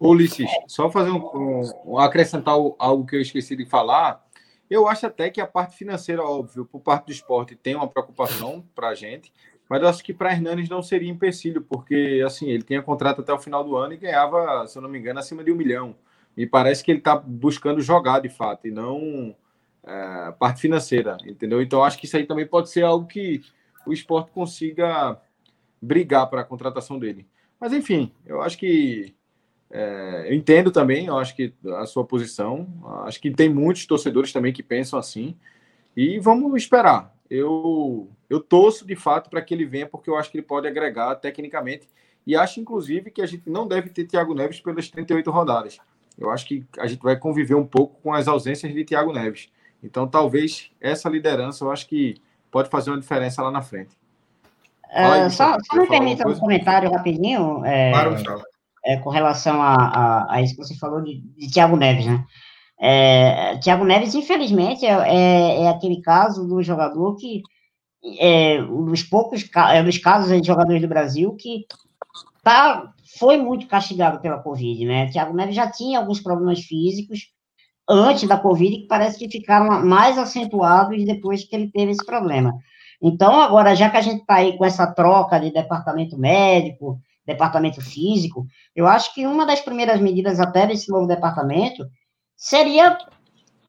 Ulisses, 0.01 0.51
só 0.67 0.91
fazer 0.91 1.11
um, 1.11 1.63
um, 1.85 1.99
acrescentar 1.99 2.55
algo 2.55 3.05
que 3.05 3.17
eu 3.17 3.21
esqueci 3.21 3.55
de 3.55 3.67
falar. 3.67 4.25
Eu 4.69 4.89
acho 4.89 5.07
até 5.07 5.29
que 5.29 5.41
a 5.41 5.47
parte 5.47 5.77
financeira, 5.77 6.23
óbvio, 6.23 6.65
por 6.65 6.81
parte 6.81 7.07
do 7.07 7.13
esporte 7.13 7.55
tem 7.55 7.75
uma 7.75 7.89
preocupação 7.89 8.65
para 8.75 8.89
a 8.89 8.95
gente, 8.95 9.31
mas 9.69 9.83
eu 9.83 9.89
acho 9.89 10.03
que 10.03 10.15
para 10.15 10.33
Hernanes 10.33 10.71
não 10.71 10.83
seria 10.83 11.11
empecilho, 11.11 11.61
porque 11.61 12.23
assim 12.25 12.49
ele 12.49 12.63
tinha 12.63 12.81
contrato 12.81 13.21
até 13.21 13.33
o 13.33 13.39
final 13.39 13.63
do 13.63 13.77
ano 13.77 13.93
e 13.93 13.99
ganhava, 13.99 14.67
se 14.67 14.79
eu 14.79 14.83
não 14.83 14.89
me 14.89 14.99
engano, 14.99 15.21
acima 15.21 15.45
de 15.45 15.53
um 15.53 15.57
milhão. 15.57 15.95
Me 16.35 16.47
parece 16.47 16.83
que 16.83 16.91
ele 16.91 17.01
está 17.01 17.17
buscando 17.17 17.83
jogar 17.83 18.21
de 18.21 18.31
fato 18.31 18.67
e 18.67 18.71
não 18.71 19.37
é, 19.85 20.33
parte 20.39 20.63
financeira, 20.63 21.19
entendeu? 21.27 21.61
Então 21.61 21.85
acho 21.85 21.99
que 21.99 22.07
isso 22.07 22.17
aí 22.17 22.25
também 22.25 22.47
pode 22.47 22.71
ser 22.71 22.85
algo 22.85 23.07
que 23.07 23.43
o 23.87 23.93
esporte 23.93 24.31
consiga 24.31 25.21
brigar 25.81 26.29
para 26.31 26.41
a 26.41 26.45
contratação 26.45 26.99
dele. 26.99 27.27
Mas 27.61 27.73
enfim, 27.73 28.13
eu 28.25 28.41
acho 28.41 28.57
que 28.57 29.15
é, 29.71 30.27
eu 30.27 30.35
entendo 30.35 30.71
também, 30.71 31.07
eu 31.07 31.17
acho 31.17 31.35
que 31.37 31.53
a 31.77 31.87
sua 31.87 32.05
posição, 32.05 32.67
acho 33.05 33.21
que 33.21 33.31
tem 33.31 33.49
muitos 33.49 33.87
torcedores 33.87 34.33
também 34.33 34.53
que 34.53 34.63
pensam 34.63 34.99
assim. 34.99 35.37
E 35.97 36.19
vamos 36.19 36.61
esperar. 36.61 37.15
Eu, 37.31 38.09
eu 38.29 38.41
torço 38.41 38.85
de 38.85 38.97
fato 38.97 39.31
para 39.31 39.41
que 39.41 39.55
ele 39.55 39.65
venha, 39.65 39.87
porque 39.87 40.11
eu 40.11 40.17
acho 40.17 40.31
que 40.31 40.39
ele 40.39 40.47
pode 40.47 40.67
agregar 40.67 41.15
tecnicamente. 41.17 41.89
E 42.27 42.35
acho, 42.37 42.61
inclusive, 42.61 43.11
que 43.11 43.23
a 43.23 43.27
gente 43.27 43.49
não 43.49 43.67
deve 43.67 43.91
ter 43.91 44.05
Thiago 44.05 44.35
Neves 44.35 44.61
pelas 44.61 44.89
38 44.89 45.31
rodadas. 45.31 45.79
Eu 46.19 46.31
acho 46.31 46.47
que 46.47 46.65
a 46.79 46.87
gente 46.87 47.03
vai 47.03 47.17
conviver 47.17 47.55
um 47.55 47.67
pouco 47.67 48.01
com 48.03 48.13
as 48.13 48.27
ausências 48.27 48.75
de 48.75 48.85
Thiago 48.85 49.13
Neves. 49.13 49.51
Então, 49.83 50.07
talvez 50.07 50.71
essa 50.81 51.09
liderança, 51.09 51.65
eu 51.65 51.71
acho 51.71 51.87
que 51.87 52.21
pode 52.51 52.69
fazer 52.69 52.91
uma 52.91 53.01
diferença 53.01 53.41
lá 53.43 53.51
na 53.51 53.63
frente. 53.63 53.97
Uh, 54.91 55.31
só, 55.31 55.57
só 55.61 55.81
me 55.81 55.87
permita 55.87 56.29
um 56.29 56.39
comentário 56.39 56.91
rapidinho. 56.91 57.65
É, 57.65 57.93
claro, 57.93 58.17
é, 58.85 58.97
com 58.97 59.11
relação 59.11 59.61
a, 59.63 59.75
a, 59.75 60.35
a, 60.35 60.43
isso 60.43 60.55
que 60.57 60.65
você 60.65 60.77
falou 60.77 61.03
de, 61.03 61.21
de 61.37 61.51
Thiago 61.51 61.77
Neves, 61.77 62.07
né? 62.07 62.25
É, 62.81 63.59
Thiago 63.59 63.85
Neves, 63.85 64.15
infelizmente, 64.15 64.87
é, 64.87 64.91
é, 64.91 65.63
é, 65.63 65.69
aquele 65.69 66.01
caso 66.01 66.47
do 66.47 66.63
jogador 66.63 67.17
que, 67.17 67.43
é, 68.19 68.63
dos 68.63 69.03
poucos 69.03 69.49
é, 69.55 69.83
dos 69.83 69.99
casos 69.99 70.41
de 70.41 70.47
jogadores 70.47 70.81
do 70.81 70.89
Brasil 70.89 71.35
que 71.37 71.67
tá, 72.43 72.91
foi 73.19 73.37
muito 73.37 73.67
castigado 73.67 74.21
pela 74.21 74.39
Covid, 74.39 74.87
né? 74.87 75.11
Thiago 75.11 75.35
Neves 75.35 75.55
já 75.55 75.71
tinha 75.71 75.99
alguns 75.99 76.21
problemas 76.21 76.61
físicos 76.61 77.29
antes 77.89 78.27
da 78.27 78.39
Covid 78.39 78.79
que 78.79 78.87
parece 78.87 79.19
que 79.19 79.29
ficaram 79.29 79.85
mais 79.85 80.17
acentuados 80.17 81.05
depois 81.05 81.45
que 81.45 81.55
ele 81.55 81.71
teve 81.71 81.93
esse 81.93 82.07
problema. 82.07 82.55
Então, 83.03 83.41
agora, 83.41 83.75
já 83.75 83.91
que 83.91 83.97
a 83.97 84.03
gente 84.03 84.21
está 84.21 84.37
aí 84.37 84.57
com 84.57 84.65
essa 84.65 84.87
troca 84.87 85.39
de 85.39 85.51
departamento 85.51 86.19
médico, 86.19 87.01
departamento 87.27 87.81
físico, 87.81 88.47
eu 88.75 88.87
acho 88.87 89.15
que 89.15 89.27
uma 89.27 89.47
das 89.47 89.61
primeiras 89.61 90.01
medidas 90.01 90.41
até 90.41 90.67
desse 90.67 90.91
novo 90.91 91.07
departamento 91.07 91.85
seria 92.37 92.97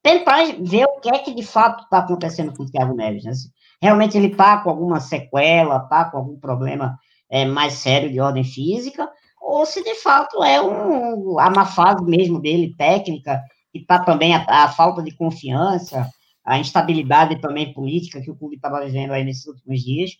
tentar 0.02 0.44
ver 0.60 0.86
o 0.86 1.00
que 1.00 1.10
é 1.10 1.20
que 1.20 1.34
de 1.34 1.44
fato 1.44 1.84
está 1.84 2.00
acontecendo 2.00 2.54
com 2.56 2.64
o 2.64 2.66
Thiago 2.66 2.96
Neves. 2.96 3.24
Né? 3.24 3.34
Realmente 3.82 4.18
ele 4.18 4.28
está 4.28 4.58
com 4.58 4.70
alguma 4.70 5.00
sequela, 5.00 5.78
está 5.78 6.06
com 6.06 6.18
algum 6.18 6.40
problema 6.40 6.98
é, 7.30 7.46
mais 7.46 7.74
sério 7.74 8.12
de 8.12 8.20
ordem 8.20 8.44
física, 8.44 9.10
ou 9.40 9.66
se 9.66 9.84
de 9.84 9.96
fato 9.96 10.44
é 10.44 10.62
um, 10.62 11.40
a 11.40 11.50
má 11.50 11.66
fase 11.66 12.04
mesmo 12.04 12.40
dele, 12.40 12.76
técnica, 12.78 13.42
e 13.74 13.80
está 13.80 14.00
também 14.00 14.36
a, 14.36 14.46
a, 14.48 14.70
falta 14.70 15.02
de 15.02 15.16
confiança, 15.16 16.10
a 16.46 16.58
instabilidade 16.60 17.40
também 17.40 17.74
política 17.74 18.22
que 18.22 18.32
o 18.32 18.36
clube 18.36 18.56
estava 18.56 18.84
vivendo 18.86 19.12
aí 19.12 19.24
nesses 19.24 19.46
últimos 19.48 19.82
dias, 19.82 20.12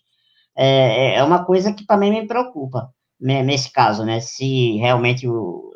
é, 0.56 1.16
é 1.16 1.24
uma 1.24 1.44
coisa 1.44 1.72
que 1.72 1.86
também 1.86 2.10
me 2.10 2.26
preocupa 2.26 2.90
nesse 3.22 3.70
caso, 3.70 4.04
né? 4.04 4.20
Se 4.20 4.76
realmente 4.78 5.28
o. 5.28 5.70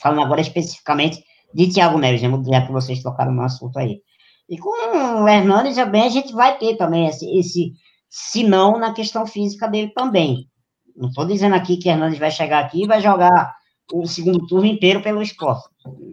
Falando 0.00 0.22
agora 0.22 0.40
especificamente 0.40 1.22
de 1.54 1.68
Thiago 1.68 1.98
Neves, 1.98 2.22
né? 2.22 2.30
já 2.46 2.66
que 2.66 2.72
vocês 2.72 3.02
tocaram 3.02 3.32
no 3.32 3.42
assunto 3.42 3.78
aí. 3.78 4.00
E 4.48 4.56
com 4.56 4.70
o 5.22 5.28
Hernandes 5.28 5.76
também 5.76 6.02
a 6.02 6.08
gente 6.08 6.32
vai 6.32 6.56
ter 6.56 6.76
também 6.76 7.06
esse, 7.06 7.26
esse 7.38 7.72
sinão 8.08 8.78
na 8.78 8.92
questão 8.92 9.26
física 9.26 9.68
dele 9.68 9.92
também. 9.94 10.48
Não 10.96 11.08
estou 11.08 11.26
dizendo 11.26 11.54
aqui 11.54 11.76
que 11.76 11.88
Hernandes 11.88 12.18
vai 12.18 12.30
chegar 12.30 12.64
aqui 12.64 12.84
e 12.84 12.86
vai 12.86 13.00
jogar 13.00 13.54
o 13.92 14.06
segundo 14.06 14.46
turno 14.46 14.66
inteiro 14.66 15.02
pelo 15.02 15.22
esporte. 15.22 15.68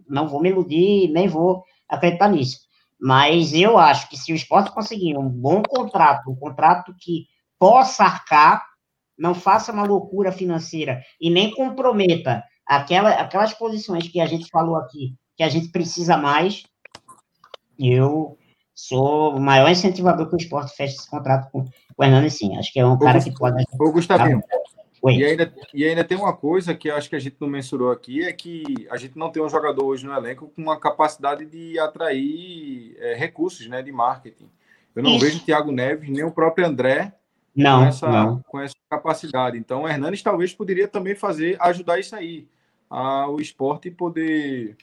Não 0.10 0.27
vou 0.27 0.41
me 0.41 0.49
iludir, 0.49 1.10
nem 1.11 1.27
vou 1.27 1.64
acreditar 1.88 2.27
nisso. 2.27 2.60
Mas 2.99 3.53
eu 3.53 3.77
acho 3.77 4.10
que 4.10 4.18
se 4.18 4.31
o 4.31 4.35
esporte 4.35 4.72
conseguir 4.72 5.18
um 5.18 5.30
bom 5.30 5.61
contrato, 5.61 6.30
um 6.30 6.35
contrato 6.35 6.93
que 6.99 7.26
possa 7.60 8.03
arcar, 8.03 8.64
não 9.17 9.33
faça 9.33 9.71
uma 9.71 9.83
loucura 9.83 10.31
financeira 10.31 11.01
e 11.19 11.29
nem 11.29 11.53
comprometa 11.53 12.43
aquela, 12.65 13.11
aquelas 13.11 13.53
posições 13.53 14.07
que 14.07 14.19
a 14.19 14.25
gente 14.25 14.49
falou 14.49 14.75
aqui, 14.75 15.15
que 15.35 15.43
a 15.43 15.49
gente 15.49 15.69
precisa 15.69 16.17
mais, 16.17 16.63
eu 17.79 18.37
sou 18.73 19.35
o 19.35 19.39
maior 19.39 19.69
incentivador 19.69 20.27
que 20.27 20.35
o 20.35 20.37
esporte 20.37 20.75
feche 20.75 20.95
esse 20.95 21.09
contrato 21.09 21.49
com 21.51 21.65
o 21.97 22.03
Hernani, 22.03 22.29
sim. 22.29 22.57
Acho 22.57 22.71
que 22.73 22.79
é 22.79 22.85
um 22.85 22.97
cara 22.97 23.23
que 23.23 23.33
pode. 23.33 23.63
Ô, 23.79 23.91
Gustavinho. 23.91 24.41
E 25.07 25.23
ainda, 25.23 25.53
e 25.71 25.85
ainda 25.85 26.03
tem 26.03 26.17
uma 26.17 26.35
coisa 26.35 26.73
que 26.73 26.89
eu 26.89 26.95
acho 26.95 27.07
que 27.07 27.15
a 27.15 27.19
gente 27.19 27.35
não 27.39 27.47
mensurou 27.47 27.91
aqui, 27.91 28.23
é 28.23 28.33
que 28.33 28.87
a 28.89 28.97
gente 28.97 29.15
não 29.15 29.31
tem 29.31 29.43
um 29.43 29.49
jogador 29.49 29.85
hoje 29.85 30.03
no 30.03 30.11
elenco 30.11 30.49
com 30.49 30.61
uma 30.61 30.79
capacidade 30.79 31.45
de 31.45 31.77
atrair 31.77 32.97
é, 32.99 33.13
recursos 33.13 33.67
né, 33.67 33.83
de 33.83 33.91
marketing. 33.91 34.49
Eu 34.95 35.03
não 35.03 35.11
Isso. 35.11 35.25
vejo 35.25 35.37
o 35.37 35.41
Thiago 35.41 35.71
Neves, 35.71 36.09
nem 36.09 36.23
o 36.23 36.31
próprio 36.31 36.65
André 36.65 37.13
não, 37.56 37.80
com, 37.80 37.86
essa, 37.86 38.07
não. 38.10 38.41
com 38.48 38.60
essa 38.60 38.76
capacidade. 38.90 39.57
Então, 39.57 39.84
o 39.84 39.88
Hernanes 39.88 40.22
talvez 40.22 40.53
poderia 40.53 40.88
também 40.88 41.15
fazer, 41.15 41.57
ajudar 41.60 41.99
isso 41.99 42.15
aí, 42.15 42.48
a, 42.90 43.30
o 43.30 43.40
esporte 43.40 43.90
poder 43.90 44.76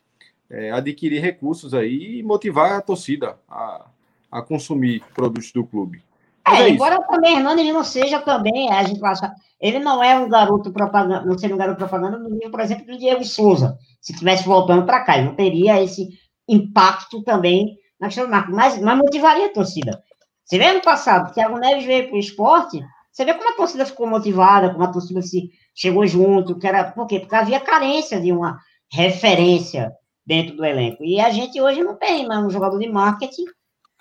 é, 0.50 0.70
adquirir 0.70 1.20
recursos 1.20 1.74
aí 1.74 2.18
e 2.18 2.22
motivar 2.22 2.72
a 2.72 2.80
torcida 2.80 3.38
a, 3.48 3.86
a 4.30 4.42
consumir 4.42 5.02
produtos 5.14 5.52
do 5.52 5.64
clube. 5.64 6.02
É, 6.46 6.62
é 6.62 6.70
embora 6.70 7.00
também 7.02 7.36
Hernandes 7.36 7.72
não 7.72 7.84
seja 7.84 8.20
também, 8.20 8.70
a 8.70 8.82
gente 8.82 9.04
acha, 9.04 9.32
ele 9.60 9.78
não 9.78 10.02
é 10.02 10.18
um 10.18 10.28
garoto 10.28 10.72
propaganda, 10.72 11.24
não 11.24 11.38
seria 11.38 11.54
um 11.54 11.58
garoto 11.58 11.78
propaganda 11.78 12.18
no 12.18 12.30
nível, 12.30 12.50
por 12.50 12.60
exemplo, 12.60 12.86
do 12.86 12.98
Diego 12.98 13.24
Souza. 13.24 13.78
Se 14.00 14.12
estivesse 14.12 14.44
voltando 14.44 14.84
para 14.84 15.04
cá, 15.04 15.16
ele 15.16 15.28
não 15.28 15.34
teria 15.34 15.82
esse 15.82 16.08
impacto 16.48 17.22
também 17.22 17.78
na 18.00 18.08
questão 18.08 18.24
do 18.24 18.30
marketing, 18.30 18.56
mas, 18.56 18.78
mas 18.80 18.98
motivaria 18.98 19.46
a 19.46 19.52
torcida. 19.52 20.02
Você 20.44 20.58
vê 20.58 20.66
ano 20.66 20.82
passado, 20.82 21.30
o 21.30 21.32
Thiago 21.32 21.58
Neves 21.58 21.84
veio 21.84 22.08
para 22.08 22.16
o 22.16 22.20
esporte, 22.20 22.84
você 23.10 23.24
vê 23.24 23.34
como 23.34 23.50
a 23.50 23.56
torcida 23.56 23.86
ficou 23.86 24.06
motivada, 24.06 24.70
como 24.70 24.84
a 24.84 24.92
torcida 24.92 25.22
se 25.22 25.50
chegou 25.74 26.06
junto, 26.06 26.58
que 26.58 26.66
era, 26.66 26.90
por 26.92 27.06
quê? 27.06 27.20
Porque 27.20 27.34
havia 27.34 27.60
carência 27.60 28.20
de 28.20 28.32
uma 28.32 28.58
referência 28.90 29.92
dentro 30.26 30.56
do 30.56 30.64
elenco. 30.64 31.04
E 31.04 31.20
a 31.20 31.30
gente 31.30 31.60
hoje 31.60 31.82
não 31.82 31.96
tem 31.96 32.26
mais 32.26 32.44
um 32.44 32.50
jogador 32.50 32.78
de 32.78 32.88
marketing 32.88 33.44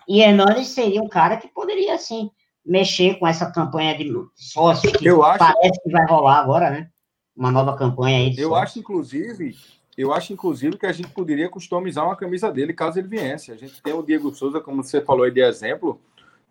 e 0.07 0.21
Hernandes 0.21 0.67
seria 0.69 1.01
um 1.01 1.07
cara 1.07 1.37
que 1.37 1.47
poderia, 1.47 1.93
assim, 1.93 2.29
mexer 2.65 3.17
com 3.19 3.27
essa 3.27 3.51
campanha 3.51 3.97
de 3.97 4.11
sócios 4.35 4.93
que 4.93 5.05
eu 5.05 5.23
acho... 5.23 5.39
parece 5.39 5.81
que 5.81 5.91
vai 5.91 6.05
rolar 6.07 6.39
agora, 6.39 6.69
né? 6.69 6.89
Uma 7.35 7.51
nova 7.51 7.75
campanha 7.75 8.17
aí. 8.17 8.29
eu 8.37 8.49
sócios. 8.49 8.63
acho, 8.63 8.79
inclusive, 8.79 9.55
eu 9.97 10.13
acho, 10.13 10.33
inclusive, 10.33 10.77
que 10.77 10.85
a 10.85 10.91
gente 10.91 11.09
poderia 11.09 11.49
customizar 11.49 12.05
uma 12.05 12.15
camisa 12.15 12.51
dele 12.51 12.73
caso 12.73 12.99
ele 12.99 13.07
viesse. 13.07 13.51
A 13.51 13.55
gente 13.57 13.81
tem 13.81 13.93
o 13.93 14.03
Diego 14.03 14.33
Souza, 14.33 14.59
como 14.59 14.83
você 14.83 15.01
falou 15.01 15.23
aí 15.23 15.31
de 15.31 15.41
exemplo, 15.41 15.99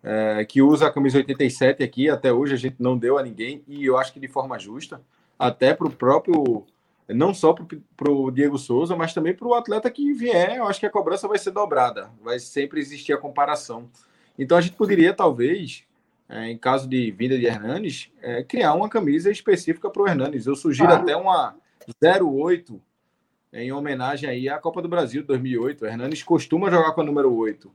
é, 0.03 0.43
que 0.45 0.61
usa 0.61 0.87
a 0.87 0.91
camisa 0.91 1.17
87 1.17 1.83
aqui, 1.83 2.09
até 2.09 2.31
hoje 2.31 2.53
a 2.53 2.57
gente 2.57 2.77
não 2.79 2.97
deu 2.97 3.17
a 3.17 3.23
ninguém, 3.23 3.63
e 3.67 3.85
eu 3.85 3.97
acho 3.97 4.13
que 4.13 4.19
de 4.19 4.27
forma 4.27 4.57
justa, 4.57 5.01
até 5.37 5.73
para 5.73 5.87
o 5.87 5.91
próprio 5.91 6.65
não 7.13 7.33
só 7.33 7.53
para 7.53 8.11
o 8.11 8.31
Diego 8.31 8.57
Souza, 8.57 8.95
mas 8.95 9.13
também 9.13 9.33
para 9.33 9.47
o 9.47 9.53
atleta 9.53 9.89
que 9.89 10.13
vier, 10.13 10.55
eu 10.55 10.65
acho 10.65 10.79
que 10.79 10.85
a 10.85 10.89
cobrança 10.89 11.27
vai 11.27 11.37
ser 11.37 11.51
dobrada, 11.51 12.09
vai 12.23 12.39
sempre 12.39 12.79
existir 12.79 13.13
a 13.13 13.17
comparação. 13.17 13.89
Então 14.37 14.57
a 14.57 14.61
gente 14.61 14.75
poderia, 14.75 15.13
talvez, 15.13 15.83
é, 16.29 16.49
em 16.49 16.57
caso 16.57 16.87
de 16.87 17.11
vinda 17.11 17.37
de 17.37 17.45
Hernanes, 17.45 18.09
é, 18.21 18.43
criar 18.43 18.73
uma 18.73 18.87
camisa 18.87 19.29
específica 19.29 19.89
para 19.89 20.01
o 20.01 20.07
Hernanes. 20.07 20.45
Eu 20.45 20.55
sugiro 20.55 20.93
até 20.93 21.15
uma 21.15 21.55
08 22.01 22.81
em 23.53 23.71
homenagem 23.71 24.29
aí 24.29 24.47
à 24.47 24.57
Copa 24.57 24.81
do 24.81 24.87
Brasil 24.87 25.21
de 25.21 25.27
2008. 25.27 25.83
O 25.83 25.87
Hernanes 25.87 26.23
costuma 26.23 26.71
jogar 26.71 26.93
com 26.93 27.01
a 27.01 27.03
número 27.03 27.35
8. 27.35 27.71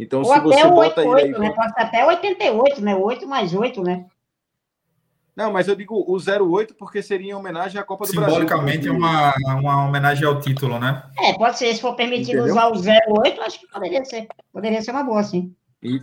Então, 0.00 0.20
Ou 0.20 0.24
se 0.24 0.40
você 0.40 0.64
bota 0.64 1.02
88, 1.02 1.18
ele 1.18 1.36
aí. 1.36 1.40
Né? 1.40 1.54
Pode 1.54 1.72
até 1.76 2.06
88, 2.06 2.80
né? 2.80 2.96
8 2.96 3.26
mais 3.28 3.54
8, 3.54 3.82
né? 3.82 4.06
Não, 5.36 5.52
mas 5.52 5.68
eu 5.68 5.76
digo 5.76 5.94
o 5.94 6.16
08 6.16 6.74
porque 6.74 7.02
seria 7.02 7.32
em 7.32 7.34
homenagem 7.34 7.78
à 7.78 7.84
Copa 7.84 8.06
do 8.06 8.12
Brasil. 8.12 8.32
Simbolicamente 8.32 8.88
é 8.88 8.90
uma, 8.90 9.34
uma 9.58 9.84
homenagem 9.86 10.26
ao 10.26 10.40
título, 10.40 10.78
né? 10.78 11.02
É, 11.18 11.34
pode 11.34 11.58
ser. 11.58 11.74
Se 11.74 11.82
for 11.82 11.94
permitido 11.94 12.38
Entendeu? 12.38 12.52
usar 12.52 12.68
o 12.68 13.20
08, 13.20 13.40
acho 13.42 13.60
que 13.60 13.68
poderia 13.68 14.04
ser. 14.04 14.26
Poderia 14.52 14.82
ser 14.82 14.90
uma 14.90 15.04
boa, 15.04 15.22
sim. 15.22 15.54
E, 15.82 16.00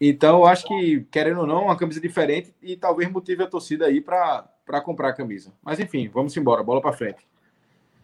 então, 0.00 0.38
eu 0.38 0.46
acho 0.46 0.66
que, 0.66 1.06
querendo 1.10 1.40
ou 1.40 1.46
não, 1.46 1.64
uma 1.64 1.76
camisa 1.76 2.00
diferente 2.00 2.52
e 2.60 2.76
talvez 2.76 3.10
motive 3.10 3.44
a 3.44 3.46
torcida 3.46 3.86
aí 3.86 4.00
para 4.00 4.80
comprar 4.84 5.10
a 5.10 5.14
camisa. 5.14 5.52
Mas 5.62 5.78
enfim, 5.78 6.08
vamos 6.08 6.36
embora. 6.36 6.62
Bola 6.62 6.80
para 6.80 6.92
frente. 6.92 7.26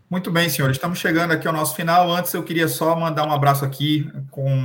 Muito 0.09 0.31
bem, 0.31 0.49
senhores. 0.49 0.77
Estamos 0.77 0.99
chegando 0.99 1.33
aqui 1.33 1.49
ao 1.49 1.53
nosso 1.53 1.75
final. 1.75 2.11
Antes, 2.13 2.33
eu 2.33 2.43
queria 2.43 2.69
só 2.69 2.95
mandar 2.95 3.27
um 3.27 3.33
abraço 3.33 3.65
aqui 3.65 4.11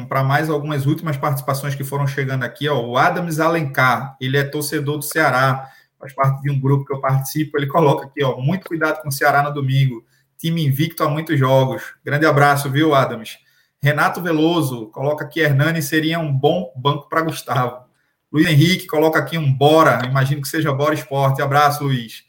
para 0.07 0.23
mais 0.23 0.49
algumas 0.49 0.85
últimas 0.85 1.17
participações 1.17 1.73
que 1.73 1.83
foram 1.83 2.05
chegando 2.05 2.43
aqui. 2.43 2.69
Ó. 2.69 2.79
O 2.79 2.97
Adams 2.97 3.39
Alencar, 3.39 4.15
ele 4.21 4.37
é 4.37 4.43
torcedor 4.43 4.97
do 4.97 5.03
Ceará 5.03 5.71
faz 6.01 6.13
parte 6.13 6.41
de 6.41 6.49
um 6.49 6.59
grupo 6.59 6.83
que 6.83 6.93
eu 6.93 6.99
participo, 6.99 7.57
ele 7.57 7.67
coloca 7.67 8.07
aqui, 8.07 8.23
ó, 8.23 8.35
muito 8.37 8.67
cuidado 8.67 9.01
com 9.01 9.09
o 9.09 9.11
Ceará 9.11 9.43
no 9.43 9.53
domingo, 9.53 10.03
time 10.37 10.65
invicto 10.65 11.03
a 11.03 11.09
muitos 11.09 11.37
jogos. 11.37 11.93
Grande 12.03 12.25
abraço, 12.25 12.69
viu, 12.69 12.95
Adams? 12.95 13.37
Renato 13.79 14.21
Veloso 14.21 14.87
coloca 14.87 15.27
que 15.27 15.39
Hernani 15.39 15.81
seria 15.81 16.19
um 16.19 16.33
bom 16.33 16.73
banco 16.75 17.07
para 17.07 17.21
Gustavo. 17.21 17.85
Luiz 18.31 18.47
Henrique 18.47 18.87
coloca 18.87 19.19
aqui 19.19 19.37
um 19.37 19.53
Bora, 19.53 20.01
imagino 20.05 20.41
que 20.41 20.47
seja 20.47 20.73
Bora 20.73 20.95
Esporte. 20.95 21.41
Abraço, 21.41 21.83
Luiz. 21.83 22.23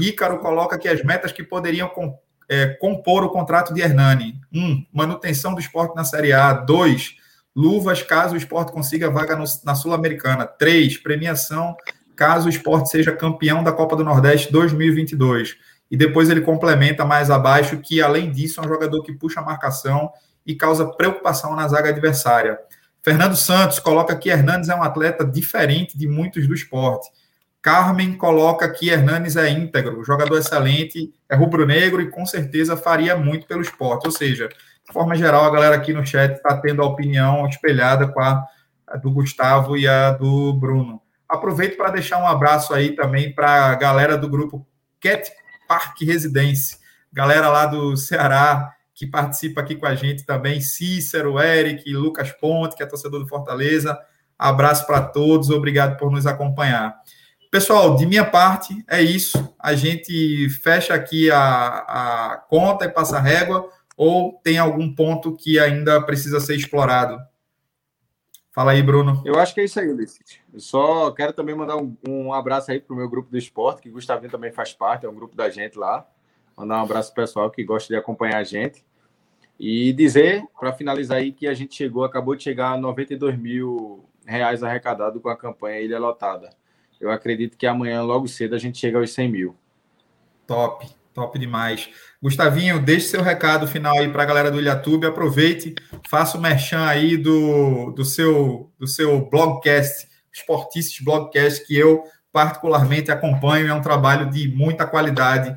Ícaro 0.00 0.38
coloca 0.38 0.76
aqui 0.76 0.88
as 0.88 1.02
metas 1.02 1.32
que 1.32 1.42
poderiam 1.42 1.88
é, 2.48 2.66
compor 2.66 3.24
o 3.24 3.30
contrato 3.30 3.74
de 3.74 3.80
Hernani. 3.80 4.40
Um, 4.52 4.84
manutenção 4.92 5.54
do 5.54 5.60
esporte 5.60 5.94
na 5.94 6.04
Série 6.04 6.32
A. 6.32 6.52
Dois, 6.52 7.16
luvas 7.54 8.02
caso 8.02 8.34
o 8.34 8.38
esporte 8.38 8.72
consiga 8.72 9.10
vaga 9.10 9.36
no, 9.36 9.44
na 9.64 9.74
Sul-Americana. 9.74 10.46
Três, 10.46 10.96
premiação 10.96 11.76
caso 12.18 12.46
o 12.46 12.50
esporte 12.50 12.90
seja 12.90 13.12
campeão 13.12 13.62
da 13.62 13.70
Copa 13.70 13.94
do 13.94 14.02
Nordeste 14.02 14.50
2022. 14.50 15.56
E 15.88 15.96
depois 15.96 16.28
ele 16.28 16.40
complementa 16.40 17.04
mais 17.04 17.30
abaixo 17.30 17.78
que, 17.78 18.02
além 18.02 18.32
disso, 18.32 18.60
é 18.60 18.64
um 18.64 18.68
jogador 18.68 19.02
que 19.04 19.12
puxa 19.12 19.40
a 19.40 19.44
marcação 19.44 20.10
e 20.44 20.54
causa 20.54 20.84
preocupação 20.84 21.54
na 21.54 21.68
zaga 21.68 21.90
adversária. 21.90 22.58
Fernando 23.02 23.36
Santos 23.36 23.78
coloca 23.78 24.16
que 24.16 24.28
Hernandes 24.28 24.68
é 24.68 24.74
um 24.74 24.82
atleta 24.82 25.24
diferente 25.24 25.96
de 25.96 26.08
muitos 26.08 26.48
do 26.48 26.54
esporte. 26.54 27.08
Carmen 27.60 28.16
coloca 28.16 28.68
que 28.70 28.88
Hernanes 28.88 29.36
é 29.36 29.50
íntegro, 29.50 30.04
jogador 30.04 30.38
excelente, 30.38 31.12
é 31.28 31.34
rubro-negro 31.34 32.00
e 32.00 32.10
com 32.10 32.24
certeza 32.24 32.76
faria 32.76 33.16
muito 33.16 33.46
pelo 33.46 33.62
esporte. 33.62 34.06
Ou 34.06 34.12
seja, 34.12 34.48
de 34.48 34.92
forma 34.92 35.14
geral, 35.14 35.44
a 35.44 35.50
galera 35.50 35.76
aqui 35.76 35.92
no 35.92 36.06
chat 36.06 36.36
está 36.36 36.56
tendo 36.56 36.82
a 36.82 36.86
opinião 36.86 37.46
espelhada 37.46 38.08
com 38.08 38.20
a, 38.20 38.44
a 38.86 38.96
do 38.96 39.10
Gustavo 39.10 39.76
e 39.76 39.86
a 39.86 40.12
do 40.12 40.52
Bruno. 40.54 41.02
Aproveito 41.28 41.76
para 41.76 41.90
deixar 41.90 42.18
um 42.22 42.26
abraço 42.26 42.72
aí 42.72 42.94
também 42.94 43.34
para 43.34 43.66
a 43.66 43.74
galera 43.74 44.16
do 44.16 44.28
grupo 44.28 44.66
Cat 45.00 45.30
Park 45.68 46.00
Residência, 46.00 46.78
galera 47.12 47.48
lá 47.50 47.66
do 47.66 47.96
Ceará 47.96 48.72
que 48.98 49.06
participa 49.06 49.60
aqui 49.60 49.76
com 49.76 49.86
a 49.86 49.94
gente 49.94 50.26
também, 50.26 50.60
Cícero, 50.60 51.38
Eric, 51.38 51.88
Lucas 51.94 52.32
Ponte, 52.32 52.74
que 52.74 52.82
é 52.82 52.86
torcedor 52.86 53.20
do 53.20 53.28
Fortaleza. 53.28 53.96
Abraço 54.36 54.84
para 54.88 55.00
todos, 55.00 55.50
obrigado 55.50 55.96
por 55.96 56.10
nos 56.10 56.26
acompanhar. 56.26 56.96
Pessoal, 57.50 57.96
de 57.96 58.04
minha 58.04 58.26
parte 58.26 58.84
é 58.86 59.00
isso. 59.00 59.54
A 59.58 59.74
gente 59.74 60.50
fecha 60.50 60.92
aqui 60.92 61.30
a, 61.30 62.32
a 62.32 62.36
conta 62.48 62.84
e 62.84 62.90
passa 62.90 63.16
a 63.16 63.20
régua, 63.20 63.70
ou 63.96 64.38
tem 64.44 64.58
algum 64.58 64.94
ponto 64.94 65.34
que 65.34 65.58
ainda 65.58 66.00
precisa 66.02 66.40
ser 66.40 66.56
explorado? 66.56 67.18
Fala 68.52 68.72
aí, 68.72 68.82
Bruno. 68.82 69.22
Eu 69.24 69.38
acho 69.38 69.54
que 69.54 69.60
é 69.60 69.64
isso 69.64 69.80
aí, 69.80 69.88
Ulisses. 69.88 70.40
Eu 70.52 70.60
só 70.60 71.10
quero 71.12 71.32
também 71.32 71.54
mandar 71.54 71.76
um, 71.76 71.96
um 72.06 72.32
abraço 72.32 72.70
aí 72.70 72.80
para 72.80 72.92
o 72.92 72.96
meu 72.96 73.08
grupo 73.08 73.30
do 73.30 73.38
esporte, 73.38 73.82
que 73.82 73.88
o 73.88 73.92
Gustavinho 73.92 74.30
também 74.30 74.52
faz 74.52 74.72
parte, 74.72 75.06
é 75.06 75.08
um 75.08 75.14
grupo 75.14 75.34
da 75.34 75.48
gente 75.48 75.78
lá. 75.78 76.06
Mandar 76.56 76.78
um 76.78 76.82
abraço 76.82 77.14
pessoal 77.14 77.50
que 77.50 77.64
gosta 77.64 77.88
de 77.88 77.96
acompanhar 77.96 78.38
a 78.38 78.44
gente. 78.44 78.84
E 79.58 79.92
dizer, 79.92 80.44
para 80.58 80.72
finalizar 80.72 81.18
aí, 81.18 81.32
que 81.32 81.46
a 81.46 81.54
gente 81.54 81.74
chegou, 81.74 82.04
acabou 82.04 82.34
de 82.34 82.42
chegar 82.42 82.72
a 82.72 82.76
92 82.76 83.38
mil 83.38 84.04
reais 84.26 84.62
arrecadado 84.62 85.20
com 85.20 85.28
a 85.28 85.36
campanha 85.36 85.80
Ilha 85.80 85.98
Lotada. 85.98 86.50
Eu 87.00 87.10
acredito 87.10 87.56
que 87.56 87.66
amanhã, 87.66 88.02
logo 88.02 88.26
cedo, 88.26 88.54
a 88.54 88.58
gente 88.58 88.78
chega 88.78 88.98
aos 88.98 89.10
100 89.10 89.28
mil. 89.28 89.56
Top, 90.46 90.86
top 91.14 91.38
demais. 91.38 91.88
Gustavinho, 92.22 92.80
deixe 92.80 93.06
seu 93.06 93.22
recado 93.22 93.66
final 93.68 93.98
aí 93.98 94.08
para 94.08 94.22
a 94.22 94.26
galera 94.26 94.50
do 94.50 94.60
Ilhatube. 94.60 95.06
Aproveite, 95.06 95.74
faça 96.08 96.36
o 96.36 96.40
merchan 96.40 96.84
aí 96.84 97.16
do, 97.16 97.92
do, 97.92 98.04
seu, 98.04 98.72
do 98.78 98.86
seu 98.86 99.28
blogcast, 99.28 100.08
Esportices 100.32 101.00
Blogcast, 101.00 101.66
que 101.66 101.76
eu 101.76 102.02
particularmente 102.32 103.10
acompanho. 103.10 103.68
É 103.68 103.74
um 103.74 103.82
trabalho 103.82 104.30
de 104.30 104.48
muita 104.48 104.86
qualidade 104.86 105.56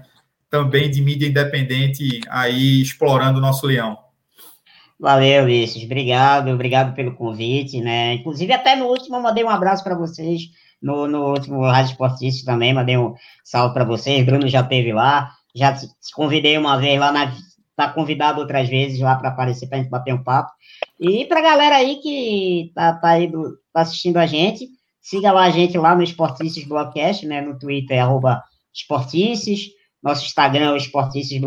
também 0.50 0.92
de 0.92 1.02
mídia 1.02 1.28
independente 1.28 2.20
aí 2.30 2.82
explorando 2.82 3.40
o 3.40 3.42
nosso 3.42 3.66
leão. 3.66 3.98
Valeu, 5.00 5.46
Vinícius. 5.46 5.84
Obrigado, 5.86 6.52
obrigado 6.52 6.94
pelo 6.94 7.16
convite, 7.16 7.82
né? 7.82 8.14
Inclusive, 8.14 8.54
até 8.54 8.76
no 8.76 8.86
último, 8.86 9.16
eu 9.16 9.22
mandei 9.22 9.44
um 9.44 9.50
abraço 9.50 9.84
para 9.84 9.96
vocês. 9.96 10.44
No, 10.82 11.08
no 11.08 11.32
último 11.32 11.62
Rádio 11.62 11.92
Esportista 11.92 12.52
também, 12.52 12.74
mandei 12.74 12.98
um 12.98 13.14
salve 13.44 13.74
para 13.74 13.86
vocês. 13.86 14.26
Bruno 14.26 14.48
já 14.48 14.64
teve 14.64 14.92
lá. 14.92 15.32
Já 15.56 15.74
te 15.74 15.88
convidei 16.14 16.58
uma 16.58 16.78
vez 16.78 17.00
lá 17.00 17.12
na. 17.12 17.34
Tá 17.76 17.90
convidado 17.90 18.42
outras 18.42 18.70
vezes 18.70 19.00
lá 19.00 19.16
para 19.16 19.30
aparecer 19.30 19.68
para 19.68 19.78
a 19.78 19.82
gente 19.82 19.90
bater 19.90 20.14
um 20.14 20.24
papo. 20.24 20.52
E 21.00 21.26
para 21.26 21.40
a 21.40 21.44
galera 21.44 21.76
aí 21.78 21.96
que 21.98 22.72
tá, 22.76 22.94
tá 22.94 23.10
aí 23.10 23.28
do, 23.28 23.58
tá 23.74 23.82
assistindo 23.82 24.18
a 24.18 24.26
gente, 24.26 24.68
siga 25.02 25.32
lá 25.32 25.44
a 25.44 25.50
gente 25.50 25.78
lá 25.78 25.96
no 25.96 26.04
Esportices 26.04 26.68
Blogcast, 26.68 27.26
né? 27.26 27.42
No 27.42 27.58
Twitter, 27.58 28.02
arroba 28.02 28.44
Esportices 28.74 29.70
nosso 30.02 30.26
Instagram 30.26 30.70
é 30.70 30.72
o 30.72 30.78
Esportistas. 30.78 31.40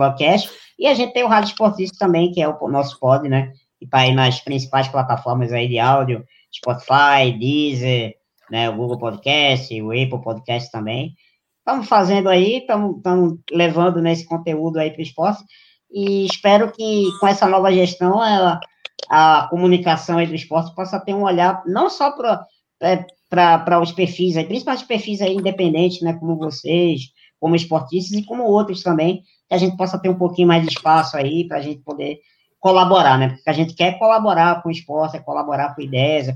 E 0.79 0.87
a 0.87 0.95
gente 0.95 1.13
tem 1.13 1.25
o 1.25 1.29
Rádio 1.29 1.49
Esportistas 1.49 1.99
também, 1.99 2.31
que 2.31 2.41
é 2.41 2.49
o 2.49 2.69
nosso 2.69 2.99
pod, 2.99 3.29
né? 3.29 3.53
Que 3.79 3.85
está 3.85 3.99
aí 3.99 4.15
nas 4.15 4.41
principais 4.41 4.89
plataformas 4.89 5.53
aí 5.53 5.69
de 5.69 5.79
áudio, 5.79 6.25
Spotify, 6.55 7.37
Deezer, 7.39 8.15
né? 8.51 8.69
O 8.69 8.77
Google 8.77 8.99
Podcast, 8.99 9.81
o 9.81 9.91
Apple 9.91 10.23
Podcast 10.23 10.71
também. 10.71 11.15
Estamos 11.59 11.89
fazendo 11.89 12.29
aí, 12.29 12.59
estamos 12.59 13.39
levando 13.51 14.03
nesse 14.03 14.27
conteúdo 14.27 14.79
aí 14.79 14.91
para 14.91 15.01
o 15.01 15.03
esporte. 15.03 15.43
E 15.91 16.27
espero 16.27 16.71
que 16.73 17.11
com 17.21 17.27
essa 17.27 17.47
nova 17.47 17.73
gestão 17.73 18.25
ela, 18.25 18.61
a 19.09 19.47
comunicação 19.49 20.19
aí 20.19 20.27
do 20.27 20.35
esporte 20.35 20.75
possa 20.75 21.01
ter 21.01 21.15
um 21.15 21.23
olhar 21.23 21.63
não 21.67 21.89
só 21.89 22.11
para 22.11 22.45
é, 22.83 23.07
para 23.31 23.81
os 23.81 23.93
perfis, 23.93 24.37
aí, 24.37 24.45
principalmente 24.45 24.83
os 24.83 24.87
perfis 24.87 25.21
aí 25.21 25.35
independentes, 25.35 26.01
né, 26.03 26.13
como 26.13 26.37
vocês, 26.37 27.03
como 27.41 27.57
esportistas 27.57 28.17
e 28.17 28.25
como 28.25 28.45
outros 28.45 28.83
também, 28.83 29.23
que 29.49 29.55
a 29.55 29.59
gente 29.59 29.77
possa 29.77 29.99
ter 29.99 30.09
um 30.09 30.19
pouquinho 30.19 30.49
mais 30.49 30.63
de 30.63 30.69
espaço 30.69 31.17
aí 31.17 31.47
para 31.49 31.59
a 31.59 31.61
gente 31.61 31.81
poder 31.81 32.21
colaborar, 32.61 33.19
né? 33.19 33.29
Porque 33.29 33.51
a 33.51 33.53
gente 33.53 33.75
quer 33.75 33.99
colaborar 33.99 34.63
com 34.63 34.69
o 34.69 34.73
esporte, 34.73 35.17
é 35.17 35.21
colaborar 35.21 35.75
com 35.75 35.83
ideias, 35.83 36.29
é 36.29 36.33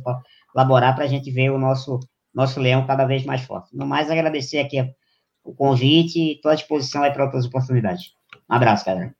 colaborar 0.52 0.94
para 0.94 1.04
a 1.04 1.08
gente 1.08 1.30
ver 1.30 1.50
o 1.50 1.58
nosso, 1.58 2.00
nosso 2.34 2.60
leão 2.60 2.86
cada 2.86 3.04
vez 3.04 3.24
mais 3.24 3.42
forte. 3.42 3.76
No 3.76 3.86
mais, 3.86 4.10
agradecer 4.10 4.58
aqui 4.58 4.84
o 5.44 5.54
convite 5.54 6.18
e 6.18 6.32
estou 6.34 6.50
à 6.50 6.54
disposição 6.54 7.02
para 7.12 7.24
outras 7.24 7.46
oportunidades. 7.46 8.12
Um 8.50 8.54
abraço, 8.54 8.84
galera. 8.84 9.14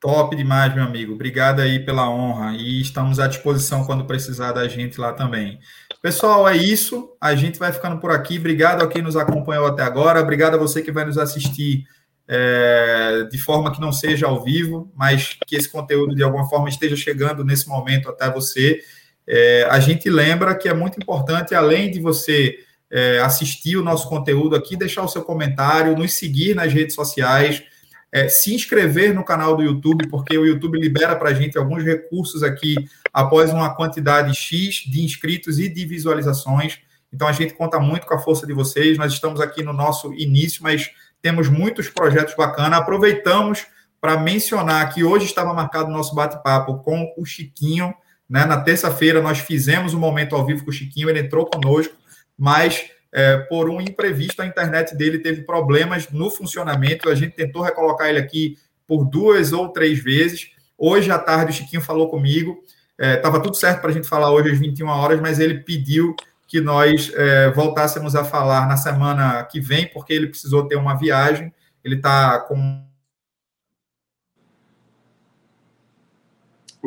Top 0.00 0.34
demais, 0.36 0.72
meu 0.72 0.84
amigo. 0.84 1.12
Obrigado 1.14 1.60
aí 1.60 1.84
pela 1.84 2.08
honra 2.08 2.52
e 2.52 2.80
estamos 2.80 3.18
à 3.18 3.26
disposição 3.26 3.84
quando 3.84 4.04
precisar 4.04 4.52
da 4.52 4.68
gente 4.68 5.00
lá 5.00 5.12
também. 5.12 5.58
Pessoal, 6.00 6.48
é 6.48 6.56
isso. 6.56 7.16
A 7.20 7.34
gente 7.34 7.58
vai 7.58 7.72
ficando 7.72 7.98
por 7.98 8.12
aqui. 8.12 8.38
Obrigado 8.38 8.82
a 8.82 8.86
quem 8.86 9.02
nos 9.02 9.16
acompanhou 9.16 9.66
até 9.66 9.82
agora. 9.82 10.20
Obrigado 10.20 10.54
a 10.54 10.58
você 10.58 10.82
que 10.82 10.92
vai 10.92 11.04
nos 11.04 11.18
assistir 11.18 11.84
é, 12.28 13.26
de 13.28 13.38
forma 13.38 13.72
que 13.72 13.80
não 13.80 13.90
seja 13.90 14.26
ao 14.28 14.44
vivo, 14.44 14.92
mas 14.94 15.36
que 15.44 15.56
esse 15.56 15.68
conteúdo 15.68 16.14
de 16.14 16.22
alguma 16.22 16.48
forma 16.48 16.68
esteja 16.68 16.94
chegando 16.94 17.44
nesse 17.44 17.68
momento 17.68 18.08
até 18.08 18.30
você. 18.30 18.80
É, 19.28 19.66
a 19.70 19.78
gente 19.78 20.08
lembra 20.08 20.54
que 20.54 20.68
é 20.68 20.74
muito 20.74 20.98
importante, 20.98 21.54
além 21.54 21.90
de 21.90 22.00
você 22.00 22.58
é, 22.90 23.18
assistir 23.20 23.76
o 23.76 23.84
nosso 23.84 24.08
conteúdo 24.08 24.56
aqui, 24.56 24.76
deixar 24.76 25.02
o 25.02 25.08
seu 25.08 25.22
comentário, 25.22 25.96
nos 25.96 26.14
seguir 26.14 26.54
nas 26.54 26.72
redes 26.72 26.94
sociais 26.94 27.62
é, 28.10 28.28
se 28.28 28.54
inscrever 28.54 29.14
no 29.14 29.24
canal 29.24 29.56
do 29.56 29.62
YouTube, 29.62 30.08
porque 30.08 30.36
o 30.36 30.46
YouTube 30.46 30.78
libera 30.78 31.14
para 31.14 31.30
a 31.30 31.34
gente 31.34 31.58
alguns 31.58 31.84
recursos 31.84 32.42
aqui 32.42 32.74
após 33.12 33.52
uma 33.52 33.74
quantidade 33.74 34.34
X 34.34 34.76
de 34.86 35.02
inscritos 35.04 35.58
e 35.58 35.68
de 35.68 35.84
visualizações. 35.84 36.78
Então 37.12 37.28
a 37.28 37.32
gente 37.32 37.54
conta 37.54 37.78
muito 37.78 38.06
com 38.06 38.14
a 38.14 38.18
força 38.18 38.46
de 38.46 38.52
vocês. 38.52 38.96
Nós 38.96 39.12
estamos 39.12 39.40
aqui 39.40 39.62
no 39.62 39.72
nosso 39.72 40.12
início, 40.14 40.62
mas 40.62 40.90
temos 41.20 41.48
muitos 41.48 41.88
projetos 41.88 42.34
bacanas. 42.34 42.80
Aproveitamos 42.80 43.66
para 44.00 44.18
mencionar 44.18 44.92
que 44.92 45.04
hoje 45.04 45.26
estava 45.26 45.52
marcado 45.52 45.90
o 45.90 45.92
nosso 45.92 46.14
bate-papo 46.14 46.78
com 46.78 47.12
o 47.16 47.24
Chiquinho. 47.26 47.94
Né? 48.28 48.44
Na 48.44 48.60
terça-feira 48.60 49.22
nós 49.22 49.38
fizemos 49.38 49.94
um 49.94 49.98
momento 49.98 50.36
ao 50.36 50.44
vivo 50.44 50.64
com 50.64 50.70
o 50.70 50.72
Chiquinho, 50.72 51.08
ele 51.08 51.20
entrou 51.20 51.46
conosco, 51.46 51.94
mas 52.36 52.90
é, 53.12 53.38
por 53.38 53.70
um 53.70 53.80
imprevisto, 53.80 54.42
a 54.42 54.46
internet 54.46 54.94
dele 54.96 55.18
teve 55.18 55.42
problemas 55.42 56.08
no 56.10 56.30
funcionamento. 56.30 57.08
A 57.08 57.14
gente 57.14 57.34
tentou 57.34 57.62
recolocar 57.62 58.08
ele 58.08 58.18
aqui 58.18 58.58
por 58.86 59.04
duas 59.04 59.52
ou 59.52 59.68
três 59.70 60.02
vezes. 60.02 60.50
Hoje 60.76 61.10
à 61.10 61.18
tarde, 61.18 61.52
o 61.52 61.54
Chiquinho 61.54 61.82
falou 61.82 62.08
comigo. 62.08 62.62
Estava 62.98 63.38
é, 63.38 63.40
tudo 63.40 63.56
certo 63.56 63.80
para 63.80 63.90
a 63.90 63.92
gente 63.92 64.08
falar 64.08 64.30
hoje 64.30 64.50
às 64.50 64.58
21 64.58 64.88
horas, 64.88 65.20
mas 65.20 65.38
ele 65.38 65.60
pediu 65.60 66.14
que 66.46 66.60
nós 66.60 67.12
é, 67.14 67.50
voltássemos 67.50 68.16
a 68.16 68.24
falar 68.24 68.66
na 68.66 68.76
semana 68.76 69.44
que 69.44 69.60
vem, 69.60 69.86
porque 69.86 70.12
ele 70.12 70.28
precisou 70.28 70.66
ter 70.66 70.76
uma 70.76 70.94
viagem. 70.94 71.52
Ele 71.84 71.96
está 71.96 72.40
com. 72.40 72.87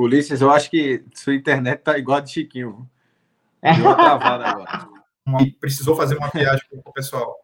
Ulisses, 0.03 0.41
eu 0.41 0.51
acho 0.51 0.69
que 0.69 1.03
sua 1.13 1.35
internet 1.35 1.79
está 1.79 1.97
igual 1.97 2.17
a 2.17 2.21
de 2.21 2.31
Chiquinho. 2.31 2.89
Deu 3.61 3.85
uma 3.85 3.95
travada 3.95 4.47
agora 4.47 4.87
uma, 5.25 5.39
precisou 5.59 5.95
fazer 5.95 6.17
uma 6.17 6.29
viagem 6.29 6.65
com 6.69 6.89
o 6.89 6.93
pessoal. 6.93 7.35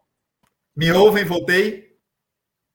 Me 0.76 0.92
ouvem? 0.92 1.24
Voltei? 1.24 1.96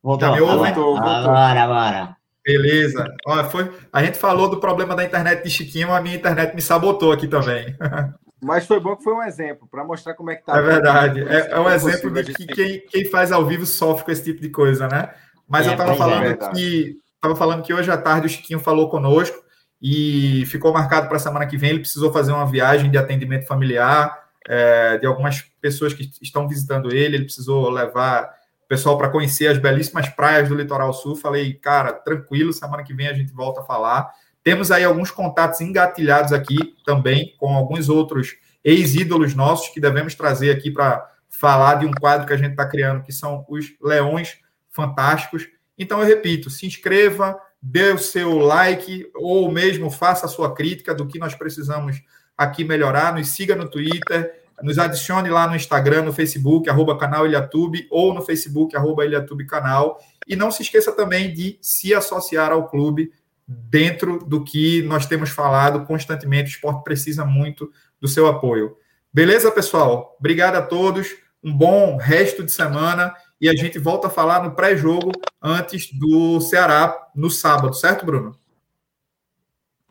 Voltou. 0.01 0.29
Já 0.29 0.35
me 0.35 0.41
ouvem? 0.41 0.73
Voltou, 0.73 0.95
voltou. 0.95 1.11
Agora, 1.11 1.63
agora. 1.63 2.17
Beleza. 2.45 3.05
Olha, 3.25 3.45
foi, 3.45 3.71
a 3.91 4.03
gente 4.03 4.17
falou 4.17 4.49
do 4.49 4.59
problema 4.59 4.95
da 4.95 5.03
internet 5.03 5.43
de 5.43 5.49
Chiquinho, 5.49 5.93
a 5.93 6.01
minha 6.01 6.15
internet 6.15 6.53
me 6.53 6.61
sabotou 6.61 7.11
aqui 7.11 7.27
também. 7.27 7.75
Mas 8.41 8.65
foi 8.65 8.77
bom 8.77 8.97
que 8.97 9.03
foi 9.03 9.13
um 9.13 9.23
exemplo, 9.23 9.65
para 9.71 9.85
mostrar 9.85 10.15
como 10.15 10.29
é 10.29 10.35
que 10.35 10.45
tá. 10.45 10.57
É 10.57 10.61
verdade. 10.61 11.21
É, 11.21 11.51
é 11.51 11.59
um 11.59 11.69
exemplo 11.69 12.11
de 12.21 12.33
que 12.33 12.45
quem, 12.45 12.81
quem 12.87 13.05
faz 13.05 13.31
ao 13.31 13.45
vivo 13.45 13.65
sofre 13.65 14.03
com 14.03 14.11
esse 14.11 14.23
tipo 14.23 14.41
de 14.41 14.49
coisa, 14.49 14.89
né? 14.89 15.13
Mas 15.47 15.65
é, 15.65 15.69
eu 15.69 15.71
estava 15.73 15.95
falando 15.95 16.25
é 16.25 16.35
que 16.35 16.97
estava 17.15 17.35
falando 17.37 17.63
que 17.63 17.73
hoje 17.73 17.89
à 17.89 17.97
tarde 17.97 18.27
o 18.27 18.29
Chiquinho 18.29 18.59
falou 18.59 18.89
conosco 18.89 19.41
e 19.85 20.45
ficou 20.45 20.71
marcado 20.71 21.09
para 21.09 21.17
a 21.17 21.19
semana 21.19 21.45
que 21.45 21.57
vem. 21.57 21.71
Ele 21.71 21.79
precisou 21.79 22.13
fazer 22.13 22.31
uma 22.31 22.49
viagem 22.49 22.89
de 22.89 22.97
atendimento 22.97 23.45
familiar 23.45 24.17
é, 24.47 24.97
de 24.97 25.05
algumas 25.05 25.41
pessoas 25.59 25.93
que 25.93 26.09
estão 26.21 26.47
visitando 26.47 26.89
ele. 26.89 27.17
Ele 27.17 27.25
precisou 27.25 27.69
levar 27.69 28.33
o 28.63 28.67
pessoal 28.69 28.97
para 28.97 29.09
conhecer 29.09 29.47
as 29.47 29.57
belíssimas 29.57 30.07
praias 30.07 30.47
do 30.47 30.55
litoral 30.55 30.93
sul. 30.93 31.17
Falei, 31.17 31.55
cara, 31.55 31.91
tranquilo, 31.91 32.53
semana 32.53 32.81
que 32.81 32.93
vem 32.93 33.09
a 33.09 33.13
gente 33.13 33.33
volta 33.33 33.59
a 33.59 33.65
falar. 33.65 34.09
Temos 34.41 34.71
aí 34.71 34.85
alguns 34.85 35.11
contatos 35.11 35.59
engatilhados 35.59 36.31
aqui 36.31 36.75
também 36.85 37.35
com 37.37 37.53
alguns 37.53 37.89
outros 37.89 38.37
ex-ídolos 38.63 39.35
nossos 39.35 39.67
que 39.67 39.81
devemos 39.81 40.15
trazer 40.15 40.49
aqui 40.49 40.71
para 40.71 41.11
falar 41.29 41.75
de 41.75 41.85
um 41.85 41.91
quadro 41.91 42.25
que 42.25 42.31
a 42.31 42.37
gente 42.37 42.51
está 42.51 42.65
criando, 42.65 43.03
que 43.03 43.11
são 43.11 43.45
os 43.49 43.73
Leões 43.81 44.37
Fantásticos. 44.69 45.45
Então, 45.77 45.99
eu 45.99 46.07
repito, 46.07 46.49
se 46.49 46.65
inscreva, 46.65 47.37
dê 47.65 47.93
o 47.93 47.97
seu 47.97 48.37
like 48.39 49.09
ou 49.15 49.49
mesmo 49.49 49.89
faça 49.89 50.25
a 50.25 50.29
sua 50.29 50.53
crítica 50.53 50.93
do 50.93 51.07
que 51.07 51.17
nós 51.17 51.33
precisamos 51.33 52.03
aqui 52.37 52.65
melhorar, 52.65 53.15
nos 53.15 53.29
siga 53.29 53.55
no 53.55 53.69
Twitter, 53.69 54.33
nos 54.61 54.77
adicione 54.77 55.29
lá 55.29 55.47
no 55.47 55.55
Instagram, 55.55 56.01
no 56.01 56.11
Facebook, 56.11 56.69
arroba 56.69 56.97
canal 56.97 57.25
Ilhatube, 57.25 57.87
ou 57.89 58.13
no 58.13 58.21
Facebook, 58.21 58.75
arroba 58.75 59.05
Ilhatube 59.05 59.45
canal. 59.45 59.97
E 60.27 60.35
não 60.35 60.51
se 60.51 60.61
esqueça 60.61 60.91
também 60.91 61.33
de 61.33 61.57
se 61.61 61.93
associar 61.93 62.51
ao 62.51 62.67
clube 62.67 63.13
dentro 63.47 64.19
do 64.19 64.43
que 64.43 64.81
nós 64.81 65.05
temos 65.05 65.29
falado 65.29 65.85
constantemente. 65.85 66.49
O 66.49 66.55
esporte 66.55 66.83
precisa 66.83 67.23
muito 67.23 67.71
do 68.01 68.09
seu 68.09 68.27
apoio. 68.27 68.75
Beleza, 69.13 69.49
pessoal? 69.49 70.17
Obrigado 70.19 70.57
a 70.57 70.61
todos. 70.61 71.15
Um 71.41 71.55
bom 71.55 71.95
resto 71.95 72.43
de 72.43 72.51
semana. 72.51 73.13
E 73.43 73.49
a 73.49 73.53
gente 73.53 73.77
volta 73.77 74.07
a 74.07 74.09
falar 74.09 74.41
no 74.41 74.55
pré-jogo 74.55 75.11
antes 75.41 75.91
do 75.91 76.39
Ceará 76.39 77.09
no 77.13 77.29
sábado, 77.29 77.73
certo, 77.75 78.05
Bruno? 78.05 78.39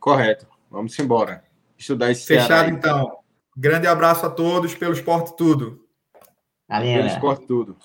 Correto. 0.01 0.47
Vamos 0.71 0.99
embora 0.99 1.45
estudar 1.77 2.11
esse 2.11 2.25
Fechado, 2.25 2.71
então. 2.71 3.19
Grande 3.55 3.87
abraço 3.87 4.25
a 4.25 4.31
todos 4.31 4.75
pelo 4.75 4.95
Esporte 4.95 5.37
Tudo. 5.37 5.87
Valeu. 6.67 6.95
Pelo 6.95 7.09
Esporte 7.09 7.47
Tudo. 7.47 7.77